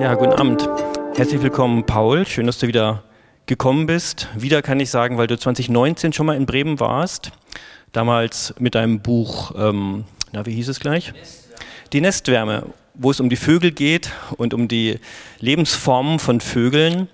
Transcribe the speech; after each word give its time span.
Ja, 0.00 0.14
guten 0.14 0.32
Abend. 0.32 0.68
Herzlich 1.16 1.42
willkommen, 1.42 1.84
Paul. 1.84 2.24
Schön, 2.24 2.46
dass 2.46 2.58
du 2.58 2.68
wieder 2.68 3.02
gekommen 3.46 3.86
bist. 3.86 4.28
Wieder 4.36 4.62
kann 4.62 4.78
ich 4.78 4.90
sagen, 4.90 5.18
weil 5.18 5.26
du 5.26 5.36
2019 5.36 6.12
schon 6.12 6.24
mal 6.24 6.36
in 6.36 6.46
Bremen 6.46 6.78
warst. 6.78 7.32
Damals 7.90 8.54
mit 8.60 8.76
deinem 8.76 9.00
Buch, 9.00 9.52
ähm, 9.58 10.04
na, 10.30 10.46
wie 10.46 10.52
hieß 10.52 10.68
es 10.68 10.78
gleich? 10.78 11.12
Die 11.92 12.00
Nestwärme, 12.00 12.66
wo 12.94 13.10
es 13.10 13.18
um 13.18 13.28
die 13.28 13.34
Vögel 13.34 13.72
geht 13.72 14.12
und 14.36 14.54
um 14.54 14.68
die 14.68 15.00
Lebensformen 15.40 16.20
von 16.20 16.40
Vögeln. 16.40 17.08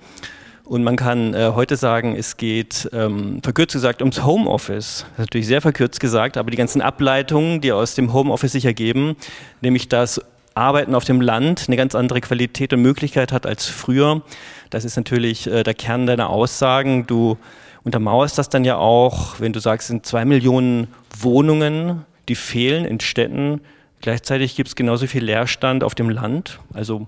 Und 0.64 0.84
man 0.84 0.96
kann 0.96 1.32
äh, 1.32 1.52
heute 1.54 1.76
sagen, 1.76 2.14
es 2.16 2.36
geht 2.36 2.90
ähm, 2.92 3.40
verkürzt 3.42 3.72
gesagt 3.72 4.02
ums 4.02 4.24
Homeoffice. 4.24 5.00
Das 5.00 5.12
ist 5.12 5.18
natürlich 5.18 5.46
sehr 5.46 5.62
verkürzt 5.62 6.00
gesagt, 6.00 6.36
aber 6.36 6.50
die 6.50 6.58
ganzen 6.58 6.82
Ableitungen, 6.82 7.62
die 7.62 7.72
aus 7.72 7.94
dem 7.94 8.12
Homeoffice 8.12 8.52
sich 8.52 8.66
ergeben, 8.66 9.16
nämlich 9.62 9.88
dass 9.88 10.20
Arbeiten 10.54 10.94
auf 10.94 11.04
dem 11.04 11.20
Land 11.20 11.64
eine 11.66 11.76
ganz 11.76 11.94
andere 11.94 12.20
Qualität 12.20 12.72
und 12.72 12.82
Möglichkeit 12.82 13.32
hat 13.32 13.46
als 13.46 13.66
früher. 13.66 14.22
Das 14.70 14.84
ist 14.84 14.96
natürlich 14.96 15.46
äh, 15.46 15.62
der 15.62 15.74
Kern 15.74 16.06
deiner 16.06 16.30
Aussagen. 16.30 17.06
Du 17.06 17.38
untermauerst 17.82 18.38
das 18.38 18.48
dann 18.48 18.64
ja 18.64 18.76
auch, 18.76 19.40
wenn 19.40 19.52
du 19.52 19.60
sagst, 19.60 19.86
es 19.86 19.88
sind 19.88 20.06
zwei 20.06 20.24
Millionen 20.24 20.88
Wohnungen, 21.18 22.04
die 22.28 22.34
fehlen 22.34 22.84
in 22.84 23.00
Städten. 23.00 23.60
Gleichzeitig 24.00 24.56
gibt 24.56 24.68
es 24.68 24.76
genauso 24.76 25.06
viel 25.06 25.24
Leerstand 25.24 25.82
auf 25.84 25.94
dem 25.94 26.10
Land. 26.10 26.60
Also 26.72 27.06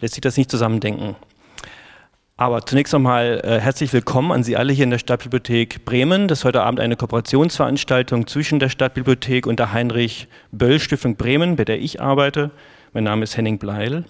lässt 0.00 0.14
sich 0.14 0.20
das 0.20 0.36
nicht 0.36 0.50
zusammendenken. 0.50 1.16
Aber 2.38 2.66
zunächst 2.66 2.94
einmal 2.94 3.40
äh, 3.44 3.60
herzlich 3.60 3.94
willkommen 3.94 4.30
an 4.30 4.42
Sie 4.42 4.58
alle 4.58 4.72
hier 4.72 4.84
in 4.84 4.90
der 4.90 4.98
Stadtbibliothek 4.98 5.86
Bremen. 5.86 6.28
Das 6.28 6.40
ist 6.40 6.44
heute 6.44 6.62
Abend 6.62 6.80
eine 6.80 6.94
Kooperationsveranstaltung 6.94 8.26
zwischen 8.26 8.58
der 8.58 8.68
Stadtbibliothek 8.68 9.46
und 9.46 9.58
der 9.58 9.72
Heinrich-Böll-Stiftung 9.72 11.16
Bremen, 11.16 11.56
bei 11.56 11.64
der 11.64 11.80
ich 11.80 12.02
arbeite. 12.02 12.50
Mein 12.96 13.04
Name 13.04 13.24
ist 13.24 13.36
Henning 13.36 13.58
Bleil. 13.58 14.06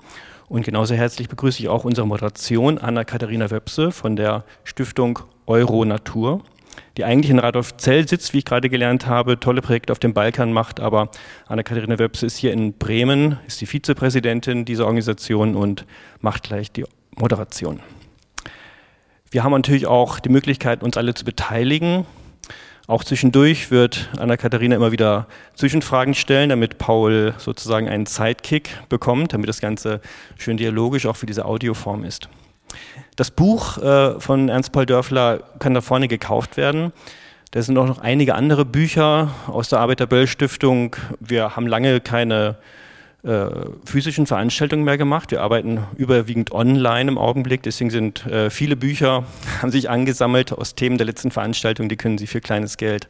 Und 0.49 0.65
genauso 0.65 0.95
herzlich 0.95 1.29
begrüße 1.29 1.59
ich 1.59 1.69
auch 1.69 1.83
unsere 1.83 2.07
Moderation 2.07 2.79
Anna-Katharina 2.79 3.51
Wöpse 3.51 3.91
von 3.91 4.15
der 4.15 4.45
Stiftung 4.63 5.19
Euro 5.47 5.85
Natur, 5.85 6.45
die 6.97 7.03
eigentlich 7.03 7.33
in 7.33 7.41
Radolfzell 7.41 8.07
sitzt, 8.07 8.33
wie 8.33 8.39
ich 8.39 8.45
gerade 8.45 8.71
gelernt 8.71 9.09
habe, 9.09 9.41
tolle 9.41 9.61
Projekte 9.61 9.91
auf 9.93 9.99
dem 9.99 10.15
Balkan 10.15 10.53
macht, 10.53 10.79
aber 10.79 11.11
Anna-Katharina 11.49 11.99
Wöpse 11.99 12.27
ist 12.27 12.37
hier 12.37 12.53
in 12.53 12.75
Bremen, 12.75 13.41
ist 13.49 13.61
die 13.61 13.67
Vizepräsidentin 13.67 14.65
dieser 14.65 14.85
Organisation 14.85 15.57
und 15.57 15.85
macht 16.21 16.45
gleich 16.45 16.71
die 16.71 16.85
Moderation. 17.17 17.81
Wir 19.33 19.43
haben 19.43 19.51
natürlich 19.51 19.89
auch 19.89 20.21
die 20.21 20.29
Möglichkeit, 20.29 20.85
uns 20.85 20.97
alle 20.97 21.13
zu 21.15 21.25
beteiligen. 21.25 22.07
Auch 22.89 23.03
zwischendurch 23.03 23.73
wird 23.73 24.11
Anna-Katharina 24.17 24.77
immer 24.77 24.93
wieder 24.93 25.27
Zwischenfragen 25.55 26.15
stellen, 26.15 26.51
damit 26.51 26.79
Paul 26.79 27.35
sozusagen 27.37 27.89
einen 27.89 28.07
Sidekick 28.07 28.71
bekommt, 28.89 29.33
damit 29.33 29.49
das 29.49 29.61
Ganze 29.61 30.01
schön 30.39 30.57
dialogisch 30.57 31.07
auch 31.07 31.17
für 31.17 31.27
diese 31.27 31.47
Audioform 31.47 32.05
ist. 32.05 32.29
Das 33.17 33.33
Buch 33.33 33.79
äh, 33.79 34.21
von 34.21 34.49
Ernst 34.49 34.71
Paul 34.71 34.87
Dörfler 34.87 35.41
kann 35.59 35.75
da 35.75 35.81
vorne 35.81 36.07
gekauft 36.07 36.57
werden. 36.57 36.93
Da 37.51 37.63
sind 37.63 37.77
auch 37.79 37.87
noch 37.87 37.99
einige 37.99 38.35
andere 38.35 38.65
Bücher 38.65 39.31
aus 39.47 39.69
der 39.69 39.81
Arbeiter-Böll-Stiftung. 39.81 40.95
Wir 41.19 41.57
haben 41.57 41.67
lange 41.67 42.01
keine 42.01 42.57
äh, 43.27 43.51
physischen 43.85 44.27
Veranstaltungen 44.27 44.85
mehr 44.85 44.99
gemacht. 44.99 45.33
Wir 45.33 45.43
arbeiten 45.43 45.81
überwiegend 45.97 46.53
online 46.53 47.11
im 47.11 47.19
Augenblick. 47.19 47.63
Deswegen 47.65 47.91
sind 47.91 48.25
äh, 48.27 48.51
viele 48.51 48.77
Bücher, 48.77 49.25
haben 49.61 49.73
sich 49.73 49.91
angesammelt 49.91 50.53
aus 50.53 50.77
Themen 50.77 50.97
der 50.97 51.07
letzten 51.07 51.33
Veranstaltung. 51.33 51.89
Die 51.89 51.97
können 51.97 52.19
Sie 52.19 52.29
für 52.29 52.41
kleines 52.41 52.77
Geld 52.77 53.09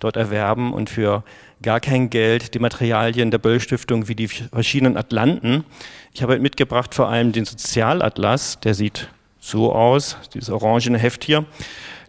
dort 0.00 0.16
erwerben 0.16 0.72
und 0.72 0.90
für 0.90 1.22
gar 1.62 1.78
kein 1.78 2.10
Geld 2.10 2.54
die 2.54 2.58
Materialien 2.58 3.30
der 3.30 3.38
Böll 3.38 3.60
Stiftung 3.60 4.08
wie 4.08 4.16
die 4.16 4.26
verschiedenen 4.26 4.96
Atlanten. 4.96 5.64
Ich 6.12 6.24
habe 6.24 6.40
mitgebracht 6.40 6.92
vor 6.92 7.08
allem 7.08 7.30
den 7.30 7.44
Sozialatlas. 7.44 8.58
Der 8.60 8.74
sieht 8.74 9.10
so 9.38 9.72
aus, 9.72 10.16
dieses 10.34 10.50
orangene 10.50 10.98
Heft 10.98 11.22
hier. 11.22 11.44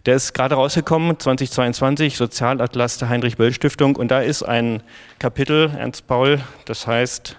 Der 0.06 0.16
ist 0.16 0.34
gerade 0.34 0.56
rausgekommen, 0.56 1.20
2022, 1.20 2.16
Sozialatlas 2.16 2.98
der 2.98 3.10
Heinrich 3.10 3.36
Böll 3.36 3.52
Stiftung. 3.52 3.94
Und 3.94 4.10
da 4.10 4.20
ist 4.20 4.42
ein 4.42 4.82
Kapitel, 5.20 5.70
Ernst 5.78 6.08
Paul, 6.08 6.40
das 6.64 6.88
heißt 6.88 7.38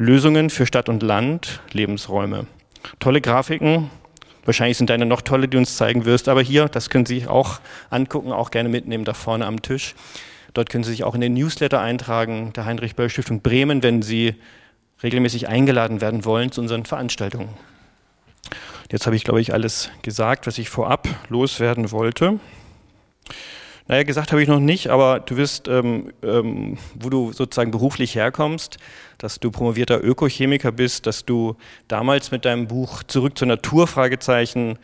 Lösungen 0.00 0.48
für 0.48 0.64
Stadt 0.64 0.88
und 0.88 1.02
Land, 1.02 1.60
Lebensräume. 1.72 2.46
Tolle 3.00 3.20
Grafiken. 3.20 3.90
Wahrscheinlich 4.46 4.78
sind 4.78 4.88
deine 4.88 5.04
noch 5.04 5.20
tolle, 5.20 5.42
die 5.42 5.50
du 5.50 5.58
uns 5.58 5.76
zeigen 5.76 6.06
wirst. 6.06 6.30
Aber 6.30 6.40
hier, 6.40 6.70
das 6.70 6.88
können 6.88 7.04
Sie 7.04 7.26
auch 7.26 7.60
angucken, 7.90 8.32
auch 8.32 8.50
gerne 8.50 8.70
mitnehmen, 8.70 9.04
da 9.04 9.12
vorne 9.12 9.44
am 9.44 9.60
Tisch. 9.60 9.94
Dort 10.54 10.70
können 10.70 10.84
Sie 10.84 10.92
sich 10.92 11.04
auch 11.04 11.14
in 11.14 11.20
den 11.20 11.34
Newsletter 11.34 11.82
eintragen, 11.82 12.54
der 12.54 12.64
Heinrich-Böll-Stiftung 12.64 13.42
Bremen, 13.42 13.82
wenn 13.82 14.00
Sie 14.00 14.36
regelmäßig 15.02 15.48
eingeladen 15.48 16.00
werden 16.00 16.24
wollen 16.24 16.50
zu 16.50 16.62
unseren 16.62 16.86
Veranstaltungen. 16.86 17.50
Jetzt 18.90 19.04
habe 19.04 19.16
ich, 19.16 19.24
glaube 19.24 19.42
ich, 19.42 19.52
alles 19.52 19.90
gesagt, 20.00 20.46
was 20.46 20.56
ich 20.56 20.70
vorab 20.70 21.08
loswerden 21.28 21.90
wollte. 21.90 22.40
Naja, 23.88 24.02
gesagt 24.04 24.30
habe 24.32 24.42
ich 24.42 24.48
noch 24.48 24.60
nicht, 24.60 24.88
aber 24.88 25.20
du 25.20 25.36
wirst, 25.36 25.66
ähm, 25.68 26.12
ähm, 26.22 26.78
wo 26.94 27.10
du 27.10 27.32
sozusagen 27.32 27.70
beruflich 27.70 28.14
herkommst, 28.14 28.78
dass 29.18 29.40
du 29.40 29.50
promovierter 29.50 30.02
Ökochemiker 30.02 30.72
bist, 30.72 31.06
dass 31.06 31.24
du 31.24 31.56
damals 31.88 32.30
mit 32.30 32.44
deinem 32.44 32.68
Buch 32.68 33.02
Zurück 33.02 33.36
zur 33.36 33.48
Natur, 33.48 33.86
Fragezeichen, 33.86 34.78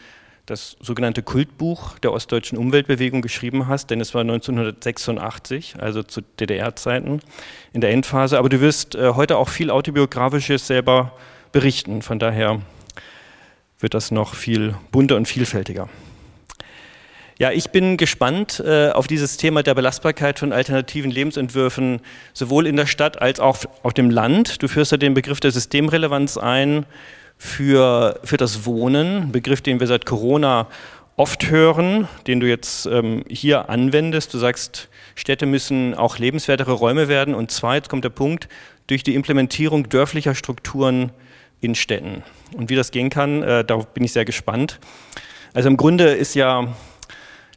das 0.47 0.77
sogenannte 0.81 1.23
Kultbuch 1.23 1.99
der 1.99 2.12
ostdeutschen 2.12 2.56
Umweltbewegung 2.56 3.21
geschrieben 3.21 3.67
hast, 3.67 3.91
denn 3.91 4.01
es 4.01 4.15
war 4.15 4.21
1986, 4.21 5.75
also 5.79 6.05
zu 6.05 6.21
DDR-Zeiten 6.21 7.21
in 7.73 7.81
der 7.81 7.91
Endphase. 7.91 8.39
Aber 8.39 8.49
du 8.49 8.61
wirst 8.61 8.95
äh, 8.95 9.15
heute 9.15 9.39
auch 9.39 9.49
viel 9.49 9.71
autobiografisches 9.71 10.67
selber 10.67 11.12
berichten. 11.51 12.01
Von 12.01 12.21
daher 12.21 12.61
wird 13.81 13.95
das 13.95 14.11
noch 14.11 14.35
viel 14.35 14.77
bunter 14.93 15.17
und 15.17 15.27
vielfältiger. 15.27 15.89
Ja, 17.39 17.51
ich 17.51 17.69
bin 17.69 17.99
gespannt 17.99 18.63
äh, 18.65 18.89
auf 18.89 19.09
dieses 19.09 19.37
Thema 19.37 19.63
der 19.63 19.75
Belastbarkeit 19.75 20.39
von 20.39 20.55
alternativen 20.55 21.11
Lebensentwürfen, 21.11 22.01
sowohl 22.33 22.67
in 22.67 22.77
der 22.77 22.87
Stadt 22.87 23.21
als 23.21 23.41
auch 23.41 23.59
auf 23.83 23.93
dem 23.93 24.09
Land. 24.09 24.63
Du 24.63 24.69
führst 24.69 24.91
ja 24.91 24.97
den 24.97 25.13
Begriff 25.13 25.39
der 25.41 25.51
Systemrelevanz 25.51 26.39
ein 26.39 26.87
für, 27.37 28.19
für 28.25 28.39
das 28.39 28.65
Wohnen, 28.65 29.33
Begriff, 29.33 29.61
den 29.61 29.81
wir 29.81 29.87
seit 29.87 30.07
Corona 30.07 30.67
oft 31.17 31.51
hören, 31.51 32.09
den 32.27 32.41
du 32.41 32.49
jetzt 32.49 32.87
ähm, 32.87 33.23
hier 33.29 33.69
anwendest. 33.69 34.33
Du 34.33 34.39
sagst, 34.39 34.89
Städte 35.15 35.45
müssen 35.45 35.95
auch 35.95 36.17
lebenswertere 36.17 36.73
Räume 36.73 37.09
werden. 37.09 37.35
Und 37.35 37.51
zwar, 37.51 37.75
jetzt 37.75 37.91
kommt 37.91 38.05
der 38.05 38.11
Punkt, 38.11 38.49
durch 38.87 39.03
die 39.03 39.15
Implementierung 39.15 39.91
dörflicher 39.91 40.35
Strukturen 40.35 41.13
in 41.61 41.75
Städten. 41.75 42.23
Und 42.57 42.71
wie 42.71 42.77
das 42.77 42.93
gehen 42.93 43.11
kann, 43.11 43.43
äh, 43.43 43.63
darauf 43.63 43.89
bin 43.89 44.05
ich 44.05 44.13
sehr 44.13 44.25
gespannt. 44.25 44.79
Also 45.53 45.69
im 45.69 45.77
Grunde 45.77 46.13
ist 46.13 46.35
ja 46.35 46.75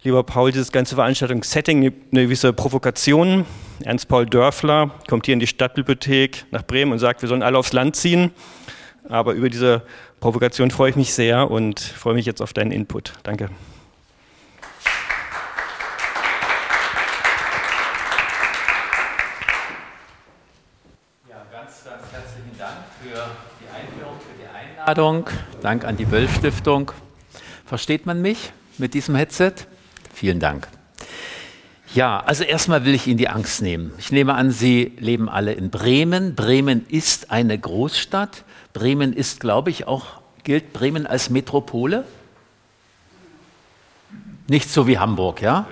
lieber 0.04 0.24
Paul, 0.24 0.52
dieses 0.52 0.72
ganze 0.72 0.96
Veranstaltungssetting 0.96 1.94
eine 2.12 2.24
gewisse 2.24 2.54
Provokation. 2.54 3.46
Ernst 3.84 4.08
Paul 4.08 4.26
Dörfler 4.26 4.92
kommt 5.08 5.26
hier 5.26 5.34
in 5.34 5.40
die 5.40 5.48
Stadtbibliothek 5.48 6.46
nach 6.52 6.64
Bremen 6.64 6.92
und 6.92 7.00
sagt, 7.00 7.22
wir 7.22 7.30
sollen 7.30 7.44
alle 7.44 7.58
aufs 7.58 7.74
Land 7.74 7.96
ziehen. 7.96 8.32
Aber 9.08 9.34
über 9.34 9.50
diese 9.50 9.84
Provokation 10.20 10.72
freue 10.72 10.92
ich 10.92 10.96
mich 10.96 11.14
sehr 11.14 11.50
und 11.50 11.80
freue 11.80 12.14
mich 12.14 12.26
jetzt 12.26 12.42
auf 12.42 12.54
deinen 12.54 12.72
Input. 12.72 13.14
Danke. 13.24 13.50
Ja, 21.28 21.36
ganz, 21.52 21.84
ganz 21.84 22.04
herzlichen 22.12 22.58
Dank 22.58 22.78
für 23.02 23.30
die 23.62 23.70
Einführung, 23.74 24.16
für 24.20 24.42
die 24.42 24.48
Einladung. 24.48 25.30
Dank 25.62 25.86
an 25.86 25.98
die 25.98 26.06
Böll 26.06 26.28
Stiftung. 26.30 26.92
Versteht 27.66 28.06
man 28.06 28.22
mich 28.22 28.52
mit 28.78 28.94
diesem 28.94 29.16
Headset? 29.16 29.54
Vielen 30.20 30.42
Dank. 30.42 30.68
Ja, 31.96 32.20
also 32.20 32.44
erstmal 32.44 32.84
will 32.84 32.94
ich 32.94 33.08
Ihnen 33.08 33.18
die 33.18 33.30
Angst 33.30 33.62
nehmen. 33.62 33.94
Ich 34.00 34.12
nehme 34.12 34.34
an, 34.34 34.52
Sie 34.52 34.92
leben 35.00 35.30
alle 35.30 35.54
in 35.54 35.70
Bremen. 35.70 36.36
Bremen 36.36 36.86
ist 36.90 37.32
eine 37.32 37.58
Großstadt. 37.58 38.44
Bremen 38.74 39.14
ist, 39.14 39.40
glaube 39.40 39.70
ich, 39.70 39.88
auch, 39.88 40.20
gilt 40.44 40.74
Bremen 40.74 41.08
als 41.08 41.30
Metropole? 41.30 42.04
Nicht 44.50 44.70
so 44.70 44.88
wie 44.88 45.00
Hamburg, 45.00 45.42
ja? 45.42 45.66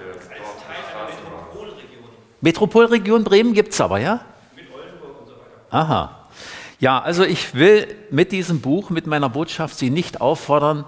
Metropolregion 2.40 3.26
Bremen 3.26 3.54
gibt 3.54 3.74
es 3.74 3.82
aber, 3.82 4.00
ja? 4.00 4.22
Mit 4.56 4.74
Oldenburg 4.74 5.20
und 5.20 5.28
so 5.28 5.34
weiter. 5.34 5.52
Aha. 5.72 6.28
Ja, 6.80 7.02
also 7.02 7.26
ich 7.26 7.54
will 7.54 7.94
mit 8.12 8.32
diesem 8.32 8.62
Buch, 8.62 8.92
mit 8.92 9.08
meiner 9.08 9.28
Botschaft 9.28 9.78
Sie 9.78 9.90
nicht 9.90 10.22
auffordern, 10.22 10.86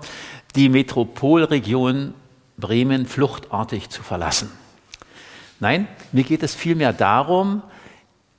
die 0.56 0.70
Metropolregion 0.70 2.14
Bremen 2.60 3.06
fluchtartig 3.06 3.90
zu 3.90 4.04
verlassen. 4.04 4.52
Nein, 5.60 5.88
mir 6.12 6.24
geht 6.24 6.44
es 6.44 6.56
vielmehr 6.56 6.94
darum, 6.94 7.62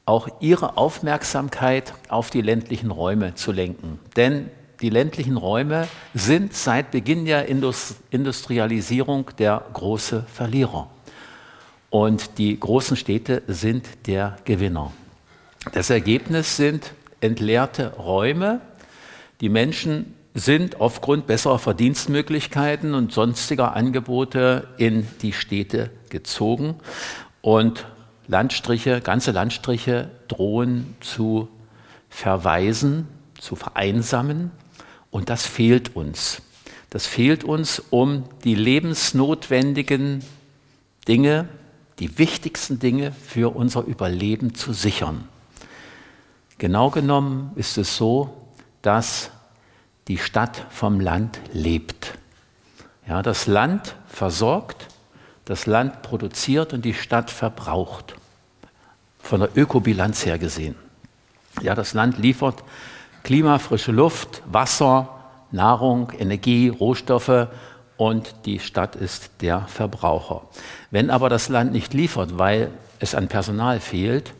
auch 0.06 0.28
Ihre 0.40 0.76
Aufmerksamkeit 0.76 1.94
auf 2.08 2.30
die 2.30 2.40
ländlichen 2.40 2.90
Räume 2.90 3.34
zu 3.34 3.52
lenken. 3.52 3.98
Denn 4.16 4.50
die 4.80 4.90
ländlichen 4.90 5.36
Räume 5.36 5.88
sind 6.14 6.54
seit 6.54 6.90
Beginn 6.90 7.26
der 7.26 7.46
Industrialisierung 7.48 9.30
der 9.38 9.62
große 9.72 10.24
Verlierer. 10.32 10.90
Und 11.90 12.38
die 12.38 12.58
großen 12.58 12.96
Städte 12.96 13.42
sind 13.46 14.06
der 14.06 14.36
Gewinner. 14.44 14.92
Das 15.72 15.90
Ergebnis 15.90 16.56
sind 16.56 16.94
entleerte 17.20 17.94
Räume, 17.96 18.60
Die 19.40 19.48
Menschen 19.48 20.14
sind 20.34 20.80
aufgrund 20.80 21.26
besserer 21.26 21.58
Verdienstmöglichkeiten 21.58 22.94
und 22.94 23.12
sonstiger 23.12 23.74
Angebote 23.74 24.68
in 24.76 25.06
die 25.22 25.32
Städte 25.32 25.90
gezogen 26.08 26.76
und 27.40 27.86
Landstriche, 28.28 29.00
ganze 29.00 29.32
Landstriche 29.32 30.10
drohen 30.28 30.94
zu 31.00 31.48
verweisen, 32.08 33.08
zu 33.38 33.56
vereinsamen 33.56 34.52
und 35.10 35.30
das 35.30 35.46
fehlt 35.46 35.96
uns. 35.96 36.42
Das 36.90 37.06
fehlt 37.06 37.44
uns, 37.44 37.82
um 37.90 38.24
die 38.44 38.54
lebensnotwendigen 38.54 40.24
Dinge, 41.06 41.48
die 41.98 42.18
wichtigsten 42.18 42.78
Dinge 42.78 43.12
für 43.12 43.54
unser 43.54 43.84
Überleben 43.84 44.54
zu 44.54 44.72
sichern. 44.72 45.28
Genau 46.58 46.90
genommen 46.90 47.52
ist 47.56 47.78
es 47.78 47.96
so, 47.96 48.34
dass 48.82 49.30
die 50.10 50.18
Stadt 50.18 50.66
vom 50.70 50.98
Land 50.98 51.38
lebt. 51.52 52.14
Ja, 53.06 53.22
das 53.22 53.46
Land 53.46 53.94
versorgt, 54.08 54.88
das 55.44 55.66
Land 55.66 56.02
produziert 56.02 56.72
und 56.72 56.84
die 56.84 56.94
Stadt 56.94 57.30
verbraucht. 57.30 58.16
Von 59.20 59.38
der 59.38 59.56
Ökobilanz 59.56 60.26
her 60.26 60.40
gesehen. 60.40 60.74
Ja, 61.62 61.76
das 61.76 61.94
Land 61.94 62.18
liefert 62.18 62.64
Klima, 63.22 63.60
frische 63.60 63.92
Luft, 63.92 64.42
Wasser, 64.46 65.10
Nahrung, 65.52 66.10
Energie, 66.18 66.70
Rohstoffe 66.70 67.46
und 67.96 68.34
die 68.46 68.58
Stadt 68.58 68.96
ist 68.96 69.30
der 69.42 69.60
Verbraucher. 69.68 70.42
Wenn 70.90 71.10
aber 71.10 71.28
das 71.28 71.48
Land 71.48 71.70
nicht 71.70 71.94
liefert, 71.94 72.36
weil 72.36 72.72
es 72.98 73.14
an 73.14 73.28
Personal 73.28 73.78
fehlt, 73.78 74.34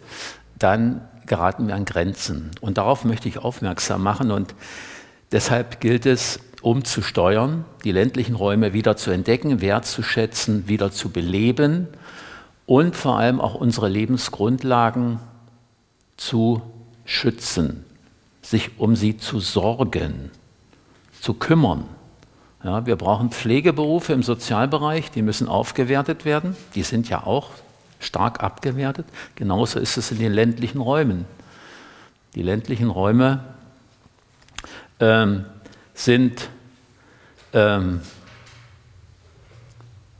dann 0.59 1.07
geraten 1.27 1.69
wir 1.69 1.77
an 1.77 1.85
Grenzen. 1.85 2.51
Und 2.61 2.77
darauf 2.77 3.05
möchte 3.05 3.29
ich 3.29 3.39
aufmerksam 3.39 4.03
machen 4.03 4.33
und 4.33 4.53
deshalb 5.32 5.81
gilt 5.81 6.06
es, 6.06 6.41
umzusteuern, 6.62 7.65
die 7.85 7.93
ländlichen 7.93 8.35
Räume 8.35 8.73
wieder 8.73 8.97
zu 8.97 9.11
entdecken, 9.11 9.61
wertzuschätzen, 9.61 10.69
wieder 10.69 10.93
zu 10.93 11.11
beleben 11.11 11.88
und 12.67 12.94
vor 12.94 13.19
allem 13.19 13.41
auch 13.41 13.55
unsere 13.55 13.88
Lebensgrundlagen 13.88 15.21
zu 16.17 16.62
schützen, 17.05 17.85
sich 18.43 18.79
um 18.79 18.94
sie 18.94 19.17
zu 19.17 19.41
sorgen, 19.41 20.31
zu 21.21 21.35
kümmern. 21.35 21.85
Ja, 22.62 22.85
wir 22.85 22.97
brauchen 22.97 23.31
Pflegeberufe 23.31 24.12
im 24.12 24.23
Sozialbereich, 24.23 25.11
die 25.11 25.23
müssen 25.23 25.49
aufgewertet 25.49 26.26
werden. 26.26 26.56
Die 26.75 26.83
sind 26.83 27.09
ja 27.09 27.25
auch 27.25 27.50
stark 28.00 28.43
abgewertet. 28.43 29.06
Genauso 29.35 29.79
ist 29.79 29.97
es 29.97 30.11
in 30.11 30.19
den 30.19 30.33
ländlichen 30.33 30.81
Räumen. 30.81 31.25
Die 32.35 32.43
ländlichen 32.43 32.91
Räume 32.91 33.43
ähm, 35.00 35.44
sind 35.94 36.49
ähm, 37.52 38.00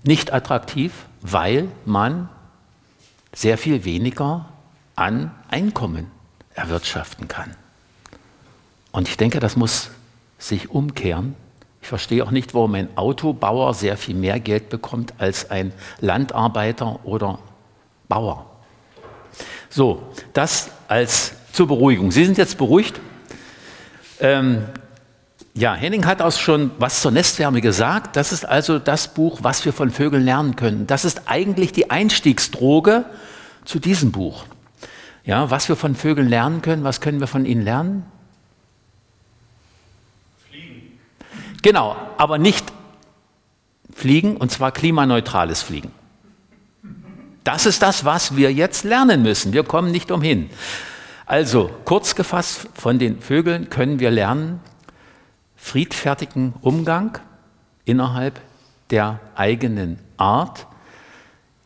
nicht 0.03 0.33
attraktiv, 0.33 0.93
weil 1.21 1.69
man 1.85 2.29
sehr 3.33 3.59
viel 3.59 3.85
weniger 3.85 4.47
an 4.97 5.31
Einkommen 5.49 6.11
erwirtschaften 6.55 7.29
kann. 7.29 7.55
Und 8.93 9.09
ich 9.09 9.17
denke, 9.17 9.41
das 9.41 9.57
muss 9.57 9.91
sich 10.39 10.71
umkehren. 10.71 11.37
Ich 11.83 11.89
verstehe 11.89 12.25
auch 12.25 12.31
nicht, 12.31 12.55
warum 12.55 12.75
ein 12.75 12.89
Autobauer 12.97 13.73
sehr 13.75 13.97
viel 13.97 14.15
mehr 14.15 14.41
Geld 14.41 14.69
bekommt 14.69 15.15
als 15.19 15.51
ein 15.51 15.73
Landarbeiter 16.01 17.05
oder 17.05 17.39
Bauer. 18.09 18.47
So, 19.69 20.03
das 20.33 20.71
als 20.89 21.35
zur 21.53 21.69
Beruhigung. 21.69 22.11
Sie 22.11 22.25
sind 22.25 22.37
jetzt 22.37 22.59
beruhigt. 22.59 23.01
Ähm, 24.21 24.65
ja, 25.55 25.75
Henning 25.75 26.07
hat 26.07 26.23
auch 26.23 26.33
schon 26.33 26.71
was 26.79 27.01
zur 27.01 27.11
Nestwärme 27.11 27.61
gesagt. 27.61 28.17
Das 28.17 28.33
ist 28.33 28.45
also 28.45 28.79
das 28.79 29.09
Buch, 29.09 29.41
was 29.43 29.65
wir 29.65 29.73
von 29.73 29.91
Vögeln 29.91 30.25
lernen 30.25 30.57
können. 30.57 30.87
Das 30.87 31.05
ist 31.05 31.23
eigentlich 31.27 31.73
die 31.73 31.91
Einstiegsdroge 31.91 33.05
zu 33.65 33.79
diesem 33.79 34.13
Buch. 34.13 34.45
Ja, 35.25 35.51
was 35.51 35.69
wir 35.69 35.77
von 35.77 35.95
Vögeln 35.95 36.29
lernen 36.29 36.63
können, 36.63 36.85
was 36.85 37.01
können 37.01 37.21
wir 37.21 37.27
von 37.27 37.45
ihnen 37.45 37.63
lernen? 37.63 38.05
Fliegen. 40.49 40.99
Genau, 41.63 41.97
aber 42.17 42.39
nicht 42.39 42.73
fliegen, 43.93 44.37
und 44.37 44.51
zwar 44.51 44.73
klimaneutrales 44.73 45.63
Fliegen. 45.63 45.93
Das 47.45 47.67
ist 47.67 47.83
das, 47.83 48.05
was 48.05 48.37
wir 48.37 48.53
jetzt 48.53 48.85
lernen 48.85 49.23
müssen. 49.23 49.53
Wir 49.53 49.65
kommen 49.65 49.91
nicht 49.91 50.11
umhin. 50.11 50.51
Also, 51.31 51.71
kurz 51.85 52.17
gefasst, 52.17 52.67
von 52.75 52.99
den 52.99 53.21
Vögeln 53.21 53.71
können 53.71 54.01
wir 54.01 54.11
lernen, 54.11 54.59
friedfertigen 55.55 56.55
Umgang 56.61 57.21
innerhalb 57.85 58.41
der 58.91 59.21
eigenen 59.37 60.01
Art. 60.17 60.67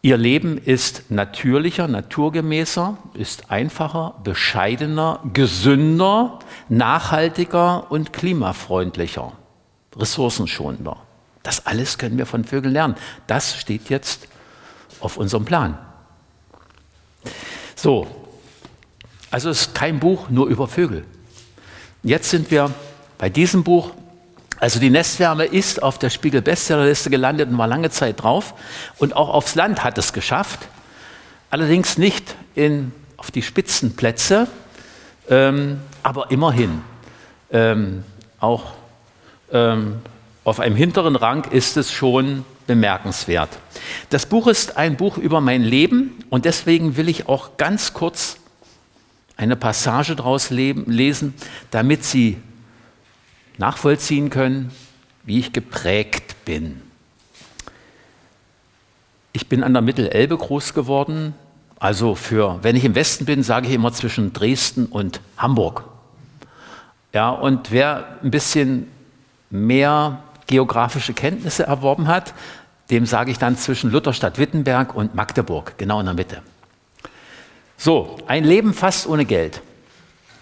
Ihr 0.02 0.18
Leben 0.18 0.58
ist 0.58 1.10
natürlicher, 1.10 1.88
naturgemäßer, 1.88 2.98
ist 3.14 3.50
einfacher, 3.50 4.16
bescheidener, 4.22 5.20
gesünder, 5.32 6.40
nachhaltiger 6.68 7.90
und 7.90 8.12
klimafreundlicher, 8.12 9.32
ressourcenschonender. 9.96 10.98
Das 11.42 11.64
alles 11.64 11.96
können 11.96 12.18
wir 12.18 12.26
von 12.26 12.44
Vögeln 12.44 12.74
lernen. 12.74 12.96
Das 13.26 13.56
steht 13.56 13.88
jetzt 13.88 14.28
auf 15.00 15.16
unserem 15.16 15.46
Plan. 15.46 15.78
So, 17.76 18.23
also 19.34 19.50
es 19.50 19.62
ist 19.62 19.74
kein 19.74 19.98
Buch 19.98 20.30
nur 20.30 20.46
über 20.46 20.68
Vögel. 20.68 21.02
Jetzt 22.04 22.30
sind 22.30 22.52
wir 22.52 22.72
bei 23.18 23.28
diesem 23.28 23.64
Buch. 23.64 23.90
Also 24.60 24.78
die 24.78 24.90
Nestwärme 24.90 25.44
ist 25.44 25.82
auf 25.82 25.98
der 25.98 26.10
Spiegel 26.10 26.40
Bestsellerliste 26.40 27.10
gelandet 27.10 27.48
und 27.48 27.58
war 27.58 27.66
lange 27.66 27.90
Zeit 27.90 28.22
drauf. 28.22 28.54
Und 28.98 29.16
auch 29.16 29.30
aufs 29.30 29.56
Land 29.56 29.82
hat 29.82 29.98
es 29.98 30.12
geschafft. 30.12 30.60
Allerdings 31.50 31.98
nicht 31.98 32.36
in, 32.54 32.92
auf 33.16 33.32
die 33.32 33.42
Spitzenplätze, 33.42 34.46
ähm, 35.28 35.80
aber 36.04 36.30
immerhin. 36.30 36.82
Ähm, 37.50 38.04
auch 38.38 38.74
ähm, 39.50 39.96
auf 40.44 40.60
einem 40.60 40.76
hinteren 40.76 41.16
Rang 41.16 41.50
ist 41.50 41.76
es 41.76 41.90
schon 41.90 42.44
bemerkenswert. 42.68 43.50
Das 44.10 44.26
Buch 44.26 44.46
ist 44.46 44.76
ein 44.76 44.96
Buch 44.96 45.18
über 45.18 45.40
mein 45.40 45.62
Leben 45.62 46.20
und 46.30 46.44
deswegen 46.44 46.96
will 46.96 47.08
ich 47.08 47.28
auch 47.28 47.56
ganz 47.56 47.94
kurz 47.94 48.36
eine 49.36 49.56
Passage 49.56 50.16
daraus 50.16 50.50
lesen, 50.50 51.34
damit 51.70 52.04
Sie 52.04 52.38
nachvollziehen 53.58 54.30
können, 54.30 54.70
wie 55.24 55.38
ich 55.38 55.52
geprägt 55.52 56.44
bin. 56.44 56.80
Ich 59.32 59.48
bin 59.48 59.64
an 59.64 59.72
der 59.72 59.82
Mittelelbe 59.82 60.36
groß 60.36 60.74
geworden. 60.74 61.34
Also 61.78 62.14
für, 62.14 62.60
wenn 62.62 62.76
ich 62.76 62.84
im 62.84 62.94
Westen 62.94 63.24
bin, 63.24 63.42
sage 63.42 63.66
ich 63.66 63.74
immer 63.74 63.92
zwischen 63.92 64.32
Dresden 64.32 64.86
und 64.86 65.20
Hamburg. 65.36 65.84
Ja, 67.12 67.30
und 67.30 67.70
wer 67.70 68.18
ein 68.22 68.30
bisschen 68.30 68.88
mehr 69.50 70.22
geografische 70.46 71.14
Kenntnisse 71.14 71.64
erworben 71.64 72.06
hat, 72.06 72.34
dem 72.90 73.06
sage 73.06 73.30
ich 73.30 73.38
dann 73.38 73.56
zwischen 73.56 73.90
Lutherstadt 73.90 74.38
Wittenberg 74.38 74.94
und 74.94 75.14
Magdeburg, 75.14 75.78
genau 75.78 76.00
in 76.00 76.06
der 76.06 76.14
Mitte. 76.14 76.42
So, 77.76 78.16
ein 78.26 78.44
Leben 78.44 78.72
fast 78.72 79.06
ohne 79.06 79.24
Geld. 79.24 79.60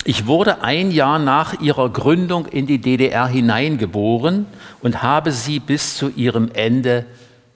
Ich 0.05 0.27
wurde 0.27 0.63
ein 0.63 0.91
Jahr 0.91 1.19
nach 1.19 1.61
ihrer 1.61 1.89
Gründung 1.89 2.47
in 2.47 2.67
die 2.67 2.79
DDR 2.79 3.27
hineingeboren 3.27 4.47
und 4.81 5.03
habe 5.03 5.31
sie 5.31 5.61
bis 5.61 5.97
zu 5.97 6.09
ihrem 6.09 6.51
Ende 6.53 7.07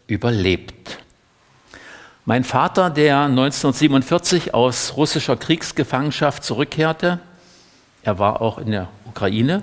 überlebt. 0.06 0.98
Mein 2.24 2.44
Vater, 2.44 2.90
der 2.90 3.22
1947 3.22 4.54
aus 4.54 4.96
russischer 4.96 5.36
Kriegsgefangenschaft 5.36 6.44
zurückkehrte, 6.44 7.20
er 8.02 8.18
war 8.18 8.40
auch 8.40 8.58
in 8.58 8.70
der 8.70 8.88
Ukraine, 9.06 9.62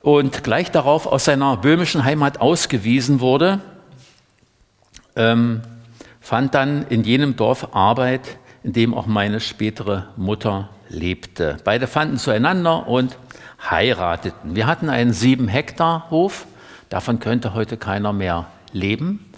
und 0.00 0.44
gleich 0.44 0.70
darauf 0.70 1.06
aus 1.06 1.24
seiner 1.24 1.56
böhmischen 1.56 2.04
Heimat 2.04 2.40
ausgewiesen 2.40 3.20
wurde, 3.20 3.60
ähm, 5.16 5.62
fand 6.24 6.54
dann 6.54 6.86
in 6.88 7.04
jenem 7.04 7.36
Dorf 7.36 7.74
Arbeit, 7.74 8.38
in 8.62 8.72
dem 8.72 8.94
auch 8.94 9.04
meine 9.04 9.40
spätere 9.40 10.06
Mutter 10.16 10.70
lebte. 10.88 11.58
Beide 11.64 11.86
fanden 11.86 12.16
zueinander 12.16 12.88
und 12.88 13.18
heirateten. 13.70 14.56
Wir 14.56 14.66
hatten 14.66 14.88
einen 14.88 15.12
sieben 15.12 15.48
Hektar 15.48 16.08
Hof, 16.08 16.46
davon 16.88 17.20
könnte 17.20 17.52
heute 17.52 17.76
keiner 17.76 18.14
mehr 18.14 18.46
leben. 18.72 19.32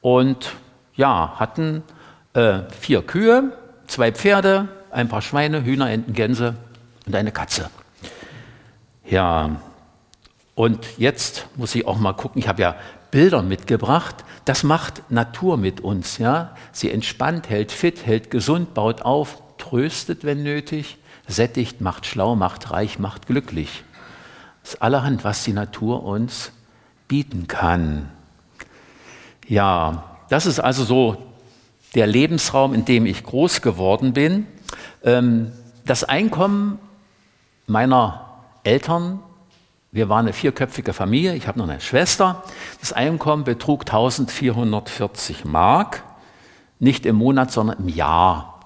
Und 0.00 0.54
ja, 0.94 1.34
hatten 1.36 1.82
äh, 2.32 2.60
vier 2.80 3.02
Kühe, 3.02 3.52
zwei 3.86 4.10
Pferde, 4.10 4.68
ein 4.90 5.08
paar 5.08 5.20
Schweine, 5.20 5.62
Hühner, 5.62 5.90
Enten, 5.90 6.14
Gänse 6.14 6.54
und 7.06 7.14
eine 7.14 7.32
Katze. 7.32 7.68
Ja, 9.04 9.56
und 10.54 10.86
jetzt 10.96 11.48
muss 11.56 11.74
ich 11.74 11.86
auch 11.86 11.98
mal 11.98 12.14
gucken, 12.14 12.40
ich 12.40 12.48
habe 12.48 12.62
ja 12.62 12.76
Bilder 13.14 13.42
mitgebracht. 13.42 14.24
Das 14.44 14.64
macht 14.64 15.08
Natur 15.08 15.56
mit 15.56 15.80
uns. 15.80 16.18
Ja? 16.18 16.56
Sie 16.72 16.90
entspannt, 16.90 17.48
hält 17.48 17.70
fit, 17.70 18.04
hält 18.04 18.28
gesund, 18.28 18.74
baut 18.74 19.02
auf. 19.02 19.40
tröstet, 19.56 20.24
wenn 20.24 20.42
nötig, 20.42 20.98
sättigt, 21.28 21.80
macht 21.80 22.06
schlau, 22.06 22.34
macht 22.34 22.72
reich, 22.72 22.98
macht 22.98 23.28
glücklich. 23.28 23.84
Das 24.64 24.74
ist 24.74 24.82
allerhand, 24.82 25.22
was 25.22 25.44
die 25.44 25.52
Natur 25.52 26.02
uns 26.02 26.50
bieten 27.06 27.46
kann. 27.46 28.10
Ja, 29.46 30.16
das 30.28 30.44
ist 30.44 30.58
also 30.58 30.82
so 30.82 31.16
der 31.94 32.08
Lebensraum, 32.08 32.74
in 32.74 32.84
dem 32.84 33.06
ich 33.06 33.22
groß 33.22 33.62
geworden 33.62 34.12
bin. 34.12 34.48
Ähm, 35.04 35.52
das 35.86 36.02
Einkommen 36.02 36.80
meiner 37.68 38.40
Eltern, 38.64 39.20
wir 39.94 40.08
waren 40.08 40.24
eine 40.24 40.32
vierköpfige 40.32 40.92
Familie, 40.92 41.36
ich 41.36 41.46
habe 41.46 41.60
noch 41.60 41.68
eine 41.68 41.80
Schwester, 41.80 42.42
das 42.80 42.92
Einkommen 42.92 43.44
betrug 43.44 43.82
1440 43.82 45.44
Mark, 45.44 46.02
nicht 46.80 47.06
im 47.06 47.14
Monat, 47.14 47.52
sondern 47.52 47.78
im 47.78 47.88
Jahr. 47.88 48.58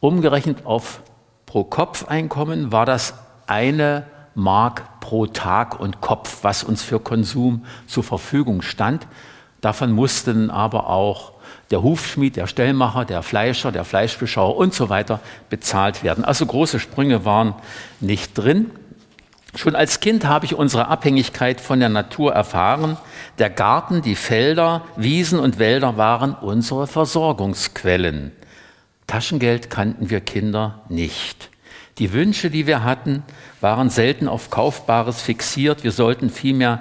Umgerechnet 0.00 0.66
auf 0.66 1.02
Pro-Kopf-Einkommen 1.46 2.72
war 2.72 2.84
das 2.84 3.14
eine 3.46 4.06
Mark 4.34 4.98
pro 4.98 5.26
Tag 5.26 5.78
und 5.78 6.00
Kopf, 6.00 6.38
was 6.42 6.64
uns 6.64 6.82
für 6.82 6.98
Konsum 6.98 7.64
zur 7.86 8.02
Verfügung 8.02 8.60
stand. 8.60 9.06
Davon 9.60 9.92
mussten 9.92 10.50
aber 10.50 10.88
auch 10.88 11.34
der 11.70 11.84
Hufschmied, 11.84 12.34
der 12.34 12.48
Stellmacher, 12.48 13.04
der 13.04 13.22
Fleischer, 13.22 13.70
der 13.70 13.84
Fleischbeschauer 13.84 14.56
und 14.56 14.74
so 14.74 14.88
weiter 14.88 15.20
bezahlt 15.48 16.02
werden. 16.02 16.24
Also 16.24 16.44
große 16.44 16.80
Sprünge 16.80 17.24
waren 17.24 17.54
nicht 18.00 18.36
drin. 18.36 18.72
Schon 19.54 19.76
als 19.76 20.00
Kind 20.00 20.24
habe 20.24 20.46
ich 20.46 20.54
unsere 20.54 20.88
Abhängigkeit 20.88 21.60
von 21.60 21.78
der 21.78 21.90
Natur 21.90 22.32
erfahren. 22.32 22.96
Der 23.38 23.50
Garten, 23.50 24.00
die 24.00 24.14
Felder, 24.14 24.82
Wiesen 24.96 25.38
und 25.38 25.58
Wälder 25.58 25.98
waren 25.98 26.34
unsere 26.34 26.86
Versorgungsquellen. 26.86 28.32
Taschengeld 29.06 29.68
kannten 29.68 30.08
wir 30.08 30.20
Kinder 30.20 30.80
nicht. 30.88 31.50
Die 31.98 32.14
Wünsche, 32.14 32.48
die 32.48 32.66
wir 32.66 32.82
hatten, 32.82 33.24
waren 33.60 33.90
selten 33.90 34.26
auf 34.26 34.48
Kaufbares 34.48 35.20
fixiert. 35.20 35.84
Wir 35.84 35.92
sollten 35.92 36.30
vielmehr, 36.30 36.80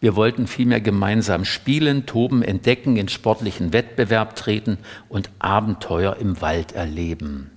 wir 0.00 0.16
wollten 0.16 0.48
vielmehr 0.48 0.80
gemeinsam 0.80 1.44
spielen, 1.44 2.06
toben, 2.06 2.42
entdecken, 2.42 2.96
in 2.96 3.08
sportlichen 3.08 3.72
Wettbewerb 3.72 4.34
treten 4.34 4.78
und 5.08 5.30
Abenteuer 5.38 6.16
im 6.16 6.40
Wald 6.40 6.72
erleben. 6.72 7.52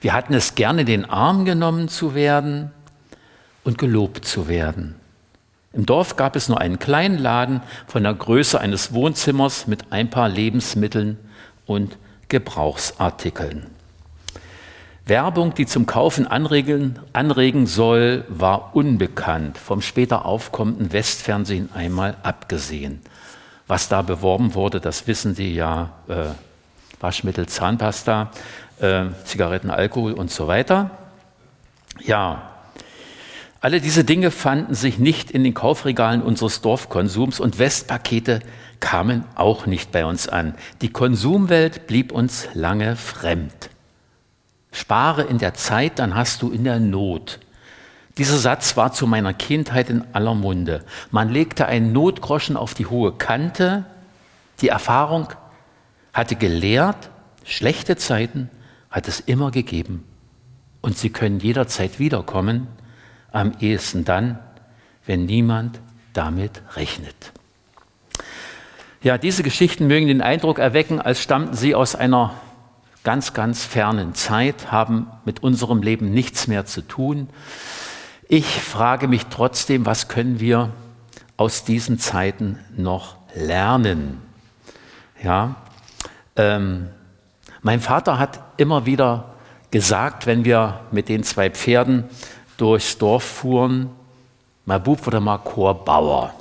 Wir 0.00 0.12
hatten 0.12 0.34
es 0.34 0.56
gerne, 0.56 0.84
den 0.84 1.04
Arm 1.04 1.44
genommen 1.44 1.86
zu 1.86 2.16
werden 2.16 2.72
und 3.66 3.78
gelobt 3.78 4.24
zu 4.24 4.46
werden. 4.46 4.94
Im 5.72 5.84
Dorf 5.84 6.16
gab 6.16 6.36
es 6.36 6.48
nur 6.48 6.60
einen 6.60 6.78
kleinen 6.78 7.18
Laden 7.18 7.62
von 7.86 8.04
der 8.04 8.14
Größe 8.14 8.60
eines 8.60 8.94
Wohnzimmers 8.94 9.66
mit 9.66 9.92
ein 9.92 10.08
paar 10.08 10.28
Lebensmitteln 10.28 11.18
und 11.66 11.98
Gebrauchsartikeln. 12.28 13.66
Werbung, 15.04 15.54
die 15.54 15.66
zum 15.66 15.86
Kaufen 15.86 16.26
anregen, 16.26 16.98
anregen 17.12 17.66
soll, 17.66 18.24
war 18.28 18.74
unbekannt, 18.74 19.58
vom 19.58 19.82
später 19.82 20.24
aufkommenden 20.24 20.92
Westfernsehen 20.92 21.68
einmal 21.74 22.16
abgesehen. 22.22 23.02
Was 23.66 23.88
da 23.88 24.02
beworben 24.02 24.54
wurde, 24.54 24.80
das 24.80 25.08
wissen 25.08 25.34
Sie 25.34 25.52
ja, 25.54 25.90
äh, 26.08 26.28
Waschmittel, 27.00 27.46
Zahnpasta, 27.46 28.30
äh, 28.80 29.06
Zigaretten, 29.24 29.70
Alkohol 29.70 30.12
und 30.12 30.30
so 30.30 30.46
weiter. 30.46 30.90
Ja, 32.00 32.55
alle 33.66 33.80
diese 33.80 34.04
Dinge 34.04 34.30
fanden 34.30 34.74
sich 34.74 35.00
nicht 35.00 35.32
in 35.32 35.42
den 35.42 35.52
Kaufregalen 35.52 36.22
unseres 36.22 36.60
Dorfkonsums 36.60 37.40
und 37.40 37.58
Westpakete 37.58 38.38
kamen 38.78 39.24
auch 39.34 39.66
nicht 39.66 39.90
bei 39.90 40.06
uns 40.06 40.28
an. 40.28 40.54
Die 40.82 40.90
Konsumwelt 40.90 41.88
blieb 41.88 42.12
uns 42.12 42.46
lange 42.54 42.94
fremd. 42.94 43.70
Spare 44.70 45.24
in 45.24 45.38
der 45.38 45.54
Zeit, 45.54 45.98
dann 45.98 46.14
hast 46.14 46.42
du 46.42 46.52
in 46.52 46.62
der 46.62 46.78
Not. 46.78 47.40
Dieser 48.18 48.38
Satz 48.38 48.76
war 48.76 48.92
zu 48.92 49.08
meiner 49.08 49.34
Kindheit 49.34 49.90
in 49.90 50.04
aller 50.12 50.36
Munde. 50.36 50.84
Man 51.10 51.28
legte 51.28 51.66
einen 51.66 51.92
Notgroschen 51.92 52.56
auf 52.56 52.72
die 52.72 52.86
hohe 52.86 53.14
Kante. 53.14 53.84
Die 54.60 54.68
Erfahrung 54.68 55.26
hatte 56.12 56.36
gelehrt, 56.36 57.10
schlechte 57.42 57.96
Zeiten 57.96 58.48
hat 58.92 59.08
es 59.08 59.18
immer 59.18 59.50
gegeben. 59.50 60.04
Und 60.82 60.96
sie 60.96 61.10
können 61.10 61.40
jederzeit 61.40 61.98
wiederkommen, 61.98 62.68
am 63.32 63.52
ehesten 63.60 64.04
dann, 64.04 64.38
wenn 65.06 65.26
niemand 65.26 65.80
damit 66.12 66.62
rechnet. 66.74 67.32
Ja, 69.02 69.18
diese 69.18 69.42
Geschichten 69.42 69.86
mögen 69.86 70.06
den 70.08 70.22
Eindruck 70.22 70.58
erwecken, 70.58 71.00
als 71.00 71.22
stammten 71.22 71.54
sie 71.54 71.74
aus 71.74 71.94
einer 71.94 72.34
ganz, 73.04 73.34
ganz 73.34 73.64
fernen 73.64 74.14
Zeit, 74.14 74.72
haben 74.72 75.06
mit 75.24 75.42
unserem 75.42 75.82
Leben 75.82 76.10
nichts 76.10 76.48
mehr 76.48 76.66
zu 76.66 76.80
tun. 76.80 77.28
Ich 78.26 78.46
frage 78.46 79.06
mich 79.06 79.26
trotzdem, 79.26 79.86
was 79.86 80.08
können 80.08 80.40
wir 80.40 80.70
aus 81.36 81.62
diesen 81.62 82.00
Zeiten 82.00 82.58
noch 82.76 83.16
lernen? 83.34 84.20
Ja, 85.22 85.54
ähm, 86.34 86.88
mein 87.62 87.80
Vater 87.80 88.18
hat 88.18 88.40
immer 88.56 88.86
wieder 88.86 89.34
gesagt, 89.70 90.26
wenn 90.26 90.44
wir 90.44 90.80
mit 90.90 91.08
den 91.08 91.22
zwei 91.22 91.50
Pferden 91.50 92.04
durchs 92.56 92.98
Dorf 92.98 93.24
fuhren, 93.24 93.90
mein 94.64 94.82
Bub 94.82 95.06
wurde 95.06 95.20
mal 95.20 95.38
Chorbauer. 95.38 96.34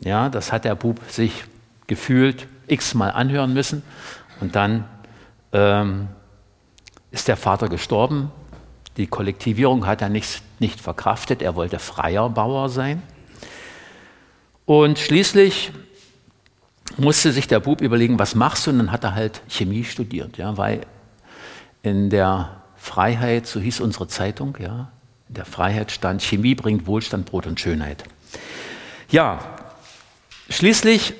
Ja, 0.00 0.28
das 0.28 0.52
hat 0.52 0.64
der 0.64 0.74
Bub 0.74 1.00
sich 1.08 1.44
gefühlt 1.86 2.46
x-mal 2.66 3.10
anhören 3.10 3.52
müssen. 3.52 3.82
Und 4.40 4.56
dann 4.56 4.84
ähm, 5.52 6.08
ist 7.10 7.28
der 7.28 7.36
Vater 7.36 7.68
gestorben. 7.68 8.32
Die 8.96 9.06
Kollektivierung 9.06 9.86
hat 9.86 10.02
er 10.02 10.08
nicht, 10.08 10.42
nicht 10.58 10.80
verkraftet. 10.80 11.42
Er 11.42 11.54
wollte 11.54 11.78
freier 11.78 12.28
Bauer 12.30 12.68
sein. 12.68 13.02
Und 14.66 14.98
schließlich 14.98 15.72
musste 16.96 17.32
sich 17.32 17.46
der 17.46 17.60
Bub 17.60 17.80
überlegen, 17.80 18.18
was 18.18 18.34
machst 18.34 18.66
du? 18.66 18.70
Und 18.70 18.78
dann 18.78 18.92
hat 18.92 19.04
er 19.04 19.14
halt 19.14 19.42
Chemie 19.48 19.84
studiert, 19.84 20.38
ja, 20.38 20.56
weil 20.56 20.86
in 21.82 22.08
der 22.08 22.62
Freiheit, 22.76 23.46
so 23.46 23.60
hieß 23.60 23.80
unsere 23.80 24.08
Zeitung, 24.08 24.56
ja, 24.60 24.90
der 25.28 25.44
Freiheit 25.44 25.90
stand, 25.90 26.22
Chemie 26.22 26.54
bringt 26.54 26.86
Wohlstand, 26.86 27.26
Brot 27.26 27.46
und 27.46 27.60
Schönheit. 27.60 28.04
Ja, 29.10 29.40
schließlich 30.48 31.14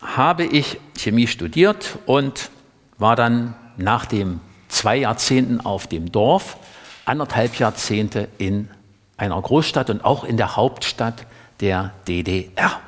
habe 0.00 0.44
ich 0.44 0.78
Chemie 0.96 1.26
studiert 1.26 1.98
und 2.06 2.50
war 2.98 3.16
dann 3.16 3.54
nach 3.76 4.06
den 4.06 4.40
zwei 4.68 4.96
Jahrzehnten 4.96 5.60
auf 5.60 5.86
dem 5.86 6.12
Dorf, 6.12 6.56
anderthalb 7.04 7.56
Jahrzehnte 7.56 8.28
in 8.38 8.68
einer 9.16 9.40
Großstadt 9.40 9.90
und 9.90 10.04
auch 10.04 10.24
in 10.24 10.36
der 10.36 10.56
Hauptstadt 10.56 11.26
der 11.60 11.92
DDR. 12.08 12.80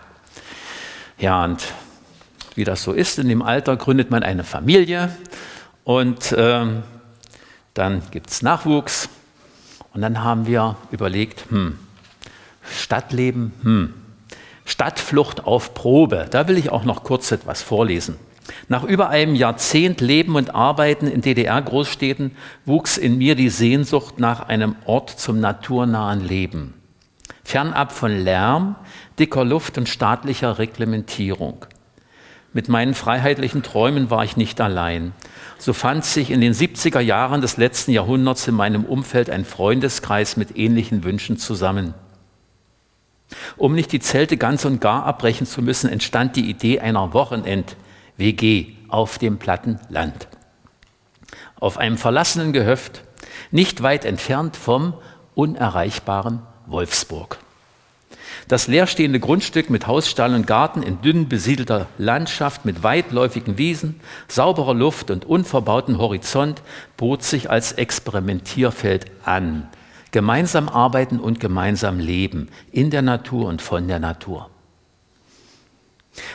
Ja, 1.18 1.44
und 1.44 1.62
wie 2.54 2.64
das 2.64 2.82
so 2.82 2.92
ist, 2.92 3.18
in 3.18 3.28
dem 3.28 3.42
Alter 3.42 3.76
gründet 3.76 4.10
man 4.10 4.22
eine 4.22 4.44
Familie 4.44 5.14
und 5.84 6.34
ähm, 6.36 6.82
dann 7.74 8.02
gibt 8.10 8.30
es 8.30 8.42
Nachwuchs. 8.42 9.08
Und 9.94 10.00
dann 10.00 10.22
haben 10.22 10.46
wir 10.46 10.76
überlegt, 10.90 11.50
hm, 11.50 11.78
Stadtleben, 12.62 13.52
hm, 13.62 13.94
Stadtflucht 14.64 15.44
auf 15.44 15.74
Probe. 15.74 16.26
Da 16.30 16.48
will 16.48 16.56
ich 16.56 16.70
auch 16.70 16.84
noch 16.84 17.04
kurz 17.04 17.32
etwas 17.32 17.62
vorlesen. 17.62 18.16
Nach 18.68 18.84
über 18.84 19.08
einem 19.08 19.34
Jahrzehnt 19.34 20.00
Leben 20.00 20.36
und 20.36 20.54
Arbeiten 20.54 21.06
in 21.06 21.20
DDR-Großstädten 21.20 22.36
wuchs 22.64 22.96
in 22.96 23.18
mir 23.18 23.34
die 23.34 23.50
Sehnsucht 23.50 24.18
nach 24.18 24.48
einem 24.48 24.76
Ort 24.84 25.10
zum 25.10 25.40
naturnahen 25.40 26.26
Leben. 26.26 26.74
Fernab 27.44 27.92
von 27.92 28.16
Lärm, 28.16 28.76
dicker 29.18 29.44
Luft 29.44 29.78
und 29.78 29.88
staatlicher 29.88 30.58
Reglementierung. 30.58 31.66
Mit 32.54 32.68
meinen 32.68 32.94
freiheitlichen 32.94 33.62
Träumen 33.62 34.10
war 34.10 34.24
ich 34.24 34.36
nicht 34.36 34.60
allein. 34.60 35.12
So 35.58 35.72
fand 35.72 36.04
sich 36.04 36.30
in 36.30 36.40
den 36.40 36.52
70er 36.52 37.00
Jahren 37.00 37.40
des 37.40 37.56
letzten 37.56 37.92
Jahrhunderts 37.92 38.46
in 38.46 38.54
meinem 38.54 38.84
Umfeld 38.84 39.30
ein 39.30 39.44
Freundeskreis 39.44 40.36
mit 40.36 40.56
ähnlichen 40.58 41.02
Wünschen 41.02 41.38
zusammen. 41.38 41.94
Um 43.56 43.74
nicht 43.74 43.92
die 43.92 44.00
Zelte 44.00 44.36
ganz 44.36 44.66
und 44.66 44.80
gar 44.80 45.06
abbrechen 45.06 45.46
zu 45.46 45.62
müssen, 45.62 45.88
entstand 45.88 46.36
die 46.36 46.50
Idee 46.50 46.80
einer 46.80 47.14
Wochenend-WG 47.14 48.74
auf 48.88 49.16
dem 49.18 49.38
platten 49.38 49.78
Land. 49.88 50.28
Auf 51.58 51.78
einem 51.78 51.96
verlassenen 51.96 52.52
Gehöft, 52.52 53.02
nicht 53.50 53.82
weit 53.82 54.04
entfernt 54.04 54.56
vom 54.56 54.94
unerreichbaren 55.34 56.42
Wolfsburg. 56.66 57.38
Das 58.52 58.66
leerstehende 58.66 59.18
Grundstück 59.18 59.70
mit 59.70 59.86
Hausstall 59.86 60.34
und 60.34 60.46
Garten 60.46 60.82
in 60.82 61.00
dünn 61.00 61.26
besiedelter 61.26 61.86
Landschaft 61.96 62.66
mit 62.66 62.82
weitläufigen 62.82 63.56
Wiesen, 63.56 63.98
sauberer 64.28 64.74
Luft 64.74 65.10
und 65.10 65.24
unverbautem 65.24 65.96
Horizont 65.96 66.60
bot 66.98 67.22
sich 67.22 67.48
als 67.48 67.72
Experimentierfeld 67.72 69.06
an 69.24 69.68
Gemeinsam 70.10 70.68
arbeiten 70.68 71.18
und 71.18 71.40
gemeinsam 71.40 71.98
leben, 71.98 72.50
in 72.72 72.90
der 72.90 73.00
Natur 73.00 73.48
und 73.48 73.62
von 73.62 73.88
der 73.88 74.00
Natur. 74.00 74.50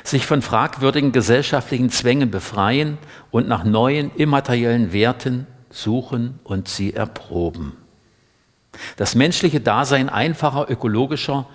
Sich 0.04 0.26
von 0.26 0.42
fragwürdigen 0.42 1.12
gesellschaftlichen 1.12 1.92
Zwängen 1.92 2.32
befreien 2.32 2.98
und 3.30 3.48
nach 3.48 3.64
neuen 3.64 4.10
immateriellen 4.16 4.92
Werten 4.92 5.46
suchen 5.70 6.40
und 6.44 6.68
sie 6.68 6.96
erproben. 6.96 7.74
Das 8.96 9.14
menschliche 9.14 9.60
Dasein 9.60 10.10
einfacher, 10.10 10.68
ökologischer 10.68 11.46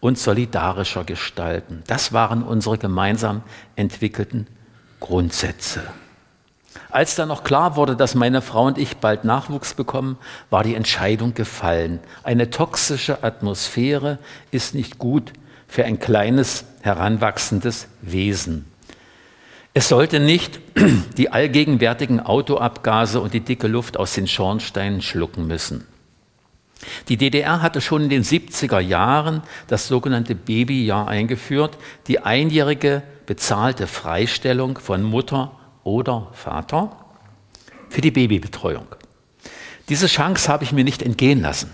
und 0.00 0.18
solidarischer 0.18 1.04
gestalten. 1.04 1.82
Das 1.86 2.12
waren 2.12 2.42
unsere 2.42 2.78
gemeinsam 2.78 3.42
entwickelten 3.76 4.46
Grundsätze. 5.00 5.82
Als 6.90 7.16
dann 7.16 7.28
noch 7.28 7.44
klar 7.44 7.76
wurde, 7.76 7.96
dass 7.96 8.14
meine 8.14 8.40
Frau 8.40 8.66
und 8.66 8.78
ich 8.78 8.96
bald 8.96 9.24
Nachwuchs 9.24 9.74
bekommen, 9.74 10.16
war 10.50 10.64
die 10.64 10.74
Entscheidung 10.74 11.34
gefallen. 11.34 12.00
Eine 12.22 12.50
toxische 12.50 13.22
Atmosphäre 13.24 14.18
ist 14.50 14.74
nicht 14.74 14.98
gut 14.98 15.32
für 15.66 15.84
ein 15.84 15.98
kleines, 15.98 16.64
heranwachsendes 16.80 17.88
Wesen. 18.00 18.64
Es 19.74 19.88
sollte 19.88 20.18
nicht 20.18 20.60
die 21.18 21.30
allgegenwärtigen 21.30 22.20
Autoabgase 22.20 23.20
und 23.20 23.34
die 23.34 23.40
dicke 23.40 23.68
Luft 23.68 23.96
aus 23.96 24.14
den 24.14 24.26
Schornsteinen 24.26 25.02
schlucken 25.02 25.46
müssen. 25.46 25.86
Die 27.08 27.16
DDR 27.16 27.62
hatte 27.62 27.80
schon 27.80 28.04
in 28.04 28.08
den 28.08 28.22
70er 28.22 28.78
Jahren 28.80 29.42
das 29.66 29.88
sogenannte 29.88 30.34
Babyjahr 30.34 31.08
eingeführt, 31.08 31.76
die 32.06 32.20
einjährige 32.20 33.02
bezahlte 33.26 33.86
Freistellung 33.86 34.78
von 34.78 35.02
Mutter 35.02 35.52
oder 35.84 36.28
Vater 36.32 36.96
für 37.88 38.00
die 38.00 38.10
Babybetreuung. 38.10 38.86
Diese 39.88 40.06
Chance 40.06 40.48
habe 40.48 40.64
ich 40.64 40.72
mir 40.72 40.84
nicht 40.84 41.02
entgehen 41.02 41.40
lassen. 41.40 41.70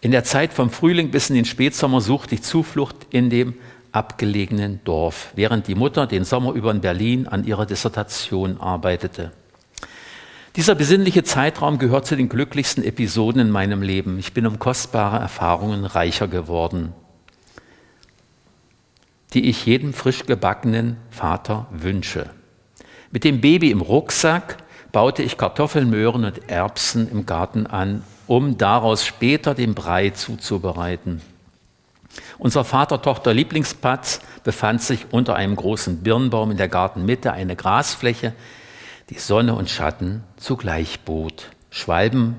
In 0.00 0.10
der 0.10 0.24
Zeit 0.24 0.52
vom 0.52 0.70
Frühling 0.70 1.10
bis 1.10 1.30
in 1.30 1.36
den 1.36 1.44
Spätsommer 1.44 2.00
suchte 2.00 2.34
ich 2.34 2.42
Zuflucht 2.42 2.96
in 3.10 3.30
dem 3.30 3.54
abgelegenen 3.92 4.80
Dorf, 4.84 5.32
während 5.34 5.68
die 5.68 5.74
Mutter 5.74 6.06
den 6.06 6.24
Sommer 6.24 6.52
über 6.52 6.70
in 6.70 6.80
Berlin 6.80 7.26
an 7.26 7.44
ihrer 7.44 7.64
Dissertation 7.64 8.60
arbeitete. 8.60 9.32
Dieser 10.56 10.74
besinnliche 10.74 11.22
Zeitraum 11.22 11.78
gehört 11.78 12.06
zu 12.06 12.16
den 12.16 12.30
glücklichsten 12.30 12.82
Episoden 12.82 13.42
in 13.42 13.50
meinem 13.50 13.82
Leben. 13.82 14.18
Ich 14.18 14.32
bin 14.32 14.46
um 14.46 14.58
kostbare 14.58 15.18
Erfahrungen 15.18 15.84
reicher 15.84 16.28
geworden, 16.28 16.94
die 19.34 19.50
ich 19.50 19.66
jedem 19.66 19.92
frisch 19.92 20.24
gebackenen 20.24 20.96
Vater 21.10 21.66
wünsche. 21.70 22.30
Mit 23.10 23.24
dem 23.24 23.42
Baby 23.42 23.70
im 23.70 23.82
Rucksack 23.82 24.56
baute 24.92 25.22
ich 25.22 25.36
Kartoffeln, 25.36 25.90
Möhren 25.90 26.24
und 26.24 26.48
Erbsen 26.48 27.10
im 27.10 27.26
Garten 27.26 27.66
an, 27.66 28.02
um 28.26 28.56
daraus 28.56 29.04
später 29.04 29.54
den 29.54 29.74
Brei 29.74 30.08
zuzubereiten. 30.08 31.20
Unser 32.38 32.64
Vater-Tochter-Lieblingsplatz 32.64 34.20
befand 34.42 34.80
sich 34.80 35.04
unter 35.10 35.36
einem 35.36 35.54
großen 35.54 36.02
Birnbaum 36.02 36.50
in 36.52 36.56
der 36.56 36.68
Gartenmitte, 36.68 37.34
eine 37.34 37.56
Grasfläche, 37.56 38.32
die 39.10 39.18
Sonne 39.18 39.54
und 39.54 39.70
Schatten 39.70 40.24
zugleich 40.36 41.00
bot. 41.00 41.50
Schwalben 41.70 42.36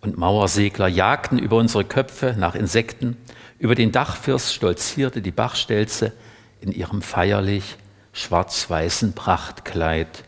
und 0.00 0.18
Mauersegler 0.18 0.88
jagten 0.88 1.38
über 1.38 1.56
unsere 1.56 1.84
Köpfe 1.84 2.34
nach 2.38 2.54
Insekten, 2.54 3.16
über 3.58 3.74
den 3.74 3.92
Dachfirst 3.92 4.54
stolzierte 4.54 5.22
die 5.22 5.30
Bachstelze 5.30 6.12
in 6.60 6.72
ihrem 6.72 7.02
feierlich 7.02 7.76
schwarz-weißen 8.12 9.12
Prachtkleid, 9.14 10.24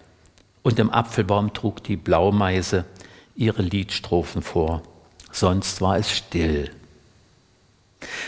und 0.63 0.79
im 0.79 0.91
Apfelbaum 0.91 1.55
trug 1.55 1.83
die 1.85 1.97
Blaumeise 1.97 2.85
ihre 3.35 3.63
Liedstrophen 3.63 4.43
vor. 4.43 4.83
Sonst 5.33 5.81
war 5.81 5.97
es 5.97 6.11
still. 6.11 6.71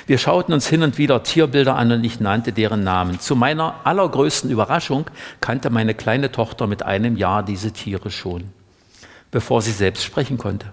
Wir 0.06 0.18
schauten 0.18 0.52
uns 0.52 0.66
hin 0.66 0.82
und 0.82 0.98
wieder 0.98 1.22
Tierbilder 1.22 1.76
an 1.76 1.92
und 1.92 2.04
ich 2.04 2.20
nannte 2.20 2.52
deren 2.52 2.84
Namen. 2.84 3.20
Zu 3.20 3.36
meiner 3.36 3.80
allergrößten 3.84 4.50
Überraschung 4.50 5.06
kannte 5.40 5.70
meine 5.70 5.94
kleine 5.94 6.32
Tochter 6.32 6.66
mit 6.66 6.82
einem 6.82 7.16
Jahr 7.16 7.42
diese 7.42 7.72
Tiere 7.72 8.10
schon, 8.10 8.44
bevor 9.30 9.62
sie 9.62 9.72
selbst 9.72 10.04
sprechen 10.04 10.38
konnte. 10.38 10.72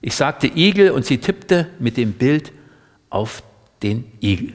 Ich 0.00 0.16
sagte 0.16 0.48
Igel 0.48 0.90
und 0.90 1.06
sie 1.06 1.18
tippte 1.18 1.68
mit 1.78 1.96
dem 1.96 2.12
Bild 2.12 2.52
auf 3.08 3.42
den 3.82 4.10
Igel. 4.20 4.54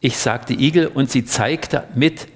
Ich 0.00 0.18
sagte 0.18 0.52
Igel 0.52 0.88
und 0.88 1.10
sie 1.10 1.24
zeigte 1.24 1.88
mit, 1.94 2.28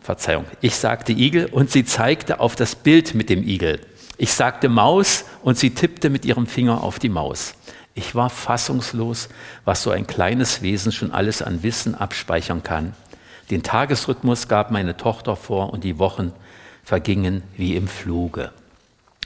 Verzeihung, 0.00 0.46
ich 0.62 0.74
sagte 0.74 1.12
Igel 1.12 1.46
und 1.46 1.70
sie 1.70 1.84
zeigte 1.84 2.40
auf 2.40 2.56
das 2.56 2.74
Bild 2.74 3.14
mit 3.14 3.28
dem 3.28 3.46
Igel. 3.46 3.80
Ich 4.16 4.32
sagte 4.32 4.68
Maus 4.68 5.26
und 5.42 5.58
sie 5.58 5.70
tippte 5.70 6.10
mit 6.10 6.24
ihrem 6.24 6.46
Finger 6.46 6.82
auf 6.82 6.98
die 6.98 7.08
Maus. 7.08 7.54
Ich 7.94 8.14
war 8.14 8.30
fassungslos, 8.30 9.28
was 9.64 9.82
so 9.82 9.90
ein 9.90 10.06
kleines 10.06 10.62
Wesen 10.62 10.92
schon 10.92 11.12
alles 11.12 11.42
an 11.42 11.62
Wissen 11.62 11.94
abspeichern 11.94 12.62
kann. 12.62 12.94
Den 13.50 13.62
Tagesrhythmus 13.62 14.46
gab 14.46 14.70
meine 14.70 14.96
Tochter 14.96 15.34
vor 15.34 15.72
und 15.72 15.82
die 15.82 15.98
Wochen 15.98 16.32
vergingen 16.84 17.42
wie 17.56 17.76
im 17.76 17.88
Fluge. 17.88 18.52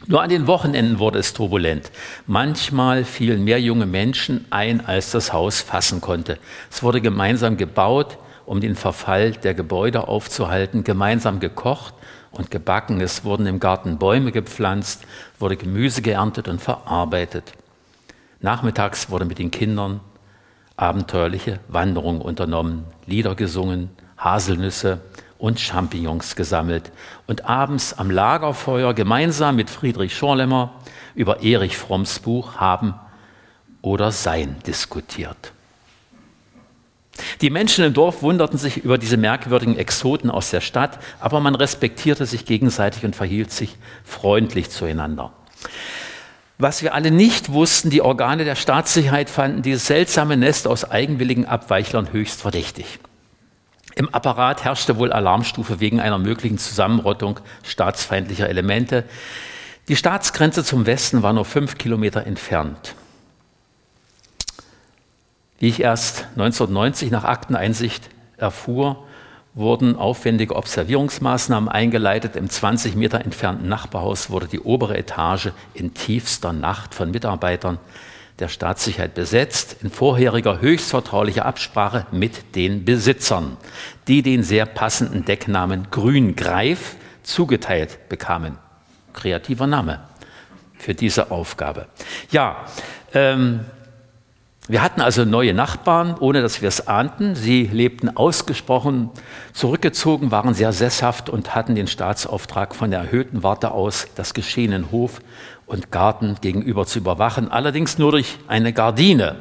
Nur 0.07 0.22
an 0.22 0.31
den 0.31 0.46
Wochenenden 0.46 0.98
wurde 0.98 1.18
es 1.18 1.33
turbulent. 1.33 1.90
Manchmal 2.27 3.05
fielen 3.05 3.44
mehr 3.44 3.61
junge 3.61 3.87
Menschen 3.87 4.44
ein, 4.50 4.85
als 4.85 5.12
das 5.12 5.33
Haus 5.33 5.61
fassen 5.61 6.00
konnte. 6.00 6.38
Es 6.70 6.83
wurde 6.83 7.00
gemeinsam 7.00 7.57
gebaut, 7.57 8.18
um 8.44 8.61
den 8.61 8.77
Verfall 8.77 9.33
der 9.33 9.55
Gebäude 9.55 10.09
aufzuhalten, 10.09 10.85
gemeinsam 10.85 11.40
gekocht 11.40 11.94
und 12.33 12.50
gebacken. 12.50 13.00
Es 13.00 13.24
wurden 13.24 13.46
im 13.46 13.61
Garten 13.61 13.98
Bäume 13.98 14.33
gepflanzt, 14.33 15.05
wurde 15.38 15.57
Gemüse 15.57 16.03
geerntet 16.03 16.48
und 16.48 16.61
verarbeitet. 16.61 17.53
Nachmittags 18.44 19.09
wurde 19.09 19.24
mit 19.24 19.38
den 19.38 19.50
Kindern 19.50 20.00
abenteuerliche 20.76 21.61
Wanderungen 21.68 22.20
unternommen, 22.20 22.85
Lieder 23.07 23.35
gesungen, 23.37 23.88
Haselnüsse 24.18 25.00
und 25.38 25.59
Champignons 25.59 26.37
gesammelt 26.37 26.92
und 27.26 27.46
abends 27.46 27.94
am 27.94 28.11
Lagerfeuer 28.11 28.92
gemeinsam 28.92 29.57
mit 29.57 29.70
Friedrich 29.70 30.14
Schorlemmer 30.14 30.74
über 31.14 31.42
Erich 31.42 31.78
Fromms 31.78 32.18
Buch 32.18 32.57
Haben 32.57 32.92
oder 33.80 34.12
Sein 34.12 34.57
diskutiert. 34.66 35.52
Die 37.40 37.48
Menschen 37.48 37.83
im 37.83 37.94
Dorf 37.94 38.20
wunderten 38.20 38.59
sich 38.59 38.76
über 38.76 38.98
diese 38.98 39.16
merkwürdigen 39.16 39.78
Exoten 39.78 40.30
aus 40.30 40.50
der 40.50 40.61
Stadt, 40.61 40.98
aber 41.18 41.40
man 41.40 41.54
respektierte 41.54 42.26
sich 42.26 42.44
gegenseitig 42.44 43.07
und 43.07 43.16
verhielt 43.16 43.52
sich 43.52 43.78
freundlich 44.04 44.68
zueinander. 44.68 45.33
Was 46.59 46.83
wir 46.83 46.95
alle 46.95 47.11
nicht 47.11 47.53
wussten, 47.53 47.90
die 47.90 48.03
Organe 48.03 48.45
der 48.45 48.55
Staatssicherheit 48.55 49.29
fanden 49.29 49.62
dieses 49.62 49.87
seltsame 49.87 50.37
Nest 50.37 50.69
aus 50.69 50.88
eigenwilligen 50.88 51.47
Abweichlern 51.47 52.12
höchst 52.12 52.40
verdächtig. 52.40 53.01
Im 53.97 54.12
Apparat 54.12 54.64
herrschte 54.64 54.97
wohl 54.97 55.12
Alarmstufe 55.12 55.81
wegen 55.81 56.01
einer 56.01 56.19
möglichen 56.19 56.59
Zusammenrottung 56.59 57.40
staatsfeindlicher 57.62 58.49
Elemente. 58.49 59.05
Die 59.88 59.97
Staatsgrenze 59.97 60.64
zum 60.64 60.87
Westen 60.87 61.23
war 61.23 61.33
nur 61.33 61.45
fünf 61.45 61.77
Kilometer 61.77 62.27
entfernt. 62.27 62.95
Wie 65.59 65.69
ich 65.69 65.81
erst 65.81 66.27
1990 66.37 67.11
nach 67.11 67.25
Akteneinsicht 67.25 68.11
erfuhr, 68.37 69.05
wurden 69.55 69.97
aufwendige 69.97 70.57
Observierungsmaßnahmen 70.57 71.69
eingeleitet. 71.69 72.37
Im 72.37 72.51
20 72.51 72.97
Meter 72.97 73.21
entfernten 73.21 73.69
Nachbarhaus 73.69 74.31
wurde 74.31 74.49
die 74.49 74.61
obere 74.61 74.99
Etage 74.99 75.51
in 75.75 75.95
tiefster 75.95 76.53
Nacht 76.53 76.95
von 76.95 77.11
Mitarbeitern 77.11 77.79
der 78.40 78.49
Staatssicherheit 78.49 79.14
besetzt, 79.14 79.77
in 79.83 79.90
vorheriger 79.90 80.61
höchstvertraulicher 80.61 81.47
Absprache 81.47 82.07
mit 82.11 82.57
den 82.57 82.85
Besitzern, 82.85 83.57
die 84.09 84.23
den 84.23 84.43
sehr 84.43 84.67
passenden 84.67 85.25
Decknamen 85.25 85.87
Grüngreif 85.93 86.97
zugeteilt 87.23 88.09
bekamen. 88.09 88.59
Kreativer 89.12 89.69
Name 89.69 90.01
für 90.77 90.95
diese 90.95 91.31
Aufgabe. 91.31 91.87
Ja, 92.33 92.67
ähm, 93.14 93.61
wir 94.66 94.83
hatten 94.83 95.03
also 95.03 95.27
neue 95.27 95.53
Nachbarn, 95.53 96.16
ohne 96.18 96.40
dass 96.40 96.62
wir 96.62 96.68
es 96.68 96.87
ahnten. 96.87 97.35
Sie 97.35 97.64
lebten 97.64 98.16
ausgesprochen 98.16 99.11
zurückgezogen, 99.53 100.31
waren 100.31 100.55
sehr 100.55 100.72
sesshaft 100.72 101.29
und 101.29 101.55
hatten 101.55 101.74
den 101.74 101.87
Staatsauftrag 101.87 102.74
von 102.74 102.90
der 102.90 103.00
erhöhten 103.00 103.42
Warte 103.42 103.72
aus, 103.72 104.07
das 104.14 104.33
Geschehen 104.33 104.72
in 104.72 104.90
Hof 104.90 105.20
und 105.66 105.90
Garten 105.90 106.37
gegenüber 106.40 106.87
zu 106.87 106.98
überwachen, 106.98 107.50
allerdings 107.50 107.98
nur 107.98 108.12
durch 108.12 108.38
eine 108.48 108.72
Gardine. 108.72 109.37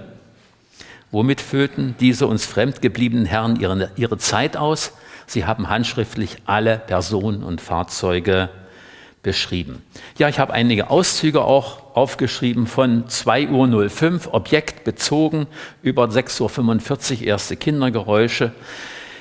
Womit 1.09 1.39
füllten 1.39 1.95
diese 2.01 2.27
uns 2.27 2.45
fremdgebliebenen 2.45 3.25
Herren 3.25 3.57
ihre, 3.61 3.91
ihre 3.95 4.17
Zeit 4.17 4.57
aus? 4.57 4.91
Sie 5.25 5.45
haben 5.45 5.69
handschriftlich 5.69 6.37
alle 6.45 6.79
Personen 6.79 7.43
und 7.43 7.61
Fahrzeuge 7.61 8.49
beschrieben. 9.21 9.83
Ja, 10.17 10.27
ich 10.27 10.39
habe 10.39 10.51
einige 10.51 10.89
Auszüge 10.89 11.43
auch 11.43 11.82
aufgeschrieben 11.93 12.67
von 12.67 13.05
2.05 13.05 14.27
Uhr, 14.27 14.33
Objekt 14.33 14.83
bezogen, 14.83 15.47
über 15.81 16.05
6.45 16.05 17.21
Uhr 17.21 17.27
erste 17.27 17.55
Kindergeräusche 17.55 18.51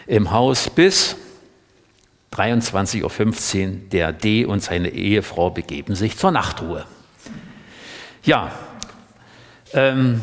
im 0.06 0.30
Haus 0.30 0.70
bis 0.70 1.16
23.15 2.32 3.02
Uhr 3.02 3.76
der 3.90 4.12
D 4.12 4.44
und 4.44 4.62
seine 4.62 4.88
Ehefrau 4.88 5.50
begeben 5.50 5.94
sich 5.94 6.16
zur 6.16 6.30
Nachtruhe. 6.30 6.86
Ja, 8.24 8.52
ähm, 9.72 10.22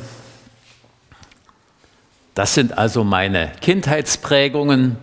das 2.33 2.53
sind 2.53 2.77
also 2.77 3.03
meine 3.03 3.51
Kindheitsprägungen 3.62 4.97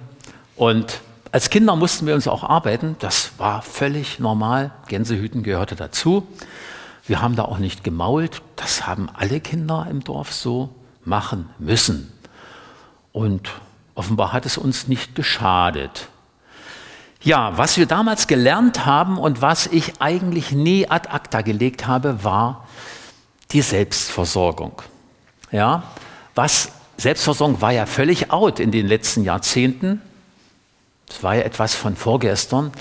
und 0.56 1.00
Als 1.32 1.50
Kinder 1.50 1.76
mussten 1.76 2.06
wir 2.06 2.14
uns 2.14 2.28
auch 2.28 2.44
arbeiten. 2.44 2.96
Das 2.98 3.32
war 3.37 3.61
völlig 3.61 4.18
normal. 4.18 4.70
Gänsehüten 4.88 5.42
gehörte 5.42 5.76
dazu. 5.76 6.26
Wir 7.06 7.22
haben 7.22 7.36
da 7.36 7.44
auch 7.44 7.58
nicht 7.58 7.84
gemault. 7.84 8.42
Das 8.56 8.86
haben 8.86 9.08
alle 9.14 9.40
Kinder 9.40 9.86
im 9.90 10.02
Dorf 10.02 10.32
so 10.32 10.70
machen 11.04 11.48
müssen. 11.58 12.12
Und 13.12 13.50
offenbar 13.94 14.32
hat 14.32 14.44
es 14.44 14.58
uns 14.58 14.88
nicht 14.88 15.14
geschadet. 15.14 16.08
Ja, 17.22 17.56
was 17.56 17.76
wir 17.76 17.86
damals 17.86 18.26
gelernt 18.26 18.86
haben 18.86 19.18
und 19.18 19.42
was 19.42 19.66
ich 19.66 20.00
eigentlich 20.00 20.52
nie 20.52 20.88
ad 20.88 21.08
acta 21.08 21.42
gelegt 21.42 21.86
habe, 21.86 22.22
war 22.22 22.66
die 23.52 23.62
Selbstversorgung. 23.62 24.82
Ja, 25.50 25.84
was 26.34 26.70
Selbstversorgung 26.96 27.60
war 27.60 27.72
ja 27.72 27.86
völlig 27.86 28.30
out 28.30 28.60
in 28.60 28.70
den 28.70 28.86
letzten 28.86 29.24
Jahrzehnten. 29.24 30.02
Das 31.08 31.22
war 31.22 31.36
ja 31.36 31.42
etwas 31.42 31.74
von 31.74 31.94
vorgestern. 31.94 32.72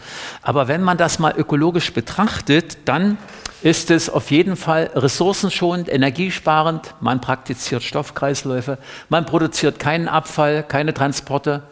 Aber 0.42 0.68
wenn 0.68 0.82
man 0.82 0.98
das 0.98 1.20
mal 1.20 1.34
ökologisch 1.38 1.94
betrachtet, 1.94 2.78
dann 2.86 3.18
ist 3.66 3.90
es 3.90 4.12
auf 4.12 4.30
jeden 4.30 4.58
Fall 4.58 4.92
ressourcenschonend, 4.94 5.90
energiesparend. 5.90 6.94
Man 7.02 7.20
praktiziert 7.20 7.82
Stoffkreisläufe, 7.82 8.78
man 9.10 9.26
produziert 9.26 9.80
keinen 9.80 10.08
Abfall, 10.08 10.62
keine 10.62 10.94
Transporte. 10.94 11.64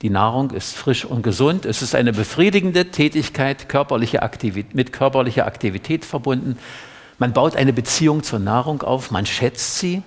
Die 0.00 0.10
Nahrung 0.10 0.52
ist 0.52 0.76
frisch 0.76 1.04
und 1.04 1.22
gesund. 1.22 1.66
Es 1.66 1.82
ist 1.82 1.96
eine 1.96 2.12
befriedigende 2.12 2.92
Tätigkeit 2.92 3.68
körperliche 3.68 4.20
mit 4.74 4.92
körperlicher 4.92 5.44
Aktivität 5.44 6.04
verbunden. 6.04 6.56
Man 7.18 7.32
baut 7.32 7.56
eine 7.56 7.72
Beziehung 7.72 8.22
zur 8.22 8.38
Nahrung 8.38 8.82
auf, 8.82 9.10
man 9.10 9.26
schätzt 9.26 9.80
sie. 9.80 10.04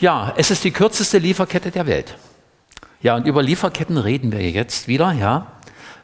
Ja, 0.00 0.34
es 0.36 0.50
ist 0.50 0.64
die 0.64 0.70
kürzeste 0.70 1.16
Lieferkette 1.16 1.70
der 1.70 1.86
Welt. 1.86 2.14
Ja, 3.00 3.16
und 3.16 3.26
über 3.26 3.42
Lieferketten 3.42 3.96
reden 3.96 4.32
wir 4.32 4.50
jetzt 4.50 4.86
wieder. 4.86 5.12
Ja, 5.12 5.46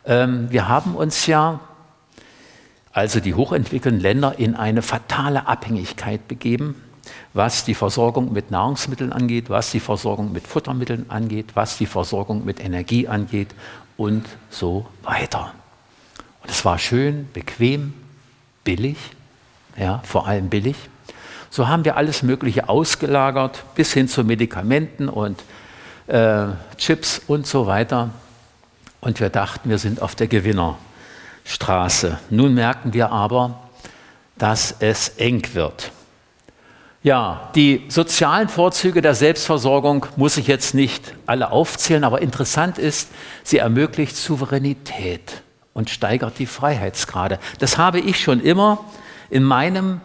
ähm, 0.07 0.51
wir 0.51 0.69
haben 0.69 0.95
uns 0.95 1.27
ja, 1.27 1.61
also 2.97 3.21
die 3.21 3.35
hochentwickelten 3.35 4.01
Länder, 4.01 4.39
in 4.39 4.55
eine 4.55 4.81
fatale 4.81 5.47
Abhängigkeit 5.47 6.27
begeben, 6.29 6.83
was 7.35 7.63
die 7.63 7.75
Versorgung 7.75 8.33
mit 8.33 8.51
Nahrungsmitteln 8.51 9.13
angeht, 9.13 9.51
was 9.51 9.71
die 9.71 9.81
Versorgung 9.81 10.33
mit 10.33 10.47
Futtermitteln 10.47 11.11
angeht, 11.11 11.49
was 11.53 11.77
die 11.77 11.85
Versorgung 11.85 12.47
mit 12.47 12.59
Energie 12.59 13.07
angeht 13.07 13.49
und 13.99 14.25
so 14.49 14.87
weiter. 15.03 15.53
Und 16.43 16.51
es 16.51 16.65
war 16.65 16.79
schön, 16.79 17.29
bequem, 17.35 17.93
billig, 18.65 18.97
ja, 19.77 20.01
vor 20.03 20.27
allem 20.27 20.49
billig. 20.49 20.77
So 21.51 21.69
haben 21.69 21.85
wir 21.85 21.99
alles 21.99 22.23
Mögliche 22.23 22.71
ausgelagert, 22.71 23.63
bis 23.75 23.93
hin 23.93 24.09
zu 24.09 24.25
Medikamenten 24.25 25.11
und 25.11 25.45
äh, 26.07 26.47
Chips 26.79 27.21
und 27.27 27.47
so 27.47 27.67
weiter. 27.67 28.09
Und 29.03 29.21
wir 29.21 29.29
dachten, 29.29 29.69
wir 29.69 29.77
sind 29.77 30.01
auf 30.01 30.15
der 30.15 30.29
Gewinnerstraße. 31.47 32.19
Nun 32.29 32.55
merken 32.55 32.93
wir 32.93 33.11
aber, 33.13 33.69
dass 34.37 34.75
es 34.81 35.11
eng 35.11 35.43
wird. 35.55 35.93
Ja, 37.03 37.51
die 37.55 37.85
sozialen 37.89 38.49
Vorzüge 38.49 39.01
der 39.01 39.15
Selbstversorgung 39.15 40.07
muss 40.17 40.37
ich 40.37 40.49
jetzt 40.49 40.75
nicht 40.75 41.15
alle 41.25 41.53
aufzählen, 41.53 42.03
aber 42.03 42.21
interessant 42.21 42.79
ist, 42.79 43.11
sie 43.45 43.59
ermöglicht 43.59 44.17
Souveränität 44.17 45.43
und 45.73 45.89
steigert 45.89 46.41
die 46.41 46.47
Freiheitsgrade. 46.47 47.39
Das 47.61 47.79
habe 47.79 48.01
ich 48.01 48.21
schon 48.21 48.41
immer 48.41 48.85
in 49.31 49.45
meinem 49.45 50.01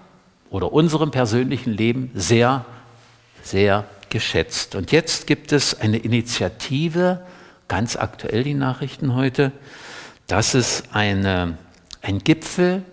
oder 0.51 0.71
unserem 0.71 1.09
persönlichen 1.09 1.73
Leben 1.73 2.11
sehr, 2.13 2.65
sehr 3.41 3.85
geschätzt. 4.11 4.75
Und 4.75 4.91
jetzt 4.91 5.25
gibt 5.25 5.53
es 5.53 5.79
eine 5.81 5.97
Initiative, 5.97 7.21
ganz 7.67 7.95
aktuell 7.95 8.43
die 8.43 8.53
Nachrichten 8.53 9.15
heute, 9.15 9.51
dass 10.31 10.53
es 10.53 10.83
eine, 10.93 11.57
ein 12.01 12.19
Gipfel 12.19 12.83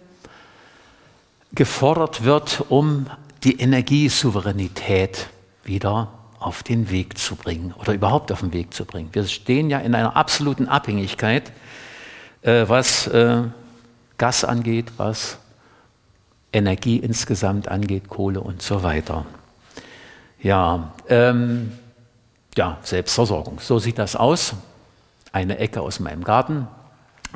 gefordert 1.54 2.24
wird, 2.24 2.64
um 2.68 3.06
die 3.44 3.60
Energiesouveränität 3.60 5.28
wieder 5.62 6.08
auf 6.40 6.64
den 6.64 6.90
Weg 6.90 7.16
zu 7.16 7.36
bringen 7.36 7.72
oder 7.78 7.92
überhaupt 7.92 8.32
auf 8.32 8.40
den 8.40 8.52
Weg 8.52 8.74
zu 8.74 8.84
bringen. 8.84 9.10
Wir 9.12 9.24
stehen 9.28 9.70
ja 9.70 9.78
in 9.78 9.94
einer 9.94 10.16
absoluten 10.16 10.66
Abhängigkeit, 10.66 11.52
äh, 12.42 12.64
was 12.66 13.06
äh, 13.06 13.44
Gas 14.16 14.42
angeht, 14.42 14.86
was 14.96 15.38
Energie 16.52 16.96
insgesamt 16.96 17.68
angeht, 17.68 18.08
Kohle 18.08 18.40
und 18.40 18.62
so 18.62 18.82
weiter. 18.82 19.26
Ja, 20.42 20.92
ähm, 21.08 21.70
ja, 22.56 22.78
Selbstversorgung. 22.82 23.60
So 23.60 23.78
sieht 23.78 24.00
das 24.00 24.16
aus. 24.16 24.54
Eine 25.30 25.58
Ecke 25.58 25.82
aus 25.82 26.00
meinem 26.00 26.24
Garten. 26.24 26.66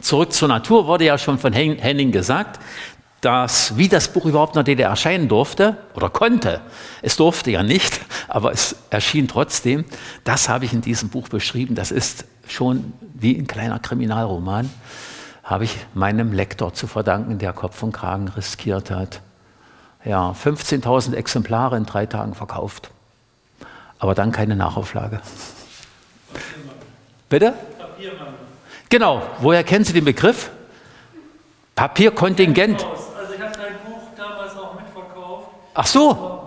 Zurück 0.01 0.33
zur 0.33 0.49
Natur 0.49 0.87
wurde 0.87 1.05
ja 1.05 1.19
schon 1.19 1.39
von 1.39 1.53
Henning 1.53 2.13
gesagt, 2.13 2.61
dass, 3.21 3.77
wie 3.77 3.89
das 3.89 4.09
Buch 4.09 4.25
überhaupt 4.25 4.57
in 4.57 4.65
der 4.65 4.75
DDR 4.75 4.91
erscheinen 4.91 5.29
durfte 5.29 5.77
oder 5.95 6.11
konnte. 6.11 6.61
Es 7.03 7.17
durfte 7.17 7.53
ja 7.53 7.63
nicht, 7.63 8.01
aber 8.29 8.53
es 8.53 8.77
erschien 8.91 9.29
trotzdem. 9.29 9.85
Das 10.25 10.49
habe 10.49 10.65
ich 10.65 10.73
in 10.73 10.81
diesem 10.81 11.09
Buch 11.09 11.29
beschrieben. 11.29 11.75
Das 11.75 11.91
ist 11.91 12.25
schon 12.49 12.93
wie 13.15 13.37
ein 13.37 13.47
kleiner 13.47 13.79
Kriminalroman 13.79 14.71
habe 15.43 15.65
ich 15.65 15.77
meinem 15.95 16.33
Lektor 16.33 16.73
zu 16.73 16.87
verdanken, 16.87 17.39
der 17.39 17.53
Kopf 17.53 17.83
und 17.83 17.93
Kragen 17.93 18.29
riskiert 18.29 18.91
hat. 18.91 19.21
Ja, 20.05 20.33
15.000 20.33 21.15
Exemplare 21.15 21.77
in 21.77 21.85
drei 21.85 22.07
Tagen 22.07 22.35
verkauft. 22.35 22.91
Aber 23.99 24.15
dann 24.15 24.33
keine 24.33 24.57
Nachauflage. 24.57 25.21
Papiermann. 26.33 26.77
Bitte? 27.29 27.55
Papiermann. 27.79 28.35
Genau. 28.93 29.23
Woher 29.41 29.65
kennen 29.65 29.87
Sie 29.87 29.95
den 29.95 30.05
Begriff? 30.05 30.51
Papierkontingent. 31.75 32.85
Also 32.85 33.33
ich 33.33 33.41
habe 33.41 33.57
dein 33.57 33.79
Buch 33.87 34.03
damals 34.15 34.55
auch 34.55 34.75
mitverkauft. 34.75 35.49
Ach 35.73 35.87
so. 35.87 36.43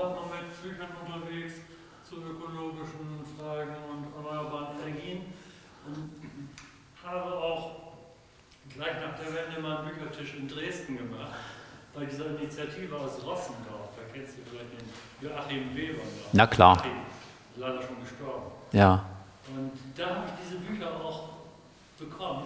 Initiative 12.55 12.95
aus 12.95 13.13
Rossendorf, 13.25 13.89
da 13.97 14.03
kennst 14.13 14.37
du 14.37 14.41
vielleicht 14.49 14.71
den 14.71 14.87
Joachim 15.19 15.75
Weber. 15.75 15.97
Noch. 15.97 16.33
Na 16.33 16.47
klar. 16.47 16.83
Leider 17.57 17.81
schon 17.81 17.99
gestorben. 18.01 18.51
Ja. 18.71 19.05
Und 19.53 19.71
da 19.95 20.05
habe 20.07 20.25
ich 20.27 20.45
diese 20.45 20.59
Bücher 20.59 20.89
auch 21.03 21.29
bekommen 21.99 22.45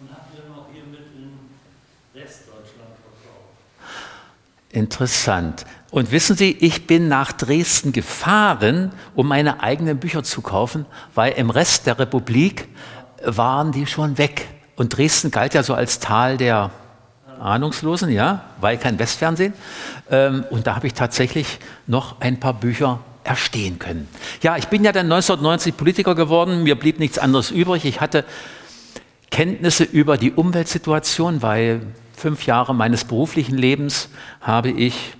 und 0.00 0.10
habe 0.10 0.22
sie 0.32 0.42
dann 0.42 0.58
auch 0.58 0.66
hier 0.72 0.84
mit 0.84 1.12
in 1.14 1.50
Westdeutschland 2.14 2.96
verkauft. 3.02 3.60
Interessant. 4.72 5.64
Und 5.90 6.12
wissen 6.12 6.36
Sie, 6.36 6.52
ich 6.52 6.86
bin 6.86 7.08
nach 7.08 7.32
Dresden 7.32 7.92
gefahren, 7.92 8.92
um 9.16 9.26
meine 9.26 9.62
eigenen 9.62 9.98
Bücher 9.98 10.22
zu 10.22 10.40
kaufen, 10.40 10.86
weil 11.14 11.32
im 11.32 11.50
Rest 11.50 11.86
der 11.86 11.98
Republik 11.98 12.68
waren 13.24 13.72
die 13.72 13.86
schon 13.86 14.16
weg. 14.16 14.46
Und 14.76 14.96
Dresden 14.96 15.32
galt 15.32 15.54
ja 15.54 15.64
so 15.64 15.74
als 15.74 15.98
Tal 15.98 16.36
der 16.36 16.70
Ahnungslosen, 17.40 18.10
ja, 18.10 18.44
weil 18.60 18.78
kein 18.78 18.98
Westfernsehen. 18.98 19.54
Ähm, 20.10 20.44
und 20.50 20.66
da 20.66 20.76
habe 20.76 20.86
ich 20.86 20.94
tatsächlich 20.94 21.58
noch 21.86 22.20
ein 22.20 22.38
paar 22.38 22.54
Bücher 22.54 23.00
erstehen 23.24 23.78
können. 23.78 24.08
Ja, 24.42 24.56
ich 24.56 24.68
bin 24.68 24.84
ja 24.84 24.92
dann 24.92 25.06
1990 25.06 25.76
Politiker 25.76 26.14
geworden, 26.14 26.62
mir 26.62 26.78
blieb 26.78 26.98
nichts 26.98 27.18
anderes 27.18 27.50
übrig. 27.50 27.84
Ich 27.84 28.00
hatte 28.00 28.24
Kenntnisse 29.30 29.84
über 29.84 30.16
die 30.16 30.32
Umweltsituation, 30.32 31.42
weil 31.42 31.82
fünf 32.20 32.46
Jahre 32.46 32.74
meines 32.74 33.04
beruflichen 33.04 33.56
Lebens 33.56 34.10
habe 34.40 34.70
ich 34.70 35.14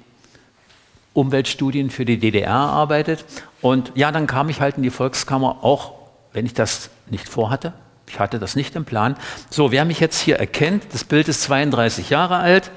Umweltstudien 1.14 1.90
für 1.90 2.04
die 2.04 2.18
DDR 2.18 2.50
erarbeitet. 2.50 3.24
Und 3.60 3.92
ja, 3.94 4.12
dann 4.12 4.26
kam 4.26 4.48
ich 4.48 4.60
halt 4.60 4.76
in 4.76 4.82
die 4.82 4.90
Volkskammer, 4.90 5.58
auch 5.62 5.92
wenn 6.32 6.46
ich 6.46 6.54
das 6.54 6.90
nicht 7.08 7.28
vorhatte. 7.28 7.72
Ich 8.06 8.18
hatte 8.18 8.38
das 8.38 8.56
nicht 8.56 8.74
im 8.76 8.84
Plan. 8.84 9.16
So, 9.50 9.70
wer 9.70 9.84
mich 9.84 10.00
jetzt 10.00 10.20
hier 10.20 10.36
erkennt, 10.36 10.84
das 10.92 11.04
Bild 11.04 11.28
ist 11.28 11.42
32 11.42 12.10
Jahre 12.10 12.36
alt. 12.36 12.70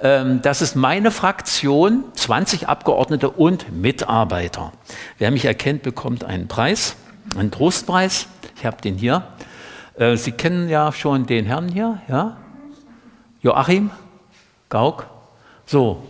Ähm, 0.00 0.40
das 0.42 0.62
ist 0.62 0.76
meine 0.76 1.10
Fraktion, 1.10 2.04
20 2.14 2.68
Abgeordnete 2.68 3.30
und 3.30 3.72
Mitarbeiter. 3.72 4.72
Wer 5.18 5.32
mich 5.32 5.44
erkennt, 5.44 5.82
bekommt 5.82 6.24
einen 6.24 6.46
Preis, 6.46 6.96
einen 7.36 7.50
Trostpreis. 7.50 8.28
Ich 8.56 8.64
habe 8.64 8.80
den 8.80 8.96
hier. 8.96 9.26
Äh, 9.96 10.16
Sie 10.16 10.32
kennen 10.32 10.68
ja 10.68 10.92
schon 10.92 11.26
den 11.26 11.46
Herrn 11.46 11.68
hier, 11.68 12.00
ja? 12.08 12.36
Joachim 13.46 13.92
Gauck. 14.68 15.06
So. 15.66 16.02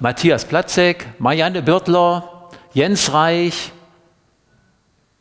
Matthias 0.00 0.44
Platzek, 0.44 1.06
Marianne 1.20 1.62
Birtler, 1.62 2.50
Jens 2.74 3.12
Reich, 3.12 3.70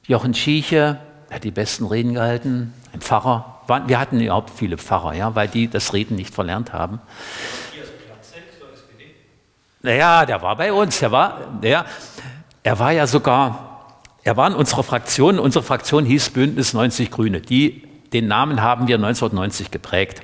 Jochen 0.07 0.33
Schieche, 0.33 0.97
hat 1.29 1.43
die 1.43 1.51
besten 1.51 1.85
Reden 1.85 2.15
gehalten, 2.15 2.73
ein 2.91 3.01
Pfarrer. 3.01 3.61
Wir 3.85 3.99
hatten 3.99 4.19
überhaupt 4.19 4.49
viele 4.49 4.79
Pfarrer, 4.79 5.13
ja, 5.13 5.35
weil 5.35 5.47
die 5.47 5.67
das 5.67 5.93
Reden 5.93 6.15
nicht 6.15 6.33
verlernt 6.33 6.73
haben. 6.73 6.99
Naja, 9.83 10.25
der 10.25 10.41
war 10.41 10.55
bei 10.55 10.73
uns. 10.73 10.97
Der 10.99 11.11
war, 11.11 11.39
der, 11.61 11.85
er 12.63 12.79
war 12.79 12.91
ja 12.91 13.05
sogar 13.05 13.75
er 14.25 14.35
war 14.37 14.47
in 14.47 14.55
unserer 14.55 14.81
Fraktion. 14.81 15.37
Unsere 15.37 15.63
Fraktion 15.63 16.03
hieß 16.03 16.31
Bündnis 16.31 16.73
90 16.73 17.11
Grüne. 17.11 17.41
Die, 17.41 17.84
den 18.13 18.27
Namen 18.27 18.61
haben 18.61 18.87
wir 18.87 18.95
1990 18.95 19.71
geprägt. 19.71 20.21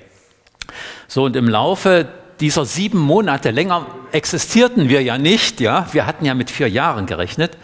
So, 1.08 1.26
und 1.26 1.36
im 1.36 1.48
Laufe 1.48 2.08
dieser 2.40 2.66
sieben 2.66 3.00
Monate, 3.00 3.52
länger 3.52 3.86
existierten 4.12 4.90
wir 4.90 5.04
ja 5.04 5.18
nicht, 5.18 5.62
ja, 5.62 5.88
wir 5.92 6.08
hatten 6.08 6.26
ja 6.26 6.34
mit 6.34 6.50
vier 6.50 6.68
Jahren 6.68 7.06
gerechnet, 7.06 7.58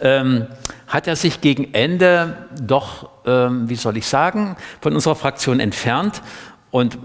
ähm, 0.00 0.46
hat 0.88 1.06
er 1.06 1.16
sich 1.16 1.40
gegen 1.40 1.72
Ende 1.72 2.48
doch, 2.60 3.10
ähm, 3.26 3.68
wie 3.68 3.76
soll 3.76 3.96
ich 3.96 4.06
sagen, 4.06 4.56
von 4.80 4.94
unserer 4.94 5.14
Fraktion 5.14 5.60
entfernt. 5.60 6.20
Und 6.70 6.98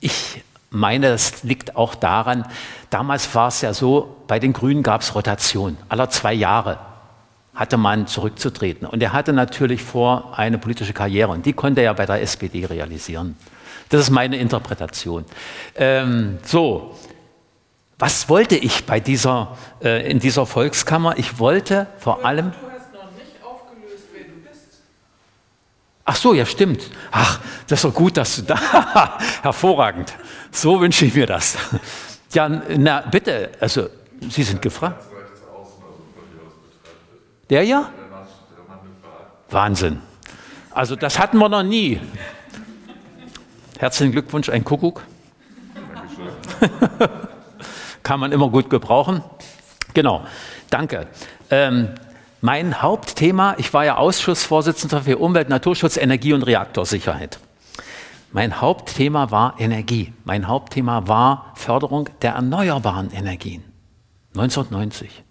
ich 0.00 0.42
meine, 0.70 1.10
das 1.10 1.44
liegt 1.44 1.76
auch 1.76 1.94
daran, 1.94 2.44
damals 2.90 3.32
war 3.34 3.48
es 3.48 3.60
ja 3.60 3.72
so, 3.72 4.16
bei 4.26 4.40
den 4.40 4.52
Grünen 4.52 4.82
gab 4.82 5.02
es 5.02 5.14
Rotation, 5.14 5.76
aller 5.88 6.10
zwei 6.10 6.32
Jahre 6.32 6.78
hatte 7.54 7.76
man 7.76 8.06
zurückzutreten. 8.06 8.86
Und 8.86 9.02
er 9.02 9.12
hatte 9.12 9.32
natürlich 9.32 9.82
vor 9.82 10.38
eine 10.38 10.58
politische 10.58 10.92
Karriere 10.92 11.30
und 11.30 11.44
die 11.44 11.52
konnte 11.52 11.82
er 11.82 11.94
bei 11.94 12.06
der 12.06 12.22
SPD 12.22 12.64
realisieren. 12.64 13.36
Das 13.90 14.00
ist 14.00 14.10
meine 14.10 14.36
Interpretation. 14.38 15.24
Ähm, 15.74 16.38
so, 16.44 16.96
was 17.98 18.28
wollte 18.28 18.56
ich 18.56 18.86
bei 18.86 19.00
dieser, 19.00 19.56
äh, 19.82 20.10
in 20.10 20.18
dieser 20.18 20.46
Volkskammer? 20.46 21.18
Ich 21.18 21.38
wollte 21.38 21.86
vor 21.98 22.24
allem. 22.24 22.52
Du 22.52 22.56
hast 22.70 22.92
noch 22.94 23.12
nicht 23.12 23.44
aufgelöst, 23.44 24.06
wer 24.14 24.24
du 24.24 24.32
bist. 24.48 24.80
Ach 26.06 26.16
so, 26.16 26.32
ja, 26.32 26.46
stimmt. 26.46 26.90
Ach, 27.10 27.38
das 27.68 27.80
ist 27.80 27.84
doch 27.84 27.94
gut, 27.94 28.16
dass 28.16 28.36
du 28.36 28.42
da. 28.42 29.18
Hervorragend. 29.42 30.14
So 30.50 30.80
wünsche 30.80 31.04
ich 31.04 31.14
mir 31.14 31.26
das. 31.26 31.58
Ja, 32.32 32.48
na, 32.48 33.02
bitte, 33.02 33.50
also, 33.60 33.88
Sie 34.30 34.42
sind 34.42 34.62
gefragt. 34.62 35.11
Der 37.52 37.64
ja? 37.64 37.90
Wahnsinn. 39.50 40.00
Also, 40.70 40.96
das 40.96 41.18
hatten 41.18 41.36
wir 41.36 41.50
noch 41.50 41.62
nie. 41.62 42.00
Herzlichen 43.78 44.12
Glückwunsch, 44.12 44.48
ein 44.48 44.64
Kuckuck. 44.64 45.02
Kann 48.02 48.20
man 48.20 48.32
immer 48.32 48.48
gut 48.48 48.70
gebrauchen. 48.70 49.22
Genau, 49.92 50.24
danke. 50.70 51.08
Ähm, 51.50 51.90
mein 52.40 52.80
Hauptthema, 52.80 53.56
ich 53.58 53.74
war 53.74 53.84
ja 53.84 53.96
Ausschussvorsitzender 53.98 55.02
für 55.02 55.18
Umwelt, 55.18 55.50
Naturschutz, 55.50 55.98
Energie 55.98 56.32
und 56.32 56.44
Reaktorsicherheit. 56.44 57.38
Mein 58.32 58.62
Hauptthema 58.62 59.30
war 59.30 59.56
Energie. 59.58 60.14
Mein 60.24 60.48
Hauptthema 60.48 61.06
war 61.06 61.52
Förderung 61.56 62.08
der 62.22 62.32
erneuerbaren 62.32 63.10
Energien. 63.10 63.62
1990. 64.36 65.22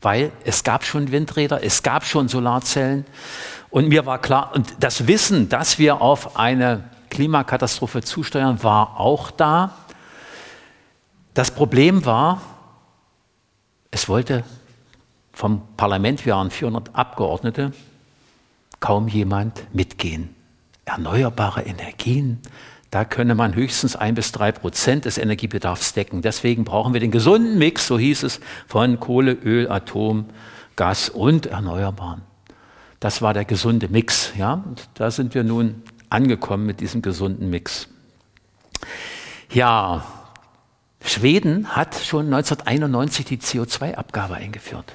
Weil 0.00 0.32
es 0.44 0.62
gab 0.62 0.84
schon 0.84 1.10
Windräder, 1.10 1.62
es 1.64 1.82
gab 1.82 2.04
schon 2.04 2.28
Solarzellen. 2.28 3.06
Und 3.70 3.88
mir 3.88 4.06
war 4.06 4.20
klar, 4.20 4.52
und 4.54 4.76
das 4.80 5.06
Wissen, 5.06 5.48
dass 5.48 5.78
wir 5.78 6.00
auf 6.00 6.36
eine 6.36 6.84
Klimakatastrophe 7.10 8.02
zusteuern, 8.02 8.62
war 8.62 9.00
auch 9.00 9.30
da. 9.30 9.74
Das 11.34 11.50
Problem 11.50 12.04
war, 12.04 12.40
es 13.90 14.08
wollte 14.08 14.44
vom 15.32 15.62
Parlament, 15.76 16.24
wir 16.24 16.34
waren 16.34 16.50
400 16.50 16.94
Abgeordnete, 16.94 17.72
kaum 18.80 19.08
jemand 19.08 19.74
mitgehen. 19.74 20.34
Erneuerbare 20.84 21.62
Energien, 21.62 22.40
da 22.96 23.04
könne 23.04 23.34
man 23.34 23.54
höchstens 23.54 23.94
ein 23.94 24.14
bis 24.14 24.32
drei 24.32 24.52
Prozent 24.52 25.04
des 25.04 25.18
Energiebedarfs 25.18 25.92
decken. 25.92 26.22
Deswegen 26.22 26.64
brauchen 26.64 26.94
wir 26.94 27.00
den 27.00 27.10
gesunden 27.10 27.58
Mix, 27.58 27.86
so 27.86 27.98
hieß 27.98 28.22
es, 28.22 28.40
von 28.66 28.98
Kohle, 29.00 29.32
Öl, 29.32 29.70
Atom, 29.70 30.24
Gas 30.76 31.10
und 31.10 31.44
Erneuerbaren. 31.44 32.22
Das 32.98 33.20
war 33.20 33.34
der 33.34 33.44
gesunde 33.44 33.88
Mix. 33.88 34.32
Ja? 34.38 34.64
Und 34.64 34.88
da 34.94 35.10
sind 35.10 35.34
wir 35.34 35.44
nun 35.44 35.82
angekommen 36.08 36.64
mit 36.64 36.80
diesem 36.80 37.02
gesunden 37.02 37.50
Mix. 37.50 37.88
Ja, 39.52 40.06
Schweden 41.04 41.76
hat 41.76 41.96
schon 41.96 42.32
1991 42.32 43.26
die 43.26 43.36
CO2-Abgabe 43.36 44.36
eingeführt. 44.36 44.94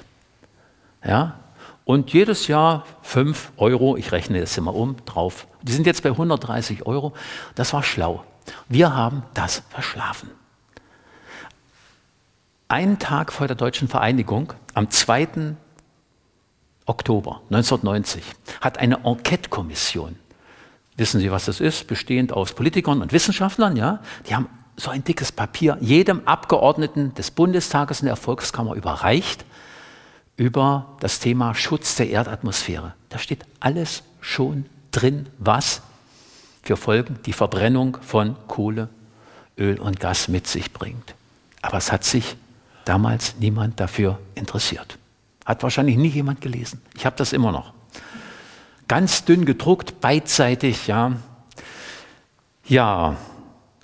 Ja, 1.06 1.38
und 1.84 2.12
jedes 2.12 2.48
Jahr 2.48 2.84
5 3.02 3.52
Euro, 3.58 3.96
ich 3.96 4.10
rechne 4.10 4.40
das 4.40 4.58
immer 4.58 4.74
um, 4.74 4.96
drauf. 5.04 5.46
Die 5.62 5.72
sind 5.72 5.86
jetzt 5.86 6.02
bei 6.02 6.10
130 6.10 6.86
Euro. 6.86 7.12
Das 7.54 7.72
war 7.72 7.82
schlau. 7.82 8.24
Wir 8.68 8.94
haben 8.94 9.22
das 9.34 9.62
verschlafen. 9.70 10.30
Einen 12.68 12.98
Tag 12.98 13.32
vor 13.32 13.46
der 13.46 13.56
deutschen 13.56 13.88
Vereinigung, 13.88 14.52
am 14.74 14.90
2. 14.90 15.54
Oktober 16.86 17.42
1990, 17.50 18.24
hat 18.60 18.78
eine 18.78 19.04
Enquete-Kommission 19.04 20.16
Wissen 20.96 21.20
Sie, 21.20 21.30
was 21.30 21.46
das 21.46 21.60
ist? 21.60 21.86
Bestehend 21.86 22.32
aus 22.32 22.52
Politikern 22.52 23.00
und 23.00 23.12
Wissenschaftlern, 23.12 23.76
ja? 23.76 24.00
Die 24.28 24.34
haben 24.34 24.48
so 24.76 24.90
ein 24.90 25.04
dickes 25.04 25.32
Papier 25.32 25.78
jedem 25.80 26.26
Abgeordneten 26.26 27.14
des 27.14 27.30
Bundestages 27.30 28.00
in 28.00 28.06
der 28.06 28.16
Volkskammer 28.16 28.74
überreicht 28.74 29.44
über 30.36 30.96
das 31.00 31.18
Thema 31.18 31.54
Schutz 31.54 31.94
der 31.96 32.10
Erdatmosphäre. 32.10 32.94
Da 33.08 33.18
steht 33.18 33.44
alles 33.60 34.02
schon 34.20 34.66
drin, 34.92 35.28
was 35.38 35.82
für 36.62 36.76
Folgen 36.76 37.18
die 37.26 37.32
Verbrennung 37.32 37.98
von 38.00 38.36
Kohle, 38.46 38.88
Öl 39.58 39.80
und 39.80 39.98
Gas 40.00 40.28
mit 40.28 40.46
sich 40.46 40.72
bringt. 40.72 41.14
Aber 41.60 41.78
es 41.78 41.90
hat 41.90 42.04
sich 42.04 42.36
damals 42.84 43.34
niemand 43.38 43.80
dafür 43.80 44.18
interessiert. 44.34 44.98
Hat 45.44 45.62
wahrscheinlich 45.62 45.96
nie 45.96 46.08
jemand 46.08 46.40
gelesen. 46.40 46.80
Ich 46.96 47.04
habe 47.04 47.16
das 47.16 47.32
immer 47.32 47.52
noch 47.52 47.72
ganz 48.92 49.24
dünn 49.24 49.46
gedruckt, 49.46 50.02
beidseitig, 50.02 50.86
ja. 50.86 51.12
Ja, 52.66 53.16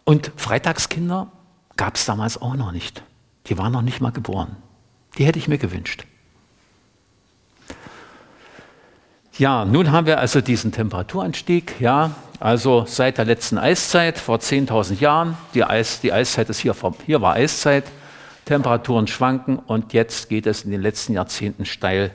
und 0.04 0.32
Freitagskinder 0.36 1.32
gab 1.76 1.96
es 1.96 2.04
damals 2.04 2.40
auch 2.42 2.56
noch 2.56 2.72
nicht. 2.72 3.02
Die 3.46 3.56
waren 3.56 3.72
noch 3.72 3.80
nicht 3.80 4.02
mal 4.02 4.12
geboren. 4.12 4.56
Die 5.16 5.24
hätte 5.24 5.38
ich 5.38 5.48
mir 5.48 5.56
gewünscht. 5.56 6.04
Ja, 9.38 9.64
nun 9.64 9.92
haben 9.92 10.08
wir 10.08 10.18
also 10.18 10.40
diesen 10.40 10.72
Temperaturanstieg, 10.72 11.80
ja, 11.80 12.10
also 12.40 12.84
seit 12.88 13.18
der 13.18 13.24
letzten 13.24 13.56
Eiszeit 13.56 14.18
vor 14.18 14.38
10.000 14.38 14.98
Jahren, 14.98 15.38
die, 15.54 15.62
Eis, 15.62 16.00
die 16.00 16.12
Eiszeit 16.12 16.50
ist 16.50 16.58
hier, 16.58 16.74
hier 17.06 17.22
war 17.22 17.34
Eiszeit, 17.34 17.84
Temperaturen 18.46 19.06
schwanken 19.06 19.60
und 19.60 19.92
jetzt 19.92 20.28
geht 20.28 20.48
es 20.48 20.64
in 20.64 20.72
den 20.72 20.82
letzten 20.82 21.12
Jahrzehnten 21.12 21.66
steil 21.66 22.10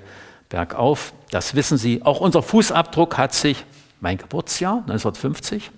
bergauf. 0.49 1.13
Das 1.31 1.55
wissen 1.55 1.77
Sie. 1.77 2.01
Auch 2.03 2.19
unser 2.19 2.41
Fußabdruck 2.41 3.17
hat 3.17 3.33
sich, 3.33 3.63
mein 4.01 4.17
Geburtsjahr 4.17 4.79
1950, 4.79 5.71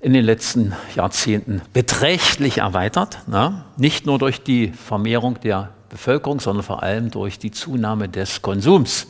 in 0.00 0.14
den 0.14 0.24
letzten 0.24 0.72
Jahrzehnten 0.96 1.60
beträchtlich 1.74 2.58
erweitert. 2.58 3.18
Na? 3.26 3.66
Nicht 3.76 4.06
nur 4.06 4.18
durch 4.18 4.42
die 4.42 4.68
Vermehrung 4.68 5.38
der 5.40 5.68
Bevölkerung, 5.90 6.40
sondern 6.40 6.64
vor 6.64 6.82
allem 6.82 7.10
durch 7.10 7.38
die 7.38 7.50
Zunahme 7.50 8.08
des 8.08 8.40
Konsums. 8.40 9.08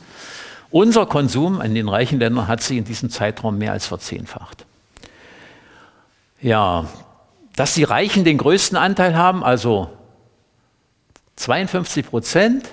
Unser 0.72 1.04
Konsum 1.04 1.61
in 1.61 1.74
den 1.74 1.87
reichen 1.87 2.18
Ländern 2.18 2.48
hat 2.48 2.62
sich 2.62 2.78
in 2.78 2.85
diesem 2.85 3.11
Zeitraum 3.11 3.58
mehr 3.58 3.72
als 3.72 3.87
verzehnfacht. 3.87 4.64
Ja, 6.40 6.87
dass 7.54 7.74
die 7.74 7.85
Reichen 7.85 8.24
den 8.24 8.38
größten 8.38 8.78
Anteil 8.78 9.14
haben, 9.14 9.44
also 9.44 9.90
52 11.37 12.06
Prozent 12.06 12.70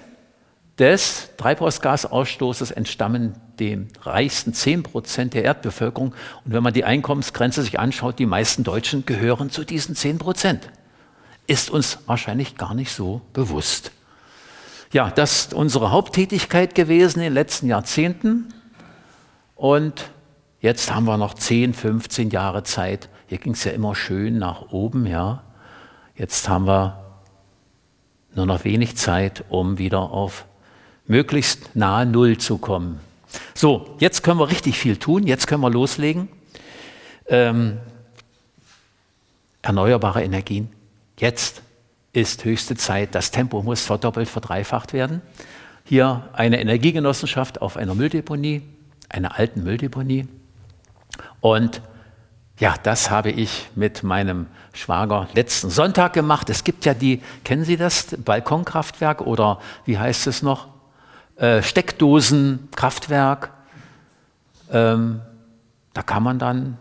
des 0.80 1.32
Treibhausgasausstoßes 1.36 2.72
entstammen 2.72 3.36
den 3.60 3.90
reichsten 4.02 4.54
10 4.54 4.84
Prozent 4.84 5.34
der 5.34 5.44
Erdbevölkerung. 5.44 6.14
Und 6.46 6.54
wenn 6.54 6.64
man 6.64 6.74
die 6.74 6.86
Einkommensgrenze 6.86 7.64
sich 7.64 7.80
anschaut, 7.82 8.18
die 8.18 8.26
meisten 8.26 8.64
Deutschen 8.64 9.06
gehören 9.06 9.50
zu 9.50 9.66
diesen 9.66 9.94
10 9.94 10.20
Prozent. 10.20 10.70
Ist 11.48 11.70
uns 11.70 12.00
wahrscheinlich 12.06 12.56
gar 12.56 12.74
nicht 12.74 12.94
so 12.94 13.20
bewusst. 13.34 13.92
Ja, 14.92 15.12
das 15.12 15.42
ist 15.42 15.54
unsere 15.54 15.92
Haupttätigkeit 15.92 16.74
gewesen 16.74 17.20
in 17.20 17.26
den 17.26 17.34
letzten 17.34 17.68
Jahrzehnten. 17.68 18.52
Und 19.56 20.10
jetzt 20.62 20.94
haben 20.94 21.06
wir 21.06 21.18
noch 21.18 21.36
10, 21.36 21.76
15 21.76 22.32
Jahre 22.32 22.64
Zeit. 22.64 23.08
Hier 23.28 23.38
ging 23.38 23.54
es 23.54 23.64
ja 23.64 23.72
immer 23.72 23.94
schön 23.94 24.40
nach 24.40 24.72
oben, 24.72 25.06
ja. 25.06 25.44
Jetzt 26.16 26.50
haben 26.50 26.66
wir 26.66 27.04
nur 28.34 28.48
noch 28.48 28.64
wenig 28.64 28.98
Zeit, 28.98 29.44
um 29.50 29.78
wieder 29.78 30.00
auf 30.00 30.46
möglichst 31.06 31.76
nahe 31.76 32.08
Null 32.08 32.38
zu 32.40 32.58
kommen. 32.58 33.00
So, 33.54 33.96
jetzt 34.00 34.24
können 34.24 34.40
wir 34.40 34.50
richtig 34.50 34.80
viel 34.80 34.98
tun, 34.98 35.28
jetzt 35.28 35.46
können 35.46 35.62
wir 35.62 35.70
loslegen. 35.70 36.30
Ähm, 37.28 37.78
erneuerbare 39.62 40.24
Energien, 40.24 40.72
jetzt 41.20 41.62
ist 42.14 42.46
höchste 42.46 42.76
Zeit, 42.76 43.16
das 43.16 43.32
Tempo 43.32 43.62
muss 43.62 43.84
verdoppelt, 43.84 44.28
verdreifacht 44.28 44.94
werden. 44.94 45.22
Hier 45.84 46.30
eine 46.34 46.60
Energiegenossenschaft 46.60 47.62
auf 47.62 47.78
einer 47.78 47.96
Mülldeponie, 47.96 48.62
einer 49.10 49.38
alten 49.38 49.64
Mülldeponie. 49.64 50.28
Und 51.42 51.82
ja, 52.60 52.76
das 52.84 53.10
habe 53.10 53.32
ich 53.32 53.70
mit 53.76 54.04
meinem 54.04 54.48
Schwager 54.74 55.28
letzten 55.34 55.70
Sonntag 55.70 56.14
gemacht. 56.14 56.50
Es 56.50 56.64
gibt 56.64 56.86
ja 56.86 56.94
die, 56.94 57.22
kennen 57.44 57.64
Sie 57.64 57.78
das, 57.78 58.08
Balkonkraftwerk 58.18 59.22
oder 59.22 59.60
wie 59.86 59.98
heißt 59.98 60.28
es 60.28 60.42
noch? 60.42 60.68
äh, 61.40 61.64
Steckdosen, 61.64 62.70
Kraftwerk. 62.76 63.52
Ähm, 64.72 65.22
da 65.94 66.04
kann 66.04 66.22
man 66.22 66.38
dann 66.38 66.78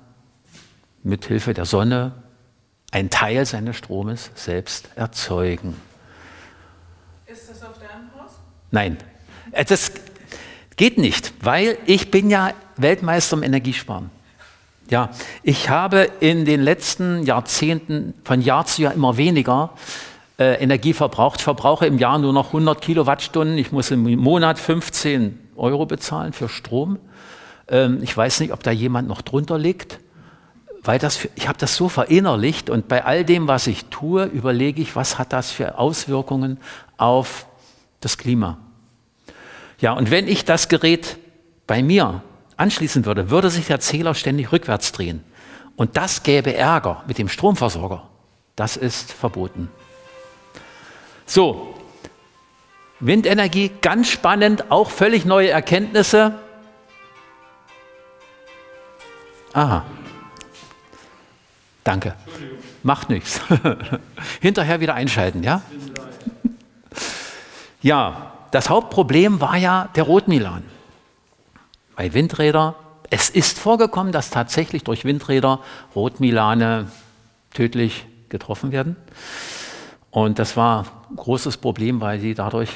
mit 1.03 1.25
Hilfe 1.27 1.55
der 1.55 1.64
Sonne 1.64 2.12
einen 2.90 3.11
Teil 3.11 3.44
seines 3.46 3.77
Stromes 3.77 4.31
selbst 4.35 4.88
erzeugen. 4.96 5.77
Ist 7.27 7.51
das 7.51 7.62
auf 7.62 7.79
deinem 7.79 8.09
Haus? 8.18 8.33
Nein, 8.70 8.96
äh, 9.53 9.64
das 9.64 9.92
geht 10.77 10.98
nicht, 10.98 11.33
weil 11.42 11.79
ich 11.87 12.11
bin 12.11 12.31
ja 12.31 12.53
Weltmeister 12.77 13.37
im 13.37 13.42
Energiesparen. 13.42 14.11
Ja, 14.90 15.11
ich 15.42 15.68
habe 15.68 16.09
in 16.20 16.46
den 16.46 16.62
letzten 16.62 17.24
Jahrzehnten 17.24 18.14
von 18.24 18.40
Jahr 18.40 18.64
zu 18.64 18.81
Jahr 18.81 18.94
immer 18.94 19.18
weniger 19.18 19.74
äh, 20.38 20.55
Energie 20.62 20.94
verbraucht. 20.94 21.40
Ich 21.40 21.44
verbrauche 21.44 21.85
im 21.85 21.98
Jahr 21.98 22.18
nur 22.18 22.33
noch 22.33 22.46
100 22.46 22.81
Kilowattstunden. 22.81 23.59
Ich 23.59 23.70
muss 23.70 23.90
im 23.90 24.05
Monat 24.16 24.59
15 24.59 25.38
Euro 25.57 25.85
bezahlen 25.85 26.33
für 26.33 26.48
Strom. 26.48 26.98
Ähm, 27.68 27.98
ich 28.03 28.16
weiß 28.16 28.40
nicht, 28.40 28.53
ob 28.53 28.62
da 28.62 28.70
jemand 28.70 29.09
noch 29.09 29.20
drunter 29.20 29.59
liegt, 29.59 29.98
weil 30.88 30.98
das 30.98 31.18
für, 31.18 31.29
ich 31.35 31.48
habe 31.48 31.59
das 31.59 31.77
so 31.77 31.90
verinnerlicht 31.90 32.70
und 32.70 32.88
bei 32.88 33.05
all 33.05 33.22
dem, 33.22 33.46
was 33.46 33.66
ich 33.66 33.85
tue, 33.90 34.24
überlege 34.24 34.81
ich, 34.81 34.96
was 34.96 35.18
hat 35.18 35.35
das 35.35 35.51
für 35.51 35.77
Auswirkungen 35.77 36.57
auf 36.96 37.46
das 38.01 38.16
Klima. 38.16 38.57
Ja, 39.81 39.92
und 39.92 40.11
wenn 40.11 40.27
ich 40.27 40.46
das 40.46 40.68
Gerät 40.68 41.18
bei 41.66 41.83
mir 41.83 42.22
anschließen 42.57 43.05
würde, 43.05 43.29
würde 43.29 43.51
sich 43.51 43.66
der 43.66 43.81
Zähler 43.81 44.14
ständig 44.14 44.51
rückwärts 44.51 44.92
drehen. 44.92 45.22
Und 45.77 45.98
das 45.98 46.22
gäbe 46.22 46.55
Ärger 46.55 47.05
mit 47.07 47.18
dem 47.18 47.29
Stromversorger. 47.29 48.09
Das 48.57 48.79
ist 48.79 49.12
verboten. 49.12 49.68
So, 51.27 51.74
Windenergie, 52.98 53.72
ganz 53.83 54.09
spannend, 54.09 54.70
auch 54.70 54.88
völlig 54.88 55.27
neue 55.27 55.51
Erkenntnisse. 55.51 56.38
Aha. 59.53 59.85
Danke. 61.88 62.12
Macht 62.83 63.09
nichts. 63.09 63.40
Hinterher 64.42 64.81
wieder 64.81 64.92
einschalten, 64.92 65.42
ja? 65.42 65.62
Ja, 67.81 68.33
das 68.51 68.68
Hauptproblem 68.68 69.40
war 69.40 69.57
ja 69.57 69.88
der 69.96 70.03
Rotmilan 70.03 70.64
bei 71.96 72.12
Windrädern. 72.12 72.74
Es 73.09 73.31
ist 73.31 73.59
vorgekommen, 73.59 74.12
dass 74.12 74.29
tatsächlich 74.29 74.85
durch 74.85 75.07
Windräder 75.07 75.61
Rotmilane 75.96 76.88
tödlich 77.55 78.05
getroffen 78.29 78.70
werden. 78.70 78.96
Und 80.11 80.38
das 80.38 80.59
war 80.59 80.85
ein 81.09 81.16
großes 81.16 81.57
Problem, 81.57 82.03
weil 82.03 82.20
sie 82.20 82.35
dadurch 82.35 82.68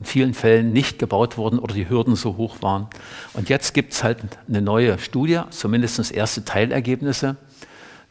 in 0.00 0.06
vielen 0.06 0.34
Fällen 0.34 0.72
nicht 0.72 0.98
gebaut 0.98 1.38
wurden 1.38 1.60
oder 1.60 1.74
die 1.74 1.88
Hürden 1.88 2.16
so 2.16 2.36
hoch 2.36 2.62
waren. 2.62 2.88
Und 3.32 3.48
jetzt 3.48 3.74
gibt 3.74 3.92
es 3.92 4.02
halt 4.02 4.18
eine 4.48 4.60
neue 4.60 4.98
Studie, 4.98 5.42
zumindest 5.50 6.10
erste 6.10 6.44
Teilergebnisse, 6.44 7.36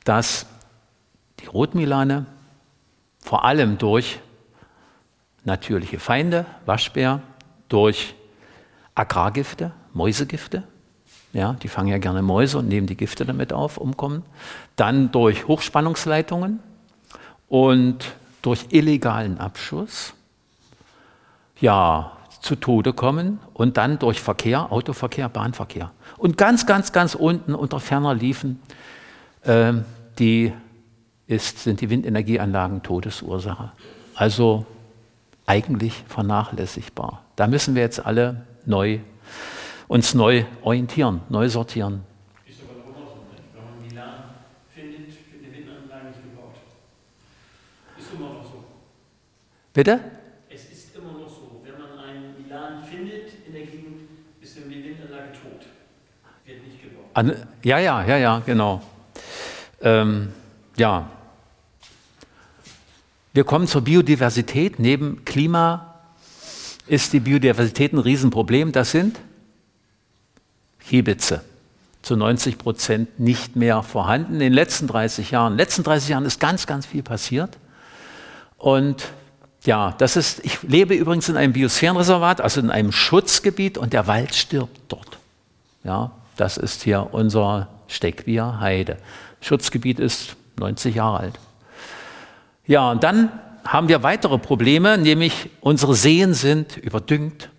dass 0.04 0.46
die 1.40 1.48
Rotmilane 1.48 2.26
vor 3.20 3.46
allem 3.46 3.78
durch 3.78 4.20
natürliche 5.44 6.00
Feinde, 6.00 6.46
Waschbär, 6.66 7.22
durch 7.68 8.16
Agrargifte, 8.96 9.72
Mäusegifte. 9.94 10.64
Ja, 11.32 11.54
die 11.54 11.68
fangen 11.68 11.90
ja 11.90 12.00
gerne 12.00 12.22
Mäuse 12.22 12.58
und 12.58 12.68
nehmen 12.68 12.88
die 12.88 12.98
Gifte 12.98 13.26
damit 13.26 13.54
auf, 13.54 13.78
umkommen. 13.78 14.24
Dann 14.76 15.12
durch 15.12 15.48
Hochspannungsleitungen 15.48 16.60
und 17.48 18.14
durch 18.42 18.68
illegalen 18.72 19.38
Abschuss. 19.38 20.14
Ja, 21.60 22.14
zu 22.42 22.56
Tode 22.56 22.94
kommen 22.94 23.40
und 23.54 23.78
dann 23.78 24.00
durch 24.00 24.22
Verkehr, 24.22 24.72
Autoverkehr, 24.72 25.30
Bahnverkehr. 25.30 25.92
Und 26.18 26.38
ganz, 26.38 26.66
ganz, 26.66 26.92
ganz 26.94 27.16
unten 27.16 27.54
unter 27.54 27.80
ferner 27.80 28.14
liefen, 28.14 28.62
äh, 29.44 29.74
die 30.18 30.54
ist, 31.28 31.60
sind 31.60 31.80
die 31.82 31.90
Windenergieanlagen 31.90 32.82
Todesursache. 32.82 33.72
Also 34.16 34.66
eigentlich 35.46 35.94
vernachlässigbar. 36.08 37.24
Da 37.36 37.48
müssen 37.48 37.76
wir 37.76 37.84
jetzt 37.84 38.06
alle 38.06 38.46
neu, 38.66 39.00
uns 39.88 40.14
neu 40.14 40.44
orientieren, 40.62 41.22
neu 41.30 41.48
sortieren. 41.50 42.04
Ist 42.48 42.60
aber 42.64 42.84
immer 42.84 43.08
so, 43.08 43.16
ne? 43.16 43.42
wenn 43.54 43.64
man 43.64 43.88
Milan 43.88 44.24
findet, 44.70 45.08
wird 45.08 45.44
eine 45.44 45.56
Windanlage 45.56 46.08
nicht 46.08 46.24
gebaut. 46.24 46.56
Ist 47.98 48.14
immer 48.14 48.30
noch 48.30 48.44
so. 48.44 48.64
Bitte? 49.74 50.00
Es 50.50 50.64
ist 50.66 50.96
immer 50.96 51.14
noch 51.14 51.30
so, 51.30 51.62
wenn 51.64 51.80
man 51.80 51.98
einen 52.06 52.36
Milan 52.42 52.84
findet 52.84 53.34
in 53.46 53.54
der 53.54 53.66
Gegend, 53.66 54.02
ist 54.42 54.58
die 54.58 54.70
Windanlage 54.70 55.32
tot. 55.32 55.66
Wird 56.46 56.64
nicht 56.66 56.82
gebaut. 56.82 57.06
An, 57.14 57.36
ja, 57.64 57.78
ja, 57.78 58.04
ja, 58.04 58.18
ja, 58.18 58.40
genau. 58.46 58.82
Ähm, 59.82 60.34
ja. 60.78 61.10
Wir 63.34 63.44
kommen 63.44 63.68
zur 63.68 63.82
Biodiversität. 63.82 64.80
Neben 64.80 65.24
Klima 65.26 65.96
ist 66.88 67.14
die 67.14 67.20
Biodiversität 67.20 67.94
ein 67.94 68.00
Riesenproblem. 68.00 68.72
Das 68.72 68.92
sind 68.92 69.20
Kiebitze. 70.80 71.44
Zu 72.02 72.16
90 72.16 72.58
Prozent 72.58 73.20
nicht 73.20 73.56
mehr 73.56 73.84
vorhanden. 73.84 74.34
In 74.36 74.40
den 74.40 74.54
letzten 74.54 74.88
30 74.88 75.32
Jahren, 75.32 75.54
in 75.54 75.58
den 75.58 75.66
letzten 75.66 75.84
30 75.84 76.10
Jahren 76.10 76.26
ist 76.26 76.40
ganz, 76.40 76.66
ganz 76.66 76.86
viel 76.86 77.04
passiert. 77.04 77.58
Und 78.58 79.06
ja, 79.66 79.94
das 79.98 80.16
ist, 80.16 80.44
ich 80.46 80.64
lebe 80.64 80.96
übrigens 80.96 81.30
in 81.30 81.38
einem 81.38 81.54
Biosphärenreservat, 81.54 82.42
also 82.42 82.62
in 82.62 82.72
einem 82.72 82.92
Schutzgebiet 82.92 83.78
und 83.78 83.94
der 83.94 84.08
Wald 84.08 84.34
stirbt 84.34 84.80
dort. 84.88 85.20
Ja, 85.84 86.12
das 86.38 86.58
ist 86.58 86.84
hier 86.84 87.10
unser 87.12 87.68
Steckbier 87.88 88.60
Heide. 88.60 88.98
Schutzgebiet 89.42 90.00
ist 90.00 90.36
90 90.60 90.96
Jahre 90.96 91.20
alt. 91.20 91.40
Ja, 92.66 92.92
und 92.92 93.04
dann 93.04 93.32
haben 93.66 93.88
wir 93.88 94.04
weitere 94.04 94.38
Probleme, 94.38 94.98
nämlich 94.98 95.50
unsere 95.62 95.96
Seen 95.96 96.34
sind 96.34 96.78
überdüngt. 96.78 97.50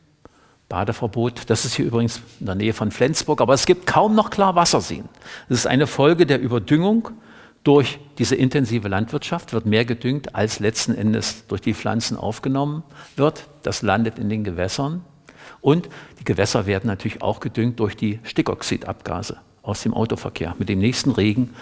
Badeverbot, 0.69 1.51
das 1.51 1.65
ist 1.65 1.75
hier 1.75 1.87
übrigens 1.87 2.23
in 2.39 2.47
der 2.47 2.55
Nähe 2.55 2.73
von 2.73 2.93
Flensburg, 2.93 3.41
aber 3.41 3.55
es 3.55 3.67
gibt 3.67 3.87
kaum 3.87 4.15
noch 4.15 4.31
Klarwasserseen. 4.31 5.09
Das 5.49 5.59
ist 5.59 5.67
eine 5.67 5.89
Folge 5.89 6.27
der 6.27 6.41
Überdüngung 6.41 7.11
durch 7.65 7.99
diese 8.19 8.37
intensive 8.37 8.87
Landwirtschaft, 8.87 9.53
wird 9.53 9.67
mehr 9.67 9.85
gedüngt, 9.85 10.35
als 10.37 10.61
letzten 10.61 10.95
Endes 10.95 11.45
durch 11.49 11.61
die 11.61 11.75
Pflanzen 11.75 12.17
aufgenommen 12.17 12.85
wird. 13.17 13.49
Das 13.65 13.83
landet 13.83 14.19
in 14.19 14.29
den 14.29 14.45
Gewässern. 14.45 15.05
Und 15.61 15.89
die 16.21 16.25
Gewässer 16.25 16.67
werden 16.67 16.87
natürlich 16.87 17.21
auch 17.21 17.41
gedüngt 17.41 17.81
durch 17.81 17.97
die 17.97 18.21
Stickoxidabgase 18.23 19.39
aus 19.63 19.83
dem 19.83 19.95
Autoverkehr. 19.95 20.55
Mit 20.59 20.69
dem 20.69 20.79
nächsten 20.79 21.11
Regen 21.11 21.55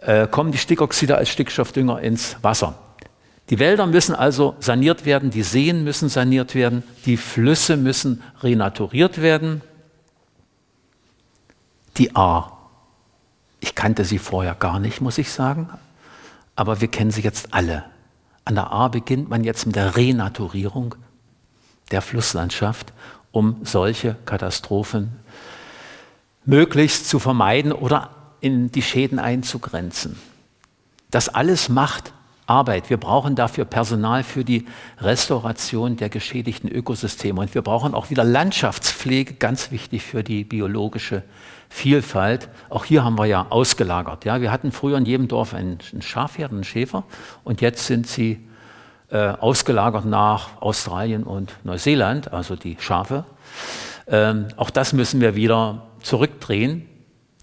äh, 0.00 0.26
kommen 0.26 0.52
die 0.52 0.58
Stickoxide 0.58 1.16
als 1.16 1.28
Stickstoffdünger 1.28 2.00
ins 2.00 2.36
Wasser. 2.42 2.78
Die 3.50 3.58
Wälder 3.58 3.86
müssen 3.86 4.14
also 4.14 4.54
saniert 4.60 5.04
werden, 5.04 5.30
die 5.30 5.42
Seen 5.42 5.82
müssen 5.82 6.08
saniert 6.08 6.54
werden, 6.54 6.84
die 7.04 7.16
Flüsse 7.16 7.76
müssen 7.76 8.22
renaturiert 8.42 9.20
werden. 9.20 9.60
Die 11.96 12.14
A. 12.14 12.52
Ich 13.58 13.74
kannte 13.74 14.04
sie 14.04 14.18
vorher 14.18 14.54
gar 14.54 14.78
nicht, 14.78 15.00
muss 15.00 15.18
ich 15.18 15.30
sagen, 15.30 15.68
aber 16.54 16.80
wir 16.80 16.88
kennen 16.88 17.10
sie 17.10 17.22
jetzt 17.22 17.52
alle. 17.52 17.84
An 18.44 18.54
der 18.54 18.70
A 18.70 18.88
beginnt 18.88 19.28
man 19.28 19.44
jetzt 19.44 19.66
mit 19.66 19.76
der 19.76 19.96
Renaturierung 19.96 20.94
der 21.90 22.02
Flusslandschaft, 22.02 22.92
um 23.32 23.56
solche 23.64 24.16
Katastrophen 24.24 25.10
möglichst 26.44 27.08
zu 27.08 27.18
vermeiden 27.18 27.72
oder 27.72 28.10
in 28.40 28.72
die 28.72 28.82
Schäden 28.82 29.18
einzugrenzen. 29.18 30.18
Das 31.10 31.28
alles 31.28 31.68
macht 31.68 32.12
Arbeit. 32.50 32.90
Wir 32.90 32.96
brauchen 32.96 33.36
dafür 33.36 33.64
Personal 33.64 34.24
für 34.24 34.44
die 34.44 34.66
Restauration 34.98 35.96
der 35.96 36.08
geschädigten 36.08 36.68
Ökosysteme. 36.68 37.40
Und 37.40 37.54
wir 37.54 37.62
brauchen 37.62 37.94
auch 37.94 38.10
wieder 38.10 38.24
Landschaftspflege, 38.24 39.34
ganz 39.34 39.70
wichtig 39.70 40.02
für 40.02 40.24
die 40.24 40.42
biologische 40.42 41.22
Vielfalt. 41.68 42.48
Auch 42.68 42.84
hier 42.84 43.04
haben 43.04 43.16
wir 43.16 43.26
ja 43.26 43.46
ausgelagert. 43.50 44.24
Ja, 44.24 44.40
wir 44.40 44.50
hatten 44.50 44.72
früher 44.72 44.98
in 44.98 45.06
jedem 45.06 45.28
Dorf 45.28 45.54
einen, 45.54 45.78
Schafherd, 46.00 46.50
einen 46.50 46.64
Schäfer. 46.64 47.04
Und 47.44 47.60
jetzt 47.60 47.86
sind 47.86 48.08
sie 48.08 48.44
äh, 49.10 49.28
ausgelagert 49.28 50.04
nach 50.04 50.60
Australien 50.60 51.22
und 51.22 51.52
Neuseeland, 51.62 52.32
also 52.32 52.56
die 52.56 52.76
Schafe. 52.80 53.24
Ähm, 54.08 54.48
auch 54.56 54.70
das 54.70 54.92
müssen 54.92 55.20
wir 55.20 55.36
wieder 55.36 55.86
zurückdrehen. 56.02 56.86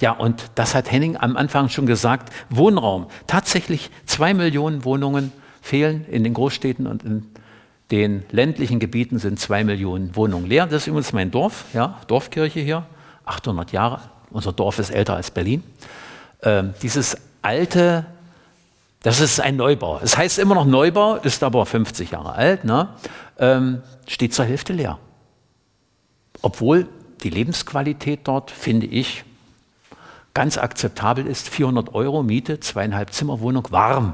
Ja, 0.02 0.12
und 0.12 0.52
das 0.56 0.76
hat 0.76 0.92
Henning 0.92 1.18
am 1.18 1.38
Anfang 1.38 1.70
schon 1.70 1.86
gesagt, 1.86 2.32
Wohnraum. 2.50 3.08
Tatsächlich 3.26 3.90
zwei 4.06 4.34
Millionen 4.34 4.86
Wohnungen 4.86 5.32
fehlen 5.62 6.06
in 6.06 6.24
den 6.24 6.34
Großstädten 6.34 6.86
und 6.88 7.04
in 7.04 7.26
den 7.92 8.24
ländlichen 8.32 8.80
Gebieten 8.80 9.18
sind 9.18 9.40
zwei 9.40 9.64
Millionen 9.64 10.16
Wohnungen 10.16 10.46
leer. 10.46 10.66
Das 10.66 10.84
ist 10.84 10.88
übrigens 10.88 11.14
mein 11.14 11.32
Dorf, 11.32 11.66
ja, 11.74 12.00
Dorfkirche 12.08 12.60
hier, 12.60 12.86
800 13.26 13.72
Jahre. 13.72 14.02
Unser 14.30 14.52
Dorf 14.52 14.78
ist 14.80 14.90
älter 14.90 15.16
als 15.16 15.32
Berlin. 15.32 15.64
Ähm, 16.44 16.74
dieses 16.82 17.18
alte, 17.42 18.06
Das 19.04 19.22
ist 19.22 19.40
ein 19.40 19.56
Neubau. 19.56 20.00
Es 20.04 20.18
heißt 20.18 20.38
immer 20.38 20.56
noch 20.56 20.66
Neubau, 20.66 21.16
ist 21.16 21.44
aber 21.44 21.66
50 21.66 22.12
Jahre 22.12 22.34
alt, 22.34 22.66
ne? 22.66 22.90
ähm, 23.40 23.82
steht 24.06 24.34
zur 24.34 24.46
Hälfte 24.46 24.74
leer. 24.74 25.00
Obwohl 26.42 26.88
die 27.28 27.34
Lebensqualität 27.34 28.22
dort, 28.24 28.52
finde 28.52 28.86
ich, 28.86 29.26
ganz 30.34 30.58
akzeptabel 30.58 31.28
ist. 31.28 31.50
400 31.50 31.94
Euro 31.94 32.24
Miete, 32.24 32.62
zweieinhalb 32.62 33.12
Zimmerwohnung, 33.12 33.68
warm. 33.70 34.14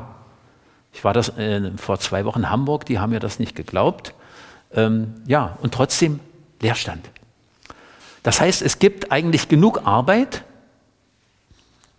Ich 0.94 1.04
war 1.04 1.14
das 1.14 1.30
äh, 1.38 1.72
vor 1.78 2.00
zwei 2.00 2.26
Wochen 2.26 2.40
in 2.40 2.50
Hamburg, 2.50 2.88
die 2.88 2.98
haben 2.98 3.12
mir 3.12 3.20
das 3.20 3.38
nicht 3.38 3.56
geglaubt. 3.56 4.16
Ähm, 4.74 5.14
ja, 5.28 5.60
und 5.62 5.76
trotzdem 5.76 6.22
Leerstand. 6.60 7.08
Das 8.24 8.42
heißt, 8.42 8.64
es 8.64 8.80
gibt 8.80 9.12
eigentlich 9.12 9.48
genug 9.48 9.86
Arbeit, 9.86 10.44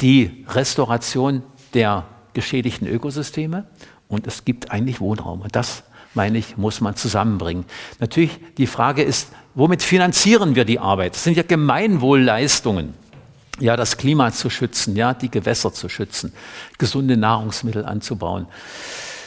die 0.01 0.45
Restauration 0.49 1.45
der 1.75 2.07
geschädigten 2.33 2.89
Ökosysteme 2.89 3.67
und 4.09 4.27
es 4.27 4.45
gibt 4.45 4.73
eigentlich 4.73 5.01
Wohnraum. 5.01 5.43
Und 5.43 5.55
das, 5.55 5.85
meine 6.15 6.39
ich, 6.39 6.57
muss 6.57 6.81
man 6.81 6.97
zusammenbringen. 6.97 7.67
Natürlich, 8.01 8.41
die 8.59 8.67
Frage 8.67 9.05
ist, 9.05 9.29
womit 9.55 9.83
finanzieren 9.83 10.55
wir 10.55 10.65
die 10.65 10.79
Arbeit? 10.79 11.15
Das 11.15 11.25
sind 11.25 11.37
ja 11.37 11.43
Gemeinwohlleistungen. 11.43 12.95
Ja, 13.61 13.77
das 13.77 13.97
Klima 13.97 14.33
zu 14.33 14.51
schützen, 14.51 14.97
ja, 14.97 15.15
die 15.15 15.31
Gewässer 15.31 15.73
zu 15.73 15.89
schützen, 15.89 16.33
gesunde 16.77 17.17
Nahrungsmittel 17.17 17.85
anzubauen. 17.85 18.47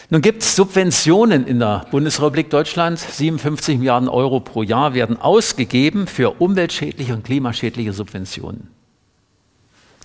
Nun 0.09 0.21
gibt 0.21 0.41
es 0.41 0.55
Subventionen 0.55 1.47
in 1.47 1.59
der 1.59 1.85
Bundesrepublik 1.91 2.49
Deutschland. 2.49 2.99
57 2.99 3.77
Milliarden 3.77 4.09
Euro 4.09 4.41
pro 4.41 4.63
Jahr 4.63 4.93
werden 4.93 5.19
ausgegeben 5.19 6.07
für 6.07 6.41
umweltschädliche 6.41 7.13
und 7.13 7.23
klimaschädliche 7.23 7.93
Subventionen. 7.93 8.69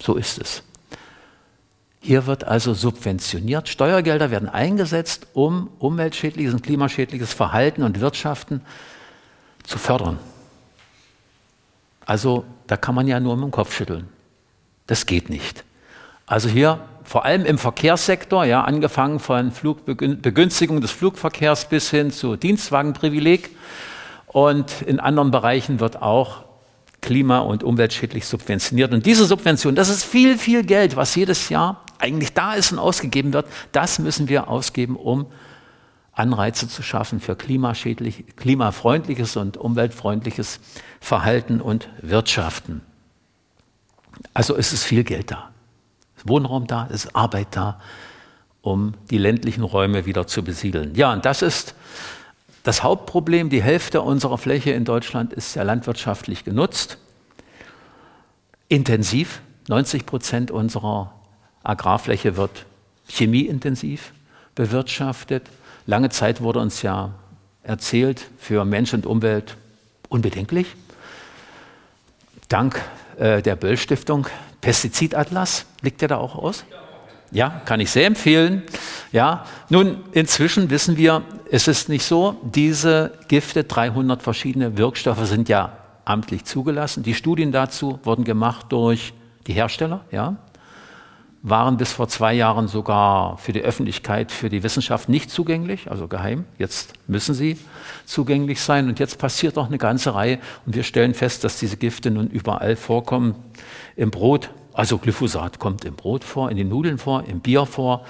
So 0.01 0.15
ist 0.15 0.41
es. 0.41 0.63
Hier 2.01 2.27
wird 2.27 2.45
also 2.45 2.75
subventioniert. 2.75 3.69
Steuergelder 3.69 4.33
werden 4.33 4.49
eingesetzt, 4.49 5.29
um 5.35 5.69
umweltschädliches 5.79 6.55
und 6.55 6.63
klimaschädliches 6.63 7.33
Verhalten 7.33 7.83
und 7.85 8.01
Wirtschaften 8.01 8.61
zu 8.61 8.92
fördern. 9.79 10.19
Also 12.05 12.45
da 12.67 12.77
kann 12.77 12.95
man 12.95 13.07
ja 13.07 13.21
nur 13.21 13.37
mit 13.37 13.45
dem 13.45 13.51
Kopf 13.51 13.75
schütteln. 13.75 14.09
Das 14.87 15.07
geht 15.07 15.31
nicht. 15.31 15.65
Also 16.27 16.49
hier 16.49 16.81
vor 17.05 17.25
allem 17.25 17.45
im 17.45 17.59
Verkehrssektor, 17.59 18.45
ja, 18.45 18.63
angefangen 18.65 19.19
von 19.19 19.53
Begünstigung 19.85 20.81
des 20.81 20.91
Flugverkehrs 20.91 21.69
bis 21.69 21.91
hin 21.91 22.11
zu 22.11 22.37
Dienstwagenprivileg. 22.37 23.51
Und 24.27 24.83
in 24.83 24.99
anderen 24.99 25.31
Bereichen 25.31 25.79
wird 25.81 26.01
auch 26.01 26.45
klima- 27.03 27.41
und 27.41 27.65
umweltschädlich 27.65 28.27
subventioniert. 28.27 28.93
Und 28.95 29.05
diese 29.05 29.27
Subvention, 29.27 29.75
das 29.75 29.89
ist 29.89 30.05
viel, 30.05 30.39
viel 30.39 30.65
Geld, 30.65 30.97
was 30.97 31.15
jedes 31.15 31.49
Jahr 31.49 31.85
eigentlich 31.99 32.33
da 32.33 32.55
ist 32.55 32.73
und 32.73 32.79
ausgegeben 32.79 33.33
wird. 33.33 33.47
Das 33.73 33.99
müssen 33.99 34.29
wir 34.29 34.49
ausgeben, 34.49 34.97
um 34.97 35.27
Anreize 36.13 36.69
zu 36.69 36.83
schaffen 36.83 37.21
für 37.21 37.37
klimafreundliches 37.37 39.37
und 39.37 39.57
umweltfreundliches 39.57 40.61
Verhalten 41.01 41.61
und 41.61 41.89
Wirtschaften. 42.03 42.83
Also 44.35 44.55
ist 44.55 44.73
es 44.73 44.85
viel 44.85 45.05
Geld 45.05 45.31
da. 45.31 45.51
Ist 46.17 46.29
Wohnraum 46.29 46.67
da, 46.67 46.85
ist 46.85 47.17
Arbeit 47.17 47.49
da, 47.53 47.81
um 48.61 48.95
die 49.11 49.19
ländlichen 49.19 49.65
Räume 49.65 50.05
wieder 50.05 50.27
zu 50.27 50.45
besiedeln. 50.45 50.95
Ja, 50.95 51.13
und 51.13 51.25
das 51.25 51.43
ist 51.43 51.75
das 52.63 52.83
Hauptproblem, 52.83 53.51
die 53.51 53.63
Hälfte 53.63 54.03
unserer 54.03 54.39
Fläche 54.39 54.71
in 54.71 54.85
Deutschland 54.85 55.33
ist 55.33 55.57
ja 55.57 55.63
landwirtschaftlich 55.63 56.45
genutzt, 56.45 56.99
intensiv. 58.69 59.41
90 59.69 60.07
Prozent 60.07 60.51
unserer 60.51 61.15
Agrarfläche 61.63 62.37
wird 62.37 62.67
chemieintensiv 63.09 64.13
bewirtschaftet. 64.55 65.49
Lange 65.87 66.11
Zeit 66.11 66.41
wurde 66.41 66.61
uns 66.61 66.83
ja 66.83 67.11
erzählt, 67.63 68.27
für 68.39 68.65
Mensch 68.65 68.95
und 68.95 69.07
Umwelt 69.07 69.57
unbedenklich. 70.09 70.67
Dank 72.49 72.81
äh, 73.19 73.43
der 73.43 73.57
Böll 73.57 73.77
Stiftung, 73.77 74.27
Pestizidatlas, 74.61 75.67
liegt 75.81 76.01
der 76.01 76.09
da 76.09 76.17
auch 76.19 76.37
aus? 76.37 76.65
Ja, 77.31 77.63
kann 77.65 77.81
ich 77.81 77.91
sehr 77.91 78.07
empfehlen. 78.07 78.63
Ja, 79.11 79.47
nun, 79.71 80.05
inzwischen 80.13 80.69
wissen 80.69 80.99
wir, 80.99 81.23
es 81.51 81.67
ist 81.67 81.89
nicht 81.89 82.05
so, 82.05 82.37
diese 82.43 83.13
Gifte, 83.29 83.65
300 83.65 84.23
verschiedene 84.23 84.77
Wirkstoffe 84.77 85.27
sind 85.27 85.49
ja 85.49 85.73
amtlich 86.05 86.45
zugelassen. 86.45 87.03
Die 87.03 87.15
Studien 87.15 87.51
dazu 87.51 87.99
wurden 88.05 88.25
gemacht 88.25 88.67
durch 88.69 89.15
die 89.47 89.55
Hersteller, 89.55 90.05
ja, 90.11 90.37
waren 91.43 91.77
bis 91.77 91.93
vor 91.93 92.09
zwei 92.09 92.33
Jahren 92.33 92.69
sogar 92.69 93.37
für 93.37 93.53
die 93.53 93.63
Öffentlichkeit, 93.63 94.31
für 94.31 94.49
die 94.49 94.63
Wissenschaft 94.63 95.09
nicht 95.09 95.31
zugänglich, 95.31 95.91
also 95.91 96.07
geheim. 96.07 96.45
Jetzt 96.57 96.93
müssen 97.09 97.35
sie 97.35 97.59
zugänglich 98.07 98.61
sein 98.61 98.89
und 98.89 99.01
jetzt 99.01 99.19
passiert 99.19 99.57
noch 99.57 99.67
eine 99.67 99.79
ganze 99.79 100.15
Reihe 100.15 100.39
und 100.67 100.77
wir 100.77 100.85
stellen 100.85 101.15
fest, 101.15 101.43
dass 101.43 101.59
diese 101.59 101.77
Gifte 101.77 102.13
nun 102.13 102.29
überall 102.29 102.77
vorkommen. 102.77 103.35
Im 103.97 104.13
Brot, 104.13 104.51
also 104.73 104.99
Glyphosat 104.99 105.59
kommt 105.59 105.85
im 105.85 105.97
Brot 105.97 106.23
vor, 106.23 106.49
in 106.49 106.57
den 106.57 106.69
Nudeln 106.69 106.99
vor, 106.99 107.25
im 107.25 107.41
Bier 107.41 107.67
vor, 107.67 108.05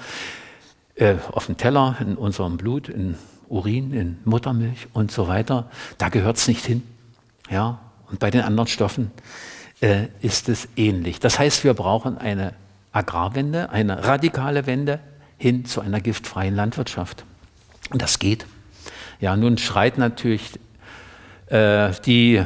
äh, 0.95 1.15
auf 1.31 1.47
dem 1.47 1.57
Teller, 1.57 1.97
in 1.99 2.15
unserem 2.15 2.57
Blut, 2.57 2.87
in 2.87 3.17
Urin, 3.49 3.93
in 3.93 4.19
Muttermilch 4.25 4.87
und 4.93 5.11
so 5.11 5.27
weiter. 5.27 5.69
Da 5.97 6.09
gehört 6.09 6.37
es 6.37 6.47
nicht 6.47 6.63
hin. 6.63 6.83
Ja? 7.49 7.79
Und 8.11 8.19
bei 8.19 8.29
den 8.29 8.41
anderen 8.41 8.67
Stoffen 8.67 9.09
äh, 9.81 10.07
ist 10.21 10.49
es 10.49 10.67
ähnlich. 10.75 11.19
Das 11.19 11.39
heißt, 11.39 11.63
wir 11.63 11.73
brauchen 11.73 12.19
eine 12.19 12.53
Agrarwende, 12.93 13.69
eine 13.71 14.05
radikale 14.05 14.65
Wende 14.65 14.99
hin 15.37 15.65
zu 15.65 15.81
einer 15.81 15.99
giftfreien 15.99 16.55
Landwirtschaft. 16.55 17.25
Und 17.89 18.01
das 18.01 18.19
geht. 18.19 18.45
Ja, 19.19 19.35
nun 19.35 19.57
schreit 19.57 19.97
natürlich 19.97 20.59
äh, 21.47 21.91
die 22.05 22.43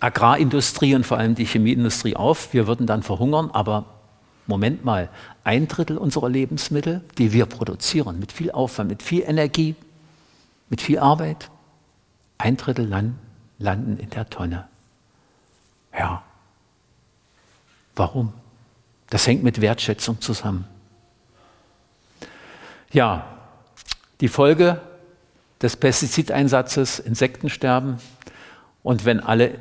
Agrarindustrie 0.00 0.94
und 0.94 1.06
vor 1.06 1.18
allem 1.18 1.34
die 1.34 1.44
Chemieindustrie 1.44 2.16
auf, 2.16 2.52
wir 2.52 2.66
würden 2.66 2.86
dann 2.86 3.02
verhungern, 3.02 3.50
aber 3.52 3.86
Moment 4.46 4.84
mal, 4.84 5.08
ein 5.42 5.68
Drittel 5.68 5.96
unserer 5.96 6.28
Lebensmittel, 6.28 7.02
die 7.16 7.32
wir 7.32 7.46
produzieren, 7.46 8.18
mit 8.18 8.32
viel 8.32 8.50
Aufwand, 8.50 8.90
mit 8.90 9.02
viel 9.02 9.22
Energie, 9.22 9.74
mit 10.68 10.82
viel 10.82 10.98
Arbeit, 10.98 11.50
ein 12.36 12.56
Drittel 12.56 12.86
land, 12.86 13.14
landen 13.58 13.96
in 13.96 14.10
der 14.10 14.28
Tonne. 14.28 14.68
Ja. 15.98 16.22
Warum? 17.96 18.34
Das 19.10 19.26
hängt 19.26 19.42
mit 19.42 19.60
Wertschätzung 19.60 20.20
zusammen. 20.20 20.66
Ja, 22.92 23.26
die 24.20 24.28
Folge 24.28 24.80
des 25.60 25.76
Pestizideinsatzes, 25.76 26.98
Insektensterben. 26.98 27.98
Und 28.82 29.04
wenn 29.04 29.20
alle 29.20 29.58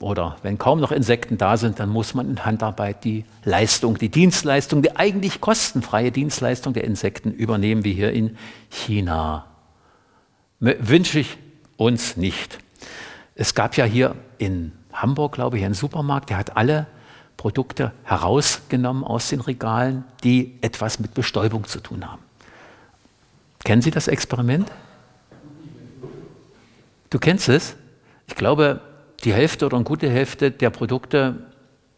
oder 0.00 0.36
wenn 0.42 0.58
kaum 0.58 0.80
noch 0.80 0.92
Insekten 0.92 1.38
da 1.38 1.56
sind, 1.56 1.80
dann 1.80 1.88
muss 1.88 2.14
man 2.14 2.28
in 2.28 2.44
Handarbeit 2.44 3.04
die 3.04 3.24
Leistung, 3.44 3.96
die 3.96 4.10
Dienstleistung, 4.10 4.82
die 4.82 4.96
eigentlich 4.96 5.40
kostenfreie 5.40 6.12
Dienstleistung 6.12 6.74
der 6.74 6.84
Insekten 6.84 7.32
übernehmen, 7.32 7.84
wie 7.84 7.94
hier 7.94 8.12
in 8.12 8.36
China. 8.68 9.46
Wünsche 10.60 11.20
ich 11.20 11.38
uns 11.76 12.16
nicht. 12.16 12.58
Es 13.34 13.54
gab 13.54 13.76
ja 13.76 13.84
hier 13.84 14.14
in 14.38 14.72
Hamburg, 14.92 15.32
glaube 15.32 15.58
ich, 15.58 15.64
einen 15.64 15.74
Supermarkt, 15.74 16.30
der 16.30 16.36
hat 16.36 16.56
alle 16.56 16.86
Produkte 17.36 17.92
herausgenommen 18.04 19.04
aus 19.04 19.28
den 19.28 19.40
Regalen, 19.40 20.04
die 20.22 20.56
etwas 20.60 20.98
mit 20.98 21.14
Bestäubung 21.14 21.64
zu 21.64 21.80
tun 21.80 22.10
haben. 22.10 22.22
Kennen 23.64 23.82
Sie 23.82 23.90
das 23.90 24.08
Experiment? 24.08 24.70
Du 27.10 27.18
kennst 27.18 27.48
es? 27.48 27.76
Ich 28.26 28.34
glaube, 28.34 28.80
die 29.24 29.32
Hälfte 29.32 29.66
oder 29.66 29.76
eine 29.76 29.84
gute 29.84 30.10
Hälfte 30.10 30.50
der 30.50 30.70
Produkte 30.70 31.46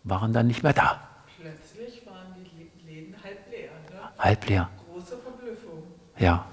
waren 0.05 0.33
dann 0.33 0.47
nicht 0.47 0.63
mehr 0.63 0.73
da. 0.73 1.01
Plötzlich 1.41 2.07
waren 2.07 2.35
die 2.35 2.89
Läden 2.89 3.15
halb 3.23 3.51
leer. 3.51 3.71
Ne? 3.91 4.11
Halb 4.19 4.49
leer. 4.49 4.69
Große 4.93 5.17
Verblüffung. 5.19 5.83
Ja. 6.19 6.47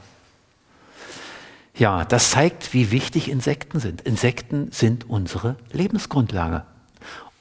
Ja, 1.76 2.06
das 2.06 2.32
zeigt, 2.32 2.74
wie 2.74 2.92
wichtig 2.92 3.30
Insekten 3.30 3.80
sind. 3.80 4.02
Insekten 4.02 4.72
sind 4.72 5.10
unsere 5.10 5.56
Lebensgrundlage. 5.72 6.64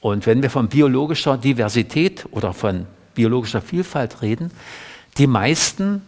Und 0.02 0.26
wenn 0.26 0.42
wir 0.42 0.50
von 0.50 0.68
biologischer 0.68 1.38
Diversität 1.38 2.26
oder 2.32 2.52
von 2.52 2.86
biologischer 3.14 3.62
Vielfalt 3.62 4.20
reden, 4.20 4.50
die 5.16 5.28
meisten 5.28 6.02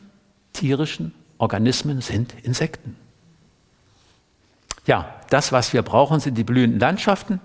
tierischen 0.53 1.15
Organismen 1.39 2.01
sind 2.01 2.35
Insekten. 2.43 2.97
Ja, 4.85 5.15
das, 5.31 5.53
was 5.53 5.73
wir 5.73 5.83
brauchen, 5.83 6.19
sind 6.19 6.37
die 6.37 6.43
blühenden 6.43 6.81
Landschaften. 6.81 7.41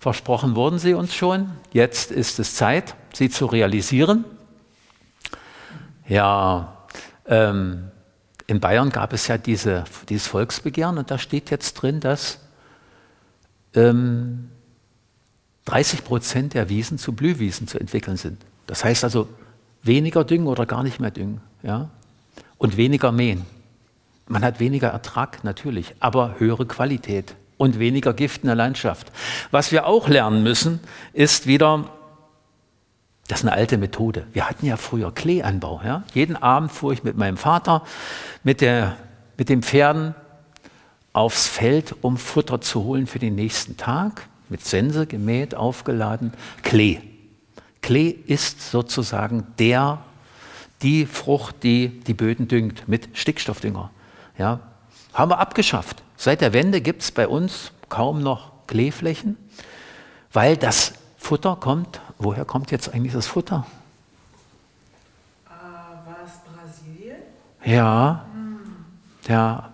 Versprochen 0.00 0.56
wurden 0.56 0.80
sie 0.80 0.92
uns 0.92 1.14
schon. 1.14 1.52
Jetzt 1.72 2.10
ist 2.10 2.40
es 2.40 2.56
Zeit, 2.56 2.96
sie 3.14 3.30
zu 3.30 3.46
realisieren. 3.46 4.24
Ja, 6.08 6.78
ähm, 7.26 7.92
in 8.48 8.58
Bayern 8.58 8.90
gab 8.90 9.12
es 9.12 9.28
ja 9.28 9.38
diese, 9.38 9.84
dieses 10.08 10.26
Volksbegehren 10.26 10.98
und 10.98 11.12
da 11.12 11.18
steht 11.18 11.50
jetzt 11.50 11.74
drin, 11.74 12.00
dass 12.00 12.40
ähm, 13.74 14.50
30 15.66 16.04
Prozent 16.04 16.54
der 16.54 16.68
Wiesen 16.68 16.98
zu 16.98 17.12
Blühwiesen 17.12 17.68
zu 17.68 17.78
entwickeln 17.78 18.16
sind. 18.16 18.38
Das 18.66 18.84
heißt 18.84 19.04
also 19.04 19.28
weniger 19.82 20.24
düngen 20.24 20.46
oder 20.46 20.66
gar 20.66 20.82
nicht 20.82 20.98
mehr 20.98 21.10
düngen. 21.10 21.40
Ja? 21.62 21.90
und 22.58 22.76
weniger 22.76 23.12
mähen. 23.12 23.44
Man 24.28 24.44
hat 24.44 24.60
weniger 24.60 24.88
Ertrag 24.88 25.44
natürlich, 25.44 25.94
aber 26.00 26.36
höhere 26.38 26.66
Qualität 26.66 27.36
und 27.58 27.78
weniger 27.78 28.12
Gift 28.12 28.42
in 28.42 28.48
der 28.48 28.56
Landschaft. 28.56 29.12
Was 29.50 29.72
wir 29.72 29.86
auch 29.86 30.08
lernen 30.08 30.42
müssen, 30.42 30.80
ist 31.12 31.46
wieder, 31.46 31.90
das 33.28 33.40
ist 33.40 33.44
eine 33.44 33.52
alte 33.52 33.78
Methode. 33.78 34.26
Wir 34.32 34.48
hatten 34.48 34.66
ja 34.66 34.76
früher 34.76 35.12
Kleeanbau. 35.12 35.80
Ja? 35.84 36.02
Jeden 36.12 36.36
Abend 36.36 36.72
fuhr 36.72 36.92
ich 36.92 37.04
mit 37.04 37.16
meinem 37.16 37.36
Vater 37.36 37.84
mit, 38.42 38.60
der, 38.60 38.96
mit 39.36 39.48
den 39.48 39.62
Pferden 39.62 40.14
aufs 41.12 41.46
Feld, 41.46 41.94
um 42.02 42.16
Futter 42.16 42.60
zu 42.60 42.84
holen 42.84 43.06
für 43.06 43.18
den 43.18 43.36
nächsten 43.36 43.76
Tag. 43.76 44.28
Mit 44.48 44.64
Sense 44.64 45.06
gemäht, 45.06 45.54
aufgeladen. 45.54 46.32
Klee. 46.62 47.00
Klee 47.82 48.10
ist 48.10 48.70
sozusagen 48.70 49.46
der, 49.58 49.98
die 50.82 51.06
Frucht, 51.06 51.62
die 51.62 52.00
die 52.00 52.14
Böden 52.14 52.48
düngt 52.48 52.88
mit 52.88 53.16
Stickstoffdünger. 53.16 53.90
Ja? 54.38 54.60
Haben 55.12 55.30
wir 55.30 55.38
abgeschafft. 55.38 56.02
Seit 56.16 56.40
der 56.40 56.52
Wende 56.52 56.80
gibt 56.80 57.02
es 57.02 57.10
bei 57.10 57.28
uns 57.28 57.72
kaum 57.88 58.22
noch 58.22 58.52
Kleeflächen, 58.66 59.36
weil 60.32 60.56
das 60.56 60.94
Futter 61.16 61.56
kommt. 61.56 62.00
Woher 62.18 62.44
kommt 62.44 62.70
jetzt 62.70 62.92
eigentlich 62.92 63.12
das 63.12 63.26
Futter? 63.26 63.66
Äh, 65.46 65.50
war 65.50 66.18
es 66.24 66.32
Brasilien? 66.44 67.16
Ja, 67.64 68.26
ja. 69.28 69.70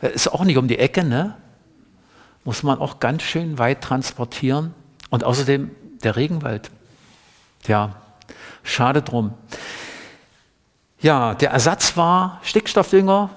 Ist 0.00 0.32
auch 0.32 0.44
nicht 0.44 0.56
um 0.56 0.68
die 0.68 0.78
Ecke, 0.78 1.02
ne? 1.04 1.36
Muss 2.48 2.62
man 2.62 2.78
auch 2.78 2.98
ganz 2.98 3.24
schön 3.24 3.58
weit 3.58 3.82
transportieren. 3.82 4.74
Und 5.10 5.22
außerdem 5.22 5.70
der 6.02 6.16
Regenwald. 6.16 6.70
Ja, 7.66 7.96
schade 8.62 9.02
drum. 9.02 9.34
Ja, 10.98 11.34
der 11.34 11.50
Ersatz 11.50 11.98
war 11.98 12.40
Stickstoffdünger 12.42 13.28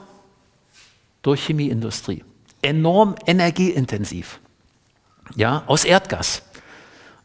durch 1.24 1.46
Chemieindustrie. 1.46 2.24
Enorm 2.62 3.16
energieintensiv. 3.26 4.40
Ja, 5.36 5.64
aus 5.68 5.84
Erdgas. 5.84 6.44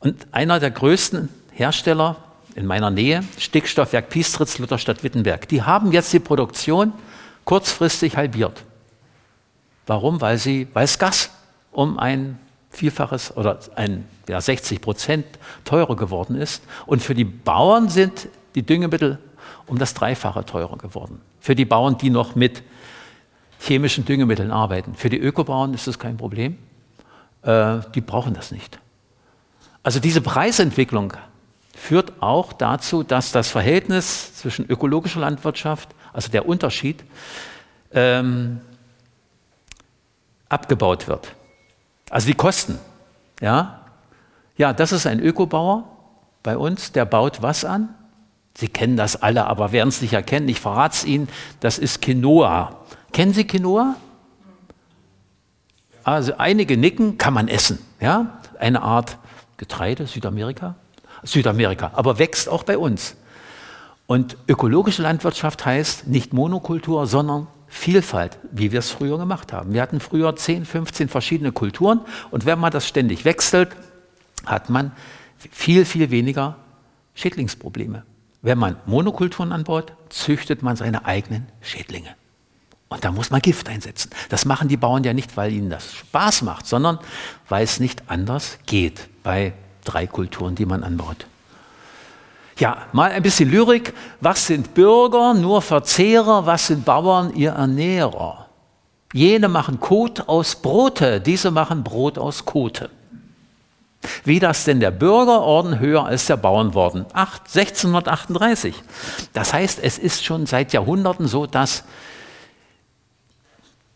Und 0.01 0.27
einer 0.33 0.59
der 0.59 0.73
größten 0.73 1.29
Hersteller 1.53 2.17
in 2.57 2.67
meiner 2.67 2.91
Nähe, 2.91 3.23
Stickstoffwerk 3.39 4.09
Piestritz, 4.09 4.59
Lutherstadt 4.59 5.05
Wittenberg, 5.05 5.47
die 5.47 5.63
haben 5.63 5.93
jetzt 5.93 6.13
die 6.13 6.19
Produktion 6.19 6.93
kurzfristig 7.45 8.17
halbiert. 8.17 8.65
Warum? 9.87 10.21
Weil, 10.21 10.39
sie, 10.39 10.67
weil 10.73 10.83
es 10.83 10.99
Gas 10.99 11.31
um 11.77 11.99
ein 11.99 12.39
Vielfaches 12.71 13.37
oder 13.37 13.59
ein 13.75 14.07
ja, 14.29 14.41
60 14.41 14.81
Prozent 14.81 15.27
teurer 15.67 15.95
geworden 15.95 16.35
ist. 16.35 16.65
Und 16.87 17.03
für 17.03 17.15
die 17.15 17.25
Bauern 17.25 17.91
sind 17.91 18.29
die 18.55 18.63
Düngemittel 18.63 19.19
um 19.67 19.79
das 19.79 19.93
Dreifache 19.93 20.47
teurer 20.47 20.79
geworden. 20.79 21.21
Für 21.39 21.55
die 21.55 21.67
Bauern, 21.67 21.99
die 21.99 22.09
noch 22.09 22.35
mit 22.35 22.63
chemischen 23.61 24.07
Düngemitteln 24.07 24.51
arbeiten. 24.51 24.95
Für 24.95 25.11
die 25.11 25.19
Ökobauern 25.19 25.75
ist 25.75 25.87
das 25.87 25.99
kein 25.99 26.17
Problem. 26.17 26.57
Äh, 27.43 27.81
die 27.95 28.01
brauchen 28.01 28.33
das 28.33 28.53
nicht. 28.53 28.79
Also 29.83 30.01
diese 30.01 30.23
Preisentwicklung 30.23 31.13
führt 31.75 32.23
auch 32.23 32.55
dazu, 32.55 33.03
dass 33.03 33.33
das 33.33 33.51
Verhältnis 33.51 34.35
zwischen 34.35 34.65
ökologischer 34.67 35.21
Landwirtschaft, 35.21 35.91
also 36.15 36.31
der 36.31 36.49
Unterschied, 36.49 37.05
ähm, 37.93 38.63
abgebaut 40.49 41.07
wird. 41.07 41.35
Also 42.11 42.27
die 42.27 42.35
Kosten. 42.35 42.79
Ja? 43.41 43.81
ja, 44.57 44.73
das 44.73 44.93
ist 44.93 45.07
ein 45.07 45.21
Ökobauer 45.21 45.85
bei 46.43 46.57
uns, 46.57 46.93
der 46.93 47.05
baut 47.05 47.43
was 47.43 47.65
an? 47.65 47.95
Sie 48.57 48.69
kennen 48.69 48.97
das 48.97 49.21
alle, 49.21 49.47
aber 49.47 49.73
werden 49.73 49.91
es 49.91 50.01
nicht 50.01 50.15
erkennen. 50.15 50.49
Ich 50.49 50.61
verrate 50.61 50.95
es 50.95 51.05
Ihnen, 51.05 51.29
das 51.61 51.79
ist 51.79 52.01
Quinoa. 52.01 52.77
Kennen 53.13 53.35
Sie 53.35 53.47
Quinoa? 53.47 53.97
Also 56.05 56.35
einige 56.39 56.77
nicken, 56.79 57.19
kann 57.19 57.35
man 57.35 57.49
essen. 57.49 57.79
Ja? 58.01 58.39
Eine 58.59 58.81
Art 58.83 59.19
Getreide, 59.59 60.07
Südamerika. 60.07 60.77
Südamerika, 61.23 61.91
aber 61.95 62.19
wächst 62.19 62.49
auch 62.49 62.63
bei 62.63 62.79
uns. 62.79 63.17
Und 64.07 64.37
ökologische 64.49 65.03
Landwirtschaft 65.03 65.67
heißt 65.67 66.07
nicht 66.07 66.33
Monokultur, 66.33 67.07
sondern 67.07 67.49
Vielfalt, 67.77 68.39
wie 68.51 68.73
wir 68.73 68.79
es 68.79 68.91
früher 68.91 69.19
gemacht 69.19 69.53
haben. 69.53 69.75
Wir 69.75 69.83
hatten 69.83 70.01
früher 70.01 70.35
10, 70.35 70.65
15 70.65 71.09
verschiedene 71.09 71.53
Kulturen 71.53 72.01
und 72.31 72.47
wenn 72.47 72.59
man 72.59 72.73
das 72.73 72.89
ständig 72.89 73.25
wechselt, 73.25 73.77
hat 74.47 74.71
man 74.71 74.93
viel, 75.51 75.85
viel 75.85 76.11
weniger 76.11 76.57
Schädlingsprobleme. 77.15 78.03
Wenn 78.43 78.59
man 78.59 78.77
Monokulturen 78.87 79.53
anbaut, 79.53 79.93
züchtet 80.09 80.63
man 80.63 80.77
seine 80.77 81.05
eigenen 81.05 81.49
Schädlinge. 81.61 82.17
Und 82.89 83.05
da 83.05 83.13
muss 83.13 83.31
man 83.31 83.43
Gift 83.43 83.69
einsetzen. 83.69 84.11
Das 84.31 84.47
machen 84.47 84.69
die 84.69 84.77
Bauern 84.77 85.05
ja 85.05 85.13
nicht, 85.13 85.37
weil 85.37 85.53
ihnen 85.53 85.71
das 85.71 85.95
Spaß 85.95 86.43
macht, 86.43 86.67
sondern 86.67 86.99
weil 87.49 87.63
es 87.63 87.79
nicht 87.79 88.09
anders 88.09 88.59
geht 88.67 89.09
bei 89.23 89.53
drei 89.85 90.07
Kulturen, 90.07 90.55
die 90.55 90.67
man 90.67 90.83
anbaut. 90.83 91.27
Ja, 92.59 92.87
mal 92.93 93.11
ein 93.13 93.23
bisschen 93.23 93.51
Lyrik. 93.51 93.93
Was 94.21 94.47
sind 94.47 94.73
Bürger? 94.75 95.35
Nur 95.35 95.61
Verzehrer. 95.61 96.47
Was 96.47 96.69
sind 96.69 96.85
Bauern? 96.85 97.35
Ihr 97.35 97.53
Ernährer. 97.53 98.47
Jene 99.13 99.49
machen 99.49 99.79
Kot 99.81 100.29
aus 100.29 100.57
Brote, 100.57 101.21
diese 101.21 101.51
machen 101.51 101.85
Brot 101.85 102.19
aus 102.19 102.45
Kote. 102.45 102.91
Wie 104.25 104.41
das 104.41 104.65
denn 104.65 104.81
der 104.81 104.91
Bürgerorden 104.91 105.79
höher 105.79 106.05
als 106.05 106.27
der 106.27 106.37
Bauernorden? 106.37 107.07
1638. 107.15 108.75
Das 109.33 109.53
heißt, 109.53 109.81
es 109.83 109.99
ist 109.99 110.25
schon 110.25 110.47
seit 110.47 110.73
Jahrhunderten 110.73 111.29
so, 111.29 111.47
dass 111.47 111.85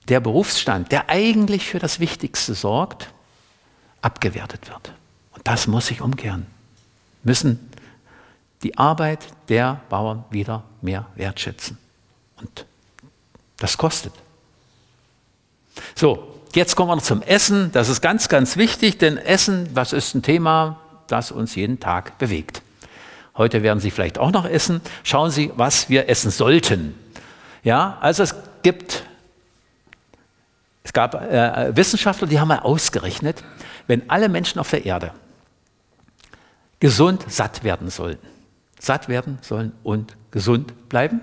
der 0.09 0.21
Berufsstand, 0.21 0.91
der 0.91 1.09
eigentlich 1.09 1.67
für 1.67 1.79
das 1.79 2.01
Wichtigste 2.01 2.55
sorgt, 2.55 3.11
abgewertet 4.03 4.69
wird. 4.69 4.93
Und 5.33 5.47
das 5.47 5.67
muss 5.67 5.87
sich 5.87 6.01
umkehren. 6.01 6.47
Müssen 7.23 7.70
die 8.63 8.77
Arbeit 8.77 9.27
der 9.49 9.81
Bauern 9.89 10.25
wieder 10.31 10.65
mehr 10.83 11.07
wertschätzen. 11.15 11.79
Und 12.37 12.67
das 13.59 13.79
kostet. 13.79 14.13
So, 15.95 16.41
jetzt 16.55 16.77
kommen 16.77 16.91
wir 16.91 16.97
noch 16.97 17.03
zum 17.03 17.23
Essen. 17.23 17.71
Das 17.73 17.89
ist 17.89 18.01
ganz, 18.01 18.29
ganz 18.29 18.57
wichtig, 18.57 18.99
denn 18.99 19.17
Essen, 19.17 19.73
das 19.75 19.93
ist 19.93 20.15
ein 20.15 20.23
Thema, 20.23 20.79
das 21.07 21.33
uns 21.33 21.55
jeden 21.55 21.81
Tag 21.81 22.19
bewegt. 22.19 22.63
Heute 23.37 23.63
werden 23.63 23.81
Sie 23.81 23.91
vielleicht 23.91 24.19
auch 24.19 24.33
noch 24.33 24.45
essen. 24.45 24.81
Schauen 25.03 25.31
Sie, 25.31 25.53
was 25.57 25.89
wir 25.89 26.09
essen 26.09 26.31
sollten. 26.31 26.95
Ja, 27.63 27.99
also 28.01 28.23
es 28.23 28.35
gibt, 28.63 29.05
es 30.83 30.93
gab 30.93 31.15
äh, 31.15 31.75
Wissenschaftler, 31.77 32.27
die 32.27 32.41
haben 32.41 32.49
mal 32.49 32.61
ausgerechnet, 32.61 33.43
wenn 33.87 34.09
alle 34.11 34.29
Menschen 34.29 34.59
auf 34.59 34.71
der 34.71 34.85
Erde 34.85 35.13
gesund 36.81 37.25
satt 37.29 37.63
werden 37.63 37.91
sollten, 37.91 38.27
satt 38.81 39.09
werden 39.09 39.39
sollen 39.43 39.72
und 39.83 40.16
gesund 40.31 40.89
bleiben 40.89 41.20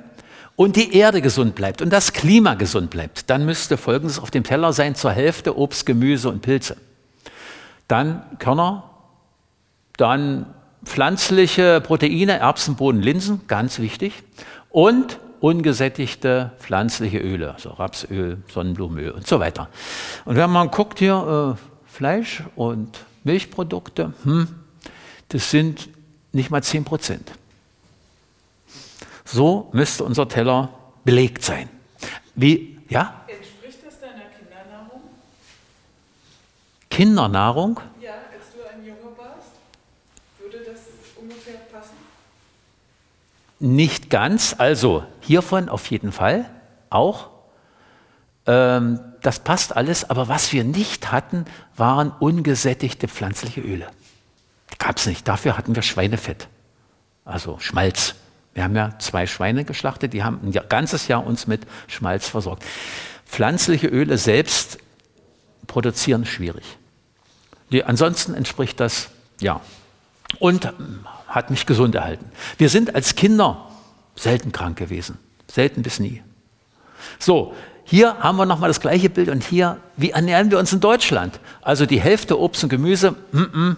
und 0.56 0.76
die 0.76 0.96
Erde 0.96 1.22
gesund 1.22 1.56
bleibt 1.56 1.82
und 1.82 1.92
das 1.92 2.14
Klima 2.14 2.56
gesund 2.56 2.90
bleibt, 2.90 3.30
dann 3.30 3.46
müsste 3.46 3.78
Folgendes 3.78 4.20
auf 4.20 4.32
dem 4.32 4.44
Teller 4.44 4.74
sein, 4.74 4.96
zur 4.96 5.12
Hälfte 5.12 5.58
Obst, 5.58 5.86
Gemüse 5.86 6.30
und 6.30 6.42
Pilze. 6.42 6.78
Dann 7.88 8.24
Körner, 8.40 8.84
dann 9.98 10.48
pflanzliche 10.84 11.82
Proteine, 11.82 12.40
Erbsen, 12.40 12.76
Bohnen, 12.76 13.02
Linsen, 13.02 13.42
ganz 13.48 13.80
wichtig, 13.80 14.14
und 14.70 15.20
ungesättigte 15.40 16.52
pflanzliche 16.60 17.20
Öle, 17.20 17.54
also 17.54 17.70
Rapsöl, 17.70 18.38
Sonnenblumenöl 18.52 19.12
und 19.12 19.28
so 19.28 19.40
weiter. 19.40 19.70
Und 20.26 20.36
wenn 20.36 20.50
man 20.50 20.72
guckt 20.72 21.00
hier, 21.00 21.56
äh, 21.58 21.92
Fleisch 21.92 22.44
und 22.56 23.00
Milchprodukte, 23.24 24.14
hm, 24.24 24.48
das 25.30 25.52
sind 25.52 25.90
nicht 26.32 26.50
mal 26.50 26.64
10 26.64 26.84
Prozent. 26.84 27.32
So 29.28 29.70
müsste 29.74 30.06
unser 30.06 30.30
Teller 30.30 30.70
belegt 31.04 31.44
sein. 31.44 31.70
Wie, 32.36 32.80
ja? 32.88 33.26
Entspricht 33.28 33.86
das 33.86 34.00
deiner 34.00 34.24
Kindernahrung? 34.38 35.02
Kindernahrung? 36.90 37.80
Ja, 38.02 38.12
als 38.12 38.54
du 38.56 38.74
ein 38.74 38.86
Junge 38.86 39.18
warst, 39.18 39.52
würde 40.40 40.60
das 40.60 40.80
ungefähr 41.22 41.58
passen? 41.72 41.98
Nicht 43.60 44.10
ganz, 44.10 44.56
also 44.58 45.04
hiervon 45.20 45.68
auf 45.68 45.92
jeden 45.92 46.14
Fall 46.14 46.50
auch. 46.90 47.30
Ähm, 48.46 49.02
das 49.24 49.40
passt 49.40 49.76
alles, 49.76 50.10
aber 50.10 50.30
was 50.30 50.54
wir 50.54 50.64
nicht 50.64 51.12
hatten, 51.12 51.44
waren 51.76 52.12
ungesättigte 52.12 53.10
pflanzliche 53.10 53.60
Öle. 53.60 53.88
Gab 54.80 54.96
es 54.98 55.06
nicht. 55.06 55.28
Dafür 55.28 55.58
hatten 55.58 55.76
wir 55.76 55.82
Schweinefett, 55.82 56.48
also 57.26 57.60
Schmalz. 57.60 58.16
Wir 58.58 58.64
haben 58.64 58.76
ja 58.76 58.98
zwei 58.98 59.28
Schweine 59.28 59.66
geschlachtet, 59.66 60.14
die 60.14 60.24
haben 60.24 60.40
ein 60.44 60.52
ganzes 60.68 61.08
Jahr 61.08 61.24
uns 61.24 61.46
mit 61.46 61.62
Schmalz 61.86 62.28
versorgt. 62.28 62.66
Pflanzliche 63.28 63.86
Öle 63.86 64.18
selbst 64.18 64.80
produzieren 65.68 66.26
schwierig. 66.26 66.64
Die, 67.72 67.84
ansonsten 67.84 68.34
entspricht 68.34 68.80
das, 68.80 69.10
ja. 69.40 69.62
Und 70.40 70.74
hat 71.28 71.52
mich 71.52 71.68
gesund 71.68 71.94
erhalten. 71.94 72.32
Wir 72.58 72.70
sind 72.70 72.96
als 72.96 73.14
Kinder 73.14 73.70
selten 74.16 74.52
krank 74.52 74.76
gewesen. 74.76 75.20
Selten 75.46 75.84
bis 75.84 76.00
nie. 76.00 76.24
So, 77.20 77.54
hier 77.84 78.18
haben 78.22 78.38
wir 78.38 78.48
nochmal 78.48 78.70
das 78.70 78.82
gleiche 78.82 79.12
Bild 79.12 79.30
und 79.30 79.44
hier, 79.44 79.78
wie 79.98 80.10
ernähren 80.10 80.50
wir 80.50 80.58
uns 80.58 80.74
in 80.74 80.80
Deutschland? 80.80 81.40
Also 81.62 81.86
die 81.86 82.02
Hälfte 82.02 82.40
Obst 82.40 82.64
und 82.64 82.70
Gemüse, 82.70 83.12
mm 83.12 83.38
-mm, 83.38 83.76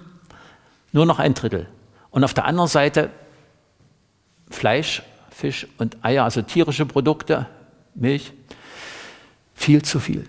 nur 0.94 1.06
noch 1.06 1.20
ein 1.20 1.34
Drittel. 1.34 1.68
Und 2.12 2.24
auf 2.24 2.34
der 2.34 2.46
anderen 2.46 2.70
Seite 2.70 3.10
Fleisch, 4.50 5.04
Fisch 5.30 5.68
und 5.78 5.98
Eier, 6.04 6.24
also 6.24 6.42
tierische 6.42 6.86
Produkte, 6.86 7.48
Milch, 7.96 8.34
viel 9.56 9.82
zu 9.82 10.00
viel. 10.00 10.28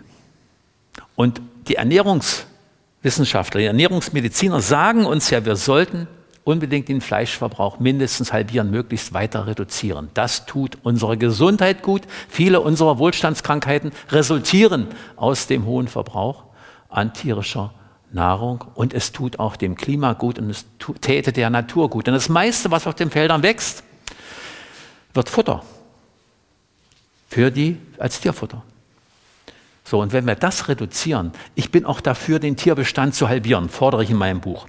Und 1.16 1.40
die 1.68 1.76
Ernährungswissenschaftler, 1.76 3.60
die 3.60 3.66
Ernährungsmediziner 3.66 4.60
sagen 4.60 5.04
uns 5.04 5.30
ja, 5.30 5.44
wir 5.44 5.56
sollten 5.56 6.08
unbedingt 6.44 6.88
den 6.88 7.00
Fleischverbrauch 7.00 7.78
mindestens 7.78 8.32
halbieren, 8.32 8.70
möglichst 8.70 9.12
weiter 9.12 9.46
reduzieren. 9.46 10.08
Das 10.14 10.46
tut 10.46 10.78
unserer 10.82 11.16
Gesundheit 11.16 11.82
gut. 11.82 12.02
Viele 12.28 12.60
unserer 12.60 12.98
Wohlstandskrankheiten 12.98 13.92
resultieren 14.10 14.88
aus 15.16 15.46
dem 15.46 15.66
hohen 15.66 15.88
Verbrauch 15.88 16.44
an 16.88 17.12
tierischer 17.14 17.72
Nahrung 18.12 18.64
und 18.74 18.94
es 18.94 19.12
tut 19.12 19.38
auch 19.38 19.56
dem 19.56 19.76
Klima 19.76 20.14
gut 20.14 20.38
und 20.38 20.50
es 20.50 20.64
täte 21.00 21.32
der 21.32 21.50
Natur 21.50 21.90
gut. 21.90 22.06
Denn 22.06 22.14
das 22.14 22.28
meiste, 22.28 22.70
was 22.70 22.86
auf 22.86 22.94
den 22.94 23.10
Feldern 23.10 23.42
wächst, 23.42 23.84
wird 25.14 25.28
Futter 25.28 25.62
für 27.28 27.50
die 27.50 27.78
als 27.98 28.20
Tierfutter. 28.20 28.62
So, 29.84 30.00
und 30.00 30.12
wenn 30.12 30.26
wir 30.26 30.34
das 30.34 30.68
reduzieren, 30.68 31.32
ich 31.54 31.70
bin 31.70 31.84
auch 31.84 32.00
dafür, 32.00 32.38
den 32.38 32.56
Tierbestand 32.56 33.14
zu 33.14 33.28
halbieren, 33.28 33.68
fordere 33.68 34.02
ich 34.02 34.10
in 34.10 34.16
meinem 34.16 34.40
Buch. 34.40 34.66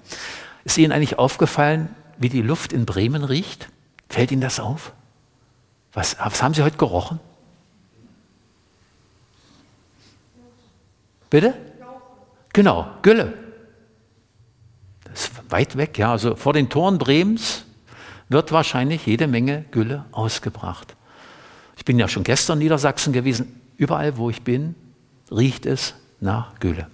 Ist 0.63 0.77
Ihnen 0.77 0.91
eigentlich 0.91 1.19
aufgefallen, 1.19 1.93
wie 2.17 2.29
die 2.29 2.41
Luft 2.41 2.71
in 2.71 2.85
Bremen 2.85 3.23
riecht? 3.23 3.69
Fällt 4.09 4.31
Ihnen 4.31 4.41
das 4.41 4.59
auf? 4.59 4.93
Was, 5.93 6.17
was 6.19 6.41
haben 6.41 6.53
Sie 6.53 6.63
heute 6.63 6.77
gerochen? 6.77 7.19
Bitte? 11.29 11.53
Genau, 12.53 12.87
Gülle. 13.01 13.33
Das 15.03 15.23
ist 15.25 15.31
weit 15.49 15.77
weg, 15.77 15.97
ja. 15.97 16.11
Also 16.11 16.35
vor 16.35 16.53
den 16.53 16.69
Toren 16.69 16.97
Bremens 16.97 17.65
wird 18.31 18.51
wahrscheinlich 18.51 19.05
jede 19.05 19.27
Menge 19.27 19.65
Gülle 19.71 20.05
ausgebracht. 20.11 20.95
Ich 21.77 21.85
bin 21.85 21.99
ja 21.99 22.07
schon 22.07 22.23
gestern 22.23 22.59
in 22.59 22.63
Niedersachsen 22.63 23.13
gewesen. 23.13 23.59
Überall, 23.77 24.17
wo 24.17 24.29
ich 24.29 24.43
bin, 24.43 24.75
riecht 25.31 25.65
es 25.65 25.95
nach 26.19 26.59
Gülle. 26.59 26.87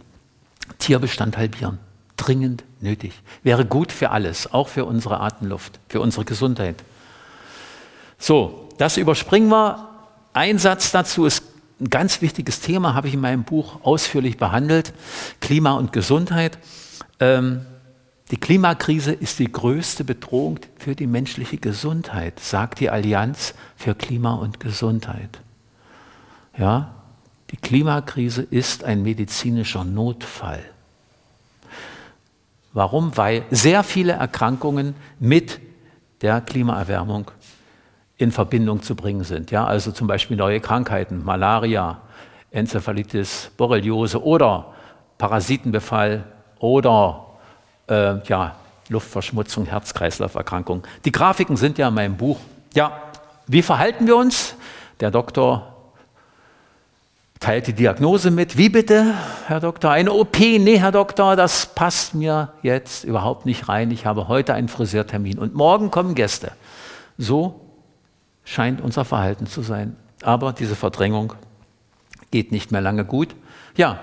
Tierbestand 0.80 1.38
halbieren. 1.38 1.80
Dringend 2.16 2.64
nötig. 2.80 3.14
Wäre 3.44 3.66
gut 3.66 3.92
für 3.92 4.10
alles, 4.10 4.52
auch 4.52 4.68
für 4.68 4.86
unsere 4.86 5.20
Atemluft, 5.20 5.80
für 5.88 6.02
unsere 6.02 6.26
Gesundheit. 6.26 6.84
So, 8.18 8.70
das 8.78 8.98
überspringen 8.98 9.50
wir. 9.50 9.90
Ein 10.34 10.58
Satz 10.58 10.92
dazu 10.92 11.26
ist 11.26 11.44
ein 11.80 11.90
ganz 11.90 12.22
wichtiges 12.22 12.60
Thema, 12.60 12.96
habe 12.96 13.08
ich 13.08 13.14
in 13.14 13.22
meinem 13.22 13.44
Buch 13.44 13.82
ausführlich 13.84 14.38
behandelt. 14.38 14.94
Klima 15.40 15.74
und 15.74 15.94
Gesundheit. 15.94 16.58
Ähm, 17.20 17.66
die 18.32 18.38
Klimakrise 18.38 19.14
ist 19.14 19.40
die 19.40 19.52
größte 19.52 20.04
Bedrohung 20.04 20.60
für 20.78 20.96
die 20.96 21.08
menschliche 21.08 21.58
Gesundheit, 21.58 22.40
sagt 22.40 22.80
die 22.82 22.90
Allianz 22.90 23.54
für 23.78 23.96
Klima 23.96 24.36
und 24.36 24.60
Gesundheit. 24.60 25.40
Ja, 26.58 26.94
die 27.52 27.58
Klimakrise 27.58 28.42
ist 28.42 28.84
ein 28.84 29.04
medizinischer 29.04 29.86
Notfall. 29.86 30.64
Warum? 32.74 33.16
Weil 33.16 33.44
sehr 33.50 33.84
viele 33.84 34.14
Erkrankungen 34.14 34.96
mit 35.20 35.60
der 36.22 36.42
Klimaerwärmung 36.42 37.32
in 38.18 38.32
Verbindung 38.32 38.82
zu 38.82 38.96
bringen 38.96 39.24
sind. 39.24 39.52
Ja, 39.52 39.66
also 39.66 39.92
zum 39.92 40.08
Beispiel 40.08 40.36
neue 40.36 40.60
Krankheiten, 40.60 41.24
Malaria, 41.24 42.02
Enzephalitis, 42.52 43.52
Borreliose 43.56 44.22
oder 44.22 44.74
Parasitenbefall 45.18 46.26
oder 46.60 47.27
äh, 47.88 48.20
ja, 48.28 48.56
Luftverschmutzung, 48.90 49.66
Herz-Kreislauf-Erkrankung. 49.66 50.84
Die 51.06 51.12
Grafiken 51.12 51.58
sind 51.58 51.78
ja 51.78 51.90
in 51.90 51.94
meinem 51.94 52.18
Buch. 52.18 52.40
Ja, 52.74 53.02
wie 53.48 53.62
verhalten 53.62 54.08
wir 54.08 54.16
uns? 54.16 54.56
Der 55.00 55.12
Doktor 55.12 55.74
teilt 57.40 57.68
die 57.68 57.74
Diagnose 57.74 58.32
mit. 58.32 58.58
Wie 58.58 58.70
bitte, 58.70 59.14
Herr 59.48 59.60
Doktor? 59.60 59.92
Eine 59.92 60.12
OP? 60.14 60.40
Nee, 60.40 60.80
Herr 60.80 60.92
Doktor, 60.92 61.36
das 61.36 61.68
passt 61.68 62.16
mir 62.16 62.54
jetzt 62.62 63.04
überhaupt 63.04 63.46
nicht 63.46 63.70
rein. 63.70 63.92
Ich 63.92 64.06
habe 64.06 64.28
heute 64.28 64.54
einen 64.54 64.70
Friseurtermin 64.70 65.38
und 65.38 65.54
morgen 65.54 65.92
kommen 65.92 66.16
Gäste. 66.16 66.52
So 67.18 67.62
scheint 68.44 68.82
unser 68.82 69.06
Verhalten 69.06 69.46
zu 69.46 69.62
sein. 69.62 69.96
Aber 70.24 70.54
diese 70.54 70.76
Verdrängung 70.76 71.34
geht 72.32 72.52
nicht 72.52 72.72
mehr 72.72 72.82
lange 72.82 73.06
gut. 73.06 73.36
Ja, 73.76 74.00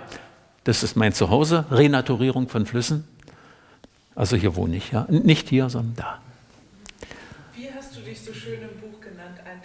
das 0.62 0.82
ist 0.82 0.96
mein 0.96 1.12
Zuhause, 1.12 1.66
Renaturierung 1.70 2.48
von 2.48 2.66
Flüssen. 2.66 3.06
Also 4.16 4.36
hier 4.36 4.54
wohne 4.56 4.76
ich, 4.76 4.92
ja. 4.92 5.06
Nicht 5.08 5.48
hier, 5.48 5.68
sondern 5.68 5.96
da. 5.96 6.18
Wie 7.54 7.68
hast 7.72 7.96
du 7.96 8.00
dich 8.00 8.20
so 8.20 8.32
schön 8.32 8.60
im 8.62 8.80
Buch 8.80 9.00
genannt? 9.00 9.40
Ein 9.44 9.60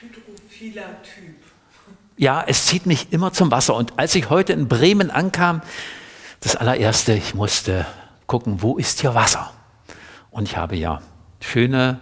hydrophiler 0.00 1.02
Typ. 1.02 1.36
Ja, 2.16 2.44
es 2.46 2.66
zieht 2.66 2.86
mich 2.86 3.12
immer 3.12 3.32
zum 3.32 3.50
Wasser. 3.50 3.74
Und 3.74 3.98
als 3.98 4.14
ich 4.14 4.30
heute 4.30 4.52
in 4.52 4.68
Bremen 4.68 5.10
ankam, 5.10 5.62
das 6.40 6.54
allererste, 6.56 7.14
ich 7.14 7.34
musste 7.34 7.86
gucken, 8.26 8.62
wo 8.62 8.76
ist 8.76 9.00
hier 9.00 9.14
Wasser? 9.14 9.52
Und 10.30 10.48
ich 10.48 10.56
habe 10.56 10.76
ja 10.76 11.00
schöne, 11.40 12.00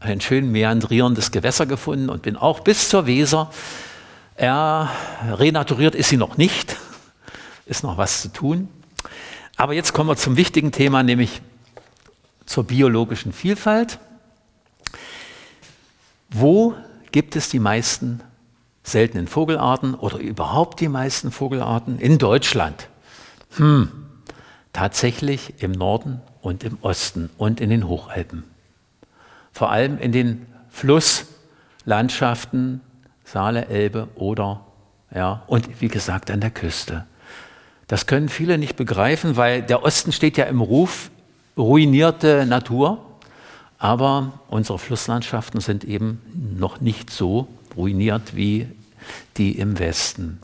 ein 0.00 0.20
schön 0.20 0.50
meandrierendes 0.50 1.30
Gewässer 1.30 1.66
gefunden 1.66 2.08
und 2.08 2.22
bin 2.22 2.36
auch 2.36 2.60
bis 2.60 2.88
zur 2.88 3.06
Weser. 3.06 3.50
Ja, 4.38 4.90
renaturiert 5.30 5.94
ist 5.94 6.08
sie 6.08 6.16
noch 6.16 6.38
nicht, 6.38 6.76
ist 7.66 7.84
noch 7.84 7.98
was 7.98 8.22
zu 8.22 8.32
tun. 8.32 8.68
Aber 9.56 9.74
jetzt 9.74 9.92
kommen 9.92 10.08
wir 10.08 10.16
zum 10.16 10.36
wichtigen 10.36 10.72
Thema, 10.72 11.02
nämlich 11.02 11.42
zur 12.46 12.64
biologischen 12.64 13.32
Vielfalt. 13.32 13.98
Wo 16.30 16.74
gibt 17.12 17.36
es 17.36 17.48
die 17.48 17.58
meisten 17.58 18.20
seltenen 18.82 19.28
Vogelarten 19.28 19.94
oder 19.94 20.18
überhaupt 20.18 20.80
die 20.80 20.88
meisten 20.88 21.30
Vogelarten? 21.30 21.98
In 21.98 22.18
Deutschland. 22.18 22.88
Hm, 23.56 23.90
tatsächlich 24.72 25.62
im 25.62 25.72
Norden 25.72 26.20
und 26.40 26.64
im 26.64 26.78
Osten 26.80 27.30
und 27.36 27.60
in 27.60 27.70
den 27.70 27.86
Hochalpen. 27.86 28.44
Vor 29.52 29.70
allem 29.70 29.98
in 29.98 30.12
den 30.12 30.46
Flusslandschaften, 30.70 32.80
Saale, 33.24 33.66
Elbe 33.66 34.08
oder, 34.14 34.64
ja, 35.14 35.42
und 35.46 35.80
wie 35.80 35.88
gesagt 35.88 36.30
an 36.30 36.40
der 36.40 36.50
Küste. 36.50 37.06
Das 37.92 38.06
können 38.06 38.30
viele 38.30 38.56
nicht 38.56 38.76
begreifen, 38.76 39.36
weil 39.36 39.60
der 39.60 39.82
Osten 39.82 40.12
steht 40.12 40.38
ja 40.38 40.46
im 40.46 40.62
Ruf, 40.62 41.10
ruinierte 41.58 42.46
Natur. 42.46 43.04
Aber 43.76 44.40
unsere 44.48 44.78
Flusslandschaften 44.78 45.60
sind 45.60 45.84
eben 45.84 46.22
noch 46.58 46.80
nicht 46.80 47.10
so 47.10 47.48
ruiniert 47.76 48.34
wie 48.34 48.66
die 49.36 49.58
im 49.58 49.78
Westen. 49.78 50.40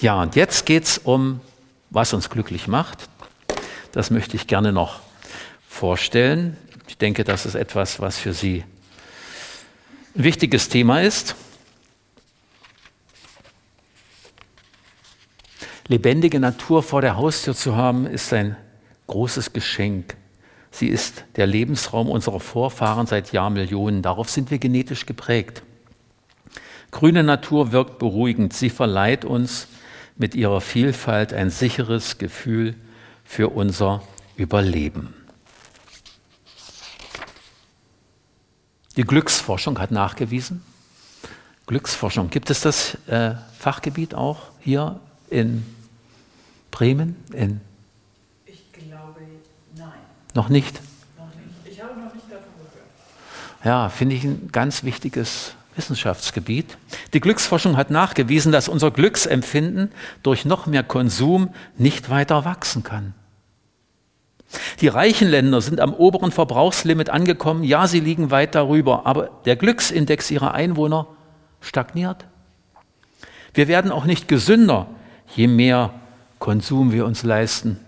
Ja, 0.00 0.22
und 0.22 0.36
jetzt 0.36 0.64
geht 0.64 0.84
es 0.84 0.96
um, 0.96 1.42
was 1.90 2.14
uns 2.14 2.30
glücklich 2.30 2.66
macht. 2.66 3.10
Das 3.92 4.10
möchte 4.10 4.36
ich 4.36 4.46
gerne 4.46 4.72
noch 4.72 5.00
vorstellen. 5.68 6.56
Ich 6.88 6.96
denke, 6.96 7.24
das 7.24 7.44
ist 7.44 7.56
etwas, 7.56 8.00
was 8.00 8.16
für 8.16 8.32
Sie 8.32 8.64
ein 10.16 10.24
wichtiges 10.24 10.70
Thema 10.70 11.02
ist. 11.02 11.36
Lebendige 15.90 16.38
Natur 16.38 16.84
vor 16.84 17.00
der 17.00 17.16
Haustür 17.16 17.52
zu 17.52 17.74
haben, 17.74 18.06
ist 18.06 18.32
ein 18.32 18.56
großes 19.08 19.52
Geschenk. 19.52 20.16
Sie 20.70 20.86
ist 20.86 21.24
der 21.34 21.48
Lebensraum 21.48 22.08
unserer 22.08 22.38
Vorfahren 22.38 23.08
seit 23.08 23.32
Jahrmillionen. 23.32 24.00
Darauf 24.00 24.30
sind 24.30 24.52
wir 24.52 24.60
genetisch 24.60 25.04
geprägt. 25.04 25.64
Grüne 26.92 27.24
Natur 27.24 27.72
wirkt 27.72 27.98
beruhigend. 27.98 28.52
Sie 28.52 28.70
verleiht 28.70 29.24
uns 29.24 29.66
mit 30.14 30.36
ihrer 30.36 30.60
Vielfalt 30.60 31.32
ein 31.32 31.50
sicheres 31.50 32.18
Gefühl 32.18 32.76
für 33.24 33.48
unser 33.48 34.04
Überleben. 34.36 35.12
Die 38.96 39.02
Glücksforschung 39.02 39.80
hat 39.80 39.90
nachgewiesen, 39.90 40.62
Glücksforschung, 41.66 42.30
gibt 42.30 42.48
es 42.48 42.60
das 42.60 42.96
äh, 43.08 43.34
Fachgebiet 43.58 44.14
auch 44.14 44.50
hier 44.60 45.00
in 45.30 45.64
Bremen? 46.70 47.16
In 47.32 47.60
ich 48.46 48.72
glaube, 48.72 49.20
nein. 49.76 49.88
Noch 50.34 50.48
nicht? 50.48 50.80
Noch 51.18 51.26
nicht. 51.26 51.72
Ich 51.72 51.82
habe 51.82 51.98
noch 51.98 52.14
nicht 52.14 52.26
davon 52.30 52.44
gehört. 52.56 53.64
Ja, 53.64 53.88
finde 53.88 54.16
ich 54.16 54.24
ein 54.24 54.48
ganz 54.52 54.84
wichtiges 54.84 55.54
Wissenschaftsgebiet. 55.76 56.76
Die 57.14 57.20
Glücksforschung 57.20 57.76
hat 57.76 57.90
nachgewiesen, 57.90 58.52
dass 58.52 58.68
unser 58.68 58.90
Glücksempfinden 58.90 59.90
durch 60.22 60.44
noch 60.44 60.66
mehr 60.66 60.82
Konsum 60.82 61.54
nicht 61.76 62.10
weiter 62.10 62.44
wachsen 62.44 62.82
kann. 62.82 63.14
Die 64.80 64.88
reichen 64.88 65.28
Länder 65.28 65.60
sind 65.60 65.80
am 65.80 65.94
oberen 65.94 66.32
Verbrauchslimit 66.32 67.08
angekommen. 67.08 67.62
Ja, 67.62 67.86
sie 67.86 68.00
liegen 68.00 68.30
weit 68.30 68.54
darüber, 68.54 69.06
aber 69.06 69.30
der 69.44 69.56
Glücksindex 69.56 70.30
ihrer 70.30 70.54
Einwohner 70.54 71.06
stagniert. 71.60 72.26
Wir 73.54 73.68
werden 73.68 73.92
auch 73.92 74.04
nicht 74.04 74.28
gesünder, 74.28 74.88
je 75.34 75.46
mehr 75.46 75.94
Konsum 76.40 76.90
wir 76.90 77.06
uns 77.06 77.22
leisten. 77.22 77.78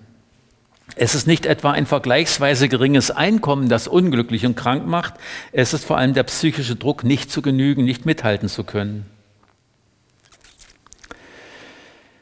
Es 0.94 1.14
ist 1.14 1.26
nicht 1.26 1.46
etwa 1.46 1.72
ein 1.72 1.86
vergleichsweise 1.86 2.68
geringes 2.68 3.10
Einkommen, 3.10 3.68
das 3.68 3.88
unglücklich 3.88 4.44
und 4.44 4.56
krank 4.56 4.86
macht. 4.86 5.14
Es 5.52 5.72
ist 5.72 5.84
vor 5.84 5.96
allem 5.96 6.12
der 6.12 6.24
psychische 6.24 6.76
Druck, 6.76 7.02
nicht 7.02 7.32
zu 7.32 7.40
genügen, 7.40 7.84
nicht 7.84 8.04
mithalten 8.04 8.48
zu 8.48 8.62
können. 8.62 9.06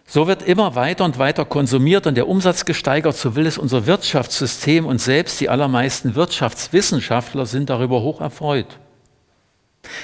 So 0.07 0.26
wird 0.26 0.43
immer 0.43 0.74
weiter 0.74 1.05
und 1.05 1.18
weiter 1.18 1.45
konsumiert 1.45 2.07
und 2.07 2.16
der 2.16 2.28
Umsatz 2.28 2.64
gesteigert, 2.64 3.16
so 3.16 3.37
will 3.37 3.47
es 3.47 3.59
unser 3.59 3.87
Wirtschaftssystem 3.87 4.87
und 4.87 5.01
selbst 5.01 5.41
die 5.41 5.49
allermeisten 5.49 6.14
Wirtschaftswissenschaftler 6.14 7.47
sind 7.47 7.70
darüber 7.70 8.03
hoch 8.03 8.20
erfreut. 8.20 8.78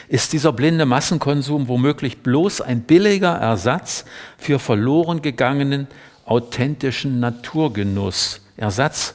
Ist 0.09 0.33
dieser 0.33 0.53
blinde 0.53 0.87
Massenkonsum 0.87 1.69
womöglich 1.69 2.19
bloß 2.23 2.61
ein 2.61 2.83
billiger 2.83 3.35
Ersatz 3.35 4.05
für 4.39 4.59
verloren 4.59 5.23
gegangenen 5.23 5.89
authentischen 6.27 7.21
Naturgenuss, 7.21 8.43
Ersatz 8.57 9.15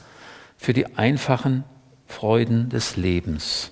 für 0.56 0.72
die 0.72 0.96
einfachen 0.96 1.64
Freuden 2.06 2.68
des 2.68 2.96
Lebens? 2.96 3.70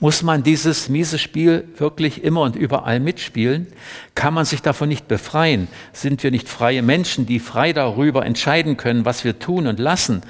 Muss 0.00 0.22
man 0.22 0.42
dieses 0.42 0.88
miese 0.88 1.18
Spiel 1.18 1.68
wirklich 1.76 2.24
immer 2.24 2.42
und 2.42 2.56
überall 2.56 2.98
mitspielen? 2.98 3.66
Kann 4.14 4.32
man 4.32 4.44
sich 4.44 4.62
davon 4.62 4.88
nicht 4.88 5.06
befreien? 5.06 5.68
Sind 5.92 6.22
wir 6.22 6.30
nicht 6.30 6.48
freie 6.48 6.82
Menschen, 6.82 7.26
die 7.26 7.40
frei 7.40 7.72
darüber 7.72 8.24
entscheiden 8.24 8.76
können, 8.76 9.04
was 9.04 9.24
wir 9.24 9.38
tun 9.38 9.66
und 9.66 9.78
lassen? 9.78 10.22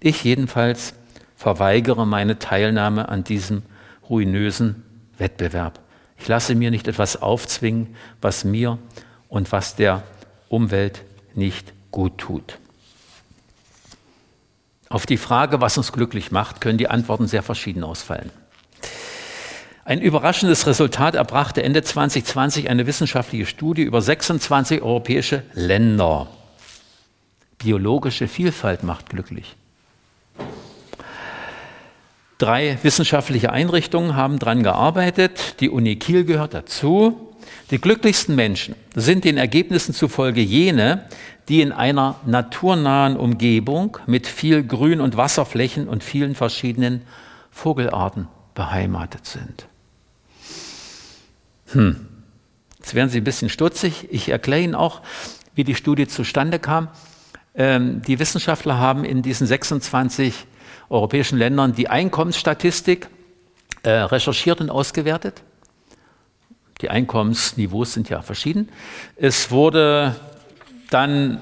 Ich 0.00 0.24
jedenfalls 0.24 0.94
verweigere 1.36 2.06
meine 2.06 2.38
Teilnahme 2.38 3.08
an 3.08 3.22
diesem 3.22 3.62
ruinösen 4.08 4.82
Wettbewerb. 5.18 5.80
Ich 6.18 6.28
lasse 6.28 6.54
mir 6.54 6.70
nicht 6.70 6.88
etwas 6.88 7.20
aufzwingen, 7.20 7.94
was 8.22 8.44
mir 8.44 8.78
und 9.28 9.52
was 9.52 9.76
der 9.76 10.02
Umwelt 10.48 11.02
nicht 11.36 11.72
gut 11.90 12.18
tut. 12.18 12.58
Auf 14.88 15.06
die 15.06 15.16
Frage, 15.16 15.60
was 15.60 15.76
uns 15.76 15.92
glücklich 15.92 16.30
macht, 16.30 16.60
können 16.60 16.78
die 16.78 16.88
Antworten 16.88 17.26
sehr 17.26 17.42
verschieden 17.42 17.82
ausfallen. 17.82 18.30
Ein 19.84 20.00
überraschendes 20.00 20.66
Resultat 20.66 21.14
erbrachte 21.14 21.62
Ende 21.62 21.82
2020 21.82 22.70
eine 22.70 22.86
wissenschaftliche 22.86 23.44
Studie 23.44 23.82
über 23.82 24.00
26 24.00 24.80
europäische 24.80 25.42
Länder. 25.52 26.28
Biologische 27.58 28.28
Vielfalt 28.28 28.82
macht 28.82 29.10
glücklich. 29.10 29.56
Drei 32.38 32.78
wissenschaftliche 32.82 33.52
Einrichtungen 33.52 34.16
haben 34.16 34.38
daran 34.38 34.62
gearbeitet. 34.62 35.60
Die 35.60 35.70
Uni 35.70 35.96
Kiel 35.96 36.24
gehört 36.24 36.54
dazu. 36.54 37.33
Die 37.74 37.80
glücklichsten 37.80 38.36
Menschen 38.36 38.76
sind 38.94 39.24
den 39.24 39.36
Ergebnissen 39.36 39.94
zufolge 39.94 40.40
jene, 40.40 41.08
die 41.48 41.60
in 41.60 41.72
einer 41.72 42.20
naturnahen 42.24 43.16
Umgebung 43.16 43.98
mit 44.06 44.28
viel 44.28 44.62
Grün- 44.62 45.00
und 45.00 45.16
Wasserflächen 45.16 45.88
und 45.88 46.04
vielen 46.04 46.36
verschiedenen 46.36 47.02
Vogelarten 47.50 48.28
beheimatet 48.54 49.26
sind. 49.26 49.66
Hm. 51.72 52.06
Jetzt 52.78 52.94
werden 52.94 53.08
Sie 53.08 53.18
ein 53.18 53.24
bisschen 53.24 53.48
stutzig. 53.48 54.06
Ich 54.12 54.28
erkläre 54.28 54.62
Ihnen 54.62 54.76
auch, 54.76 55.02
wie 55.56 55.64
die 55.64 55.74
Studie 55.74 56.06
zustande 56.06 56.60
kam. 56.60 56.86
Ähm, 57.56 58.02
die 58.02 58.20
Wissenschaftler 58.20 58.78
haben 58.78 59.04
in 59.04 59.20
diesen 59.20 59.48
26 59.48 60.46
europäischen 60.90 61.38
Ländern 61.38 61.74
die 61.74 61.88
Einkommensstatistik 61.88 63.08
äh, 63.82 63.90
recherchiert 63.90 64.60
und 64.60 64.70
ausgewertet. 64.70 65.42
Die 66.80 66.90
Einkommensniveaus 66.90 67.92
sind 67.92 68.08
ja 68.08 68.22
verschieden. 68.22 68.68
Es 69.16 69.50
wurde 69.50 70.16
dann 70.90 71.40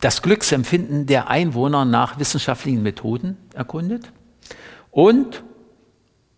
das 0.00 0.22
Glücksempfinden 0.22 1.06
der 1.06 1.28
Einwohner 1.28 1.84
nach 1.84 2.18
wissenschaftlichen 2.18 2.82
Methoden 2.82 3.36
erkundet. 3.54 4.10
Und 4.90 5.42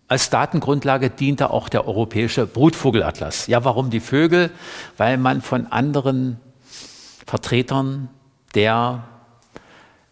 als 0.09 0.29
Datengrundlage 0.29 1.11
diente 1.11 1.51
auch 1.51 1.69
der 1.69 1.87
europäische 1.87 2.47
Brutvogelatlas. 2.47 3.47
Ja, 3.47 3.65
warum 3.65 3.89
die 3.89 4.01
Vögel? 4.01 4.51
Weil 4.97 5.17
man 5.17 5.41
von 5.41 5.69
anderen 5.69 6.39
Vertretern 7.27 8.11
der 8.55 9.05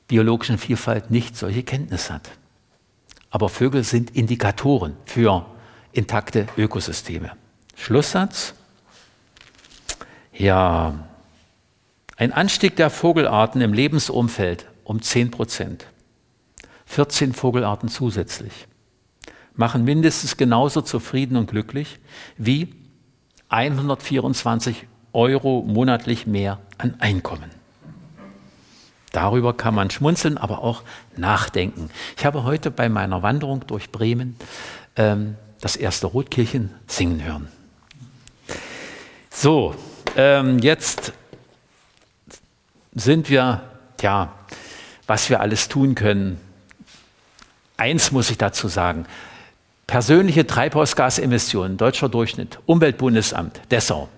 biologischen 0.08 0.56
Vielfalt 0.58 1.10
nicht 1.10 1.36
solche 1.36 1.62
Kenntnis 1.62 2.10
hat. 2.10 2.30
Aber 3.30 3.48
Vögel 3.48 3.84
sind 3.84 4.16
Indikatoren 4.16 4.96
für 5.04 5.44
intakte 5.92 6.46
Ökosysteme. 6.56 7.32
Schlusssatz. 7.80 8.52
Ja, 10.34 11.08
ein 12.16 12.32
Anstieg 12.32 12.76
der 12.76 12.90
Vogelarten 12.90 13.62
im 13.62 13.72
Lebensumfeld 13.72 14.66
um 14.84 15.00
10 15.00 15.30
Prozent. 15.30 15.86
14 16.84 17.32
Vogelarten 17.32 17.88
zusätzlich 17.88 18.52
machen 19.54 19.84
mindestens 19.84 20.36
genauso 20.36 20.82
zufrieden 20.82 21.36
und 21.36 21.50
glücklich 21.50 21.98
wie 22.36 22.74
124 23.48 24.86
Euro 25.12 25.62
monatlich 25.66 26.26
mehr 26.26 26.58
an 26.78 26.94
Einkommen. 26.98 27.50
Darüber 29.12 29.54
kann 29.54 29.74
man 29.74 29.90
schmunzeln, 29.90 30.38
aber 30.38 30.62
auch 30.62 30.82
nachdenken. 31.16 31.90
Ich 32.16 32.24
habe 32.26 32.44
heute 32.44 32.70
bei 32.70 32.88
meiner 32.88 33.22
Wanderung 33.22 33.66
durch 33.66 33.90
Bremen 33.90 34.36
ähm, 34.96 35.36
das 35.60 35.76
erste 35.76 36.06
Rotkirchen 36.06 36.70
singen 36.86 37.24
hören. 37.24 37.48
So, 39.30 39.74
ähm, 40.16 40.58
jetzt 40.58 41.12
sind 42.94 43.30
wir, 43.30 43.62
ja, 44.00 44.34
was 45.06 45.30
wir 45.30 45.40
alles 45.40 45.68
tun 45.68 45.94
können. 45.94 46.40
Eins 47.76 48.12
muss 48.12 48.30
ich 48.30 48.38
dazu 48.38 48.68
sagen. 48.68 49.06
Persönliche 49.86 50.46
Treibhausgasemissionen, 50.46 51.76
deutscher 51.76 52.08
Durchschnitt, 52.08 52.58
Umweltbundesamt, 52.66 53.60
Dessau. 53.70 54.08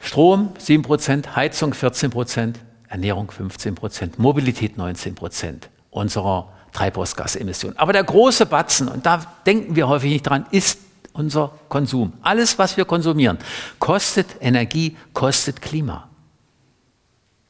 Strom 0.00 0.52
7%, 0.58 1.34
Heizung 1.34 1.72
14%, 1.72 2.54
Ernährung 2.88 3.30
15%, 3.30 4.12
Mobilität 4.18 4.76
19% 4.76 5.62
unserer 5.90 6.52
Treibhausgasemissionen. 6.72 7.78
Aber 7.78 7.92
der 7.92 8.04
große 8.04 8.46
Batzen, 8.46 8.88
und 8.88 9.06
da 9.06 9.24
denken 9.46 9.74
wir 9.74 9.88
häufig 9.88 10.10
nicht 10.12 10.22
dran, 10.22 10.46
ist 10.50 10.78
unser 11.18 11.52
Konsum. 11.68 12.12
Alles, 12.22 12.58
was 12.58 12.76
wir 12.76 12.84
konsumieren, 12.84 13.38
kostet 13.78 14.26
Energie, 14.40 14.96
kostet 15.12 15.60
Klima. 15.60 16.08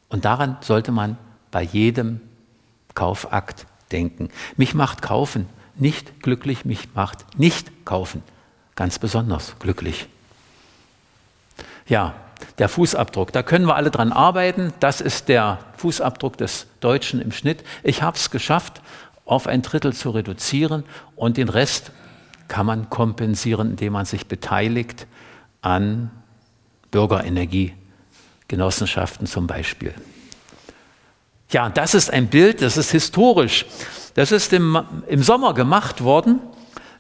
Und 0.08 0.24
daran 0.24 0.56
sollte 0.60 0.90
man 0.90 1.18
bei 1.50 1.62
jedem 1.62 2.20
Kaufakt 2.94 3.66
denken. 3.92 4.30
Mich 4.56 4.74
macht 4.74 5.02
Kaufen 5.02 5.46
nicht 5.76 6.22
glücklich, 6.22 6.64
mich 6.64 6.88
macht 6.94 7.38
nicht 7.38 7.84
kaufen 7.84 8.22
ganz 8.78 9.00
besonders 9.00 9.56
glücklich. 9.58 10.06
Ja, 11.88 12.14
der 12.58 12.68
Fußabdruck, 12.68 13.32
da 13.32 13.42
können 13.42 13.66
wir 13.66 13.74
alle 13.74 13.90
dran 13.90 14.12
arbeiten. 14.12 14.72
Das 14.78 15.00
ist 15.00 15.28
der 15.28 15.58
Fußabdruck 15.78 16.36
des 16.36 16.68
Deutschen 16.78 17.20
im 17.20 17.32
Schnitt. 17.32 17.64
Ich 17.82 18.02
habe 18.02 18.16
es 18.16 18.30
geschafft, 18.30 18.80
auf 19.24 19.48
ein 19.48 19.62
Drittel 19.62 19.92
zu 19.94 20.10
reduzieren 20.10 20.84
und 21.16 21.38
den 21.38 21.48
Rest 21.48 21.90
kann 22.49 22.66
man 22.66 22.90
kompensieren, 22.90 23.70
indem 23.70 23.92
man 23.92 24.05
sich 24.05 24.26
beteiligt 24.26 25.07
an 25.62 26.11
Bürgerenergiegenossenschaften 26.90 29.26
zum 29.26 29.46
Beispiel. 29.46 29.94
Ja, 31.51 31.70
das 31.70 31.94
ist 31.94 32.12
ein 32.12 32.28
Bild, 32.28 32.61
das 32.61 32.76
ist 32.76 32.90
historisch. 32.90 33.64
Das 34.14 34.32
ist 34.32 34.53
im, 34.53 34.78
im 35.07 35.22
Sommer 35.22 35.55
gemacht 35.55 36.03
worden. 36.03 36.40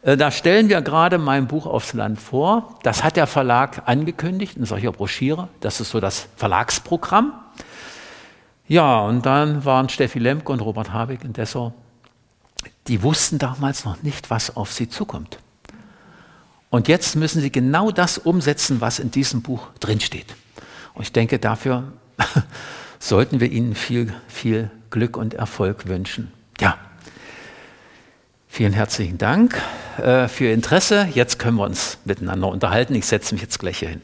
Äh, 0.02 0.16
da 0.16 0.30
stellen 0.30 0.68
wir 0.68 0.80
gerade 0.80 1.18
mein 1.18 1.46
Buch 1.46 1.66
aufs 1.66 1.92
Land 1.92 2.20
vor. 2.20 2.78
Das 2.82 3.04
hat 3.04 3.16
der 3.16 3.26
Verlag 3.26 3.82
angekündigt 3.86 4.56
in 4.56 4.64
solcher 4.64 4.92
Broschüre. 4.92 5.48
Das 5.60 5.80
ist 5.80 5.90
so 5.90 6.00
das 6.00 6.28
Verlagsprogramm. 6.36 7.32
Ja, 8.66 9.00
und 9.00 9.26
dann 9.26 9.64
waren 9.64 9.88
Steffi 9.88 10.18
Lemke 10.18 10.52
und 10.52 10.60
Robert 10.60 10.92
Habeck 10.92 11.24
in 11.24 11.32
Dessau. 11.32 11.72
Die 12.88 13.02
wussten 13.02 13.38
damals 13.38 13.84
noch 13.84 14.02
nicht, 14.02 14.30
was 14.30 14.56
auf 14.56 14.72
sie 14.72 14.88
zukommt. 14.88 15.38
Und 16.70 16.88
jetzt 16.88 17.16
müssen 17.16 17.40
sie 17.40 17.50
genau 17.50 17.90
das 17.90 18.18
umsetzen, 18.18 18.80
was 18.80 18.98
in 18.98 19.10
diesem 19.10 19.42
Buch 19.42 19.68
drinsteht. 19.80 20.34
Und 20.94 21.02
ich 21.02 21.12
denke, 21.12 21.38
dafür 21.38 21.92
sollten 22.98 23.40
wir 23.40 23.50
Ihnen 23.50 23.74
viel, 23.74 24.12
viel 24.26 24.70
Glück 24.90 25.16
und 25.16 25.34
Erfolg 25.34 25.86
wünschen. 25.86 26.30
Ja, 26.60 26.76
vielen 28.48 28.72
herzlichen 28.72 29.16
Dank 29.16 29.60
äh, 29.96 30.28
für 30.28 30.44
Ihr 30.44 30.54
Interesse. 30.54 31.08
Jetzt 31.14 31.38
können 31.38 31.56
wir 31.56 31.64
uns 31.64 31.98
miteinander 32.04 32.48
unterhalten. 32.48 32.94
Ich 32.94 33.06
setze 33.06 33.34
mich 33.34 33.42
jetzt 33.42 33.58
gleich 33.58 33.78
hier 33.78 33.90
hin. 33.90 34.02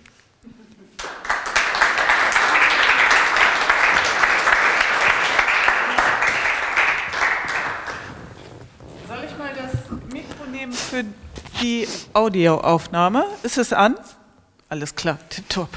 Soll 9.06 9.24
ich 9.26 9.36
mal 9.36 9.52
das 9.54 9.90
Mikro 10.12 10.46
nehmen 10.50 10.72
für 10.72 11.04
die 11.64 11.88
Audioaufnahme. 12.12 13.24
Ist 13.42 13.56
es 13.56 13.72
an? 13.72 13.96
Alles 14.68 14.94
klar, 14.94 15.18
tipptopp. 15.30 15.70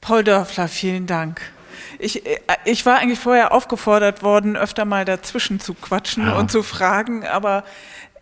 Paul 0.00 0.22
Dörfler, 0.22 0.68
vielen 0.68 1.06
Dank. 1.06 1.40
Ich, 1.98 2.24
äh, 2.24 2.38
ich 2.64 2.86
war 2.86 2.98
eigentlich 2.98 3.18
vorher 3.18 3.52
aufgefordert 3.52 4.22
worden, 4.22 4.56
öfter 4.56 4.84
mal 4.84 5.04
dazwischen 5.04 5.58
zu 5.58 5.74
quatschen 5.74 6.28
ja. 6.28 6.38
und 6.38 6.52
zu 6.52 6.62
fragen, 6.62 7.26
aber 7.26 7.64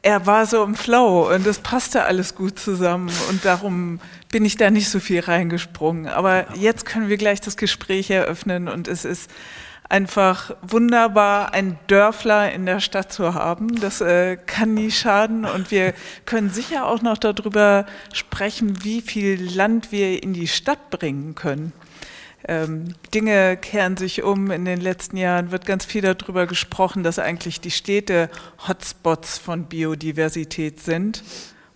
er 0.01 0.27
war 0.27 0.47
so 0.47 0.65
im 0.65 0.75
Flow 0.75 1.31
und 1.35 1.47
es 1.47 1.59
passte 1.59 2.05
alles 2.05 2.35
gut 2.35 2.59
zusammen 2.59 3.11
und 3.29 3.45
darum 3.45 4.01
bin 4.31 4.45
ich 4.45 4.57
da 4.57 4.71
nicht 4.71 4.89
so 4.89 5.01
viel 5.01 5.21
reingesprungen. 5.21 6.09
Aber 6.09 6.47
jetzt 6.55 6.87
können 6.87 7.09
wir 7.09 7.17
gleich 7.19 7.41
das 7.43 7.59
Gespräch 7.59 8.11
eröffnen 8.11 8.69
und 8.69 8.89
es 8.89 9.05
ist 9.05 9.31
einfach 9.89 10.57
wunderbar, 10.63 11.53
einen 11.53 11.79
Dörfler 11.87 12.53
in 12.53 12.67
der 12.67 12.81
Stadt 12.81 13.13
zu 13.13 13.35
haben. 13.35 13.81
Das 13.81 14.01
äh, 14.01 14.37
kann 14.37 14.75
nie 14.75 14.91
schaden 14.91 15.45
und 15.45 15.71
wir 15.71 15.95
können 16.25 16.51
sicher 16.51 16.87
auch 16.87 17.03
noch 17.03 17.19
darüber 17.19 17.87
sprechen, 18.13 18.83
wie 18.85 19.01
viel 19.01 19.55
Land 19.55 19.93
wir 19.93 20.23
in 20.23 20.33
die 20.33 20.49
Stadt 20.49 20.91
bringen 20.91 21.35
können. 21.35 21.73
Ähm, 22.47 22.95
Dinge 23.15 23.57
kehren 23.57 23.97
sich 23.97 24.23
um. 24.23 24.51
In 24.51 24.65
den 24.65 24.81
letzten 24.81 25.17
Jahren 25.17 25.51
wird 25.51 25.65
ganz 25.65 25.85
viel 25.85 26.03
darüber 26.03 26.47
gesprochen, 26.47 27.03
dass 27.03 27.19
eigentlich 27.19 27.61
die 27.61 27.71
Städte 27.71 28.29
Hotspots 28.69 29.39
von 29.39 29.65
Biodiversität 29.65 30.81
sind, 30.81 31.25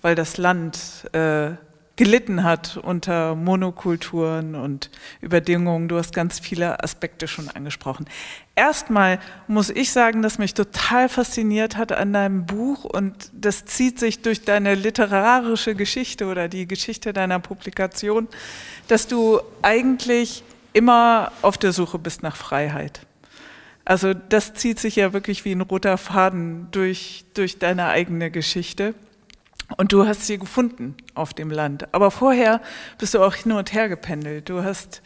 weil 0.03 0.15
das 0.15 0.37
Land 0.37 1.09
äh, 1.13 1.53
gelitten 1.99 2.45
hat 2.45 2.77
unter 2.77 3.35
Monokulturen 3.35 4.55
und 4.55 4.89
Überdingungen. 5.21 5.89
Du 5.89 5.97
hast 5.97 6.15
ganz 6.15 6.39
viele 6.39 6.83
Aspekte 6.83 7.27
schon 7.27 7.49
angesprochen. 7.49 8.07
Erstmal 8.55 9.19
muss 9.49 9.69
ich 9.69 9.91
sagen, 9.93 10.23
dass 10.23 10.39
mich 10.39 10.55
total 10.55 11.09
fasziniert 11.09 11.77
hat 11.77 11.91
an 11.91 12.13
deinem 12.13 12.47
Buch 12.47 12.85
und 12.85 13.31
das 13.33 13.67
zieht 13.67 13.99
sich 13.99 14.23
durch 14.23 14.45
deine 14.45 14.77
literarische 14.77 15.75
Geschichte 15.75 16.27
oder 16.27 16.49
die 16.49 16.69
Geschichte 16.69 17.13
deiner 17.13 17.41
Publikation, 17.41 18.29
dass 18.87 19.09
du 19.09 19.41
eigentlich 19.63 20.45
immer 20.73 21.33
auf 21.43 21.59
der 21.59 21.73
Suche 21.73 21.99
bist 21.99 22.23
nach 22.23 22.37
Freiheit. 22.37 23.01
Also 23.85 24.15
das 24.15 24.55
zieht 24.55 24.79
sich 24.79 24.95
ja 24.95 25.13
wirklich 25.13 25.45
wie 25.45 25.53
ein 25.53 25.63
roter 25.63 25.99
Faden 25.99 26.69
durch, 26.71 27.25
durch 27.35 27.59
deine 27.59 27.87
eigene 27.87 28.31
Geschichte. 28.31 28.95
Und 29.77 29.93
du 29.93 30.07
hast 30.07 30.27
sie 30.27 30.39
gefunden 30.39 30.97
auf 31.15 31.35
dem 31.35 31.51
Land. 31.51 31.93
Aber 31.93 32.11
vorher 32.11 32.61
bist 32.97 33.15
du 33.15 33.21
auch 33.21 33.35
hin 33.35 33.53
und 33.53 33.73
her 33.73 33.89
gependelt. 33.89 34.49
Du 34.49 34.65
hast, 34.65 35.03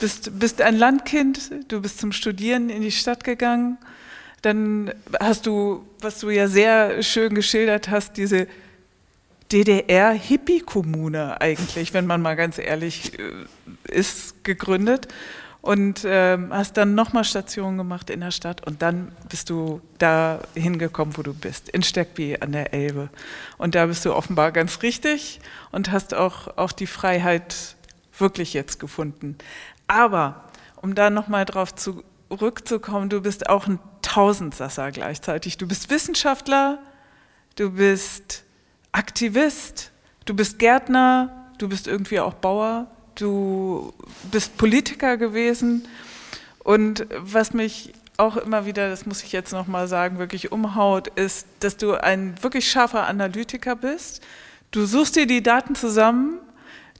bist, 0.00 0.38
bist 0.38 0.60
ein 0.60 0.76
Landkind, 0.76 1.50
du 1.68 1.80
bist 1.80 1.98
zum 1.98 2.12
Studieren 2.12 2.68
in 2.68 2.82
die 2.82 2.92
Stadt 2.92 3.24
gegangen. 3.24 3.78
Dann 4.42 4.92
hast 5.18 5.46
du, 5.46 5.86
was 6.00 6.20
du 6.20 6.28
ja 6.28 6.48
sehr 6.48 7.02
schön 7.02 7.34
geschildert 7.34 7.88
hast, 7.88 8.18
diese 8.18 8.46
DDR-Hippie-Kommune 9.52 11.40
eigentlich, 11.40 11.94
wenn 11.94 12.06
man 12.06 12.20
mal 12.20 12.36
ganz 12.36 12.58
ehrlich 12.58 13.18
äh, 13.18 13.32
ist, 13.90 14.44
gegründet 14.44 15.08
und 15.64 16.04
ähm, 16.06 16.52
hast 16.52 16.76
dann 16.76 16.94
nochmal 16.94 17.24
Stationen 17.24 17.78
gemacht 17.78 18.10
in 18.10 18.20
der 18.20 18.32
Stadt 18.32 18.66
und 18.66 18.82
dann 18.82 19.12
bist 19.30 19.48
du 19.48 19.80
da 19.96 20.40
hingekommen, 20.54 21.16
wo 21.16 21.22
du 21.22 21.32
bist, 21.32 21.70
in 21.70 21.82
Steckby 21.82 22.36
an 22.38 22.52
der 22.52 22.74
Elbe. 22.74 23.08
Und 23.56 23.74
da 23.74 23.86
bist 23.86 24.04
du 24.04 24.14
offenbar 24.14 24.52
ganz 24.52 24.82
richtig 24.82 25.40
und 25.72 25.90
hast 25.90 26.12
auch, 26.12 26.58
auch 26.58 26.72
die 26.72 26.86
Freiheit 26.86 27.76
wirklich 28.18 28.52
jetzt 28.52 28.78
gefunden. 28.78 29.38
Aber 29.86 30.44
um 30.76 30.94
da 30.94 31.08
nochmal 31.08 31.46
drauf 31.46 31.74
zurückzukommen, 31.74 33.08
du 33.08 33.22
bist 33.22 33.48
auch 33.48 33.66
ein 33.66 33.78
Tausendsasser 34.02 34.92
gleichzeitig. 34.92 35.56
Du 35.56 35.66
bist 35.66 35.88
Wissenschaftler, 35.88 36.78
du 37.56 37.70
bist 37.70 38.44
Aktivist, 38.92 39.92
du 40.26 40.34
bist 40.34 40.58
Gärtner, 40.58 41.50
du 41.56 41.70
bist 41.70 41.88
irgendwie 41.88 42.20
auch 42.20 42.34
Bauer, 42.34 42.86
du 43.14 43.92
bist 44.30 44.56
Politiker 44.56 45.16
gewesen. 45.16 45.86
Und 46.62 47.06
was 47.16 47.52
mich 47.52 47.92
auch 48.16 48.36
immer 48.36 48.66
wieder, 48.66 48.88
das 48.88 49.06
muss 49.06 49.22
ich 49.22 49.32
jetzt 49.32 49.52
nochmal 49.52 49.88
sagen, 49.88 50.18
wirklich 50.18 50.52
umhaut, 50.52 51.08
ist, 51.08 51.46
dass 51.60 51.76
du 51.76 51.94
ein 51.94 52.34
wirklich 52.42 52.70
scharfer 52.70 53.06
Analytiker 53.06 53.76
bist. 53.76 54.22
Du 54.70 54.86
suchst 54.86 55.16
dir 55.16 55.26
die 55.26 55.42
Daten 55.42 55.74
zusammen, 55.74 56.38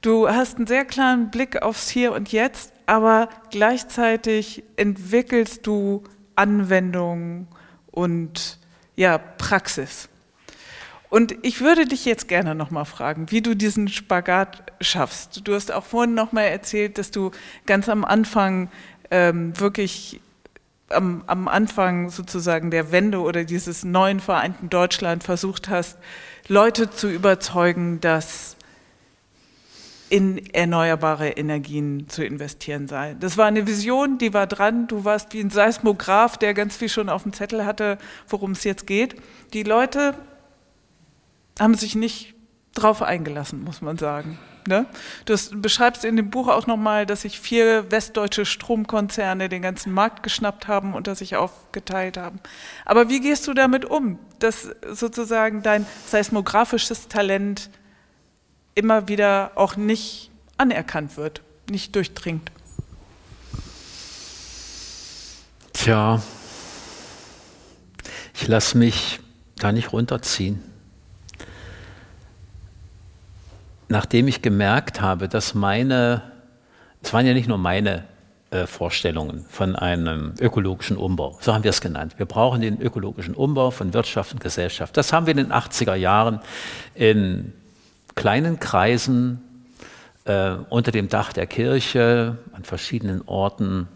du 0.03 0.29
hast 0.29 0.57
einen 0.57 0.67
sehr 0.67 0.85
klaren 0.85 1.31
Blick 1.31 1.63
aufs 1.63 1.89
Hier 1.89 2.13
und 2.13 2.33
Jetzt, 2.33 2.73
aber 2.87 3.29
gleichzeitig 3.51 4.65
entwickelst 4.77 5.67
du 5.67 6.03
Anwendungen 6.37 7.49
und 7.91 8.59
ja, 8.97 9.19
Praxis. 9.19 10.09
Und 11.15 11.37
ich 11.43 11.61
würde 11.61 11.87
dich 11.87 12.07
jetzt 12.07 12.27
gerne 12.27 12.57
nochmal 12.57 12.87
fragen, 12.87 13.31
wie 13.31 13.41
du 13.41 13.55
diesen 13.55 13.87
Spagat 13.87 14.73
schaffst. 14.81 15.43
Du 15.47 15.55
hast 15.55 15.71
auch 15.71 15.85
vorhin 15.85 16.13
nochmal 16.13 16.47
erzählt, 16.47 16.99
dass 16.99 17.13
du 17.13 17.31
ganz 17.67 17.89
am 17.89 18.05
Anfang 18.05 18.69
ähm, 19.13 19.53
wirklich 19.61 20.21
am, 20.89 21.23
am 21.29 21.47
Anfang 21.47 22.11
sozusagen 22.11 22.73
der 22.73 22.91
Wende 22.91 23.21
oder 23.21 23.45
dieses 23.45 23.85
neuen 23.85 24.19
vereinten 24.19 24.71
Deutschland 24.71 25.23
versucht 25.23 25.69
hast, 25.69 25.99
Leute 26.49 26.91
zu 26.91 27.09
überzeugen, 27.09 28.01
dass 28.01 28.57
in 30.11 30.53
erneuerbare 30.53 31.29
Energien 31.29 32.09
zu 32.09 32.25
investieren 32.25 32.89
sei. 32.89 33.15
Das 33.21 33.37
war 33.39 33.47
eine 33.47 33.69
Vision, 33.69 34.19
die 34.19 34.35
war 34.35 34.49
dran. 34.49 34.89
Du 34.89 35.05
warst 35.05 35.33
wie 35.33 35.39
ein 35.39 35.51
Seismograph, 35.51 36.39
der 36.39 36.55
ganz 36.55 36.77
viel 36.77 36.89
schon 36.89 37.09
auf 37.09 37.23
dem 37.23 37.33
Zettel 37.33 37.65
hatte, 37.65 37.99
worum 38.29 38.51
es 38.51 38.65
jetzt 38.65 38.89
geht. 38.89 39.15
Die 39.53 39.63
Leute 39.63 40.17
haben 41.59 41.75
sich 41.75 41.95
nicht 41.95 42.35
drauf 42.75 43.03
eingelassen, 43.03 43.63
muss 43.63 43.81
man 43.81 43.99
sagen. 43.99 44.39
Ne? 44.67 44.87
Du 45.27 45.37
beschreibst 45.61 46.05
in 46.05 46.17
dem 46.17 46.31
Buch 46.31 46.49
auch 46.49 46.67
nochmal, 46.67 47.05
dass 47.05 47.23
sich 47.23 47.39
vier 47.39 47.91
westdeutsche 47.91 48.47
Stromkonzerne 48.47 49.49
den 49.49 49.61
ganzen 49.61 49.93
Markt 49.93 50.23
geschnappt 50.23 50.69
haben 50.69 50.95
und 50.95 51.07
das 51.07 51.19
sich 51.19 51.37
aufgeteilt 51.37 52.17
haben. 52.17 52.41
Aber 52.87 53.11
wie 53.11 53.21
gehst 53.21 53.47
du 53.47 53.53
damit 53.53 53.85
um, 53.85 54.19
dass 54.39 54.71
sozusagen 54.91 55.63
dein 55.63 55.87
seismografisches 56.07 57.09
Talent 57.09 57.69
immer 58.75 59.07
wieder 59.07 59.53
auch 59.57 59.77
nicht 59.77 60.31
anerkannt 60.57 61.19
wird, 61.19 61.43
nicht 61.71 61.95
durchdringt? 61.95 62.51
Tja, 65.75 66.23
ich 68.33 68.49
lasse 68.49 68.79
mich 68.79 69.21
da 69.57 69.73
nicht 69.73 69.93
runterziehen. 69.93 70.74
Nachdem 73.89 74.29
ich 74.29 74.43
gemerkt 74.43 75.01
habe, 75.01 75.29
dass 75.29 75.55
meine, 75.55 76.23
es 77.03 77.13
waren 77.13 77.27
ja 77.27 77.35
nicht 77.35 77.49
nur 77.49 77.59
meine 77.59 78.05
äh, 78.51 78.67
Vorstellungen 78.67 79.45
von 79.49 79.77
einem 79.77 80.35
ökologischen 80.41 80.97
Umbau, 80.97 81.37
so 81.41 81.53
haben 81.55 81.65
wir 81.65 81.71
es 81.71 81.81
genannt. 81.81 82.15
Wir 82.17 82.27
brauchen 82.27 82.61
den 82.61 82.81
ökologischen 82.81 83.35
Umbau 83.35 83.71
von 83.71 83.93
Wirtschaft 83.95 84.33
und 84.33 84.41
Gesellschaft. 84.41 84.97
Das 84.97 85.13
haben 85.13 85.27
wir 85.27 85.33
in 85.33 85.39
den 85.39 85.53
80er 85.53 85.95
Jahren 85.95 86.41
in 86.95 87.53
kleinen 88.15 88.61
Kreisen 88.61 89.43
äh, 90.25 90.53
unter 90.71 90.93
dem 90.93 91.09
Dach 91.09 91.33
der 91.33 91.47
Kirche 91.47 92.39
an 92.53 92.65
verschiedenen 92.65 93.23
Orten 93.27 93.89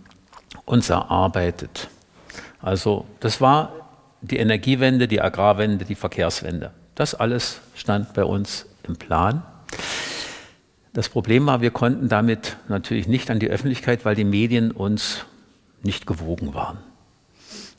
uns 0.64 0.90
erarbeitet. 0.90 1.88
Also 2.60 3.06
das 3.20 3.40
war 3.40 3.72
die 4.20 4.38
Energiewende, 4.38 5.08
die 5.08 5.20
Agrarwende, 5.20 5.84
die 5.84 5.94
Verkehrswende. 5.94 6.72
Das 6.94 7.14
alles 7.14 7.60
stand 7.74 8.12
bei 8.14 8.24
uns 8.24 8.66
im 8.82 8.96
Plan. 8.96 9.42
Das 10.98 11.08
Problem 11.08 11.46
war, 11.46 11.60
wir 11.60 11.70
konnten 11.70 12.08
damit 12.08 12.56
natürlich 12.66 13.06
nicht 13.06 13.30
an 13.30 13.38
die 13.38 13.48
Öffentlichkeit, 13.48 14.04
weil 14.04 14.16
die 14.16 14.24
Medien 14.24 14.72
uns 14.72 15.26
nicht 15.84 16.08
gewogen 16.08 16.54
waren. 16.54 16.78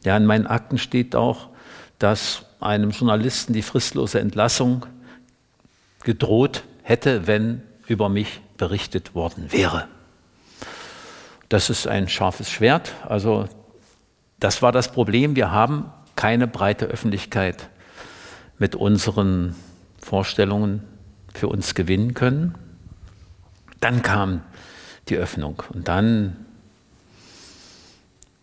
Ja, 0.05 0.15
in 0.15 0.25
meinen 0.25 0.47
Akten 0.47 0.77
steht 0.77 1.17
auch, 1.17 1.49
dass 1.97 2.45
einem 2.61 2.91
Journalisten 2.91 3.51
die 3.51 3.61
fristlose 3.61 4.21
Entlassung 4.21 4.85
gedroht 6.03 6.63
hätte, 6.81 7.27
wenn 7.27 7.61
über 7.87 8.07
mich 8.07 8.39
berichtet 8.55 9.15
worden 9.15 9.51
wäre. 9.51 9.89
Das 11.49 11.69
ist 11.69 11.87
ein 11.87 12.07
scharfes 12.07 12.49
Schwert. 12.49 12.93
Also 13.05 13.49
das 14.39 14.61
war 14.61 14.71
das 14.71 14.93
Problem. 14.93 15.35
Wir 15.35 15.51
haben 15.51 15.91
keine 16.15 16.47
breite 16.47 16.85
Öffentlichkeit 16.85 17.67
mit 18.59 18.75
unseren 18.75 19.57
Vorstellungen 19.97 20.85
für 21.33 21.49
uns 21.49 21.75
gewinnen 21.75 22.13
können. 22.13 22.55
Dann 23.79 24.01
kam 24.01 24.41
die 25.07 25.15
Öffnung 25.15 25.63
und 25.73 25.87
dann 25.87 26.45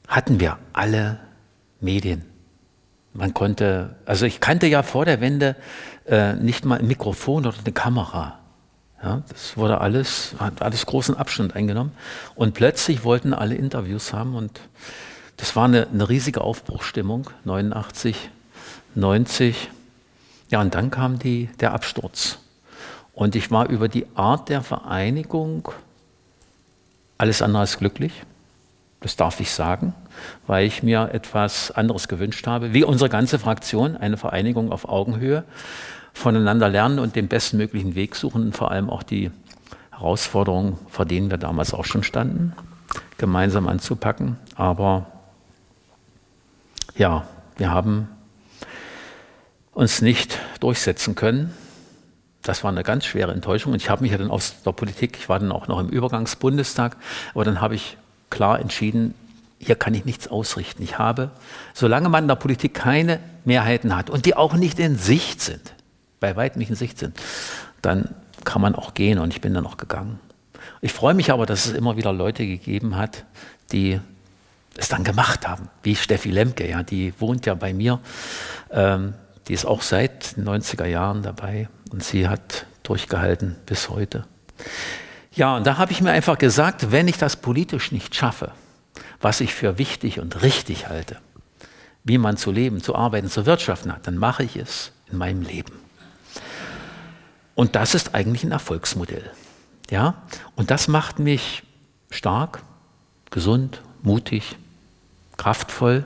hatten 0.09 0.41
wir 0.41 0.59
alle 0.73 1.19
Medien. 1.81 2.25
Man 3.13 3.35
konnte, 3.35 3.97
also 4.05 4.27
ich 4.27 4.41
kannte 4.41 4.67
ja 4.67 4.83
vor 4.83 5.05
der 5.05 5.21
Wende 5.21 5.57
äh, 6.07 6.35
nicht 6.35 6.65
mal 6.65 6.79
ein 6.79 6.87
Mikrofon 6.87 7.47
oder 7.47 7.59
eine 7.59 7.73
Kamera. 7.73 8.39
Ja, 9.03 9.23
das 9.29 9.57
wurde 9.57 9.81
alles, 9.81 10.35
hat 10.39 10.63
alles 10.63 10.87
großen 10.87 11.17
Abstand 11.17 11.55
eingenommen. 11.55 11.93
Und 12.35 12.55
plötzlich 12.55 13.05
wollten 13.05 13.35
alle 13.35 13.55
Interviews 13.55 14.13
haben 14.13 14.35
und 14.35 14.61
das 15.37 15.55
war 15.55 15.67
eine, 15.67 15.87
eine 15.89 16.09
riesige 16.09 16.41
Aufbruchstimmung, 16.41 17.29
89, 17.45 18.31
90. 18.95 19.71
Ja, 20.51 20.61
und 20.61 20.75
dann 20.75 20.91
kam 20.91 21.19
die, 21.19 21.51
der 21.61 21.73
Absturz. 21.73 22.39
Und 23.17 23.35
ich 23.35 23.51
war 23.51 23.71
über 23.71 23.89
die 23.89 24.07
Art 24.15 24.51
der 24.51 24.63
Vereinigung 24.63 25.71
alles 27.17 27.41
andere 27.41 27.63
als 27.63 27.79
glücklich. 27.79 28.13
Das 29.01 29.17
darf 29.17 29.41
ich 29.41 29.51
sagen, 29.51 29.95
weil 30.47 30.67
ich 30.67 30.83
mir 30.83 31.09
etwas 31.15 31.71
anderes 31.71 32.09
gewünscht 32.09 32.47
habe, 32.47 32.75
wie 32.75 32.85
unsere 32.85 33.09
ganze 33.09 33.39
Fraktion, 33.39 33.97
eine 33.97 34.19
Vereinigung 34.19 34.71
auf 34.71 34.87
Augenhöhe, 34.87 35.45
voneinander 36.13 36.69
lernen 36.69 36.99
und 36.99 37.17
den 37.17 37.27
bestmöglichen 37.27 37.95
Weg 37.95 38.17
suchen 38.17 38.43
und 38.43 38.55
vor 38.55 38.71
allem 38.71 38.91
auch 38.91 39.03
die 39.03 39.31
Herausforderungen, 39.93 40.79
vor 40.91 41.07
denen 41.07 41.31
wir 41.31 41.39
damals 41.39 41.73
auch 41.73 41.87
schon 41.87 42.03
standen, 42.03 42.53
gemeinsam 43.17 43.67
anzupacken. 43.67 44.37
Aber 44.57 45.07
ja, 46.97 47.27
wir 47.57 47.71
haben 47.71 48.09
uns 49.73 50.03
nicht 50.03 50.39
durchsetzen 50.61 51.15
können. 51.15 51.55
Das 52.47 52.63
war 52.63 52.71
eine 52.71 52.85
ganz 52.85 53.05
schwere 53.05 53.33
Enttäuschung. 53.33 53.73
Und 53.73 53.83
ich 53.83 53.91
habe 53.91 54.03
mich 54.03 54.13
ja 54.13 54.19
dann 54.19 54.31
aus 54.31 54.63
der 54.65 54.71
Politik, 54.71 55.17
ich 55.19 55.29
war 55.29 55.41
dann 55.41 55.51
auch 55.51 55.67
noch 55.67 55.81
im 55.81 55.89
Übergangsbundestag, 55.89 56.97
aber 57.35 57.45
dann 57.45 57.61
habe 57.61 57.75
ich 57.75 57.97
klar 58.31 58.61
entschieden, 58.61 59.15
hier 59.59 59.75
kann 59.75 59.95
ich 59.95 60.05
nichts 60.05 60.29
ausrichten. 60.29 60.85
Ich 60.85 60.97
habe, 60.97 61.31
solange 61.75 62.09
man 62.09 62.25
in 62.25 62.29
der 62.29 62.37
Politik 62.37 62.75
keine 62.75 63.19
Mehrheiten 63.45 63.97
hat 63.97 64.11
und 64.11 64.27
die 64.27 64.37
auch 64.37 64.55
nicht 64.55 64.79
in 64.79 64.97
Sicht 64.97 65.41
sind, 65.41 65.75
bei 66.21 66.37
weitem 66.37 66.61
nicht 66.61 66.71
in 66.71 66.77
Sicht 66.77 66.99
sind, 66.99 67.19
dann 67.83 68.15
kann 68.45 68.63
man 68.63 68.77
auch 68.77 68.95
gehen 68.95 69.19
und 69.19 69.35
ich 69.35 69.41
bin 69.41 69.53
dann 69.53 69.67
auch 69.67 69.77
gegangen. 69.77 70.21
Ich 70.83 70.93
freue 70.93 71.15
mich 71.15 71.33
aber, 71.33 71.47
dass 71.47 71.67
es 71.67 71.73
immer 71.73 71.97
wieder 71.97 72.13
Leute 72.13 72.47
gegeben 72.47 72.97
hat, 72.97 73.25
die 73.73 73.99
es 74.77 74.89
dann 74.89 75.03
gemacht 75.03 75.49
haben, 75.49 75.69
wie 75.83 75.97
Steffi 75.97 76.31
Lemke, 76.31 76.69
ja, 76.69 76.85
die 76.85 77.13
wohnt 77.19 77.45
ja 77.45 77.55
bei 77.55 77.75
mir, 77.75 77.99
ähm, 78.71 79.15
die 79.49 79.55
ist 79.55 79.65
auch 79.65 79.83
seit 79.83 80.37
den 80.37 80.45
90er 80.45 80.87
Jahren 80.87 81.23
dabei 81.23 81.69
und 81.91 82.03
sie 82.05 82.29
hat 82.29 82.67
durchgehalten 82.83 83.57
bis 83.67 83.89
heute. 83.89 84.27
Ja, 85.33 85.57
und 85.57 85.67
da 85.67 85.77
habe 85.77 85.93
ich 85.93 86.01
mir 86.01 86.13
einfach 86.13 86.39
gesagt, 86.39 86.91
wenn 86.93 87.09
ich 87.09 87.19
das 87.19 87.37
politisch 87.37 87.93
nicht 87.93 88.15
schaffe, 88.15 88.53
was 89.21 89.41
ich 89.41 89.55
für 89.55 89.79
wichtig 89.79 90.21
und 90.21 90.43
richtig 90.43 90.89
halte, 90.89 91.19
wie 92.05 92.19
man 92.19 92.37
zu 92.37 92.51
leben, 92.51 92.83
zu 92.83 92.95
arbeiten, 92.95 93.29
zu 93.29 93.45
wirtschaften 93.45 93.93
hat, 93.93 94.07
dann 94.07 94.17
mache 94.17 94.45
ich 94.45 94.57
es 94.57 94.93
in 95.11 95.19
meinem 95.19 95.43
Leben. 95.43 95.73
Und 97.55 97.75
das 97.75 97.95
ist 97.95 98.15
eigentlich 98.15 98.45
ein 98.45 98.53
Erfolgsmodell. 98.53 99.31
Ja? 99.91 100.23
Und 100.55 100.71
das 100.71 100.89
macht 100.89 101.19
mich 101.19 101.63
stark, 102.11 102.63
gesund, 103.31 103.83
mutig, 104.03 104.57
kraftvoll. 105.37 106.05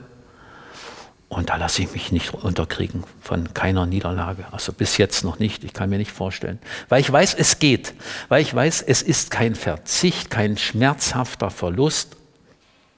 Und 1.31 1.49
da 1.49 1.55
lasse 1.55 1.81
ich 1.81 1.93
mich 1.93 2.11
nicht 2.11 2.33
unterkriegen 2.33 3.05
von 3.21 3.53
keiner 3.53 3.85
Niederlage. 3.85 4.43
Also 4.51 4.73
bis 4.73 4.97
jetzt 4.97 5.23
noch 5.23 5.39
nicht. 5.39 5.63
Ich 5.63 5.71
kann 5.71 5.89
mir 5.89 5.97
nicht 5.97 6.11
vorstellen. 6.11 6.59
Weil 6.89 6.99
ich 6.99 7.09
weiß, 7.09 7.35
es 7.35 7.57
geht. 7.57 7.93
Weil 8.27 8.41
ich 8.41 8.53
weiß, 8.53 8.81
es 8.81 9.01
ist 9.01 9.31
kein 9.31 9.55
Verzicht, 9.55 10.29
kein 10.29 10.57
schmerzhafter 10.57 11.49
Verlust, 11.49 12.17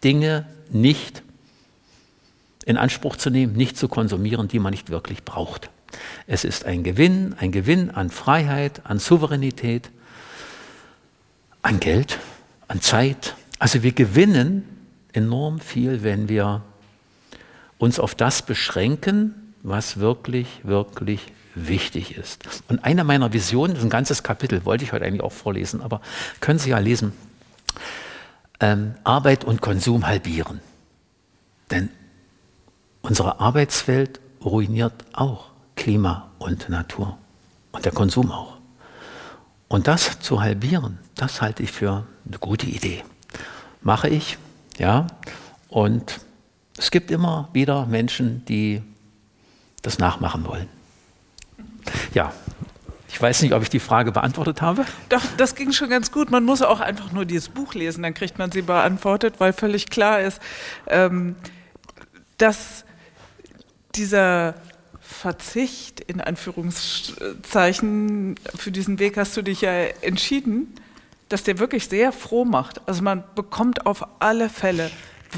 Dinge 0.03 0.47
nicht 0.71 1.21
in 2.65 2.77
Anspruch 2.77 3.17
zu 3.17 3.29
nehmen, 3.29 3.53
nicht 3.53 3.77
zu 3.77 3.87
konsumieren, 3.87 4.47
die 4.47 4.57
man 4.57 4.71
nicht 4.71 4.89
wirklich 4.89 5.23
braucht. 5.23 5.69
Es 6.25 6.43
ist 6.43 6.65
ein 6.65 6.81
Gewinn, 6.81 7.35
ein 7.37 7.51
Gewinn 7.51 7.91
an 7.91 8.09
Freiheit, 8.09 8.81
an 8.83 8.97
Souveränität, 8.97 9.91
an 11.61 11.79
Geld, 11.79 12.17
an 12.67 12.81
Zeit. 12.81 13.35
Also 13.59 13.83
wir 13.83 13.91
gewinnen 13.91 14.67
enorm 15.13 15.59
viel, 15.59 16.01
wenn 16.01 16.29
wir 16.29 16.63
uns 17.77 17.99
auf 17.99 18.15
das 18.15 18.41
beschränken, 18.41 19.53
was 19.63 19.99
wirklich, 19.99 20.47
wirklich 20.63 21.21
wichtig 21.55 22.17
ist. 22.17 22.43
Und 22.67 22.83
eine 22.83 23.03
meiner 23.03 23.33
Visionen, 23.33 23.77
ein 23.77 23.89
ganzes 23.89 24.23
Kapitel, 24.23 24.65
wollte 24.65 24.83
ich 24.83 24.93
heute 24.93 25.05
eigentlich 25.05 25.23
auch 25.23 25.31
vorlesen, 25.31 25.81
aber 25.81 26.01
können 26.39 26.59
Sie 26.59 26.71
ja 26.71 26.79
lesen, 26.79 27.13
ähm, 28.59 28.95
Arbeit 29.03 29.43
und 29.43 29.61
Konsum 29.61 30.07
halbieren. 30.07 30.59
Denn 31.71 31.89
unsere 33.01 33.39
Arbeitswelt 33.39 34.19
ruiniert 34.43 34.93
auch 35.13 35.51
Klima 35.75 36.31
und 36.39 36.69
Natur 36.69 37.17
und 37.71 37.85
der 37.85 37.91
Konsum 37.91 38.31
auch. 38.31 38.57
Und 39.67 39.87
das 39.87 40.19
zu 40.19 40.41
halbieren, 40.41 40.99
das 41.15 41.41
halte 41.41 41.63
ich 41.63 41.71
für 41.71 42.05
eine 42.27 42.37
gute 42.37 42.67
Idee. 42.67 43.03
Mache 43.81 44.07
ich, 44.07 44.37
ja, 44.77 45.07
und 45.67 46.19
es 46.77 46.91
gibt 46.91 47.11
immer 47.11 47.49
wieder 47.53 47.85
Menschen, 47.85 48.43
die 48.45 48.81
das 49.81 49.99
nachmachen 49.99 50.45
wollen. 50.45 50.67
Ja, 52.13 52.33
ich 53.09 53.21
weiß 53.21 53.43
nicht, 53.43 53.53
ob 53.53 53.61
ich 53.61 53.69
die 53.69 53.79
Frage 53.79 54.11
beantwortet 54.11 54.61
habe. 54.61 54.85
Doch, 55.09 55.21
das 55.37 55.53
ging 55.53 55.71
schon 55.71 55.89
ganz 55.89 56.11
gut. 56.11 56.31
Man 56.31 56.43
muss 56.43 56.63
auch 56.63 56.79
einfach 56.79 57.11
nur 57.11 57.25
dieses 57.25 57.49
Buch 57.49 57.75
lesen, 57.75 58.01
dann 58.01 58.15
kriegt 58.15 58.39
man 58.39 58.51
sie 58.51 58.63
beantwortet, 58.63 59.35
weil 59.37 59.53
völlig 59.53 59.89
klar 59.89 60.21
ist, 60.21 60.41
ähm, 60.87 61.35
dass 62.39 62.85
dieser 63.93 64.55
Verzicht, 64.99 65.99
in 65.99 66.21
Anführungszeichen, 66.21 68.35
für 68.55 68.71
diesen 68.71 68.97
Weg 68.97 69.17
hast 69.17 69.37
du 69.37 69.43
dich 69.43 69.61
ja 69.61 69.71
entschieden, 70.01 70.73
dass 71.29 71.43
der 71.43 71.59
wirklich 71.59 71.87
sehr 71.87 72.11
froh 72.11 72.45
macht. 72.45 72.81
Also 72.87 73.03
man 73.03 73.23
bekommt 73.35 73.85
auf 73.85 74.03
alle 74.19 74.49
Fälle 74.49 74.89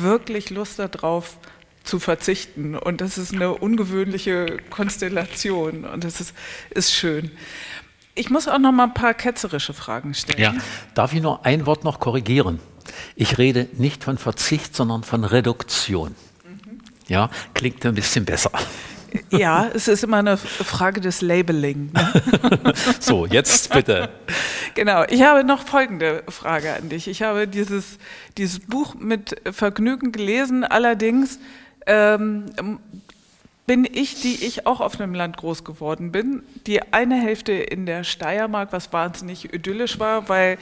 wirklich 0.02 0.50
Lust 0.50 0.80
darauf 0.80 1.38
zu 1.84 2.00
verzichten. 2.00 2.76
Und 2.76 3.02
das 3.02 3.18
ist 3.18 3.34
eine 3.34 3.54
ungewöhnliche 3.54 4.58
Konstellation 4.70 5.86
und 5.86 6.04
das 6.04 6.20
ist, 6.20 6.34
ist 6.72 6.94
schön. 6.94 7.32
Ich 8.16 8.30
muss 8.30 8.48
auch 8.48 8.60
noch 8.60 8.72
mal 8.72 8.86
ein 8.86 8.94
paar 8.94 9.14
ketzerische 9.14 9.74
Fragen 9.74 10.14
stellen. 10.14 10.42
Ja, 10.42 10.54
darf 10.94 11.14
ich 11.14 11.22
nur 11.22 11.46
ein 11.46 11.66
Wort 11.66 11.84
noch 11.84 12.00
korrigieren? 12.00 12.60
Ich 13.16 13.38
rede 13.38 13.68
nicht 13.74 14.04
von 14.04 14.18
Verzicht, 14.18 14.76
sondern 14.76 15.04
von 15.04 15.24
Reduktion. 15.24 16.16
Mhm. 16.44 16.80
Ja, 17.08 17.30
klingt 17.54 17.86
ein 17.86 17.96
bisschen 17.96 18.26
besser. 18.26 18.52
Ja, 19.30 19.70
es 19.74 19.88
ist 19.88 20.04
immer 20.04 20.18
eine 20.18 20.38
Frage 20.38 21.02
des 21.02 21.22
Labeling. 21.22 21.92
Ne? 21.94 22.74
so, 23.00 23.26
jetzt 23.26 23.72
bitte. 23.72 24.10
Genau, 24.74 25.04
ich 25.10 25.22
habe 25.22 25.44
noch 25.44 25.66
folgende 25.66 26.24
Frage 26.30 26.74
an 26.74 26.90
dich. 26.90 27.08
Ich 27.08 27.22
habe 27.22 27.48
dieses, 27.48 27.98
dieses 28.38 28.60
Buch 28.60 28.96
mit 28.96 29.36
Vergnügen 29.52 30.12
gelesen, 30.12 30.64
allerdings 30.64 31.40
ähm, 31.86 32.46
bin 33.66 33.88
ich, 33.92 34.22
die 34.22 34.46
ich 34.46 34.68
auch 34.68 34.80
auf 34.80 35.00
einem 35.00 35.14
Land 35.14 35.38
groß 35.38 35.64
geworden 35.64 36.12
bin, 36.12 36.44
die 36.68 36.82
eine 36.94 37.16
Hälfte 37.16 37.54
in 37.54 37.86
der 37.86 38.04
Steiermark, 38.04 38.72
was 38.72 38.94
wahnsinnig 38.94 39.54
idyllisch 39.54 40.00
war, 40.00 40.30
weil 40.30 40.58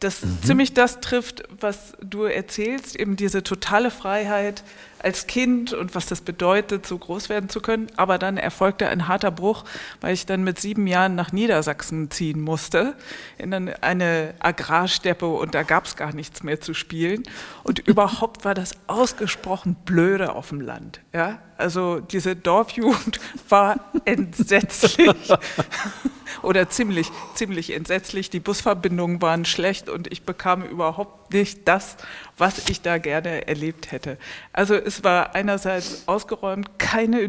das 0.00 0.22
mhm. 0.22 0.42
ziemlich 0.42 0.74
das 0.74 1.00
trifft, 1.00 1.44
was 1.60 1.94
du 2.00 2.24
erzählst, 2.24 2.96
eben 2.96 3.16
diese 3.16 3.42
totale 3.42 3.90
Freiheit, 3.90 4.62
als 5.04 5.26
Kind 5.26 5.72
und 5.74 5.94
was 5.94 6.06
das 6.06 6.22
bedeutet, 6.22 6.86
so 6.86 6.96
groß 6.96 7.28
werden 7.28 7.48
zu 7.50 7.60
können. 7.60 7.88
Aber 7.96 8.18
dann 8.18 8.38
erfolgte 8.38 8.88
ein 8.88 9.06
harter 9.06 9.30
Bruch, 9.30 9.64
weil 10.00 10.14
ich 10.14 10.24
dann 10.24 10.42
mit 10.42 10.58
sieben 10.58 10.86
Jahren 10.86 11.14
nach 11.14 11.30
Niedersachsen 11.30 12.10
ziehen 12.10 12.40
musste, 12.40 12.94
in 13.36 13.52
eine 13.52 14.34
Agrarsteppe 14.38 15.26
und 15.26 15.54
da 15.54 15.62
gab 15.62 15.84
es 15.84 15.96
gar 15.96 16.14
nichts 16.14 16.42
mehr 16.42 16.60
zu 16.60 16.72
spielen. 16.72 17.22
Und 17.62 17.78
überhaupt 17.86 18.44
war 18.44 18.54
das 18.54 18.72
ausgesprochen 18.86 19.76
blöde 19.84 20.34
auf 20.34 20.48
dem 20.48 20.60
Land. 20.60 21.00
Ja? 21.12 21.38
Also 21.56 22.00
diese 22.00 22.34
Dorfjugend 22.34 23.20
war 23.48 23.92
entsetzlich 24.04 25.08
oder 26.42 26.68
ziemlich, 26.68 27.10
ziemlich 27.34 27.72
entsetzlich. 27.74 28.30
Die 28.30 28.40
Busverbindungen 28.40 29.22
waren 29.22 29.44
schlecht 29.44 29.88
und 29.88 30.10
ich 30.10 30.24
bekam 30.24 30.62
überhaupt 30.62 31.32
nicht 31.32 31.68
das, 31.68 31.96
was 32.36 32.68
ich 32.68 32.80
da 32.80 32.98
gerne 32.98 33.46
erlebt 33.46 33.92
hätte. 33.92 34.18
Also 34.52 34.74
es 34.74 35.04
war 35.04 35.34
einerseits 35.34 36.06
ausgeräumt, 36.06 36.78
keine. 36.78 37.28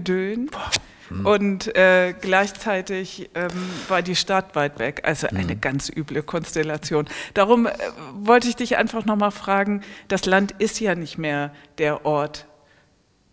Hm. 1.09 1.25
Und 1.25 1.75
äh, 1.75 2.13
gleichzeitig 2.19 3.29
ähm, 3.35 3.49
war 3.87 4.01
die 4.01 4.15
Stadt 4.15 4.55
weit 4.55 4.79
weg. 4.79 5.01
Also 5.03 5.27
eine 5.27 5.47
hm. 5.47 5.61
ganz 5.61 5.89
üble 5.89 6.23
Konstellation. 6.23 7.05
Darum 7.33 7.67
äh, 7.67 7.71
wollte 8.13 8.47
ich 8.47 8.55
dich 8.55 8.77
einfach 8.77 9.05
nochmal 9.05 9.31
fragen, 9.31 9.81
das 10.07 10.25
Land 10.25 10.53
ist 10.57 10.79
ja 10.79 10.95
nicht 10.95 11.17
mehr 11.17 11.51
der 11.77 12.05
Ort, 12.05 12.45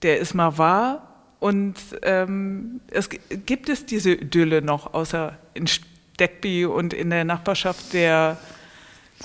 der 0.02 0.20
es 0.20 0.34
mal 0.34 0.58
war. 0.58 1.08
Und 1.40 1.76
ähm, 2.02 2.80
es, 2.88 3.08
gibt 3.10 3.68
es 3.68 3.84
diese 3.84 4.12
Idylle 4.12 4.62
noch, 4.62 4.94
außer 4.94 5.38
in 5.54 5.66
Steckby 5.66 6.66
und 6.66 6.94
in 6.94 7.10
der 7.10 7.24
Nachbarschaft 7.24 7.92
der 7.94 8.38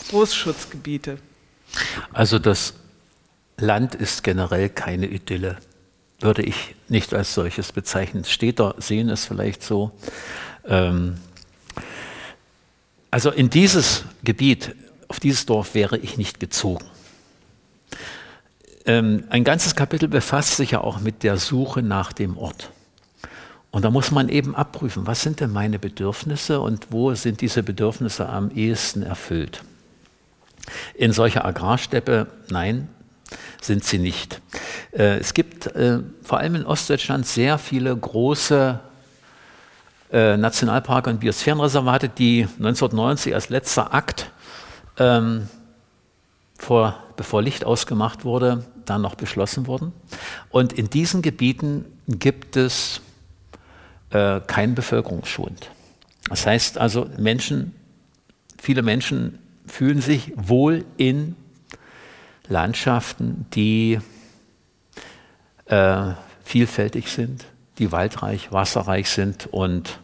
Großschutzgebiete? 0.09 1.19
Also 2.13 2.39
das 2.39 2.73
Land 3.57 3.95
ist 3.95 4.23
generell 4.23 4.69
keine 4.69 5.07
Idylle, 5.07 5.57
würde 6.19 6.43
ich 6.43 6.75
nicht 6.89 7.13
als 7.13 7.33
solches 7.33 7.71
bezeichnen. 7.71 8.23
Städter 8.23 8.75
sehen 8.77 9.09
es 9.09 9.25
vielleicht 9.25 9.63
so. 9.63 9.91
Ähm, 10.65 11.17
also 13.11 13.31
in 13.31 13.49
dieses 13.49 14.03
Gebiet, 14.23 14.75
auf 15.07 15.19
dieses 15.19 15.45
Dorf 15.45 15.73
wäre 15.73 15.97
ich 15.97 16.17
nicht 16.17 16.39
gezogen. 16.39 16.85
Ähm, 18.85 19.23
ein 19.29 19.43
ganzes 19.43 19.75
Kapitel 19.75 20.07
befasst 20.07 20.57
sich 20.57 20.71
ja 20.71 20.81
auch 20.81 20.99
mit 20.99 21.23
der 21.23 21.37
Suche 21.37 21.81
nach 21.81 22.13
dem 22.13 22.37
Ort. 22.37 22.71
Und 23.71 23.83
da 23.83 23.91
muss 23.91 24.11
man 24.11 24.29
eben 24.29 24.55
abprüfen, 24.55 25.07
was 25.07 25.21
sind 25.21 25.39
denn 25.39 25.51
meine 25.51 25.77
Bedürfnisse 25.77 26.61
und 26.61 26.87
wo 26.91 27.13
sind 27.15 27.41
diese 27.41 27.63
Bedürfnisse 27.63 28.27
am 28.27 28.49
ehesten 28.51 29.03
erfüllt. 29.03 29.61
In 30.95 31.13
solcher 31.13 31.45
Agrarsteppe, 31.45 32.27
nein, 32.49 32.89
sind 33.61 33.83
sie 33.83 33.99
nicht. 33.99 34.41
Äh, 34.91 35.17
es 35.17 35.33
gibt 35.33 35.67
äh, 35.67 35.99
vor 36.23 36.39
allem 36.39 36.55
in 36.55 36.65
Ostdeutschland 36.65 37.25
sehr 37.25 37.57
viele 37.57 37.95
große 37.95 38.79
äh, 40.11 40.37
Nationalparke 40.37 41.09
und 41.09 41.19
Biosphärenreservate, 41.19 42.09
die 42.09 42.43
1990 42.43 43.33
als 43.33 43.49
letzter 43.49 43.93
Akt, 43.93 44.31
ähm, 44.97 45.49
vor, 46.57 47.03
bevor 47.17 47.41
Licht 47.41 47.65
ausgemacht 47.65 48.25
wurde, 48.25 48.65
dann 48.85 49.01
noch 49.01 49.15
beschlossen 49.15 49.67
wurden. 49.67 49.91
Und 50.49 50.73
in 50.73 50.89
diesen 50.89 51.21
Gebieten 51.21 51.85
gibt 52.07 52.55
es 52.55 53.01
äh, 54.11 54.39
keinen 54.41 54.75
Bevölkerungsschwund. 54.75 55.69
Das 56.29 56.45
heißt 56.45 56.77
also, 56.77 57.09
Menschen, 57.17 57.75
viele 58.57 58.81
Menschen 58.81 59.39
fühlen 59.67 60.01
sich 60.01 60.33
wohl 60.35 60.85
in 60.97 61.35
Landschaften, 62.47 63.45
die 63.53 63.99
äh, 65.65 66.13
vielfältig 66.43 67.11
sind, 67.11 67.45
die 67.77 67.91
waldreich, 67.91 68.51
wasserreich 68.51 69.09
sind 69.09 69.47
und 69.51 69.99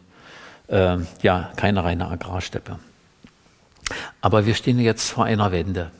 äh, 0.68 0.98
ja, 1.22 1.52
keine 1.56 1.84
reine 1.84 2.08
Agrarsteppe. 2.08 2.80
Aber 4.22 4.46
wir 4.46 4.56
stehen 4.56 4.80
jetzt 4.80 5.12
vor 5.12 5.26
einer 5.26 5.52
Wende. 5.52 5.92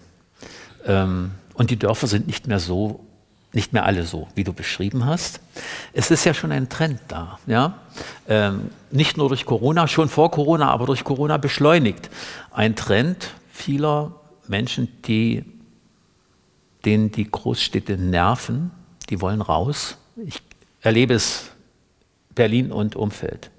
Ähm, 0.86 1.32
und 1.54 1.70
die 1.70 1.78
Dörfer 1.78 2.08
sind 2.08 2.28
nicht 2.28 2.48
mehr 2.48 2.60
so, 2.60 3.06
nicht 3.52 3.74
mehr 3.74 3.86
alle 3.86 4.04
so, 4.04 4.28
wie 4.36 4.44
du 4.44 4.54
beschrieben 4.54 5.06
hast. 5.06 5.40
Es 5.94 6.10
ist 6.10 6.26
ja 6.26 6.34
schon 6.34 6.52
ein 6.52 6.70
Trend 6.70 7.00
da. 7.08 7.40
Ja? 7.46 7.76
Ähm, 8.28 8.72
nicht 8.92 9.18
nur 9.18 9.30
durch 9.30 9.46
Corona, 9.46 9.88
schon 9.88 10.10
vor 10.10 10.32
Corona, 10.32 10.70
aber 10.70 10.88
durch 10.88 11.04
Corona 11.04 11.38
beschleunigt. 11.38 12.10
Ein 12.52 12.76
Trend 12.76 13.30
vieler 13.54 14.20
Menschen, 14.48 14.90
die, 15.04 15.46
denen 16.84 17.12
die 17.12 17.30
Großstädte 17.30 17.98
nerven, 17.98 18.72
die 19.10 19.22
wollen 19.22 19.42
raus. 19.42 19.98
Ich 20.26 20.42
erlebe 20.82 21.14
es 21.14 21.52
Berlin 22.34 22.72
und 22.72 22.96
Umfeld. 22.96 23.52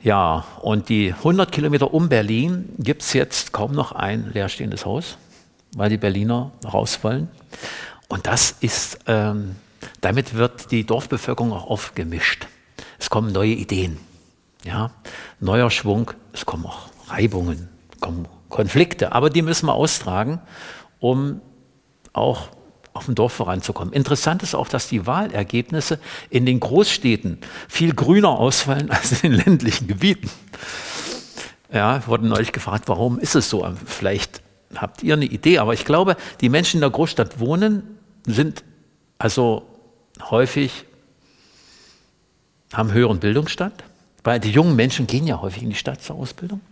Ja, 0.00 0.46
und 0.62 0.88
die 0.88 1.12
100 1.12 1.50
Kilometer 1.50 1.92
um 1.92 2.08
Berlin 2.08 2.68
gibt 2.78 3.02
es 3.02 3.12
jetzt 3.12 3.52
kaum 3.52 3.72
noch 3.72 3.92
ein 3.92 4.30
leerstehendes 4.32 4.86
Haus, 4.86 5.18
weil 5.74 5.90
die 5.90 5.96
Berliner 5.96 6.52
raus 6.64 7.02
wollen. 7.02 7.28
Und 8.08 8.28
das 8.28 8.52
ist, 8.60 9.00
ähm, 9.08 9.56
damit 10.00 10.34
wird 10.34 10.70
die 10.70 10.86
Dorfbevölkerung 10.86 11.52
auch 11.52 11.66
aufgemischt. 11.68 12.46
Es 12.98 13.10
kommen 13.10 13.32
neue 13.32 13.54
Ideen, 13.54 13.98
ja, 14.64 14.92
neuer 15.40 15.70
Schwung, 15.70 16.12
es 16.32 16.46
kommen 16.46 16.66
auch 16.66 16.88
Reibungen, 17.08 17.68
kommen 18.00 18.28
Konflikte, 18.56 19.12
aber 19.12 19.28
die 19.28 19.42
müssen 19.42 19.66
wir 19.66 19.74
austragen, 19.74 20.40
um 20.98 21.42
auch 22.14 22.48
auf 22.94 23.04
dem 23.04 23.14
Dorf 23.14 23.34
voranzukommen. 23.34 23.92
Interessant 23.92 24.42
ist 24.42 24.54
auch, 24.54 24.66
dass 24.68 24.88
die 24.88 25.06
Wahlergebnisse 25.06 25.98
in 26.30 26.46
den 26.46 26.58
Großstädten 26.58 27.38
viel 27.68 27.94
grüner 27.94 28.30
ausfallen 28.30 28.90
als 28.96 29.22
in 29.22 29.32
den 29.32 29.44
ländlichen 29.44 29.88
Gebieten. 29.88 30.30
Ja, 31.70 32.06
wurde 32.06 32.26
neulich 32.26 32.52
gefragt, 32.52 32.88
warum 32.88 33.18
ist 33.18 33.34
es 33.34 33.50
so? 33.50 33.70
Vielleicht 33.84 34.40
habt 34.74 35.02
ihr 35.02 35.12
eine 35.12 35.26
Idee, 35.26 35.58
aber 35.58 35.74
ich 35.74 35.84
glaube, 35.84 36.16
die 36.40 36.48
Menschen 36.48 36.78
in 36.78 36.80
der 36.80 36.90
Großstadt 36.90 37.38
wohnen, 37.38 37.82
sind 38.24 38.64
also 39.18 39.66
häufig, 40.30 40.86
haben 42.72 42.90
höheren 42.90 43.20
Bildungsstand, 43.20 43.74
weil 44.24 44.40
die 44.40 44.50
jungen 44.50 44.76
Menschen 44.76 45.06
gehen 45.06 45.26
ja 45.26 45.42
häufig 45.42 45.62
in 45.62 45.68
die 45.68 45.76
Stadt 45.76 46.02
zur 46.02 46.16
Ausbildung. 46.16 46.62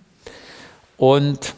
Und 0.96 1.54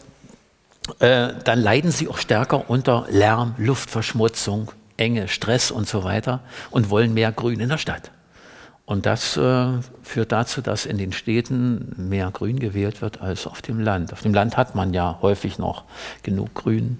äh, 1.00 1.34
dann 1.44 1.60
leiden 1.60 1.90
sie 1.90 2.08
auch 2.08 2.18
stärker 2.18 2.70
unter 2.70 3.06
Lärm, 3.10 3.54
Luftverschmutzung, 3.58 4.72
Enge, 4.96 5.28
Stress 5.28 5.70
und 5.70 5.88
so 5.88 6.04
weiter 6.04 6.40
und 6.70 6.90
wollen 6.90 7.14
mehr 7.14 7.32
Grün 7.32 7.60
in 7.60 7.68
der 7.68 7.78
Stadt. 7.78 8.10
Und 8.86 9.04
das 9.04 9.36
äh, 9.36 9.66
führt 10.02 10.30
dazu, 10.30 10.60
dass 10.60 10.86
in 10.86 10.96
den 10.96 11.12
Städten 11.12 12.08
mehr 12.08 12.30
Grün 12.30 12.60
gewählt 12.60 13.02
wird 13.02 13.20
als 13.20 13.48
auf 13.48 13.60
dem 13.60 13.80
Land. 13.80 14.12
Auf 14.12 14.22
dem 14.22 14.32
Land 14.32 14.56
hat 14.56 14.76
man 14.76 14.94
ja 14.94 15.18
häufig 15.22 15.58
noch 15.58 15.84
genug 16.22 16.54
Grün. 16.54 16.98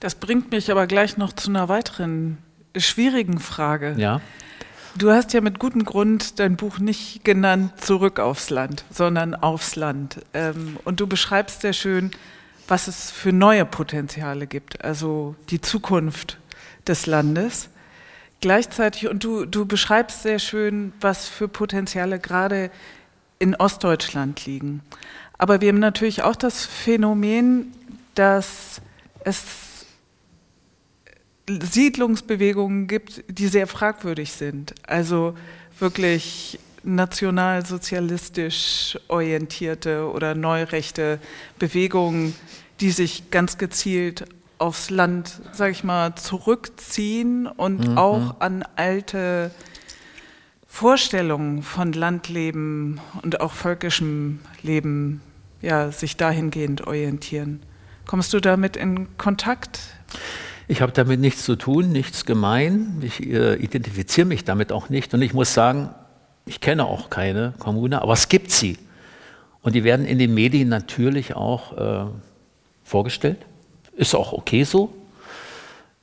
Das 0.00 0.16
bringt 0.16 0.50
mich 0.50 0.68
aber 0.72 0.88
gleich 0.88 1.16
noch 1.16 1.32
zu 1.32 1.48
einer 1.48 1.68
weiteren 1.68 2.38
schwierigen 2.76 3.38
Frage. 3.38 3.94
Ja. 3.96 4.20
Du 4.94 5.10
hast 5.10 5.32
ja 5.32 5.40
mit 5.40 5.58
gutem 5.58 5.84
Grund 5.84 6.38
dein 6.38 6.56
Buch 6.56 6.78
nicht 6.78 7.24
genannt 7.24 7.80
Zurück 7.80 8.20
aufs 8.20 8.50
Land, 8.50 8.84
sondern 8.90 9.34
aufs 9.34 9.74
Land. 9.74 10.20
Ähm, 10.34 10.76
und 10.84 11.00
du 11.00 11.06
beschreibst 11.06 11.62
sehr 11.62 11.72
schön, 11.72 12.10
was 12.68 12.88
es 12.88 13.10
für 13.10 13.32
neue 13.32 13.64
Potenziale 13.64 14.46
gibt, 14.46 14.84
also 14.84 15.34
die 15.48 15.60
Zukunft 15.60 16.38
des 16.86 17.06
Landes. 17.06 17.70
Gleichzeitig, 18.42 19.08
und 19.08 19.24
du, 19.24 19.46
du 19.46 19.64
beschreibst 19.64 20.22
sehr 20.22 20.38
schön, 20.38 20.92
was 21.00 21.26
für 21.26 21.48
Potenziale 21.48 22.18
gerade 22.18 22.70
in 23.38 23.54
Ostdeutschland 23.54 24.44
liegen. 24.44 24.82
Aber 25.38 25.60
wir 25.60 25.70
haben 25.70 25.78
natürlich 25.78 26.22
auch 26.22 26.36
das 26.36 26.66
Phänomen, 26.66 27.72
dass 28.14 28.80
es 29.24 29.42
Siedlungsbewegungen 31.48 32.86
gibt, 32.86 33.24
die 33.28 33.48
sehr 33.48 33.66
fragwürdig 33.66 34.32
sind. 34.32 34.74
Also 34.86 35.34
wirklich 35.78 36.58
nationalsozialistisch 36.84 38.98
orientierte 39.08 40.10
oder 40.10 40.34
neurechte 40.34 41.18
Bewegungen, 41.58 42.34
die 42.80 42.90
sich 42.90 43.30
ganz 43.30 43.58
gezielt 43.58 44.24
aufs 44.58 44.90
Land, 44.90 45.40
sage 45.52 45.72
ich 45.72 45.84
mal, 45.84 46.14
zurückziehen 46.14 47.46
und 47.46 47.88
mhm. 47.88 47.98
auch 47.98 48.40
an 48.40 48.64
alte 48.76 49.50
Vorstellungen 50.68 51.62
von 51.62 51.92
Landleben 51.92 53.00
und 53.22 53.40
auch 53.40 53.52
völkischem 53.52 54.40
Leben 54.62 55.20
ja, 55.60 55.90
sich 55.90 56.16
dahingehend 56.16 56.86
orientieren. 56.86 57.62
Kommst 58.06 58.32
du 58.32 58.40
damit 58.40 58.76
in 58.76 59.16
Kontakt? 59.18 59.80
Ich 60.72 60.80
habe 60.80 60.90
damit 60.90 61.20
nichts 61.20 61.44
zu 61.44 61.54
tun, 61.54 61.92
nichts 61.92 62.24
gemein. 62.24 63.02
Ich 63.02 63.22
äh, 63.22 63.56
identifiziere 63.56 64.26
mich 64.26 64.44
damit 64.44 64.72
auch 64.72 64.88
nicht. 64.88 65.12
Und 65.12 65.20
ich 65.20 65.34
muss 65.34 65.52
sagen, 65.52 65.90
ich 66.46 66.62
kenne 66.62 66.86
auch 66.86 67.10
keine 67.10 67.52
Kommune, 67.58 68.00
aber 68.00 68.14
es 68.14 68.30
gibt 68.30 68.50
sie. 68.50 68.78
Und 69.60 69.74
die 69.74 69.84
werden 69.84 70.06
in 70.06 70.18
den 70.18 70.32
Medien 70.32 70.70
natürlich 70.70 71.36
auch 71.36 71.76
äh, 71.76 72.10
vorgestellt. 72.84 73.36
Ist 73.96 74.14
auch 74.14 74.32
okay 74.32 74.64
so. 74.64 74.94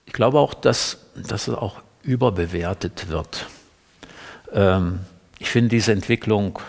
Ich 0.05 0.13
glaube 0.13 0.37
auch, 0.37 0.53
dass, 0.53 0.99
dass 1.15 1.47
es 1.47 1.55
auch 1.55 1.81
überbewertet 2.03 3.09
wird. 3.09 3.47
Ähm, 4.53 4.99
ich 5.39 5.49
finde 5.49 5.69
diese 5.69 5.93
Entwicklung 5.93 6.59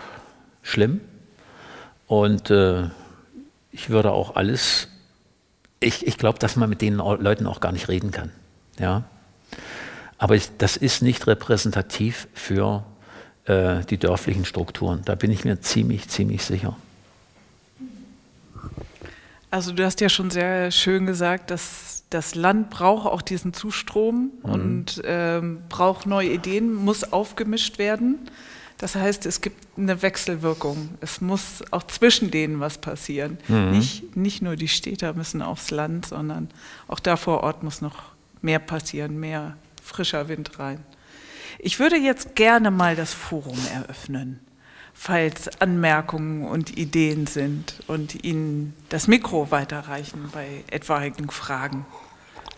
schlimm 0.63 1.01
und 2.07 2.49
äh, 2.49 2.85
ich 3.71 3.91
würde 3.91 4.11
auch 4.11 4.35
alles 4.37 4.87
ich, 5.81 6.07
ich 6.07 6.17
glaube, 6.17 6.39
dass 6.39 6.55
man 6.55 6.69
mit 6.69 6.81
den 6.81 6.95
Leuten 6.95 7.45
auch 7.47 7.59
gar 7.59 7.73
nicht 7.73 7.89
reden 7.89 8.11
kann. 8.11 8.31
Ja? 8.79 9.03
Aber 10.17 10.35
ich, 10.35 10.49
das 10.57 10.77
ist 10.77 11.01
nicht 11.01 11.27
repräsentativ 11.27 12.27
für 12.33 12.85
äh, 13.45 13.83
die 13.89 13.97
dörflichen 13.97 14.45
Strukturen. 14.45 15.01
Da 15.03 15.15
bin 15.15 15.31
ich 15.31 15.43
mir 15.43 15.59
ziemlich, 15.59 16.07
ziemlich 16.07 16.45
sicher. 16.45 16.77
Also 19.49 19.73
du 19.73 19.83
hast 19.83 19.99
ja 19.99 20.07
schon 20.07 20.29
sehr 20.29 20.71
schön 20.71 21.05
gesagt, 21.05 21.51
dass 21.51 22.03
das 22.11 22.35
Land 22.35 22.69
braucht 22.69 23.07
auch 23.07 23.21
diesen 23.21 23.53
Zustrom 23.53 24.31
mhm. 24.43 24.51
und 24.51 25.01
ähm, 25.03 25.63
braucht 25.67 26.05
neue 26.05 26.29
Ideen, 26.29 26.73
muss 26.73 27.11
aufgemischt 27.11 27.79
werden. 27.79 28.19
Das 28.81 28.95
heißt, 28.95 29.27
es 29.27 29.41
gibt 29.41 29.77
eine 29.77 30.01
Wechselwirkung. 30.01 30.89
Es 31.01 31.21
muss 31.21 31.63
auch 31.69 31.83
zwischen 31.83 32.31
denen 32.31 32.59
was 32.61 32.79
passieren. 32.79 33.37
Mhm. 33.47 33.69
Nicht, 33.69 34.15
nicht 34.17 34.41
nur 34.41 34.55
die 34.55 34.67
Städter 34.67 35.13
müssen 35.13 35.43
aufs 35.43 35.69
Land, 35.69 36.07
sondern 36.07 36.49
auch 36.87 36.99
da 36.99 37.15
vor 37.15 37.43
Ort 37.43 37.61
muss 37.61 37.81
noch 37.81 38.01
mehr 38.41 38.57
passieren, 38.57 39.19
mehr 39.19 39.55
frischer 39.83 40.29
Wind 40.29 40.57
rein. 40.57 40.83
Ich 41.59 41.77
würde 41.77 41.95
jetzt 41.95 42.35
gerne 42.35 42.71
mal 42.71 42.95
das 42.95 43.13
Forum 43.13 43.59
eröffnen, 43.71 44.39
falls 44.95 45.61
Anmerkungen 45.61 46.47
und 46.47 46.75
Ideen 46.75 47.27
sind 47.27 47.83
und 47.85 48.23
Ihnen 48.23 48.73
das 48.89 49.07
Mikro 49.07 49.51
weiterreichen 49.51 50.31
bei 50.33 50.63
etwaigen 50.71 51.29
Fragen, 51.29 51.85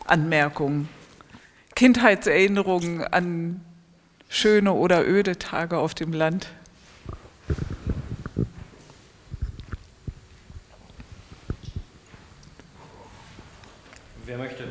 Anmerkungen, 0.05 0.87
Kindheitserinnerungen 1.75 3.03
an 3.03 3.59
schöne 4.33 4.73
oder 4.73 5.07
öde 5.07 5.37
Tage 5.37 5.77
auf 5.77 5.93
dem 5.93 6.11
Land? 6.11 6.47
Wer 14.25 14.37
möchte? 14.37 14.63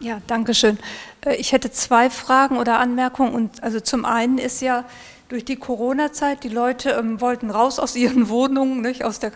Ja, 0.00 0.22
danke 0.26 0.54
schön. 0.54 0.78
Äh, 1.26 1.34
ich 1.34 1.52
hätte 1.52 1.70
zwei 1.70 2.08
Fragen 2.08 2.56
oder 2.56 2.78
Anmerkungen. 2.78 3.34
Und 3.34 3.62
also 3.62 3.80
zum 3.80 4.06
einen 4.06 4.38
ist 4.38 4.62
ja 4.62 4.84
durch 5.28 5.44
die 5.44 5.56
Corona-Zeit, 5.56 6.44
die 6.44 6.48
Leute 6.48 6.90
ähm, 6.92 7.20
wollten 7.20 7.50
raus 7.50 7.78
aus 7.78 7.94
ihren 7.94 8.28
Wohnungen, 8.30 8.80
nicht, 8.80 9.04
aus, 9.04 9.18
der, 9.18 9.32
äh, 9.32 9.34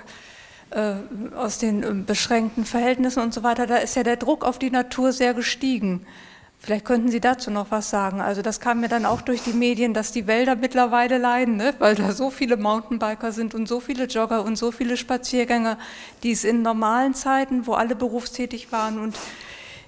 aus 1.37 1.59
den 1.59 1.83
äh, 1.83 1.93
beschränkten 2.07 2.65
Verhältnissen 2.65 3.23
und 3.23 3.35
so 3.35 3.43
weiter. 3.43 3.67
Da 3.67 3.77
ist 3.77 3.97
ja 3.97 4.03
der 4.03 4.17
Druck 4.17 4.45
auf 4.45 4.59
die 4.59 4.71
Natur 4.71 5.13
sehr 5.13 5.35
gestiegen. 5.35 6.07
Vielleicht 6.59 6.85
könnten 6.85 7.09
Sie 7.11 7.21
dazu 7.21 7.51
noch 7.51 7.73
was 7.73 7.91
sagen. 7.91 8.21
Also 8.21 8.41
das 8.41 8.61
kam 8.61 8.81
mir 8.81 8.89
dann 8.89 9.05
auch 9.05 9.21
durch 9.21 9.43
die 9.43 9.53
Medien, 9.53 9.95
dass 9.95 10.13
die 10.13 10.29
Wälder 10.29 10.55
mittlerweile 10.55 11.19
leiden, 11.19 11.57
ne? 11.57 11.75
weil 11.81 11.97
da 11.97 12.13
so 12.13 12.31
viele 12.31 12.57
Mountainbiker 12.57 13.33
sind 13.33 13.55
und 13.57 13.67
so 13.67 13.81
viele 13.81 14.05
Jogger 14.05 14.45
und 14.45 14.57
so 14.57 14.71
viele 14.71 14.97
Spaziergänger, 14.97 15.77
die 16.23 16.31
es 16.31 16.45
in 16.45 16.63
normalen 16.63 17.15
Zeiten, 17.15 17.67
wo 17.67 17.73
alle 17.73 17.97
berufstätig 17.97 18.71
waren 18.71 19.01
und 19.01 19.17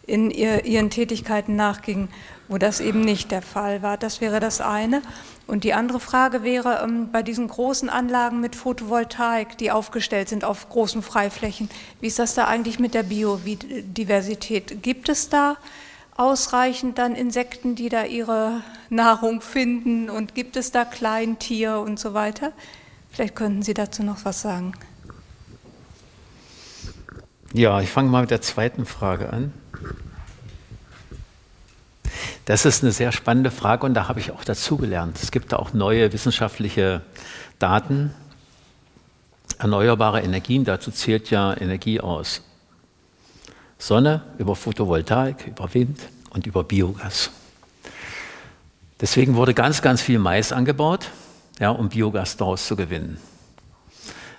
in 0.04 0.32
ihr, 0.32 0.64
ihren 0.64 0.90
Tätigkeiten 0.90 1.54
nachgingen, 1.54 2.08
wo 2.48 2.58
das 2.58 2.80
eben 2.80 3.02
nicht 3.02 3.30
der 3.30 3.42
Fall 3.42 3.82
war. 3.82 3.96
Das 3.96 4.20
wäre 4.20 4.40
das 4.40 4.60
eine. 4.60 5.00
Und 5.46 5.64
die 5.64 5.74
andere 5.74 6.00
Frage 6.00 6.42
wäre, 6.42 6.80
ähm, 6.82 7.10
bei 7.12 7.22
diesen 7.22 7.48
großen 7.48 7.90
Anlagen 7.90 8.40
mit 8.40 8.56
Photovoltaik, 8.56 9.58
die 9.58 9.70
aufgestellt 9.70 10.28
sind 10.28 10.44
auf 10.44 10.68
großen 10.68 11.02
Freiflächen, 11.02 11.68
wie 12.00 12.06
ist 12.06 12.18
das 12.18 12.34
da 12.34 12.46
eigentlich 12.46 12.78
mit 12.78 12.94
der 12.94 13.02
Biodiversität? 13.02 14.82
Gibt 14.82 15.08
es 15.08 15.28
da 15.28 15.56
ausreichend 16.16 16.98
dann 16.98 17.14
Insekten, 17.14 17.74
die 17.74 17.88
da 17.88 18.04
ihre 18.04 18.62
Nahrung 18.88 19.40
finden 19.40 20.08
und 20.08 20.34
gibt 20.34 20.56
es 20.56 20.70
da 20.70 20.84
Kleintier 20.84 21.80
und 21.80 21.98
so 21.98 22.14
weiter? 22.14 22.52
Vielleicht 23.10 23.36
könnten 23.36 23.62
Sie 23.62 23.74
dazu 23.74 24.02
noch 24.02 24.24
was 24.24 24.40
sagen. 24.40 24.72
Ja, 27.52 27.80
ich 27.80 27.90
fange 27.90 28.08
mal 28.08 28.22
mit 28.22 28.30
der 28.30 28.40
zweiten 28.40 28.86
Frage 28.86 29.32
an. 29.32 29.52
Das 32.44 32.64
ist 32.64 32.82
eine 32.82 32.92
sehr 32.92 33.12
spannende 33.12 33.50
Frage 33.50 33.86
und 33.86 33.94
da 33.94 34.08
habe 34.08 34.20
ich 34.20 34.32
auch 34.32 34.44
dazugelernt. 34.44 35.18
Es 35.22 35.30
gibt 35.30 35.52
da 35.52 35.56
auch 35.56 35.72
neue 35.72 36.12
wissenschaftliche 36.12 37.02
Daten. 37.58 38.14
Erneuerbare 39.58 40.20
Energien, 40.20 40.64
dazu 40.64 40.90
zählt 40.90 41.30
ja 41.30 41.56
Energie 41.56 42.00
aus 42.00 42.42
Sonne, 43.78 44.22
über 44.38 44.56
Photovoltaik, 44.56 45.46
über 45.46 45.72
Wind 45.74 46.00
und 46.30 46.46
über 46.46 46.64
Biogas. 46.64 47.30
Deswegen 49.00 49.34
wurde 49.34 49.54
ganz, 49.54 49.82
ganz 49.82 50.00
viel 50.00 50.18
Mais 50.18 50.52
angebaut, 50.52 51.10
ja, 51.58 51.70
um 51.70 51.88
Biogas 51.88 52.36
daraus 52.36 52.66
zu 52.66 52.76
gewinnen. 52.76 53.18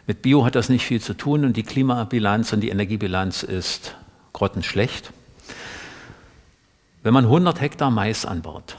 Mit 0.08 0.22
Bio 0.22 0.46
hat 0.46 0.56
das 0.56 0.70
nicht 0.70 0.86
viel 0.86 1.02
zu 1.02 1.16
tun 1.16 1.46
und 1.46 1.58
die 1.58 1.64
Klimabilanz 1.64 2.54
und 2.54 2.62
die 2.62 2.70
Energiebilanz 2.70 3.44
ist 3.44 3.96
grottenschlecht. 4.34 5.12
Wenn 7.06 7.14
man 7.14 7.26
100 7.26 7.62
Hektar 7.62 7.92
Mais 7.92 8.26
anbaut, 8.26 8.78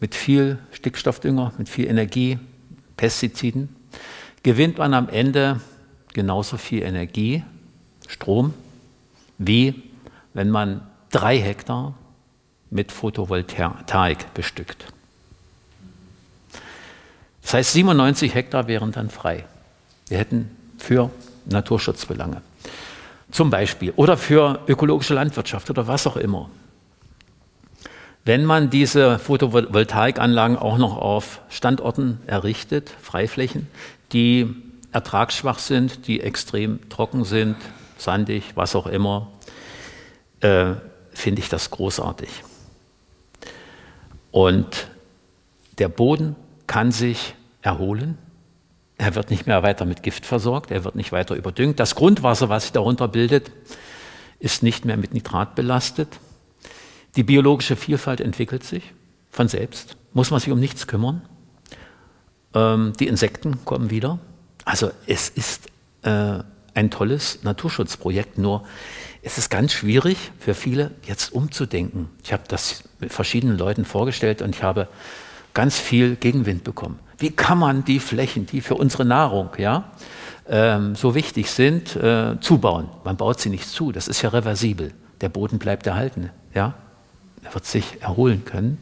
mit 0.00 0.14
viel 0.14 0.58
Stickstoffdünger, 0.70 1.54
mit 1.56 1.66
viel 1.66 1.86
Energie, 1.86 2.38
Pestiziden, 2.98 3.74
gewinnt 4.42 4.76
man 4.76 4.92
am 4.92 5.08
Ende 5.08 5.58
genauso 6.12 6.58
viel 6.58 6.82
Energie, 6.82 7.42
Strom, 8.06 8.52
wie 9.38 9.82
wenn 10.34 10.50
man 10.50 10.82
drei 11.10 11.38
Hektar 11.38 11.94
mit 12.68 12.92
Photovoltaik 12.92 14.34
bestückt. 14.34 14.84
Das 17.40 17.54
heißt, 17.54 17.72
97 17.72 18.34
Hektar 18.34 18.68
wären 18.68 18.92
dann 18.92 19.08
frei. 19.08 19.46
Wir 20.08 20.18
hätten 20.18 20.54
für 20.76 21.10
Naturschutzbelange 21.46 22.42
zum 23.30 23.48
Beispiel 23.48 23.94
oder 23.96 24.18
für 24.18 24.60
ökologische 24.66 25.14
Landwirtschaft 25.14 25.70
oder 25.70 25.86
was 25.86 26.06
auch 26.06 26.18
immer. 26.18 26.50
Wenn 28.24 28.44
man 28.44 28.70
diese 28.70 29.18
Photovoltaikanlagen 29.18 30.56
auch 30.56 30.78
noch 30.78 30.96
auf 30.96 31.40
Standorten 31.48 32.20
errichtet, 32.26 32.90
Freiflächen, 33.02 33.66
die 34.12 34.54
ertragsschwach 34.92 35.58
sind, 35.58 36.06
die 36.06 36.20
extrem 36.20 36.88
trocken 36.88 37.24
sind, 37.24 37.56
sandig, 37.98 38.52
was 38.54 38.76
auch 38.76 38.86
immer, 38.86 39.28
äh, 40.40 40.74
finde 41.10 41.40
ich 41.40 41.48
das 41.48 41.70
großartig. 41.70 42.28
Und 44.30 44.88
der 45.78 45.88
Boden 45.88 46.36
kann 46.68 46.92
sich 46.92 47.34
erholen. 47.60 48.18
Er 48.98 49.16
wird 49.16 49.30
nicht 49.30 49.48
mehr 49.48 49.64
weiter 49.64 49.84
mit 49.84 50.04
Gift 50.04 50.26
versorgt, 50.26 50.70
er 50.70 50.84
wird 50.84 50.94
nicht 50.94 51.10
weiter 51.10 51.34
überdüngt. 51.34 51.80
Das 51.80 51.96
Grundwasser, 51.96 52.48
was 52.48 52.64
sich 52.64 52.72
darunter 52.72 53.08
bildet, 53.08 53.50
ist 54.38 54.62
nicht 54.62 54.84
mehr 54.84 54.96
mit 54.96 55.12
Nitrat 55.12 55.56
belastet. 55.56 56.20
Die 57.16 57.24
biologische 57.24 57.76
Vielfalt 57.76 58.20
entwickelt 58.20 58.64
sich 58.64 58.94
von 59.30 59.48
selbst, 59.48 59.96
muss 60.12 60.30
man 60.30 60.40
sich 60.40 60.50
um 60.50 60.58
nichts 60.58 60.86
kümmern. 60.86 61.22
Ähm, 62.54 62.92
die 62.98 63.06
Insekten 63.06 63.64
kommen 63.64 63.90
wieder. 63.90 64.18
Also 64.64 64.90
es 65.06 65.28
ist 65.28 65.68
äh, 66.02 66.38
ein 66.74 66.90
tolles 66.90 67.42
Naturschutzprojekt, 67.42 68.38
nur 68.38 68.64
es 69.22 69.36
ist 69.36 69.50
ganz 69.50 69.72
schwierig 69.72 70.32
für 70.38 70.54
viele 70.54 70.92
jetzt 71.04 71.32
umzudenken. 71.32 72.08
Ich 72.24 72.32
habe 72.32 72.44
das 72.48 72.84
mit 72.98 73.12
verschiedenen 73.12 73.58
Leuten 73.58 73.84
vorgestellt 73.84 74.40
und 74.40 74.54
ich 74.54 74.62
habe 74.62 74.88
ganz 75.54 75.78
viel 75.78 76.16
Gegenwind 76.16 76.64
bekommen. 76.64 76.98
Wie 77.18 77.30
kann 77.30 77.58
man 77.58 77.84
die 77.84 78.00
Flächen, 78.00 78.46
die 78.46 78.62
für 78.62 78.74
unsere 78.74 79.04
Nahrung 79.04 79.50
ja, 79.58 79.92
ähm, 80.48 80.94
so 80.96 81.14
wichtig 81.14 81.50
sind, 81.50 81.94
äh, 81.94 82.40
zubauen? 82.40 82.88
Man 83.04 83.16
baut 83.16 83.38
sie 83.38 83.50
nicht 83.50 83.68
zu, 83.68 83.92
das 83.92 84.08
ist 84.08 84.22
ja 84.22 84.30
reversibel. 84.30 84.92
Der 85.20 85.28
Boden 85.28 85.58
bleibt 85.58 85.86
erhalten. 85.86 86.30
Ja? 86.54 86.74
Er 87.42 87.54
wird 87.54 87.66
sich 87.66 88.00
erholen 88.00 88.44
können 88.44 88.78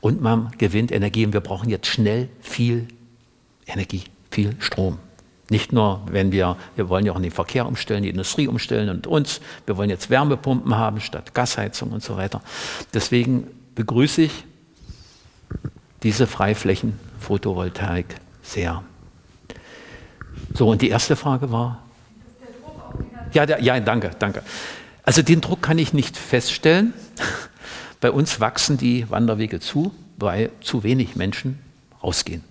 und 0.00 0.20
man 0.20 0.50
gewinnt 0.58 0.92
Energie 0.92 1.24
und 1.26 1.32
wir 1.32 1.40
brauchen 1.40 1.68
jetzt 1.68 1.86
schnell 1.86 2.28
viel 2.40 2.88
Energie, 3.66 4.04
viel 4.30 4.56
Strom. 4.58 4.98
Nicht 5.50 5.72
nur, 5.72 6.02
wenn 6.10 6.32
wir, 6.32 6.56
wir 6.76 6.88
wollen 6.88 7.04
ja 7.04 7.12
auch 7.12 7.20
den 7.20 7.30
Verkehr 7.30 7.66
umstellen, 7.66 8.02
die 8.02 8.08
Industrie 8.08 8.48
umstellen 8.48 8.88
und 8.88 9.06
uns. 9.06 9.40
Wir 9.66 9.76
wollen 9.76 9.90
jetzt 9.90 10.08
Wärmepumpen 10.08 10.76
haben 10.76 11.00
statt 11.00 11.34
Gasheizung 11.34 11.90
und 11.90 12.02
so 12.02 12.16
weiter. 12.16 12.40
Deswegen 12.94 13.48
begrüße 13.74 14.22
ich 14.22 14.44
diese 16.02 16.26
Freiflächen 16.26 16.98
Photovoltaik 17.20 18.06
sehr. 18.42 18.82
So, 20.54 20.68
und 20.68 20.82
die 20.82 20.88
erste 20.88 21.16
Frage 21.16 21.52
war? 21.52 21.82
Ja, 23.32 23.46
der, 23.46 23.62
ja, 23.62 23.78
danke, 23.80 24.10
danke. 24.18 24.42
Also 25.02 25.22
den 25.22 25.40
Druck 25.40 25.62
kann 25.62 25.78
ich 25.78 25.92
nicht 25.92 26.16
feststellen. 26.16 26.92
Bei 28.02 28.10
uns 28.10 28.40
wachsen 28.40 28.76
die 28.76 29.08
Wanderwege 29.10 29.60
zu, 29.60 29.94
weil 30.16 30.50
zu 30.60 30.82
wenig 30.82 31.14
Menschen 31.14 31.60
rausgehen. 32.02 32.42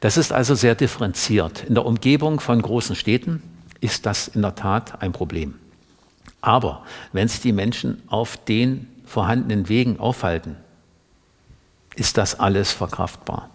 Das 0.00 0.16
ist 0.16 0.32
also 0.32 0.54
sehr 0.54 0.74
differenziert. 0.74 1.64
In 1.64 1.74
der 1.74 1.84
Umgebung 1.84 2.40
von 2.40 2.62
großen 2.62 2.96
Städten 2.96 3.42
ist 3.82 4.06
das 4.06 4.28
in 4.28 4.40
der 4.40 4.54
Tat 4.54 5.02
ein 5.02 5.12
Problem. 5.12 5.56
Aber 6.40 6.84
wenn 7.12 7.28
sich 7.28 7.42
die 7.42 7.52
Menschen 7.52 8.02
auf 8.06 8.38
den 8.38 8.88
vorhandenen 9.04 9.68
Wegen 9.68 10.00
aufhalten, 10.00 10.56
ist 11.94 12.16
das 12.16 12.40
alles 12.40 12.72
verkraftbar. 12.72 13.50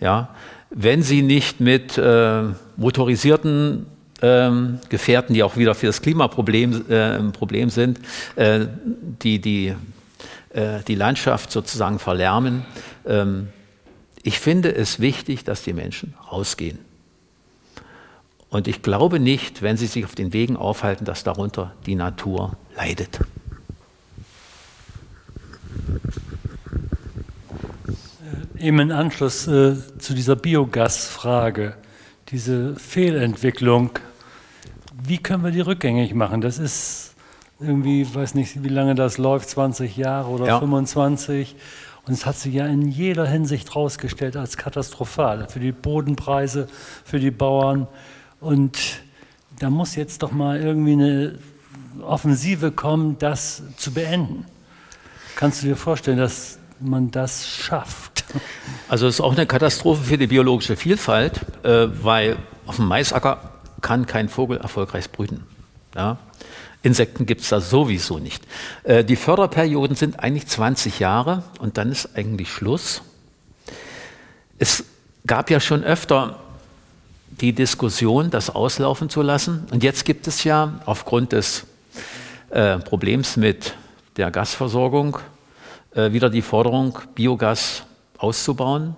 Ja, 0.00 0.34
wenn 0.70 1.02
sie 1.02 1.20
nicht 1.20 1.60
mit 1.60 1.98
äh, 1.98 2.44
motorisierten 2.78 3.84
ähm, 4.22 4.78
Gefährten, 4.88 5.34
die 5.34 5.42
auch 5.42 5.56
wieder 5.56 5.74
für 5.74 5.86
das 5.86 6.00
Klimaproblem 6.00 6.88
äh, 6.88 7.18
Problem 7.32 7.68
sind, 7.70 8.00
äh, 8.36 8.66
die 9.22 9.40
die, 9.40 9.74
äh, 10.54 10.80
die 10.86 10.94
Landschaft 10.94 11.50
sozusagen 11.50 11.98
verlärmen, 11.98 12.64
ähm, 13.06 13.48
ich 14.22 14.38
finde 14.38 14.74
es 14.74 15.00
wichtig, 15.00 15.44
dass 15.44 15.62
die 15.62 15.72
Menschen 15.72 16.14
rausgehen. 16.30 16.78
Und 18.50 18.68
ich 18.68 18.82
glaube 18.82 19.18
nicht, 19.18 19.62
wenn 19.62 19.76
sie 19.76 19.86
sich 19.86 20.04
auf 20.04 20.14
den 20.14 20.32
Wegen 20.32 20.56
aufhalten, 20.56 21.04
dass 21.04 21.24
darunter 21.24 21.74
die 21.86 21.94
Natur 21.94 22.56
leidet. 22.76 23.18
Äh, 28.58 28.66
eben 28.66 28.78
in 28.78 28.92
Anschluss 28.92 29.48
äh, 29.48 29.74
zu 29.98 30.14
dieser 30.14 30.36
Biogasfrage, 30.36 31.74
diese 32.28 32.76
Fehlentwicklung, 32.76 33.90
wie 35.04 35.18
können 35.18 35.44
wir 35.44 35.50
die 35.50 35.60
rückgängig 35.60 36.14
machen? 36.14 36.40
Das 36.40 36.58
ist 36.58 37.14
irgendwie, 37.60 38.02
ich 38.02 38.14
weiß 38.14 38.34
nicht, 38.34 38.62
wie 38.62 38.68
lange 38.68 38.94
das 38.94 39.18
läuft, 39.18 39.48
20 39.50 39.96
Jahre 39.96 40.30
oder 40.30 40.46
ja. 40.46 40.58
25. 40.58 41.54
Und 42.04 42.14
es 42.14 42.26
hat 42.26 42.36
sich 42.36 42.54
ja 42.54 42.66
in 42.66 42.88
jeder 42.88 43.26
Hinsicht 43.26 43.68
herausgestellt 43.68 44.36
als 44.36 44.56
katastrophal 44.56 45.48
für 45.48 45.60
die 45.60 45.72
Bodenpreise, 45.72 46.68
für 47.04 47.20
die 47.20 47.30
Bauern. 47.30 47.86
Und 48.40 48.78
da 49.58 49.70
muss 49.70 49.94
jetzt 49.94 50.22
doch 50.22 50.32
mal 50.32 50.60
irgendwie 50.60 50.92
eine 50.92 51.38
Offensive 52.02 52.72
kommen, 52.72 53.16
das 53.18 53.62
zu 53.76 53.92
beenden. 53.92 54.46
Kannst 55.36 55.62
du 55.62 55.68
dir 55.68 55.76
vorstellen, 55.76 56.18
dass 56.18 56.58
man 56.80 57.12
das 57.12 57.48
schafft? 57.48 58.24
Also 58.88 59.06
es 59.06 59.16
ist 59.16 59.20
auch 59.20 59.32
eine 59.32 59.46
Katastrophe 59.46 60.02
für 60.02 60.18
die 60.18 60.26
biologische 60.26 60.76
Vielfalt, 60.76 61.40
äh, 61.62 61.86
weil 62.02 62.36
auf 62.66 62.76
dem 62.76 62.86
Maisacker 62.86 63.51
kann 63.82 64.06
kein 64.06 64.28
Vogel 64.28 64.56
erfolgreich 64.58 65.10
brüten. 65.10 65.44
Ja. 65.94 66.18
Insekten 66.82 67.26
gibt 67.26 67.42
es 67.42 67.48
da 67.48 67.60
sowieso 67.60 68.18
nicht. 68.18 68.42
Äh, 68.84 69.04
die 69.04 69.16
Förderperioden 69.16 69.96
sind 69.96 70.20
eigentlich 70.20 70.46
20 70.46 70.98
Jahre 70.98 71.44
und 71.60 71.78
dann 71.78 71.92
ist 71.92 72.16
eigentlich 72.16 72.50
Schluss. 72.50 73.02
Es 74.58 74.84
gab 75.26 75.50
ja 75.50 75.60
schon 75.60 75.84
öfter 75.84 76.40
die 77.40 77.52
Diskussion, 77.52 78.30
das 78.30 78.50
auslaufen 78.50 79.08
zu 79.08 79.22
lassen. 79.22 79.66
Und 79.70 79.82
jetzt 79.82 80.04
gibt 80.04 80.26
es 80.26 80.44
ja 80.44 80.80
aufgrund 80.86 81.32
des 81.32 81.64
äh, 82.50 82.78
Problems 82.78 83.36
mit 83.36 83.74
der 84.16 84.30
Gasversorgung 84.30 85.18
äh, 85.94 86.12
wieder 86.12 86.30
die 86.30 86.42
Forderung, 86.42 86.98
Biogas 87.14 87.84
auszubauen, 88.18 88.96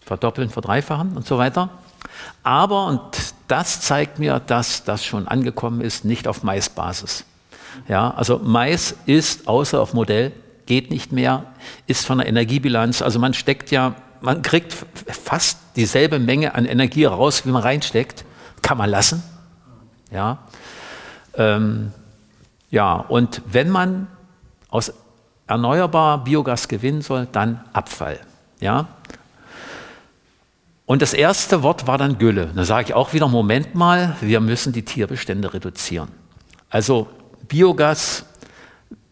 verdoppeln, 0.00 0.50
verdreifachen 0.50 1.16
und 1.16 1.26
so 1.26 1.38
weiter. 1.38 1.70
Aber, 2.42 2.86
und 2.86 3.33
das 3.48 3.80
zeigt 3.80 4.18
mir, 4.18 4.40
dass 4.40 4.84
das 4.84 5.04
schon 5.04 5.28
angekommen 5.28 5.80
ist, 5.80 6.04
nicht 6.04 6.28
auf 6.28 6.42
Maisbasis. 6.42 7.24
Ja, 7.88 8.10
also 8.12 8.40
Mais 8.42 8.94
ist 9.06 9.48
außer 9.48 9.80
auf 9.80 9.94
Modell, 9.94 10.32
geht 10.66 10.90
nicht 10.90 11.12
mehr, 11.12 11.44
ist 11.86 12.06
von 12.06 12.18
der 12.18 12.28
Energiebilanz, 12.28 13.02
also 13.02 13.18
man 13.18 13.34
steckt 13.34 13.70
ja, 13.70 13.94
man 14.20 14.42
kriegt 14.42 14.74
fast 15.06 15.58
dieselbe 15.76 16.18
Menge 16.18 16.54
an 16.54 16.64
Energie 16.64 17.04
raus, 17.04 17.44
wie 17.44 17.50
man 17.50 17.62
reinsteckt, 17.62 18.24
kann 18.62 18.78
man 18.78 18.88
lassen. 18.88 19.22
Ja, 20.10 20.38
ähm, 21.36 21.92
ja 22.70 22.94
und 22.94 23.42
wenn 23.46 23.68
man 23.68 24.06
aus 24.70 24.92
erneuerbar 25.46 26.24
Biogas 26.24 26.68
gewinnen 26.68 27.02
soll, 27.02 27.28
dann 27.30 27.62
Abfall. 27.72 28.20
Ja, 28.60 28.88
und 30.86 31.00
das 31.00 31.14
erste 31.14 31.62
Wort 31.62 31.86
war 31.86 31.96
dann 31.98 32.18
Gülle. 32.18 32.50
Da 32.54 32.64
sage 32.64 32.88
ich 32.88 32.94
auch 32.94 33.12
wieder, 33.12 33.28
Moment 33.28 33.74
mal, 33.74 34.16
wir 34.20 34.40
müssen 34.40 34.72
die 34.72 34.84
Tierbestände 34.84 35.54
reduzieren. 35.54 36.08
Also 36.68 37.08
Biogas, 37.48 38.26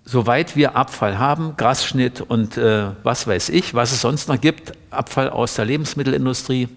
soweit 0.04 0.54
wir 0.54 0.76
Abfall 0.76 1.18
haben, 1.18 1.56
Grasschnitt 1.56 2.20
und 2.20 2.56
äh, 2.56 2.88
was 3.02 3.26
weiß 3.26 3.48
ich, 3.48 3.72
was 3.74 3.92
es 3.92 4.02
sonst 4.02 4.28
noch 4.28 4.40
gibt, 4.40 4.72
Abfall 4.90 5.30
aus 5.30 5.54
der 5.54 5.64
Lebensmittelindustrie, 5.64 6.68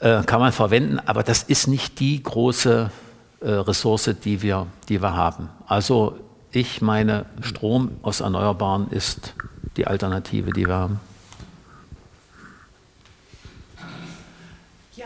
äh, 0.00 0.22
kann 0.24 0.40
man 0.40 0.52
verwenden, 0.52 0.98
aber 0.98 1.22
das 1.22 1.42
ist 1.42 1.68
nicht 1.68 2.00
die 2.00 2.22
große 2.22 2.90
äh, 3.40 3.50
Ressource, 3.50 4.10
die 4.22 4.42
wir, 4.42 4.66
die 4.88 5.00
wir 5.00 5.14
haben. 5.14 5.48
Also 5.66 6.18
ich 6.50 6.82
meine, 6.82 7.26
Strom 7.40 7.92
aus 8.02 8.20
Erneuerbaren 8.20 8.88
ist 8.90 9.34
die 9.76 9.86
Alternative, 9.86 10.52
die 10.52 10.66
wir 10.66 10.74
haben. 10.74 11.00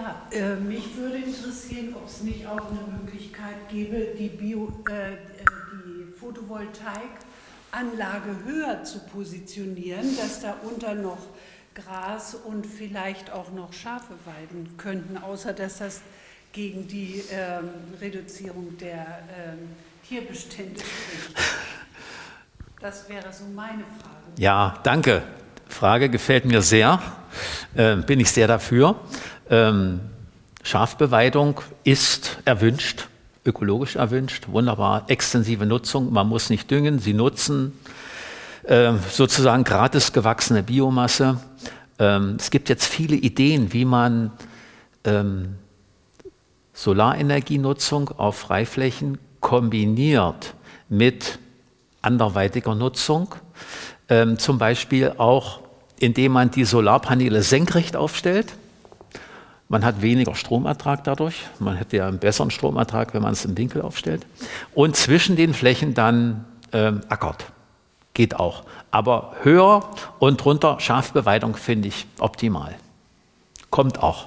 Ja, 0.01 0.23
äh, 0.31 0.55
mich 0.57 0.97
würde 0.97 1.19
interessieren, 1.19 1.95
ob 1.95 2.07
es 2.07 2.23
nicht 2.23 2.47
auch 2.47 2.71
eine 2.71 2.81
Möglichkeit 3.03 3.69
gäbe, 3.69 4.15
die, 4.19 4.29
Bio, 4.29 4.73
äh, 4.89 5.19
die 5.75 6.07
Photovoltaikanlage 6.19 8.45
höher 8.47 8.83
zu 8.83 9.01
positionieren, 9.01 10.17
dass 10.17 10.41
da 10.41 10.57
unter 10.63 10.95
noch 10.95 11.19
Gras 11.75 12.35
und 12.35 12.67
vielleicht 12.67 13.31
auch 13.31 13.53
noch 13.53 13.75
Schafe 13.75 14.15
weiden 14.25 14.79
könnten, 14.79 15.19
außer 15.19 15.53
dass 15.53 15.77
das 15.79 16.01
gegen 16.53 16.89
die 16.89 17.23
ähm, 17.31 17.69
Reduzierung 18.01 18.77
der 18.79 19.21
ähm, 19.37 19.69
Tierbestände 20.09 20.81
spricht. 20.81 21.37
Das 22.81 23.07
wäre 23.09 23.33
so 23.33 23.45
meine 23.55 23.85
Frage. 23.85 24.33
Ja, 24.39 24.81
danke. 24.83 25.23
Frage 25.69 26.09
gefällt 26.09 26.47
mir 26.47 26.63
sehr. 26.63 27.01
Äh, 27.75 27.97
bin 27.97 28.19
ich 28.19 28.31
sehr 28.31 28.49
dafür. 28.49 28.99
Ähm, 29.51 30.01
Schafbeweidung 30.63 31.61
ist 31.85 32.39
erwünscht, 32.45 33.09
ökologisch 33.45 33.97
erwünscht, 33.97 34.47
wunderbar, 34.49 35.05
extensive 35.09 35.67
Nutzung, 35.67 36.13
man 36.13 36.29
muss 36.29 36.51
nicht 36.51 36.71
düngen, 36.71 37.01
sie 37.01 37.15
nutzen 37.15 37.73
äh, 38.63 38.93
sozusagen 39.11 39.65
gratis 39.65 40.13
gewachsene 40.13 40.63
Biomasse. 40.63 41.41
Ähm, 41.99 42.37
es 42.39 42.51
gibt 42.51 42.69
jetzt 42.69 42.87
viele 42.87 43.17
Ideen, 43.17 43.73
wie 43.73 43.85
man 43.85 44.31
ähm, 45.05 45.57
Solarenergienutzung 46.73 48.11
auf 48.11 48.39
Freiflächen 48.39 49.19
kombiniert 49.41 50.55
mit 50.89 51.39
anderweitiger 52.03 52.75
Nutzung, 52.77 53.35
ähm, 54.09 54.39
zum 54.39 54.59
Beispiel 54.59 55.15
auch 55.19 55.61
indem 56.01 56.33
man 56.33 56.51
die 56.51 56.65
Solarpaneele 56.65 57.43
senkrecht 57.43 57.95
aufstellt 57.95 58.55
man 59.71 59.85
hat 59.85 60.03
weniger 60.03 60.35
Stromertrag 60.35 61.05
dadurch. 61.05 61.47
Man 61.61 61.77
hätte 61.77 61.97
ja 61.97 62.09
einen 62.09 62.19
besseren 62.19 62.51
Stromertrag, 62.51 63.15
wenn 63.15 63.23
man 63.23 63.35
es 63.35 63.45
im 63.45 63.57
Winkel 63.57 63.83
aufstellt. 63.83 64.27
Und 64.75 64.97
zwischen 64.97 65.37
den 65.37 65.55
Flächen 65.55 65.95
dann 65.95 66.45
ähm, 66.73 67.03
ackert. 67.09 67.47
Geht 68.13 68.35
auch. 68.35 68.65
Aber 68.91 69.37
höher 69.45 69.89
und 70.19 70.45
drunter 70.45 70.81
Schafbeweidung 70.81 71.55
finde 71.55 71.87
ich 71.87 72.07
optimal. 72.19 72.75
Kommt 73.71 74.03
auch. 74.03 74.27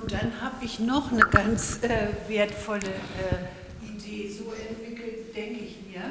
Und 0.00 0.12
dann 0.12 0.30
habe 0.40 0.64
ich 0.64 0.78
noch 0.78 1.10
eine 1.10 1.22
ganz 1.22 1.82
äh, 1.82 2.06
wertvolle 2.28 2.86
äh, 2.86 3.84
Idee, 3.84 4.30
so 4.30 4.52
entwickelt, 4.52 5.34
denke 5.34 5.64
ich 5.64 5.78
mir. 5.90 6.04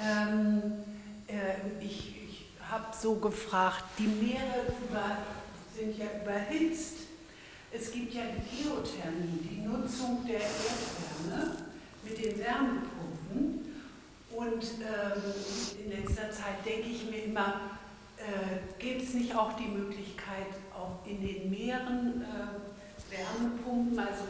Ähm, 0.00 0.62
äh, 1.26 1.84
ich 1.84 2.14
ich 2.30 2.46
habe 2.70 2.84
so 2.96 3.16
gefragt, 3.16 3.82
die 3.98 4.06
Meere 4.06 4.62
über 4.88 5.16
sind 5.80 5.98
ja 5.98 6.06
überhitzt. 6.22 6.99
Es 7.72 7.92
gibt 7.92 8.12
ja 8.14 8.22
die 8.22 8.64
Geothermie, 8.64 9.38
die 9.48 9.60
Nutzung 9.64 10.26
der 10.26 10.40
Erdwärme 10.40 11.56
mit 12.02 12.18
den 12.18 12.38
Wärmepumpen. 12.38 13.60
Und 14.34 14.64
ähm, 14.80 15.84
in 15.84 15.90
letzter 15.90 16.30
Zeit 16.32 16.66
denke 16.66 16.88
ich 16.88 17.08
mir 17.08 17.24
immer, 17.24 17.78
äh, 18.16 18.58
gibt 18.78 19.02
es 19.02 19.14
nicht 19.14 19.36
auch 19.36 19.52
die 19.52 19.68
Möglichkeit, 19.68 20.48
auch 20.74 21.06
in 21.06 21.20
den 21.20 21.48
Meeren 21.48 22.22
äh, 22.22 23.16
Wärmepumpen, 23.16 23.98
also 23.98 24.24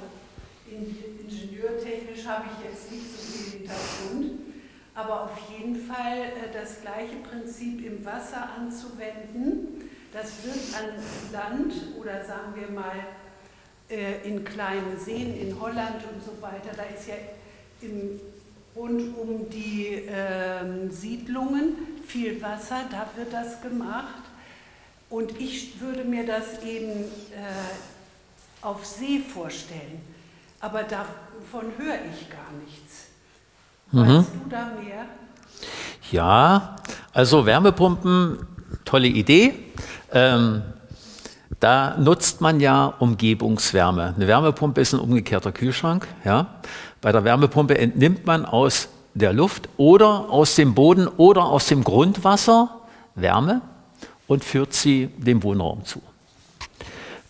in, 0.70 0.96
ingenieurtechnisch 1.20 2.26
habe 2.26 2.44
ich 2.46 2.70
jetzt 2.70 2.92
nicht 2.92 3.04
so 3.10 3.22
viel 3.22 3.60
Hintergrund, 3.60 4.40
aber 4.94 5.24
auf 5.24 5.38
jeden 5.50 5.76
Fall 5.76 6.18
äh, 6.18 6.52
das 6.52 6.82
gleiche 6.82 7.16
Prinzip 7.16 7.84
im 7.84 8.04
Wasser 8.04 8.50
anzuwenden 8.58 9.90
das 10.12 10.44
wird 10.44 10.56
an 10.76 11.32
Land 11.32 11.72
oder 11.98 12.24
sagen 12.24 12.54
wir 12.56 12.68
mal 12.68 12.96
äh, 13.90 14.26
in 14.28 14.44
kleinen 14.44 14.98
Seen 14.98 15.36
in 15.40 15.60
Holland 15.60 15.96
und 16.12 16.22
so 16.24 16.40
weiter, 16.40 16.70
da 16.76 16.84
ist 16.84 17.08
ja 17.08 17.14
im, 17.82 18.20
rund 18.76 19.16
um 19.18 19.50
die 19.50 20.06
äh, 20.06 20.88
Siedlungen 20.90 21.76
viel 22.06 22.40
Wasser, 22.40 22.84
da 22.90 23.08
wird 23.16 23.32
das 23.32 23.60
gemacht. 23.60 24.24
Und 25.08 25.40
ich 25.40 25.80
würde 25.80 26.04
mir 26.04 26.24
das 26.24 26.62
eben 26.64 26.90
äh, 27.00 28.62
auf 28.62 28.86
See 28.86 29.18
vorstellen. 29.18 30.00
Aber 30.60 30.84
davon 30.84 31.72
höre 31.76 31.98
ich 32.12 32.30
gar 32.30 32.52
nichts. 32.64 33.06
Mhm. 33.90 34.18
Weißt 34.18 34.28
du 34.44 34.48
da 34.48 34.72
mehr? 34.80 35.06
Ja, 36.12 36.76
also 37.12 37.44
Wärmepumpen, 37.44 38.46
tolle 38.84 39.08
Idee. 39.08 39.54
Ähm, 40.12 40.62
da 41.60 41.96
nutzt 41.98 42.40
man 42.40 42.58
ja 42.58 42.86
Umgebungswärme. 42.98 44.14
Eine 44.16 44.26
Wärmepumpe 44.26 44.80
ist 44.80 44.94
ein 44.94 45.00
umgekehrter 45.00 45.52
Kühlschrank. 45.52 46.08
Ja? 46.24 46.46
Bei 47.02 47.12
der 47.12 47.24
Wärmepumpe 47.24 47.76
entnimmt 47.76 48.26
man 48.26 48.46
aus 48.46 48.88
der 49.12 49.34
Luft 49.34 49.68
oder 49.76 50.30
aus 50.30 50.54
dem 50.54 50.74
Boden 50.74 51.06
oder 51.06 51.44
aus 51.44 51.66
dem 51.66 51.84
Grundwasser 51.84 52.70
Wärme 53.14 53.60
und 54.26 54.42
führt 54.42 54.72
sie 54.72 55.08
dem 55.18 55.42
Wohnraum 55.42 55.84
zu. 55.84 56.00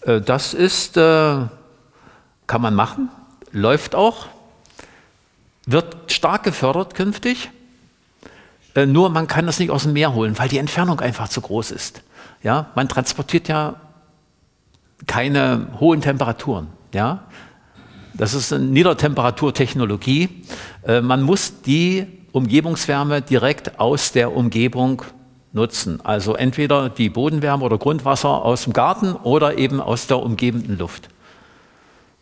Äh, 0.02 0.20
das 0.20 0.54
ist, 0.54 0.96
äh, 0.96 1.36
kann 2.46 2.62
man 2.62 2.74
machen, 2.74 3.08
läuft 3.50 3.96
auch, 3.96 4.26
wird 5.66 5.96
stark 6.12 6.44
gefördert 6.44 6.94
künftig. 6.94 7.50
Äh, 8.76 8.86
nur 8.86 9.10
man 9.10 9.26
kann 9.26 9.46
das 9.46 9.58
nicht 9.58 9.70
aus 9.70 9.82
dem 9.82 9.94
Meer 9.94 10.14
holen, 10.14 10.38
weil 10.38 10.48
die 10.48 10.58
Entfernung 10.58 11.00
einfach 11.00 11.28
zu 11.28 11.40
groß 11.40 11.72
ist. 11.72 12.02
Ja, 12.42 12.66
man 12.76 12.88
transportiert 12.88 13.48
ja 13.48 13.74
keine 15.06 15.68
hohen 15.78 16.00
Temperaturen. 16.00 16.68
Ja, 16.92 17.24
das 18.14 18.34
ist 18.34 18.52
eine 18.52 18.64
Niedertemperaturtechnologie. 18.64 20.28
Äh, 20.86 21.00
man 21.00 21.22
muss 21.22 21.62
die 21.62 22.06
Umgebungswärme 22.32 23.22
direkt 23.22 23.78
aus 23.80 24.12
der 24.12 24.34
Umgebung 24.36 25.02
nutzen. 25.52 26.00
Also 26.04 26.34
entweder 26.34 26.88
die 26.88 27.08
Bodenwärme 27.08 27.64
oder 27.64 27.78
Grundwasser 27.78 28.44
aus 28.44 28.64
dem 28.64 28.72
Garten 28.72 29.14
oder 29.14 29.58
eben 29.58 29.80
aus 29.80 30.06
der 30.06 30.20
umgebenden 30.20 30.78
Luft. 30.78 31.08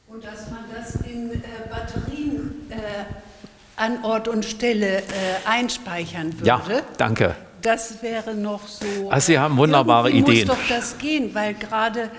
Und 0.06 0.24
dass 0.24 0.50
man 0.50 0.60
das 0.74 0.94
in 0.96 1.30
äh, 1.30 1.38
Batterien 1.70 2.52
äh, 2.70 2.74
an 3.76 4.04
Ort 4.04 4.28
und 4.28 4.44
Stelle 4.44 4.98
äh, 4.98 5.02
einspeichern 5.46 6.32
würde. 6.34 6.46
Ja, 6.46 6.62
danke 6.96 7.34
das 7.62 8.02
wäre 8.02 8.34
noch 8.34 8.66
so. 8.66 9.10
Also 9.10 9.26
Sie 9.26 9.38
haben 9.38 9.56
wunderbare 9.56 10.10
Ideen. 10.10 10.46
muss 10.46 10.56
doch 10.56 10.68
das 10.68 10.98
gehen, 10.98 11.34
weil 11.34 11.54
gerade 11.54 12.10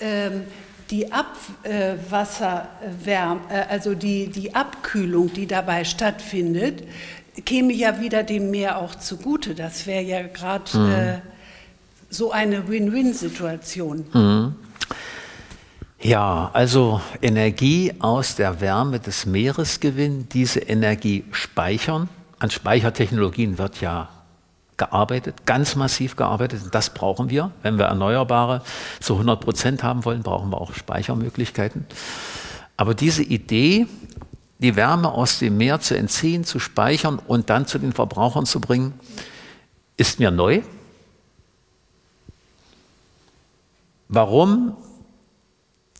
ähm, 0.00 0.44
die 0.90 1.12
Abwasserwärme, 1.12 3.40
äh, 3.50 3.64
also 3.68 3.94
die, 3.94 4.28
die 4.28 4.54
Abkühlung, 4.54 5.30
die 5.32 5.46
dabei 5.46 5.84
stattfindet, 5.84 6.82
käme 7.44 7.72
ja 7.72 8.00
wieder 8.00 8.22
dem 8.22 8.50
Meer 8.50 8.78
auch 8.78 8.94
zugute. 8.94 9.54
Das 9.54 9.86
wäre 9.86 10.02
ja 10.02 10.22
gerade 10.22 10.76
mhm. 10.76 10.92
äh, 10.92 11.18
so 12.08 12.32
eine 12.32 12.68
Win-Win-Situation. 12.68 14.06
Mhm. 14.12 14.54
Ja, 16.02 16.50
also 16.54 17.02
Energie 17.20 17.92
aus 17.98 18.34
der 18.34 18.62
Wärme 18.62 19.00
des 19.00 19.26
Meeres 19.26 19.80
gewinnen, 19.80 20.28
diese 20.32 20.60
Energie 20.60 21.24
speichern. 21.30 22.08
An 22.38 22.50
Speichertechnologien 22.50 23.58
wird 23.58 23.82
ja 23.82 24.08
gearbeitet, 24.80 25.46
ganz 25.46 25.76
massiv 25.76 26.16
gearbeitet. 26.16 26.62
Das 26.72 26.90
brauchen 26.90 27.28
wir. 27.28 27.52
Wenn 27.62 27.78
wir 27.78 27.84
Erneuerbare 27.84 28.62
zu 28.98 29.12
100 29.12 29.40
Prozent 29.40 29.82
haben 29.82 30.04
wollen, 30.04 30.22
brauchen 30.22 30.50
wir 30.50 30.60
auch 30.60 30.74
Speichermöglichkeiten. 30.74 31.86
Aber 32.78 32.94
diese 32.94 33.22
Idee, 33.22 33.86
die 34.58 34.76
Wärme 34.76 35.12
aus 35.12 35.38
dem 35.38 35.58
Meer 35.58 35.80
zu 35.80 35.96
entziehen, 35.96 36.44
zu 36.44 36.58
speichern 36.58 37.18
und 37.18 37.50
dann 37.50 37.66
zu 37.66 37.78
den 37.78 37.92
Verbrauchern 37.92 38.46
zu 38.46 38.58
bringen, 38.58 38.94
ist 39.98 40.18
mir 40.18 40.30
neu. 40.30 40.62
Warum 44.08 44.76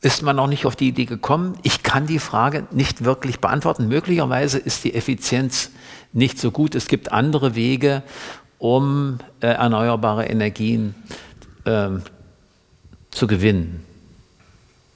ist 0.01 0.23
man 0.23 0.36
noch 0.36 0.47
nicht 0.47 0.65
auf 0.65 0.74
die 0.74 0.89
Idee 0.89 1.05
gekommen? 1.05 1.59
Ich 1.62 1.82
kann 1.82 2.07
die 2.07 2.19
Frage 2.19 2.66
nicht 2.70 3.05
wirklich 3.05 3.40
beantworten. 3.40 3.89
Möglicherweise 3.89 4.59
ist 4.59 4.85
die 4.85 4.94
Effizienz 4.94 5.70
nicht 6.12 6.39
so 6.39 6.51
gut. 6.51 6.74
Es 6.74 6.89
gibt 6.89 7.12
andere 7.12 7.55
Wege, 7.55 8.02
um 8.60 9.18
äh, 9.40 9.46
erneuerbare 9.46 10.26
Energien 10.26 10.94
äh, 11.64 11.88
zu 13.10 13.26
gewinnen. 13.26 13.84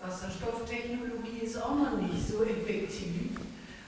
Wasserstofftechnologie 0.00 1.44
ist 1.44 1.60
auch 1.60 1.74
noch 1.74 2.00
nicht 2.00 2.28
so 2.28 2.44
effektiv. 2.44 3.40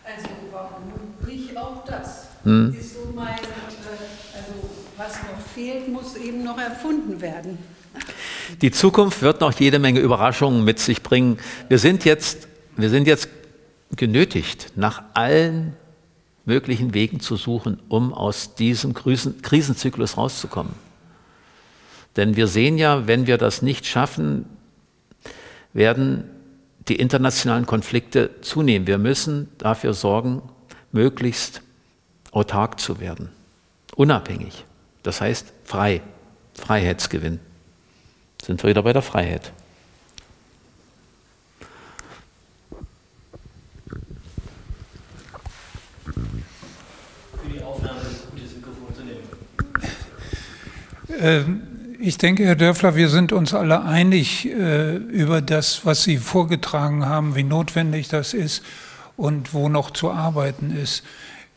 Also 0.02 0.28
warum 0.50 1.28
nicht 1.28 1.56
auch 1.56 1.84
das? 1.84 2.28
Hm. 2.44 2.74
Ist 2.78 2.94
so 2.94 3.12
mein, 3.14 3.34
äh, 3.34 4.38
also 4.38 4.70
was 4.96 5.12
noch 5.12 5.46
fehlt, 5.54 5.88
muss 5.88 6.16
eben 6.16 6.42
noch 6.42 6.58
erfunden 6.58 7.20
werden. 7.20 7.58
Die 8.62 8.70
Zukunft 8.70 9.20
wird 9.20 9.42
noch 9.42 9.52
jede 9.52 9.78
Menge 9.78 10.00
Überraschungen 10.00 10.64
mit 10.64 10.78
sich 10.78 11.02
bringen. 11.02 11.38
Wir 11.68 11.78
sind 11.78 12.06
jetzt, 12.06 12.48
wir 12.76 12.88
sind 12.88 13.06
jetzt 13.06 13.28
genötigt, 13.94 14.72
nach 14.74 15.02
allen 15.12 15.76
möglichen 16.46 16.94
Wegen 16.94 17.20
zu 17.20 17.36
suchen, 17.36 17.80
um 17.88 18.14
aus 18.14 18.54
diesem 18.54 18.94
Krisenzyklus 18.94 20.16
rauszukommen. 20.16 20.72
Denn 22.16 22.36
wir 22.36 22.46
sehen 22.46 22.78
ja, 22.78 23.06
wenn 23.06 23.26
wir 23.26 23.36
das 23.36 23.60
nicht 23.60 23.84
schaffen, 23.84 24.46
werden 25.74 26.24
die 26.88 26.96
internationalen 26.96 27.66
Konflikte 27.66 28.30
zunehmen. 28.40 28.86
Wir 28.86 28.98
müssen 28.98 29.48
dafür 29.58 29.92
sorgen, 29.92 30.40
möglichst 30.92 31.60
autark 32.30 32.80
zu 32.80 33.00
werden, 33.00 33.30
unabhängig. 33.96 34.64
Das 35.02 35.20
heißt 35.20 35.52
frei, 35.64 36.00
Freiheitsgewinn 36.54 37.40
sind 38.42 38.62
wir 38.62 38.70
wieder 38.70 38.82
bei 38.82 38.92
der 38.92 39.02
Freiheit. 39.02 39.52
Für 46.06 47.48
die 47.52 47.62
Aufnahme 47.62 48.00
ist 48.00 48.30
gut, 48.30 48.40
das 48.42 48.54
Mikrofon 48.54 48.94
zu 48.94 49.02
nehmen. 49.02 49.22
Ähm, 51.05 51.05
ich 51.98 52.18
denke, 52.18 52.44
Herr 52.44 52.56
Dörfler, 52.56 52.96
wir 52.96 53.08
sind 53.08 53.32
uns 53.32 53.54
alle 53.54 53.82
einig 53.82 54.46
äh, 54.46 54.96
über 54.96 55.40
das, 55.40 55.84
was 55.84 56.02
Sie 56.02 56.18
vorgetragen 56.18 57.06
haben, 57.06 57.34
wie 57.34 57.42
notwendig 57.42 58.08
das 58.08 58.34
ist 58.34 58.62
und 59.16 59.54
wo 59.54 59.68
noch 59.68 59.90
zu 59.90 60.10
arbeiten 60.10 60.76
ist. 60.76 61.02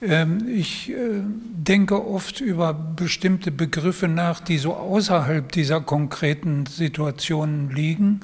Ähm, 0.01 0.47
ich 0.47 0.91
äh, 0.91 0.95
denke 1.23 2.05
oft 2.07 2.39
über 2.41 2.73
bestimmte 2.73 3.51
Begriffe 3.51 4.07
nach, 4.07 4.39
die 4.39 4.57
so 4.57 4.73
außerhalb 4.73 5.51
dieser 5.51 5.81
konkreten 5.81 6.65
Situationen 6.65 7.69
liegen. 7.71 8.21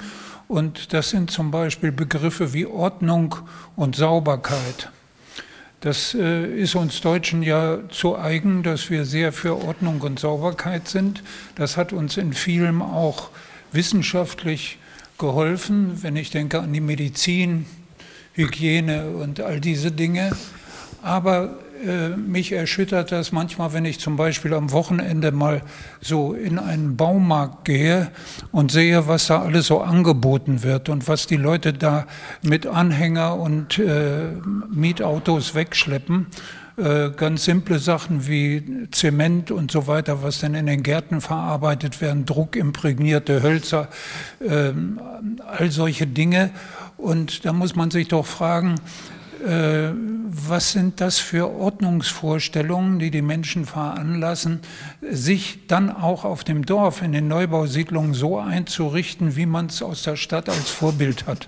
Und 0.47 0.93
das 0.93 1.09
sind 1.09 1.31
zum 1.31 1.51
Beispiel 1.51 1.91
Begriffe 1.91 2.53
wie 2.53 2.65
Ordnung 2.65 3.35
und 3.75 3.95
Sauberkeit. 3.95 4.89
Das 5.81 6.15
äh, 6.15 6.45
ist 6.45 6.75
uns 6.75 7.01
Deutschen 7.01 7.43
ja 7.43 7.79
zu 7.89 8.17
eigen, 8.17 8.63
dass 8.63 8.89
wir 8.89 9.05
sehr 9.05 9.31
für 9.31 9.61
Ordnung 9.61 10.01
und 10.01 10.19
Sauberkeit 10.19 10.87
sind. 10.87 11.23
Das 11.55 11.77
hat 11.77 11.93
uns 11.93 12.17
in 12.17 12.33
vielem 12.33 12.81
auch 12.81 13.29
wissenschaftlich 13.71 14.77
geholfen, 15.17 16.01
wenn 16.01 16.15
ich 16.15 16.31
denke 16.31 16.59
an 16.59 16.73
die 16.73 16.81
Medizin, 16.81 17.65
Hygiene 18.33 19.09
und 19.11 19.39
all 19.39 19.59
diese 19.59 19.91
Dinge. 19.91 20.31
Aber 21.01 21.57
mich 22.15 22.51
erschüttert 22.51 23.11
das 23.11 23.31
manchmal, 23.31 23.73
wenn 23.73 23.85
ich 23.85 23.99
zum 23.99 24.15
Beispiel 24.15 24.53
am 24.53 24.71
Wochenende 24.71 25.31
mal 25.31 25.61
so 26.01 26.33
in 26.33 26.59
einen 26.59 26.97
Baumarkt 26.97 27.65
gehe 27.65 28.11
und 28.51 28.71
sehe, 28.71 29.07
was 29.07 29.27
da 29.27 29.41
alles 29.41 29.67
so 29.67 29.81
angeboten 29.81 30.63
wird 30.63 30.89
und 30.89 31.07
was 31.07 31.27
die 31.27 31.37
Leute 31.37 31.73
da 31.73 32.07
mit 32.41 32.67
Anhänger 32.67 33.35
und 33.35 33.79
äh, 33.79 34.31
Mietautos 34.69 35.55
wegschleppen. 35.55 36.27
Äh, 36.77 37.11
ganz 37.11 37.45
simple 37.45 37.79
Sachen 37.79 38.27
wie 38.27 38.89
Zement 38.91 39.49
und 39.49 39.71
so 39.71 39.87
weiter, 39.87 40.23
was 40.23 40.39
dann 40.39 40.55
in 40.55 40.65
den 40.65 40.83
Gärten 40.83 41.21
verarbeitet 41.21 42.01
werden, 42.01 42.25
druckimprägnierte 42.25 43.41
Hölzer, 43.41 43.87
äh, 44.41 44.73
all 45.45 45.71
solche 45.71 46.05
Dinge. 46.05 46.51
Und 46.97 47.45
da 47.45 47.53
muss 47.53 47.75
man 47.75 47.91
sich 47.91 48.09
doch 48.09 48.25
fragen, 48.25 48.75
äh, 48.75 49.14
was 49.47 50.71
sind 50.71 51.01
das 51.01 51.19
für 51.19 51.49
Ordnungsvorstellungen, 51.49 52.99
die 52.99 53.11
die 53.11 53.21
Menschen 53.21 53.65
veranlassen, 53.65 54.61
sich 55.01 55.67
dann 55.67 55.91
auch 55.91 56.25
auf 56.25 56.43
dem 56.43 56.65
Dorf 56.65 57.01
in 57.01 57.11
den 57.11 57.27
Neubausiedlungen 57.27 58.13
so 58.13 58.39
einzurichten, 58.39 59.35
wie 59.35 59.45
man 59.45 59.67
es 59.67 59.81
aus 59.83 60.03
der 60.03 60.15
Stadt 60.15 60.49
als 60.49 60.69
Vorbild 60.69 61.27
hat. 61.27 61.47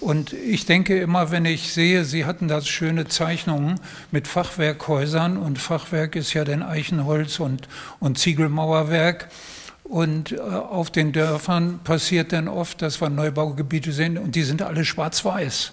Und 0.00 0.32
ich 0.32 0.66
denke 0.66 0.98
immer, 0.98 1.30
wenn 1.30 1.44
ich 1.44 1.72
sehe, 1.72 2.04
Sie 2.04 2.24
hatten 2.24 2.48
das 2.48 2.66
schöne 2.66 3.06
Zeichnungen 3.06 3.78
mit 4.10 4.26
Fachwerkhäusern 4.26 5.36
und 5.36 5.60
Fachwerk 5.60 6.16
ist 6.16 6.34
ja 6.34 6.44
dann 6.44 6.64
Eichenholz 6.64 7.38
und, 7.38 7.68
und 8.00 8.18
Ziegelmauerwerk. 8.18 9.28
Und 9.84 10.32
äh, 10.32 10.40
auf 10.40 10.90
den 10.90 11.12
Dörfern 11.12 11.78
passiert 11.84 12.32
dann 12.32 12.48
oft, 12.48 12.82
dass 12.82 13.00
wir 13.00 13.10
Neubaugebiete 13.10 13.92
sehen 13.92 14.18
und 14.18 14.34
die 14.34 14.42
sind 14.42 14.62
alle 14.62 14.84
schwarz-weiß. 14.84 15.72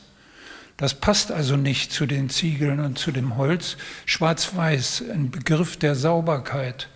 Das 0.80 0.94
passt 0.94 1.34
also 1.34 1.58
nicht 1.58 1.92
zu 1.92 2.06
den 2.06 2.30
Ziegeln 2.30 2.80
und 2.80 2.98
zu 2.98 3.12
dem 3.12 3.36
Holz. 3.36 3.76
Schwarz-Weiß, 4.06 5.04
ein 5.14 5.30
Begriff 5.30 5.76
der 5.76 5.94
Sauberkeit. 5.94 6.88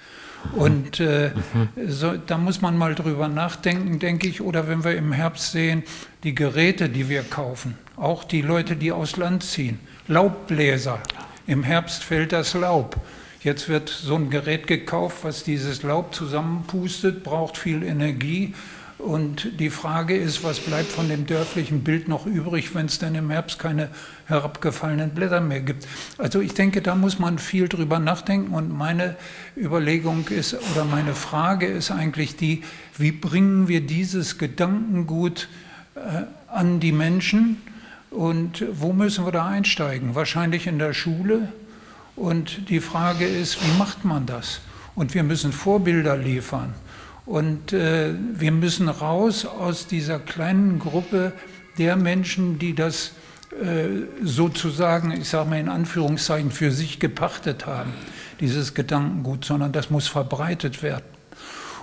Und 0.54 1.02
äh, 1.02 1.32
so, 1.88 2.14
da 2.16 2.38
muss 2.38 2.62
man 2.62 2.78
mal 2.78 2.96
drüber 2.96 3.28
nachdenken, 3.28 4.00
denke 4.00 4.28
ich. 4.28 4.40
Oder 4.40 4.70
wenn 4.70 4.86
wir 4.86 4.96
im 4.96 5.12
Herbst 5.12 5.52
sehen, 5.52 5.84
die 6.24 6.34
Geräte, 6.34 6.88
die 6.88 7.10
wir 7.10 7.24
kaufen, 7.24 7.78
auch 7.98 8.24
die 8.24 8.42
Leute, 8.42 8.78
die 8.78 8.94
aus 8.94 9.18
Land 9.18 9.44
ziehen, 9.44 9.82
Laubbläser. 10.08 11.02
Im 11.46 11.64
Herbst 11.64 12.06
fällt 12.06 12.32
das 12.32 12.54
Laub. 12.54 12.96
Jetzt 13.42 13.68
wird 13.68 13.90
so 13.90 14.16
ein 14.16 14.30
Gerät 14.30 14.66
gekauft, 14.66 15.18
was 15.24 15.44
dieses 15.44 15.84
Laub 15.84 16.16
zusammenpustet, 16.16 17.22
braucht 17.22 17.58
viel 17.58 17.84
Energie 17.84 18.54
und 19.04 19.60
die 19.60 19.70
Frage 19.70 20.16
ist, 20.16 20.46
was 20.46 20.62
bleibt 20.62 20.90
von 20.90 21.10
dem 21.10 21.26
dörflichen 21.26 21.84
Bild 21.84 22.08
noch 22.08 22.26
übrig, 22.26 22.74
wenn 22.74 22.86
es 22.86 23.00
dann 23.00 23.16
im 23.16 23.30
Herbst 23.30 23.60
keine 23.60 23.90
herabgefallenen 24.28 25.10
Blätter 25.10 25.42
mehr 25.42 25.60
gibt. 25.60 25.86
Also 26.18 26.40
ich 26.40 26.54
denke, 26.54 26.82
da 26.82 26.96
muss 26.96 27.20
man 27.20 27.38
viel 27.38 27.68
drüber 27.68 28.00
nachdenken. 28.00 28.54
Und 28.54 28.72
meine 28.72 29.18
Überlegung 29.58 30.30
ist, 30.30 30.56
oder 30.72 30.86
meine 30.86 31.16
Frage 31.16 31.68
ist 31.68 31.92
eigentlich 31.92 32.38
die, 32.38 32.64
wie 32.98 33.12
bringen 33.12 33.68
wir 33.68 33.82
dieses 33.82 34.38
Gedankengut 34.38 35.50
äh, 35.96 36.24
an 36.48 36.80
die 36.80 36.94
Menschen? 36.94 37.62
Und 38.10 38.64
wo 38.72 38.94
müssen 38.94 39.26
wir 39.26 39.34
da 39.34 39.46
einsteigen? 39.46 40.16
Wahrscheinlich 40.16 40.66
in 40.66 40.80
der 40.80 40.94
Schule. 40.94 41.52
Und 42.16 42.70
die 42.70 42.80
Frage 42.80 43.26
ist, 43.26 43.62
wie 43.62 43.78
macht 43.78 44.06
man 44.06 44.26
das? 44.26 44.62
Und 44.96 45.14
wir 45.14 45.24
müssen 45.24 45.52
Vorbilder 45.52 46.16
liefern. 46.16 46.74
Und 47.26 47.72
äh, 47.72 48.14
wir 48.34 48.52
müssen 48.52 48.90
raus 48.90 49.46
aus 49.46 49.88
dieser 49.88 50.20
kleinen 50.20 50.80
Gruppe 50.80 51.34
der 51.78 51.96
Menschen, 51.96 52.60
die 52.60 52.76
das 52.76 53.12
äh, 53.62 54.08
sozusagen, 54.22 55.12
ich 55.12 55.30
sage 55.30 55.50
mal 55.50 55.60
in 55.60 55.70
Anführungszeichen, 55.70 56.52
für 56.52 56.72
sich 56.72 57.00
gepachtet 57.00 57.66
haben, 57.66 57.94
dieses 58.40 58.74
Gedankengut, 58.74 59.46
sondern 59.46 59.72
das 59.72 59.90
muss 59.90 60.08
verbreitet 60.08 60.84
werden. 60.84 61.06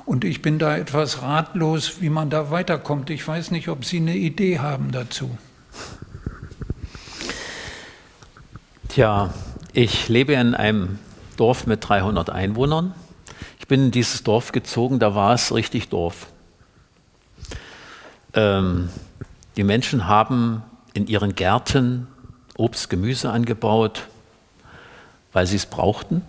Und 0.05 0.25
ich 0.25 0.43
bin 0.43 0.59
da 0.59 0.77
etwas 0.77 1.23
ratlos, 1.23 2.01
wie 2.01 2.11
man 2.11 2.31
da 2.31 2.51
weiterkommt. 2.51 3.11
Ich 3.11 3.27
weiß 3.27 3.51
nicht, 3.51 3.69
ob 3.69 3.85
Sie 3.85 3.99
eine 3.99 4.17
Idee 4.17 4.59
haben 4.59 4.91
dazu. 4.91 5.39
Tja, 8.89 9.33
ich 9.73 10.09
lebe 10.09 10.33
in 10.33 10.55
einem 10.55 10.99
Dorf 11.37 11.67
mit 11.67 11.89
300 11.89 12.29
Einwohnern 12.29 12.93
bin 13.71 13.85
in 13.85 13.91
dieses 13.93 14.25
Dorf 14.25 14.51
gezogen, 14.51 14.99
da 14.99 15.15
war 15.15 15.33
es 15.33 15.55
richtig 15.55 15.91
Dorf. 15.91 16.27
Ähm, 18.35 18.91
Die 19.57 19.63
Menschen 19.63 20.09
haben 20.09 20.65
in 20.93 21.07
ihren 21.07 21.37
Gärten 21.37 22.09
Obst, 22.57 22.91
Gemüse 22.91 23.31
angebaut, 23.31 24.09
weil 25.33 25.47
sie 25.47 25.55
es 25.55 25.67
brauchten 25.67 26.23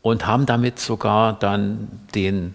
und 0.00 0.26
haben 0.26 0.46
damit 0.46 0.78
sogar 0.78 1.38
dann 1.38 1.88
den 2.14 2.54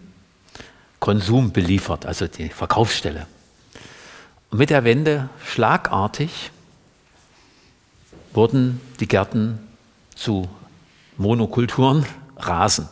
Konsum 0.99 1.51
beliefert, 1.51 2.07
also 2.07 2.25
die 2.25 2.49
Verkaufsstelle. 2.49 3.27
Und 4.49 4.57
mit 4.57 4.71
der 4.71 4.85
Wende 4.85 5.29
schlagartig 5.45 6.49
wurden 8.33 8.81
die 8.99 9.07
Gärten 9.07 9.59
zu 10.15 10.49
Monokulturen, 11.17 12.07
Rasen. 12.37 12.89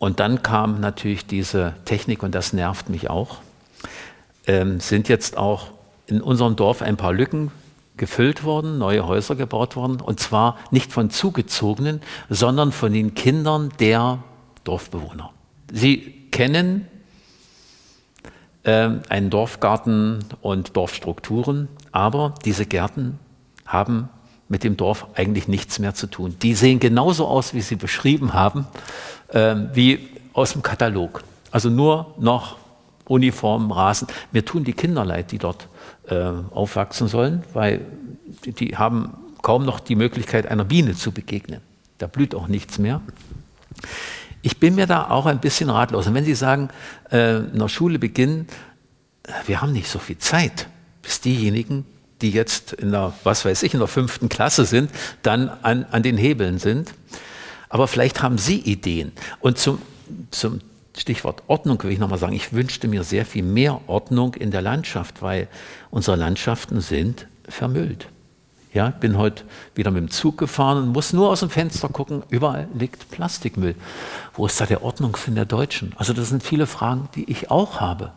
Und 0.00 0.18
dann 0.18 0.42
kam 0.42 0.80
natürlich 0.80 1.26
diese 1.26 1.74
Technik, 1.84 2.22
und 2.22 2.34
das 2.34 2.54
nervt 2.54 2.88
mich 2.88 3.10
auch, 3.10 3.36
ähm, 4.46 4.80
sind 4.80 5.10
jetzt 5.10 5.36
auch 5.36 5.72
in 6.06 6.22
unserem 6.22 6.56
Dorf 6.56 6.80
ein 6.80 6.96
paar 6.96 7.12
Lücken 7.12 7.52
gefüllt 7.98 8.42
worden, 8.42 8.78
neue 8.78 9.06
Häuser 9.06 9.36
gebaut 9.36 9.76
worden, 9.76 10.00
und 10.00 10.18
zwar 10.18 10.56
nicht 10.70 10.90
von 10.90 11.10
Zugezogenen, 11.10 12.00
sondern 12.30 12.72
von 12.72 12.94
den 12.94 13.12
Kindern 13.12 13.68
der 13.78 14.24
Dorfbewohner. 14.64 15.32
Sie 15.70 16.28
kennen 16.30 16.88
äh, 18.62 18.88
einen 19.10 19.28
Dorfgarten 19.28 20.24
und 20.40 20.78
Dorfstrukturen, 20.78 21.68
aber 21.92 22.34
diese 22.46 22.64
Gärten 22.64 23.18
haben 23.66 24.08
mit 24.50 24.64
dem 24.64 24.76
Dorf 24.76 25.06
eigentlich 25.14 25.48
nichts 25.48 25.78
mehr 25.78 25.94
zu 25.94 26.08
tun. 26.08 26.36
Die 26.42 26.54
sehen 26.54 26.80
genauso 26.80 27.26
aus, 27.26 27.54
wie 27.54 27.62
Sie 27.62 27.76
beschrieben 27.76 28.34
haben, 28.34 28.66
äh, 29.28 29.54
wie 29.72 30.08
aus 30.32 30.52
dem 30.52 30.62
Katalog. 30.62 31.22
Also 31.52 31.70
nur 31.70 32.14
noch 32.18 32.56
Uniformen, 33.06 33.70
Rasen. 33.70 34.08
Mir 34.32 34.44
tun 34.44 34.64
die 34.64 34.72
Kinder 34.72 35.04
leid, 35.04 35.30
die 35.30 35.38
dort 35.38 35.68
äh, 36.08 36.32
aufwachsen 36.50 37.06
sollen, 37.06 37.44
weil 37.54 37.80
die, 38.44 38.52
die 38.52 38.76
haben 38.76 39.14
kaum 39.40 39.64
noch 39.64 39.78
die 39.78 39.94
Möglichkeit, 39.94 40.46
einer 40.46 40.64
Biene 40.64 40.94
zu 40.94 41.12
begegnen. 41.12 41.60
Da 41.98 42.08
blüht 42.08 42.34
auch 42.34 42.48
nichts 42.48 42.78
mehr. 42.78 43.00
Ich 44.42 44.58
bin 44.58 44.74
mir 44.74 44.86
da 44.86 45.10
auch 45.10 45.26
ein 45.26 45.38
bisschen 45.38 45.70
ratlos. 45.70 46.08
Und 46.08 46.14
wenn 46.14 46.24
Sie 46.24 46.34
sagen, 46.34 46.70
äh, 47.12 47.36
in 47.38 47.58
der 47.58 47.68
Schule 47.68 48.00
beginnen, 48.00 48.48
wir 49.46 49.60
haben 49.60 49.72
nicht 49.72 49.88
so 49.88 50.00
viel 50.00 50.18
Zeit, 50.18 50.66
bis 51.02 51.20
diejenigen, 51.20 51.84
die 52.22 52.30
jetzt 52.30 52.72
in 52.72 52.90
der, 52.92 53.12
was 53.24 53.44
weiß 53.44 53.62
ich, 53.62 53.74
in 53.74 53.80
der 53.80 53.88
fünften 53.88 54.28
Klasse 54.28 54.64
sind, 54.64 54.90
dann 55.22 55.48
an, 55.62 55.84
an 55.90 56.02
den 56.02 56.16
Hebeln 56.16 56.58
sind. 56.58 56.92
Aber 57.68 57.86
vielleicht 57.88 58.22
haben 58.22 58.38
Sie 58.38 58.58
Ideen. 58.58 59.12
Und 59.40 59.58
zum, 59.58 59.80
zum 60.30 60.60
Stichwort 60.96 61.42
Ordnung 61.46 61.82
will 61.82 61.92
ich 61.92 61.98
nochmal 61.98 62.18
sagen, 62.18 62.34
ich 62.34 62.52
wünschte 62.52 62.88
mir 62.88 63.04
sehr 63.04 63.24
viel 63.24 63.44
mehr 63.44 63.80
Ordnung 63.86 64.34
in 64.34 64.50
der 64.50 64.62
Landschaft, 64.62 65.22
weil 65.22 65.48
unsere 65.90 66.16
Landschaften 66.16 66.80
sind 66.80 67.26
vermüllt. 67.48 68.08
Ja, 68.72 68.90
ich 68.90 68.94
bin 68.96 69.18
heute 69.18 69.44
wieder 69.74 69.90
mit 69.90 70.02
dem 70.02 70.10
Zug 70.10 70.38
gefahren 70.38 70.78
und 70.78 70.88
muss 70.90 71.12
nur 71.12 71.30
aus 71.30 71.40
dem 71.40 71.50
Fenster 71.50 71.88
gucken, 71.88 72.22
überall 72.28 72.68
liegt 72.72 73.10
Plastikmüll. 73.10 73.74
Wo 74.34 74.46
ist 74.46 74.60
da 74.60 74.66
der 74.66 74.82
Ordnungssinn 74.84 75.34
der 75.34 75.44
Deutschen? 75.44 75.92
Also 75.96 76.12
das 76.12 76.28
sind 76.28 76.42
viele 76.42 76.66
Fragen, 76.66 77.08
die 77.16 77.28
ich 77.30 77.50
auch 77.50 77.80
habe. 77.80 78.12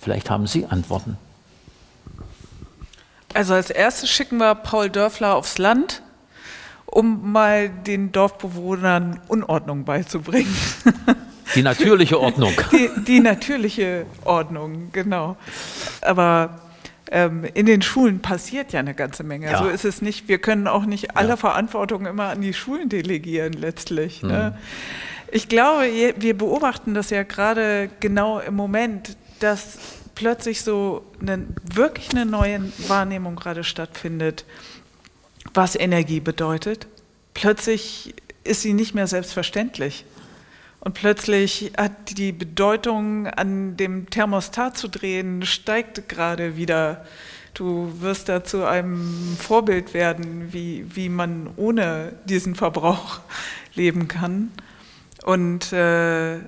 Vielleicht 0.00 0.30
haben 0.30 0.46
Sie 0.46 0.66
Antworten. 0.66 1.16
Also 3.34 3.54
als 3.54 3.70
erstes 3.70 4.10
schicken 4.10 4.38
wir 4.38 4.54
Paul 4.54 4.90
Dörfler 4.90 5.34
aufs 5.34 5.58
Land, 5.58 6.02
um 6.86 7.32
mal 7.32 7.68
den 7.68 8.12
Dorfbewohnern 8.12 9.20
Unordnung 9.28 9.84
beizubringen. 9.84 10.54
Die 11.54 11.62
natürliche 11.62 12.20
Ordnung. 12.20 12.52
Die, 12.72 12.88
die 13.04 13.20
natürliche 13.20 14.06
Ordnung, 14.24 14.90
genau. 14.92 15.36
Aber 16.00 16.60
ähm, 17.10 17.44
in 17.52 17.66
den 17.66 17.82
Schulen 17.82 18.20
passiert 18.20 18.72
ja 18.72 18.80
eine 18.80 18.94
ganze 18.94 19.22
Menge. 19.22 19.50
Ja. 19.50 19.58
So 19.58 19.68
ist 19.68 19.84
es 19.84 20.00
nicht. 20.00 20.28
Wir 20.28 20.38
können 20.38 20.66
auch 20.66 20.86
nicht 20.86 21.16
alle 21.16 21.30
ja. 21.30 21.36
Verantwortung 21.36 22.06
immer 22.06 22.30
an 22.30 22.40
die 22.40 22.54
Schulen 22.54 22.88
delegieren 22.88 23.52
letztlich. 23.52 24.22
Mhm. 24.22 24.28
Ne? 24.30 24.58
Ich 25.30 25.48
glaube, 25.48 25.84
wir 26.16 26.36
beobachten 26.36 26.94
das 26.94 27.10
ja 27.10 27.22
gerade 27.22 27.90
genau 28.00 28.38
im 28.38 28.54
Moment, 28.54 29.16
dass 29.40 29.78
plötzlich 30.14 30.62
so 30.62 31.04
eine, 31.20 31.46
wirklich 31.62 32.10
eine 32.10 32.26
neue 32.26 32.60
Wahrnehmung 32.88 33.36
gerade 33.36 33.64
stattfindet, 33.64 34.44
was 35.54 35.76
Energie 35.76 36.20
bedeutet. 36.20 36.86
Plötzlich 37.34 38.14
ist 38.44 38.62
sie 38.62 38.72
nicht 38.72 38.94
mehr 38.94 39.06
selbstverständlich. 39.06 40.04
Und 40.80 40.94
plötzlich 40.94 41.72
hat 41.76 42.18
die 42.18 42.32
Bedeutung, 42.32 43.28
an 43.28 43.76
dem 43.76 44.10
Thermostat 44.10 44.76
zu 44.76 44.88
drehen, 44.88 45.46
steigt 45.46 46.08
gerade 46.08 46.56
wieder. 46.56 47.06
Du 47.54 48.00
wirst 48.00 48.28
da 48.28 48.42
zu 48.42 48.66
einem 48.66 49.36
Vorbild 49.38 49.94
werden, 49.94 50.52
wie, 50.52 50.84
wie 50.96 51.08
man 51.08 51.50
ohne 51.56 52.14
diesen 52.24 52.56
Verbrauch 52.56 53.20
leben 53.74 54.08
kann. 54.08 54.50
Und 55.24 55.72
äh, 55.72 56.38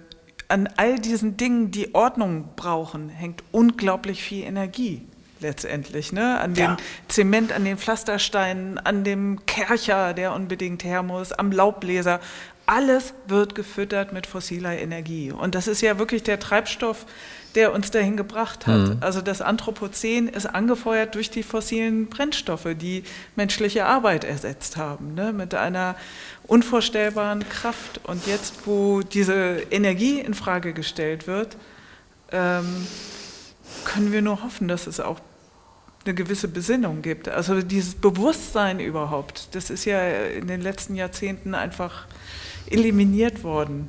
an 0.48 0.68
all 0.76 0.98
diesen 0.98 1.36
Dingen, 1.36 1.70
die 1.70 1.94
Ordnung 1.94 2.50
brauchen, 2.56 3.08
hängt 3.08 3.42
unglaublich 3.52 4.22
viel 4.22 4.44
Energie 4.44 5.02
letztendlich. 5.40 6.12
Ne? 6.12 6.40
An 6.40 6.54
dem 6.54 6.64
ja. 6.64 6.76
Zement, 7.08 7.52
an 7.52 7.64
den 7.64 7.78
Pflastersteinen, 7.78 8.78
an 8.78 9.04
dem 9.04 9.44
Kercher, 9.46 10.14
der 10.14 10.32
unbedingt 10.32 10.84
her 10.84 11.02
muss, 11.02 11.32
am 11.32 11.52
Laubbläser, 11.52 12.20
alles 12.66 13.14
wird 13.26 13.54
gefüttert 13.54 14.12
mit 14.12 14.26
fossiler 14.26 14.78
Energie. 14.78 15.30
Und 15.30 15.54
das 15.54 15.68
ist 15.68 15.82
ja 15.82 15.98
wirklich 15.98 16.22
der 16.22 16.40
Treibstoff, 16.40 17.06
der 17.54 17.72
uns 17.72 17.90
dahin 17.90 18.16
gebracht 18.16 18.66
hat. 18.66 18.88
Mhm. 18.88 18.96
Also 19.00 19.20
das 19.20 19.40
Anthropozän 19.40 20.28
ist 20.28 20.46
angefeuert 20.46 21.14
durch 21.14 21.30
die 21.30 21.42
fossilen 21.42 22.06
Brennstoffe, 22.06 22.68
die 22.76 23.04
menschliche 23.36 23.86
Arbeit 23.86 24.24
ersetzt 24.24 24.76
haben, 24.76 25.14
ne? 25.14 25.32
mit 25.32 25.54
einer 25.54 25.96
unvorstellbaren 26.46 27.48
Kraft. 27.48 28.00
Und 28.04 28.26
jetzt, 28.26 28.66
wo 28.66 29.02
diese 29.02 29.62
Energie 29.70 30.20
in 30.20 30.34
Frage 30.34 30.72
gestellt 30.72 31.26
wird, 31.26 31.56
ähm, 32.32 32.86
können 33.84 34.12
wir 34.12 34.22
nur 34.22 34.42
hoffen, 34.42 34.68
dass 34.68 34.86
es 34.86 35.00
auch 35.00 35.20
eine 36.04 36.14
gewisse 36.14 36.48
Besinnung 36.48 37.02
gibt. 37.02 37.28
Also 37.28 37.62
dieses 37.62 37.94
Bewusstsein 37.94 38.80
überhaupt, 38.80 39.54
das 39.54 39.70
ist 39.70 39.84
ja 39.84 40.06
in 40.06 40.46
den 40.48 40.60
letzten 40.60 40.96
Jahrzehnten 40.96 41.54
einfach 41.54 42.06
eliminiert 42.70 43.42
worden. 43.42 43.88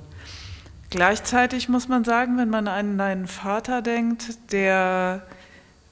Gleichzeitig 0.89 1.67
muss 1.67 1.87
man 1.87 2.03
sagen, 2.03 2.37
wenn 2.37 2.49
man 2.49 2.67
an 2.67 2.99
einen 2.99 3.27
Vater 3.27 3.81
denkt, 3.81 4.51
der 4.51 5.23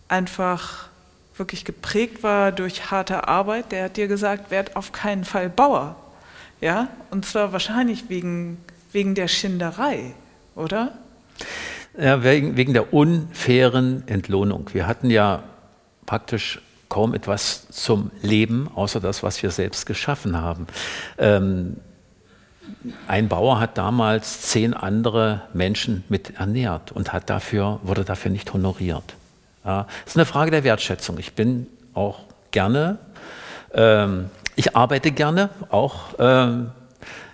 einfach 0.08 0.88
wirklich 1.36 1.66
geprägt 1.66 2.24
war 2.24 2.52
durch 2.52 2.92
harte 2.92 3.28
Arbeit, 3.28 3.72
der 3.72 3.86
hat 3.86 3.98
dir 3.98 4.08
gesagt, 4.08 4.52
werd 4.52 4.76
auf 4.76 4.92
keinen 4.92 5.26
Fall 5.26 5.50
Bauer. 5.50 5.96
Ja? 6.62 6.90
Und 7.10 7.26
zwar 7.26 7.52
wahrscheinlich 7.52 8.10
wegen, 8.10 8.58
wegen 8.92 9.16
der 9.16 9.28
Schinderei, 9.28 10.14
oder? 10.56 10.94
Ja, 11.98 12.24
wegen, 12.24 12.56
wegen 12.56 12.74
der 12.74 12.94
unfairen 12.94 14.08
Entlohnung. 14.08 14.70
Wir 14.74 14.88
hatten 14.88 15.10
ja 15.10 15.44
praktisch 16.06 16.62
kaum 16.90 17.14
etwas 17.14 17.68
zum 17.70 18.12
Leben, 18.22 18.70
außer 18.74 19.00
das, 19.00 19.24
was 19.24 19.42
wir 19.42 19.50
selbst 19.50 19.86
geschaffen 19.86 20.40
haben. 20.40 20.68
Ähm, 21.18 21.78
ein 23.08 23.30
Bauer 23.30 23.60
hat 23.60 23.78
damals 23.78 24.42
zehn 24.42 24.74
andere 24.74 25.42
Menschen 25.54 26.04
mit 26.10 26.38
ernährt 26.38 26.92
und 26.92 27.14
hat 27.14 27.30
dafür, 27.30 27.80
wurde 27.84 28.04
dafür 28.04 28.32
nicht 28.32 28.54
honoriert. 28.54 29.16
Ja, 29.66 29.88
das 30.04 30.14
ist 30.14 30.18
eine 30.18 30.26
Frage 30.26 30.52
der 30.52 30.64
Wertschätzung. 30.64 31.18
Ich 31.20 31.34
bin 31.34 31.68
auch 31.94 32.20
gerne, 32.52 32.98
ähm, 33.74 34.30
ich 34.56 34.76
arbeite 34.76 35.12
gerne, 35.12 35.50
auch 35.70 36.16
ähm, 36.20 36.72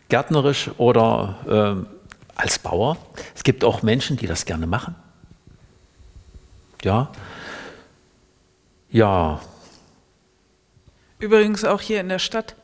gärtnerisch 0.09 0.69
oder 0.77 1.35
ähm, 1.47 1.87
als 2.35 2.59
Bauer. 2.59 2.97
Es 3.35 3.43
gibt 3.43 3.63
auch 3.63 3.81
Menschen, 3.81 4.17
die 4.17 4.27
das 4.27 4.45
gerne 4.45 4.67
machen. 4.67 4.95
Ja. 6.83 7.09
Ja. 8.89 9.41
Übrigens 11.19 11.65
auch 11.65 11.81
hier 11.81 11.99
in 11.99 12.09
der 12.09 12.19
Stadt. 12.19 12.55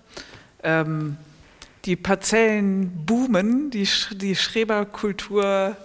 Ähm, 0.64 1.18
die 1.86 1.96
Parzellen 1.96 3.06
boomen, 3.06 3.70
die, 3.70 3.88
die 4.12 4.36
Schreberkultur, 4.36 5.78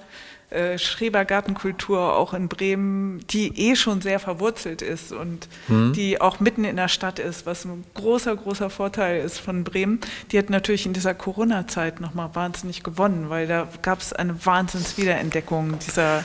äh, 0.48 0.78
Schrebergartenkultur 0.78 2.16
auch 2.16 2.32
in 2.32 2.48
Bremen, 2.48 3.20
die 3.28 3.70
eh 3.70 3.76
schon 3.76 4.00
sehr 4.00 4.18
verwurzelt 4.18 4.82
ist 4.82 5.12
und 5.12 5.46
mhm. 5.68 5.92
die 5.92 6.20
auch 6.20 6.40
mitten 6.40 6.64
in 6.64 6.76
der 6.76 6.88
Stadt 6.88 7.18
ist, 7.18 7.46
was 7.46 7.64
ein 7.64 7.84
großer, 7.94 8.34
großer 8.34 8.70
Vorteil 8.70 9.22
ist 9.22 9.38
von 9.38 9.62
Bremen. 9.62 10.00
Die 10.32 10.38
hat 10.38 10.48
natürlich 10.50 10.86
in 10.86 10.94
dieser 10.94 11.14
Corona-Zeit 11.14 12.00
nochmal 12.00 12.30
wahnsinnig 12.34 12.82
gewonnen, 12.82 13.28
weil 13.28 13.46
da 13.46 13.68
gab 13.82 14.00
es 14.00 14.12
eine 14.12 14.44
Wahnsinnswiederentdeckung 14.44 15.78
dieser, 15.80 16.24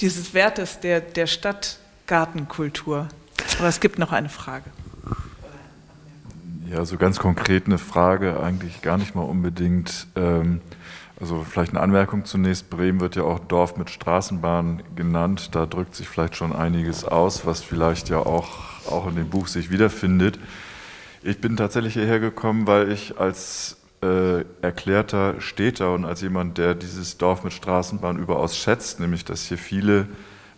dieses 0.00 0.32
Wertes 0.32 0.80
der, 0.80 1.00
der 1.00 1.26
Stadtgartenkultur. 1.26 3.08
Aber 3.58 3.68
es 3.68 3.80
gibt 3.80 3.98
noch 3.98 4.12
eine 4.12 4.28
Frage. 4.28 4.70
Ja, 6.70 6.84
so 6.84 6.98
ganz 6.98 7.18
konkret 7.18 7.64
eine 7.64 7.78
Frage, 7.78 8.40
eigentlich 8.40 8.82
gar 8.82 8.98
nicht 8.98 9.14
mal 9.14 9.22
unbedingt. 9.22 10.06
Ähm, 10.16 10.60
also 11.18 11.42
vielleicht 11.48 11.70
eine 11.70 11.80
Anmerkung 11.80 12.26
zunächst. 12.26 12.68
Bremen 12.68 13.00
wird 13.00 13.16
ja 13.16 13.22
auch 13.22 13.38
Dorf 13.38 13.78
mit 13.78 13.88
Straßenbahn 13.88 14.82
genannt. 14.94 15.54
Da 15.54 15.64
drückt 15.64 15.94
sich 15.94 16.08
vielleicht 16.08 16.36
schon 16.36 16.54
einiges 16.54 17.04
aus, 17.04 17.46
was 17.46 17.62
vielleicht 17.62 18.10
ja 18.10 18.18
auch, 18.18 18.86
auch 18.86 19.08
in 19.08 19.16
dem 19.16 19.30
Buch 19.30 19.46
sich 19.46 19.70
wiederfindet. 19.70 20.38
Ich 21.22 21.40
bin 21.40 21.56
tatsächlich 21.56 21.94
hierher 21.94 22.20
gekommen, 22.20 22.66
weil 22.66 22.92
ich 22.92 23.18
als 23.18 23.78
äh, 24.02 24.44
erklärter 24.60 25.40
Städter 25.40 25.94
und 25.94 26.04
als 26.04 26.20
jemand, 26.20 26.58
der 26.58 26.74
dieses 26.74 27.16
Dorf 27.16 27.44
mit 27.44 27.54
Straßenbahn 27.54 28.18
überaus 28.18 28.58
schätzt, 28.58 29.00
nämlich 29.00 29.24
dass 29.24 29.46
hier 29.46 29.58
viele 29.58 30.06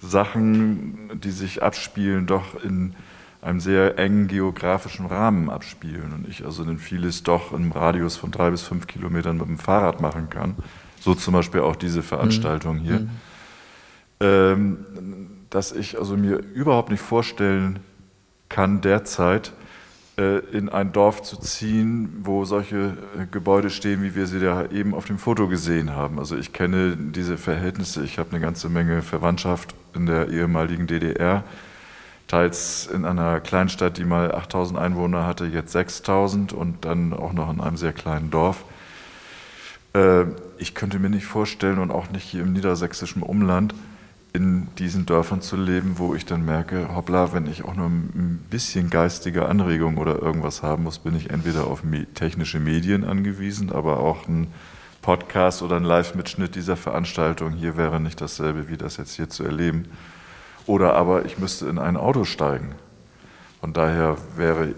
Sachen, 0.02 1.20
die 1.20 1.30
sich 1.30 1.62
abspielen, 1.62 2.26
doch 2.26 2.62
in 2.64 2.96
einem 3.42 3.60
sehr 3.60 3.98
engen 3.98 4.28
geografischen 4.28 5.06
Rahmen 5.06 5.48
abspielen 5.48 6.12
und 6.12 6.28
ich 6.28 6.44
also 6.44 6.64
dann 6.64 6.78
vieles 6.78 7.22
doch 7.22 7.52
im 7.52 7.72
Radius 7.72 8.16
von 8.16 8.30
drei 8.30 8.50
bis 8.50 8.62
fünf 8.62 8.86
Kilometern 8.86 9.38
mit 9.38 9.46
dem 9.46 9.58
Fahrrad 9.58 10.00
machen 10.00 10.28
kann. 10.28 10.56
So 11.00 11.14
zum 11.14 11.32
Beispiel 11.32 11.60
auch 11.60 11.76
diese 11.76 12.02
Veranstaltung 12.02 12.76
mhm. 12.76 12.80
hier. 12.80 13.00
Mhm. 13.00 13.10
Ähm, 14.20 14.76
dass 15.48 15.72
ich 15.72 15.98
also 15.98 16.16
mir 16.16 16.36
überhaupt 16.54 16.90
nicht 16.90 17.00
vorstellen 17.00 17.80
kann 18.48 18.80
derzeit, 18.82 19.52
äh, 20.18 20.38
in 20.52 20.68
ein 20.68 20.92
Dorf 20.92 21.22
zu 21.22 21.38
ziehen, 21.38 22.20
wo 22.22 22.44
solche 22.44 22.96
äh, 23.18 23.26
Gebäude 23.30 23.70
stehen, 23.70 24.02
wie 24.02 24.14
wir 24.14 24.26
sie 24.26 24.40
da 24.40 24.66
eben 24.66 24.94
auf 24.94 25.06
dem 25.06 25.18
Foto 25.18 25.48
gesehen 25.48 25.96
haben. 25.96 26.18
Also 26.18 26.36
ich 26.36 26.52
kenne 26.52 26.96
diese 26.96 27.38
Verhältnisse, 27.38 28.04
ich 28.04 28.18
habe 28.18 28.30
eine 28.30 28.40
ganze 28.40 28.68
Menge 28.68 29.02
Verwandtschaft 29.02 29.74
in 29.94 30.06
der 30.06 30.28
ehemaligen 30.28 30.86
DDR, 30.86 31.44
teils 32.30 32.86
in 32.86 33.04
einer 33.04 33.40
Kleinstadt, 33.40 33.98
die 33.98 34.04
mal 34.04 34.32
8000 34.32 34.78
Einwohner 34.78 35.26
hatte, 35.26 35.46
jetzt 35.46 35.72
6000 35.72 36.52
und 36.52 36.84
dann 36.84 37.12
auch 37.12 37.32
noch 37.32 37.52
in 37.52 37.60
einem 37.60 37.76
sehr 37.76 37.92
kleinen 37.92 38.30
Dorf. 38.30 38.64
Äh, 39.94 40.26
ich 40.58 40.74
könnte 40.74 41.00
mir 41.00 41.10
nicht 41.10 41.26
vorstellen 41.26 41.78
und 41.78 41.90
auch 41.90 42.10
nicht 42.10 42.22
hier 42.22 42.42
im 42.42 42.52
niedersächsischen 42.52 43.22
Umland, 43.22 43.74
in 44.32 44.68
diesen 44.78 45.06
Dörfern 45.06 45.42
zu 45.42 45.56
leben, 45.56 45.94
wo 45.96 46.14
ich 46.14 46.24
dann 46.24 46.44
merke, 46.44 46.94
hoppla, 46.94 47.32
wenn 47.32 47.48
ich 47.48 47.64
auch 47.64 47.74
nur 47.74 47.86
ein 47.88 48.44
bisschen 48.48 48.90
geistige 48.90 49.46
Anregung 49.46 49.96
oder 49.96 50.22
irgendwas 50.22 50.62
haben 50.62 50.84
muss, 50.84 51.00
bin 51.00 51.16
ich 51.16 51.30
entweder 51.30 51.66
auf 51.66 51.82
technische 52.14 52.60
Medien 52.60 53.02
angewiesen, 53.02 53.72
aber 53.72 53.98
auch 53.98 54.28
ein 54.28 54.46
Podcast 55.02 55.62
oder 55.62 55.76
ein 55.76 55.84
Live-Mitschnitt 55.84 56.54
dieser 56.54 56.76
Veranstaltung 56.76 57.54
hier 57.54 57.76
wäre 57.76 57.98
nicht 57.98 58.20
dasselbe, 58.20 58.68
wie 58.68 58.76
das 58.76 58.98
jetzt 58.98 59.16
hier 59.16 59.28
zu 59.28 59.42
erleben. 59.42 59.86
Oder 60.66 60.94
aber 60.94 61.24
ich 61.24 61.38
müsste 61.38 61.66
in 61.68 61.78
ein 61.78 61.96
Auto 61.96 62.24
steigen. 62.24 62.74
Von 63.60 63.72
daher 63.72 64.16
wäre 64.36 64.74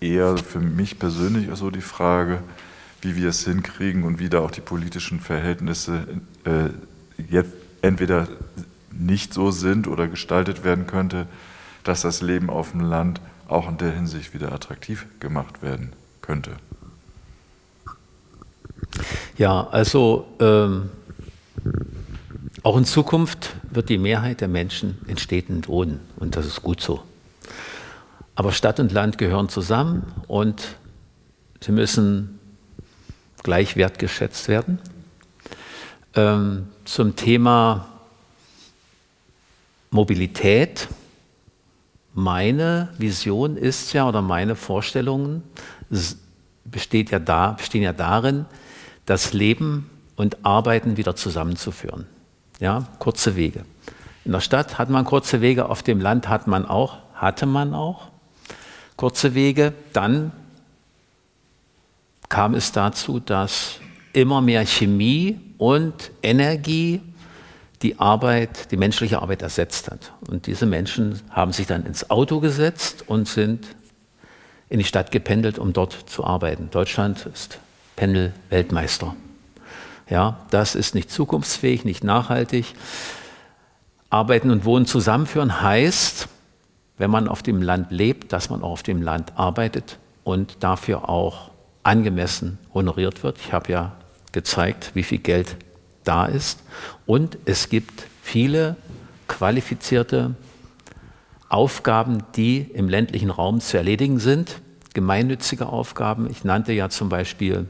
eher 0.00 0.36
für 0.36 0.60
mich 0.60 0.98
persönlich 0.98 1.48
so 1.54 1.70
die 1.70 1.80
Frage, 1.80 2.42
wie 3.00 3.16
wir 3.16 3.28
es 3.28 3.44
hinkriegen 3.44 4.04
und 4.04 4.18
wie 4.18 4.28
da 4.28 4.40
auch 4.40 4.50
die 4.50 4.60
politischen 4.60 5.20
Verhältnisse 5.20 6.06
äh, 6.44 6.68
jetzt 7.30 7.52
entweder 7.82 8.28
nicht 8.90 9.34
so 9.34 9.50
sind 9.50 9.88
oder 9.88 10.06
gestaltet 10.06 10.64
werden 10.64 10.86
könnte, 10.86 11.26
dass 11.84 12.02
das 12.02 12.22
Leben 12.22 12.50
auf 12.50 12.72
dem 12.72 12.80
Land 12.80 13.20
auch 13.48 13.68
in 13.68 13.78
der 13.78 13.92
Hinsicht 13.92 14.34
wieder 14.34 14.52
attraktiv 14.52 15.06
gemacht 15.20 15.62
werden 15.62 15.92
könnte. 16.20 16.52
Ja, 19.36 19.66
also 19.68 20.26
ähm, 20.38 20.90
auch 22.62 22.76
in 22.76 22.84
Zukunft 22.84 23.54
wird 23.70 23.88
die 23.88 23.98
Mehrheit 23.98 24.40
der 24.40 24.48
Menschen 24.48 24.98
in 25.06 25.18
Städten 25.18 25.66
wohnen 25.66 26.00
und 26.16 26.36
das 26.36 26.46
ist 26.46 26.62
gut 26.62 26.80
so. 26.80 27.02
Aber 28.34 28.52
Stadt 28.52 28.80
und 28.80 28.92
Land 28.92 29.18
gehören 29.18 29.48
zusammen 29.48 30.12
und 30.28 30.76
sie 31.60 31.72
müssen 31.72 32.38
gleich 33.42 33.76
wertgeschätzt 33.76 34.48
werden. 34.48 34.78
Ähm, 36.14 36.68
zum 36.84 37.16
Thema 37.16 37.88
Mobilität. 39.90 40.88
Meine 42.14 42.88
Vision 42.98 43.56
ist 43.56 43.92
ja 43.92 44.08
oder 44.08 44.22
meine 44.22 44.54
Vorstellungen 44.54 45.42
besteht 46.64 47.10
ja 47.10 47.18
da, 47.18 47.52
bestehen 47.52 47.82
ja 47.82 47.92
darin, 47.92 48.46
das 49.06 49.32
Leben 49.32 49.90
und 50.16 50.44
Arbeiten 50.44 50.96
wieder 50.96 51.16
zusammenzuführen. 51.16 52.06
Ja, 52.62 52.86
kurze 53.00 53.34
Wege. 53.34 53.64
In 54.24 54.30
der 54.30 54.38
Stadt 54.38 54.78
hat 54.78 54.88
man 54.88 55.04
kurze 55.04 55.40
Wege, 55.40 55.68
auf 55.68 55.82
dem 55.82 56.00
Land 56.00 56.28
hat 56.28 56.46
man 56.46 56.64
auch, 56.64 56.98
hatte 57.12 57.44
man 57.44 57.74
auch 57.74 58.06
kurze 58.94 59.34
Wege. 59.34 59.72
Dann 59.92 60.30
kam 62.28 62.54
es 62.54 62.70
dazu, 62.70 63.18
dass 63.18 63.80
immer 64.12 64.40
mehr 64.40 64.64
Chemie 64.64 65.40
und 65.58 66.12
Energie 66.22 67.00
die 67.82 67.98
Arbeit, 67.98 68.70
die 68.70 68.76
menschliche 68.76 69.20
Arbeit 69.20 69.42
ersetzt 69.42 69.90
hat. 69.90 70.12
Und 70.30 70.46
diese 70.46 70.64
Menschen 70.64 71.20
haben 71.30 71.50
sich 71.50 71.66
dann 71.66 71.84
ins 71.84 72.12
Auto 72.12 72.38
gesetzt 72.38 73.02
und 73.08 73.26
sind 73.26 73.66
in 74.68 74.78
die 74.78 74.84
Stadt 74.84 75.10
gependelt, 75.10 75.58
um 75.58 75.72
dort 75.72 75.94
zu 76.08 76.22
arbeiten. 76.22 76.70
Deutschland 76.70 77.26
ist 77.26 77.58
Pendel-Weltmeister. 77.96 79.16
Ja, 80.08 80.38
das 80.50 80.74
ist 80.74 80.94
nicht 80.94 81.10
zukunftsfähig, 81.10 81.84
nicht 81.84 82.04
nachhaltig. 82.04 82.74
Arbeiten 84.10 84.50
und 84.50 84.64
Wohnen 84.64 84.86
zusammenführen 84.86 85.62
heißt, 85.62 86.28
wenn 86.98 87.10
man 87.10 87.28
auf 87.28 87.42
dem 87.42 87.62
Land 87.62 87.90
lebt, 87.90 88.32
dass 88.32 88.50
man 88.50 88.62
auch 88.62 88.72
auf 88.72 88.82
dem 88.82 89.00
Land 89.00 89.32
arbeitet 89.36 89.98
und 90.24 90.56
dafür 90.60 91.08
auch 91.08 91.50
angemessen 91.82 92.58
honoriert 92.74 93.22
wird. 93.22 93.38
Ich 93.38 93.52
habe 93.52 93.72
ja 93.72 93.92
gezeigt, 94.32 94.92
wie 94.94 95.02
viel 95.02 95.18
Geld 95.18 95.56
da 96.04 96.26
ist. 96.26 96.62
Und 97.06 97.38
es 97.44 97.68
gibt 97.68 98.06
viele 98.22 98.76
qualifizierte 99.28 100.34
Aufgaben, 101.48 102.22
die 102.36 102.58
im 102.58 102.88
ländlichen 102.88 103.30
Raum 103.30 103.60
zu 103.60 103.76
erledigen 103.76 104.18
sind, 104.18 104.60
gemeinnützige 104.94 105.66
Aufgaben. 105.66 106.30
Ich 106.30 106.44
nannte 106.44 106.72
ja 106.72 106.88
zum 106.88 107.08
Beispiel 107.08 107.66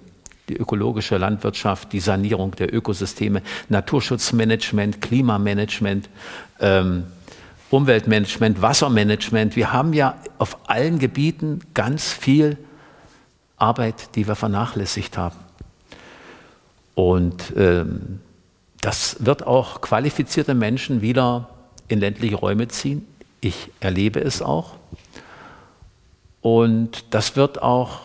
die 0.49 0.57
ökologische 0.57 1.19
Landwirtschaft, 1.19 1.93
die 1.93 2.01
Sanierung 2.01 2.53
der 2.53 2.75
Ökosysteme, 2.75 3.43
Naturschutzmanagement, 3.69 5.01
Klimamanagement, 5.01 6.09
ähm, 6.61 7.05
Umweltmanagement, 7.71 8.61
Wassermanagement. 8.61 9.57
Wir 9.57 9.73
haben 9.73 9.93
ja 9.95 10.17
auf 10.39 10.59
allen 10.69 10.99
Gebieten 10.99 11.61
ganz 11.75 12.13
viel 12.13 12.59
Arbeit, 13.57 14.15
die 14.17 14.27
wir 14.27 14.35
vernachlässigt 14.35 15.17
haben. 15.17 15.37
Und 16.95 17.55
ähm, 17.57 18.21
das 18.81 19.25
wird 19.25 19.47
auch 19.47 19.81
qualifizierte 19.81 20.55
Menschen 20.55 21.01
wieder 21.01 21.49
in 21.89 22.01
ländliche 22.01 22.37
Räume 22.37 22.69
ziehen. 22.69 23.07
Ich 23.41 23.71
erlebe 23.81 24.21
es 24.21 24.43
auch. 24.43 24.75
Und 26.43 27.15
das 27.15 27.37
wird 27.37 27.63
auch 27.63 28.01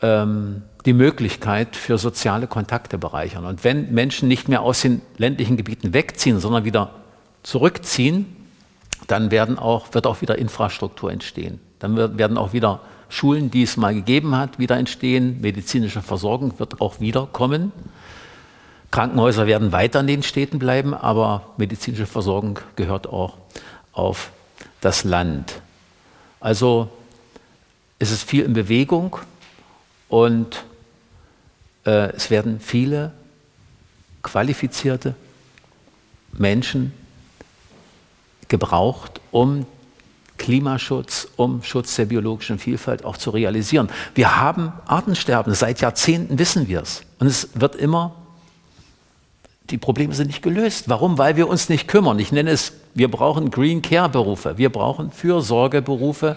ähm, 0.00 0.62
die 0.86 0.92
Möglichkeit 0.92 1.76
für 1.76 1.96
soziale 1.98 2.46
Kontakte 2.46 2.98
bereichern. 2.98 3.46
Und 3.46 3.64
wenn 3.64 3.92
Menschen 3.92 4.28
nicht 4.28 4.48
mehr 4.48 4.62
aus 4.62 4.82
den 4.82 5.00
ländlichen 5.16 5.56
Gebieten 5.56 5.94
wegziehen, 5.94 6.40
sondern 6.40 6.64
wieder 6.64 6.90
zurückziehen, 7.42 8.36
dann 9.06 9.30
werden 9.30 9.58
auch, 9.58 9.94
wird 9.94 10.06
auch 10.06 10.20
wieder 10.20 10.38
Infrastruktur 10.38 11.10
entstehen. 11.10 11.60
Dann 11.78 12.18
werden 12.18 12.38
auch 12.38 12.52
wieder 12.52 12.80
Schulen, 13.08 13.50
die 13.50 13.62
es 13.62 13.76
mal 13.76 13.94
gegeben 13.94 14.36
hat, 14.36 14.58
wieder 14.58 14.76
entstehen. 14.76 15.40
Medizinische 15.40 16.02
Versorgung 16.02 16.58
wird 16.58 16.80
auch 16.80 17.00
wiederkommen. 17.00 17.72
Krankenhäuser 18.90 19.46
werden 19.46 19.72
weiter 19.72 20.00
in 20.00 20.06
den 20.06 20.22
Städten 20.22 20.58
bleiben, 20.58 20.94
aber 20.94 21.48
medizinische 21.56 22.06
Versorgung 22.06 22.60
gehört 22.76 23.06
auch 23.06 23.38
auf 23.92 24.30
das 24.80 25.04
Land. 25.04 25.60
Also 26.40 26.88
es 27.98 28.10
ist 28.10 28.28
viel 28.28 28.44
in 28.44 28.52
Bewegung 28.52 29.16
und 30.08 30.64
es 31.84 32.30
werden 32.30 32.60
viele 32.60 33.12
qualifizierte 34.22 35.14
Menschen 36.32 36.92
gebraucht, 38.48 39.20
um 39.30 39.66
Klimaschutz, 40.38 41.28
um 41.36 41.62
Schutz 41.62 41.94
der 41.96 42.06
biologischen 42.06 42.58
Vielfalt 42.58 43.04
auch 43.04 43.16
zu 43.16 43.30
realisieren. 43.30 43.88
Wir 44.14 44.36
haben 44.40 44.72
Artensterben, 44.86 45.54
seit 45.54 45.80
Jahrzehnten 45.80 46.38
wissen 46.38 46.68
wir 46.68 46.82
es. 46.82 47.02
Und 47.18 47.28
es 47.28 47.48
wird 47.54 47.76
immer, 47.76 48.14
die 49.70 49.78
Probleme 49.78 50.12
sind 50.14 50.26
nicht 50.26 50.42
gelöst. 50.42 50.88
Warum? 50.88 51.18
Weil 51.18 51.36
wir 51.36 51.48
uns 51.48 51.68
nicht 51.68 51.88
kümmern. 51.88 52.18
Ich 52.18 52.32
nenne 52.32 52.50
es, 52.50 52.72
wir 52.94 53.10
brauchen 53.10 53.50
Green 53.50 53.80
Care 53.80 54.08
Berufe, 54.08 54.58
wir 54.58 54.70
brauchen 54.70 55.10
Fürsorgeberufe 55.10 56.36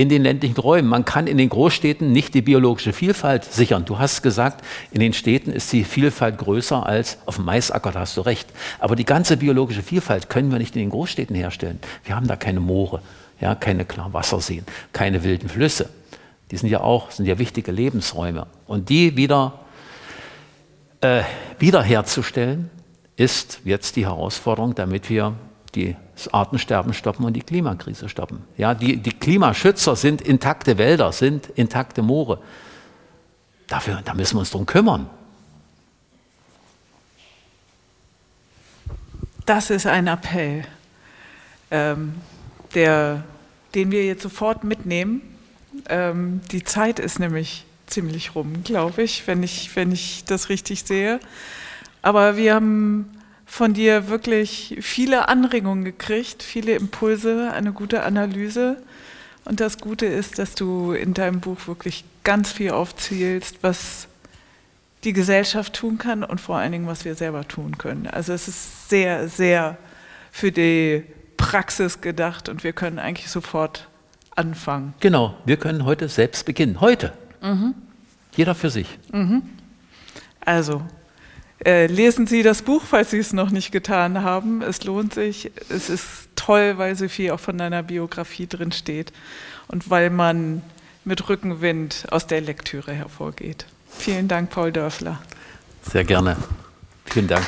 in 0.00 0.08
den 0.08 0.22
ländlichen 0.22 0.56
Räumen. 0.56 0.88
Man 0.88 1.04
kann 1.04 1.26
in 1.26 1.36
den 1.36 1.50
Großstädten 1.50 2.10
nicht 2.10 2.32
die 2.32 2.40
biologische 2.40 2.94
Vielfalt 2.94 3.44
sichern. 3.44 3.84
Du 3.84 3.98
hast 3.98 4.22
gesagt, 4.22 4.64
in 4.92 5.00
den 5.00 5.12
Städten 5.12 5.52
ist 5.52 5.70
die 5.74 5.84
Vielfalt 5.84 6.38
größer 6.38 6.86
als 6.86 7.18
auf 7.26 7.36
dem 7.36 7.44
Maisacker, 7.44 7.92
da 7.92 8.00
hast 8.00 8.16
du 8.16 8.22
recht. 8.22 8.48
Aber 8.78 8.96
die 8.96 9.04
ganze 9.04 9.36
biologische 9.36 9.82
Vielfalt 9.82 10.30
können 10.30 10.50
wir 10.50 10.58
nicht 10.58 10.74
in 10.74 10.80
den 10.80 10.88
Großstädten 10.88 11.36
herstellen. 11.36 11.80
Wir 12.04 12.16
haben 12.16 12.26
da 12.26 12.36
keine 12.36 12.60
Moore, 12.60 13.02
ja, 13.42 13.54
keine 13.54 13.84
klaren 13.84 14.14
Wasserseen, 14.14 14.64
keine 14.94 15.22
wilden 15.22 15.50
Flüsse. 15.50 15.90
Die 16.50 16.56
sind 16.56 16.70
ja 16.70 16.80
auch, 16.80 17.10
sind 17.10 17.26
ja 17.26 17.38
wichtige 17.38 17.70
Lebensräume. 17.70 18.46
Und 18.66 18.88
die 18.88 19.18
wieder 19.18 19.60
äh, 21.02 21.24
wiederherzustellen, 21.58 22.70
ist 23.16 23.60
jetzt 23.66 23.96
die 23.96 24.06
Herausforderung, 24.06 24.74
damit 24.74 25.10
wir 25.10 25.34
das 25.76 26.32
Artensterben 26.32 26.92
stoppen 26.92 27.24
und 27.24 27.34
die 27.34 27.42
Klimakrise 27.42 28.08
stoppen. 28.08 28.44
Ja, 28.56 28.74
die, 28.74 28.96
die 28.96 29.12
Klimaschützer 29.12 29.96
sind 29.96 30.20
intakte 30.20 30.78
Wälder, 30.78 31.12
sind 31.12 31.46
intakte 31.54 32.02
Moore. 32.02 32.38
Dafür, 33.68 34.02
da 34.04 34.14
müssen 34.14 34.36
wir 34.36 34.40
uns 34.40 34.50
drum 34.50 34.66
kümmern. 34.66 35.08
Das 39.46 39.70
ist 39.70 39.86
ein 39.86 40.06
Appell, 40.06 40.64
ähm, 41.70 42.14
der, 42.74 43.24
den 43.74 43.90
wir 43.90 44.04
jetzt 44.04 44.22
sofort 44.22 44.64
mitnehmen. 44.64 45.22
Ähm, 45.88 46.40
die 46.50 46.64
Zeit 46.64 46.98
ist 46.98 47.18
nämlich 47.18 47.64
ziemlich 47.86 48.34
rum, 48.34 48.62
glaube 48.62 49.02
ich 49.02 49.26
wenn, 49.26 49.42
ich, 49.42 49.74
wenn 49.74 49.92
ich 49.92 50.24
das 50.24 50.48
richtig 50.48 50.84
sehe. 50.84 51.20
Aber 52.02 52.36
wir 52.36 52.54
haben 52.54 53.19
von 53.50 53.74
dir 53.74 54.06
wirklich 54.06 54.78
viele 54.80 55.28
Anregungen 55.28 55.84
gekriegt, 55.84 56.44
viele 56.44 56.76
Impulse, 56.76 57.50
eine 57.52 57.72
gute 57.72 58.04
Analyse. 58.04 58.80
Und 59.44 59.58
das 59.58 59.78
Gute 59.78 60.06
ist, 60.06 60.38
dass 60.38 60.54
du 60.54 60.92
in 60.92 61.14
deinem 61.14 61.40
Buch 61.40 61.66
wirklich 61.66 62.04
ganz 62.22 62.52
viel 62.52 62.70
aufzählst, 62.70 63.56
was 63.62 64.06
die 65.02 65.12
Gesellschaft 65.12 65.74
tun 65.74 65.98
kann 65.98 66.22
und 66.22 66.40
vor 66.40 66.58
allen 66.58 66.70
Dingen, 66.70 66.86
was 66.86 67.04
wir 67.04 67.16
selber 67.16 67.46
tun 67.48 67.76
können. 67.76 68.06
Also 68.06 68.32
es 68.32 68.46
ist 68.46 68.88
sehr, 68.88 69.28
sehr 69.28 69.76
für 70.30 70.52
die 70.52 71.02
Praxis 71.36 72.00
gedacht 72.00 72.48
und 72.48 72.62
wir 72.62 72.72
können 72.72 73.00
eigentlich 73.00 73.30
sofort 73.30 73.88
anfangen. 74.36 74.94
Genau, 75.00 75.34
wir 75.44 75.56
können 75.56 75.84
heute 75.84 76.08
selbst 76.08 76.46
beginnen. 76.46 76.80
Heute. 76.80 77.14
Mhm. 77.42 77.74
Jeder 78.36 78.54
für 78.54 78.70
sich. 78.70 78.96
Mhm. 79.10 79.42
Also, 80.38 80.82
lesen 81.64 82.26
Sie 82.26 82.42
das 82.42 82.62
Buch, 82.62 82.82
falls 82.88 83.10
Sie 83.10 83.18
es 83.18 83.32
noch 83.32 83.50
nicht 83.50 83.70
getan 83.72 84.22
haben. 84.22 84.62
Es 84.62 84.84
lohnt 84.84 85.14
sich. 85.14 85.50
Es 85.68 85.90
ist 85.90 86.28
toll, 86.36 86.78
weil 86.78 86.96
so 86.96 87.08
viel 87.08 87.32
auch 87.32 87.40
von 87.40 87.58
deiner 87.58 87.82
Biografie 87.82 88.46
drin 88.46 88.72
steht 88.72 89.12
und 89.68 89.90
weil 89.90 90.10
man 90.10 90.62
mit 91.04 91.28
Rückenwind 91.28 92.06
aus 92.10 92.26
der 92.26 92.40
Lektüre 92.40 92.92
hervorgeht. 92.92 93.66
Vielen 93.90 94.28
Dank, 94.28 94.50
Paul 94.50 94.72
Dörfler. 94.72 95.20
Sehr 95.82 96.04
gerne. 96.04 96.36
Vielen 97.06 97.28
Dank. 97.28 97.44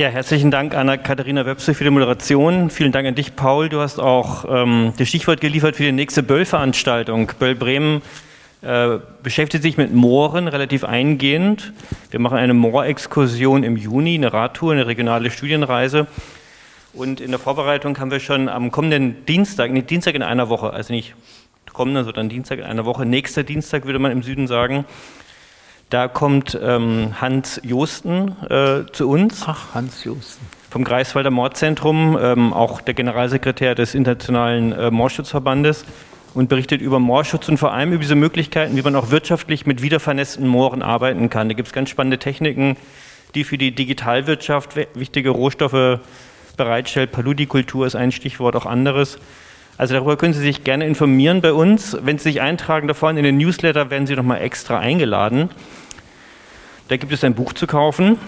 Ja, 0.00 0.08
herzlichen 0.08 0.50
Dank 0.50 0.74
Anna-Katharina 0.74 1.44
Webse 1.44 1.74
für 1.74 1.84
die 1.84 1.90
Moderation. 1.90 2.70
Vielen 2.70 2.90
Dank 2.90 3.06
an 3.06 3.14
dich, 3.14 3.36
Paul. 3.36 3.68
Du 3.68 3.80
hast 3.80 3.98
auch 4.00 4.46
ähm, 4.48 4.94
das 4.96 5.08
Stichwort 5.08 5.42
geliefert 5.42 5.76
für 5.76 5.82
die 5.82 5.92
nächste 5.92 6.22
Böll-Veranstaltung. 6.22 7.30
Böll 7.38 7.54
Bremen 7.54 8.00
äh, 8.62 8.96
beschäftigt 9.22 9.62
sich 9.62 9.76
mit 9.76 9.92
Mooren 9.92 10.48
relativ 10.48 10.84
eingehend. 10.84 11.74
Wir 12.10 12.18
machen 12.18 12.38
eine 12.38 12.54
Moorexkursion 12.54 13.62
im 13.62 13.76
Juni, 13.76 14.14
eine 14.14 14.32
Radtour, 14.32 14.72
eine 14.72 14.86
regionale 14.86 15.30
Studienreise. 15.30 16.06
Und 16.94 17.20
in 17.20 17.30
der 17.30 17.38
Vorbereitung 17.38 17.98
haben 17.98 18.10
wir 18.10 18.20
schon 18.20 18.48
am 18.48 18.70
kommenden 18.70 19.26
Dienstag, 19.26 19.70
nicht 19.70 19.90
Dienstag 19.90 20.14
in 20.14 20.22
einer 20.22 20.48
Woche, 20.48 20.72
also 20.72 20.94
nicht 20.94 21.14
kommenden, 21.74 22.06
sondern 22.06 22.30
Dienstag 22.30 22.60
in 22.60 22.64
einer 22.64 22.86
Woche, 22.86 23.04
nächster 23.04 23.42
Dienstag 23.42 23.84
würde 23.84 23.98
man 23.98 24.12
im 24.12 24.22
Süden 24.22 24.46
sagen, 24.46 24.86
da 25.90 26.06
kommt 26.06 26.58
ähm, 26.62 27.20
Hans 27.20 27.60
Josten 27.64 28.36
äh, 28.48 28.90
zu 28.92 29.08
uns. 29.08 29.42
Ach, 29.46 29.74
Hans 29.74 30.04
Josten. 30.04 30.46
Vom 30.70 30.84
Greifswalder 30.84 31.32
Mordzentrum, 31.32 32.16
ähm, 32.20 32.52
auch 32.52 32.80
der 32.80 32.94
Generalsekretär 32.94 33.74
des 33.74 33.96
Internationalen 33.96 34.70
äh, 34.70 34.90
Moorschutzverbandes 34.92 35.84
und 36.32 36.48
berichtet 36.48 36.80
über 36.80 37.00
Moorschutz 37.00 37.48
und 37.48 37.58
vor 37.58 37.72
allem 37.72 37.92
über 37.92 38.02
diese 38.02 38.14
Möglichkeiten, 38.14 38.76
wie 38.76 38.82
man 38.82 38.94
auch 38.94 39.10
wirtschaftlich 39.10 39.66
mit 39.66 39.82
wiedervernässten 39.82 40.46
Mooren 40.46 40.82
arbeiten 40.82 41.28
kann. 41.28 41.48
Da 41.48 41.54
gibt 41.54 41.66
es 41.66 41.74
ganz 41.74 41.90
spannende 41.90 42.18
Techniken, 42.18 42.76
die 43.34 43.42
für 43.42 43.58
die 43.58 43.74
Digitalwirtschaft 43.74 44.76
wichtige 44.94 45.30
Rohstoffe 45.30 45.98
bereitstellt. 46.56 47.10
Paludikultur 47.10 47.84
ist 47.84 47.96
ein 47.96 48.12
Stichwort, 48.12 48.54
auch 48.54 48.66
anderes. 48.66 49.18
Also 49.76 49.94
darüber 49.94 50.16
können 50.16 50.34
Sie 50.34 50.40
sich 50.40 50.62
gerne 50.62 50.86
informieren 50.86 51.40
bei 51.40 51.52
uns. 51.52 51.96
Wenn 52.02 52.18
Sie 52.18 52.24
sich 52.24 52.40
eintragen 52.42 52.86
davon 52.86 53.16
in 53.16 53.24
den 53.24 53.38
Newsletter, 53.38 53.90
werden 53.90 54.06
Sie 54.06 54.14
nochmal 54.14 54.42
extra 54.42 54.78
eingeladen. 54.78 55.48
Da 56.90 56.96
gibt 56.96 57.12
es 57.12 57.22
ein 57.22 57.34
Buch 57.34 57.52
zu 57.52 57.68
kaufen, 57.68 58.18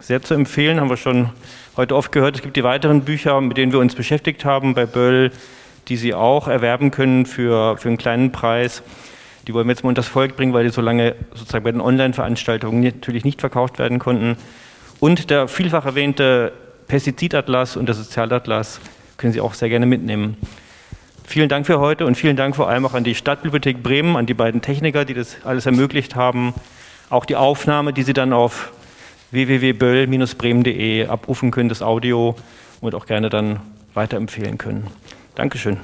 sehr 0.00 0.20
zu 0.20 0.34
empfehlen, 0.34 0.80
haben 0.80 0.90
wir 0.90 0.96
schon 0.96 1.30
heute 1.76 1.94
oft 1.94 2.10
gehört. 2.10 2.34
Es 2.34 2.42
gibt 2.42 2.56
die 2.56 2.64
weiteren 2.64 3.02
Bücher, 3.02 3.40
mit 3.40 3.56
denen 3.56 3.70
wir 3.70 3.78
uns 3.78 3.94
beschäftigt 3.94 4.44
haben 4.44 4.74
bei 4.74 4.86
Böll, 4.86 5.30
die 5.86 5.96
Sie 5.96 6.14
auch 6.14 6.48
erwerben 6.48 6.90
können 6.90 7.26
für, 7.26 7.76
für 7.76 7.86
einen 7.86 7.96
kleinen 7.96 8.32
Preis. 8.32 8.82
Die 9.46 9.54
wollen 9.54 9.68
wir 9.68 9.70
jetzt 9.70 9.84
mal 9.84 9.90
unter 9.90 10.00
das 10.02 10.08
Volk 10.08 10.34
bringen, 10.34 10.52
weil 10.52 10.64
die 10.64 10.70
so 10.70 10.80
lange 10.80 11.14
sozusagen 11.32 11.62
bei 11.62 11.70
den 11.70 11.80
Online-Veranstaltungen 11.80 12.80
natürlich 12.82 13.22
nicht 13.22 13.38
verkauft 13.38 13.78
werden 13.78 14.00
konnten. 14.00 14.36
Und 14.98 15.30
der 15.30 15.46
vielfach 15.46 15.86
erwähnte 15.86 16.52
Pestizidatlas 16.88 17.76
und 17.76 17.86
der 17.86 17.94
Sozialatlas 17.94 18.80
können 19.16 19.32
Sie 19.32 19.40
auch 19.40 19.54
sehr 19.54 19.68
gerne 19.68 19.86
mitnehmen. 19.86 20.36
Vielen 21.22 21.48
Dank 21.48 21.66
für 21.66 21.78
heute 21.78 22.04
und 22.04 22.16
vielen 22.16 22.34
Dank 22.34 22.56
vor 22.56 22.68
allem 22.68 22.84
auch 22.84 22.94
an 22.94 23.04
die 23.04 23.14
Stadtbibliothek 23.14 23.80
Bremen, 23.80 24.16
an 24.16 24.26
die 24.26 24.34
beiden 24.34 24.60
Techniker, 24.60 25.04
die 25.04 25.14
das 25.14 25.36
alles 25.44 25.66
ermöglicht 25.66 26.16
haben. 26.16 26.52
Auch 27.10 27.24
die 27.24 27.36
Aufnahme, 27.36 27.92
die 27.92 28.02
Sie 28.02 28.12
dann 28.12 28.32
auf 28.32 28.72
www.böll-bremen.de 29.30 31.06
abrufen 31.06 31.50
können, 31.50 31.68
das 31.68 31.82
Audio 31.82 32.34
und 32.80 32.94
auch 32.94 33.06
gerne 33.06 33.30
dann 33.30 33.60
weiterempfehlen 33.94 34.58
können. 34.58 34.86
Dankeschön. 35.34 35.78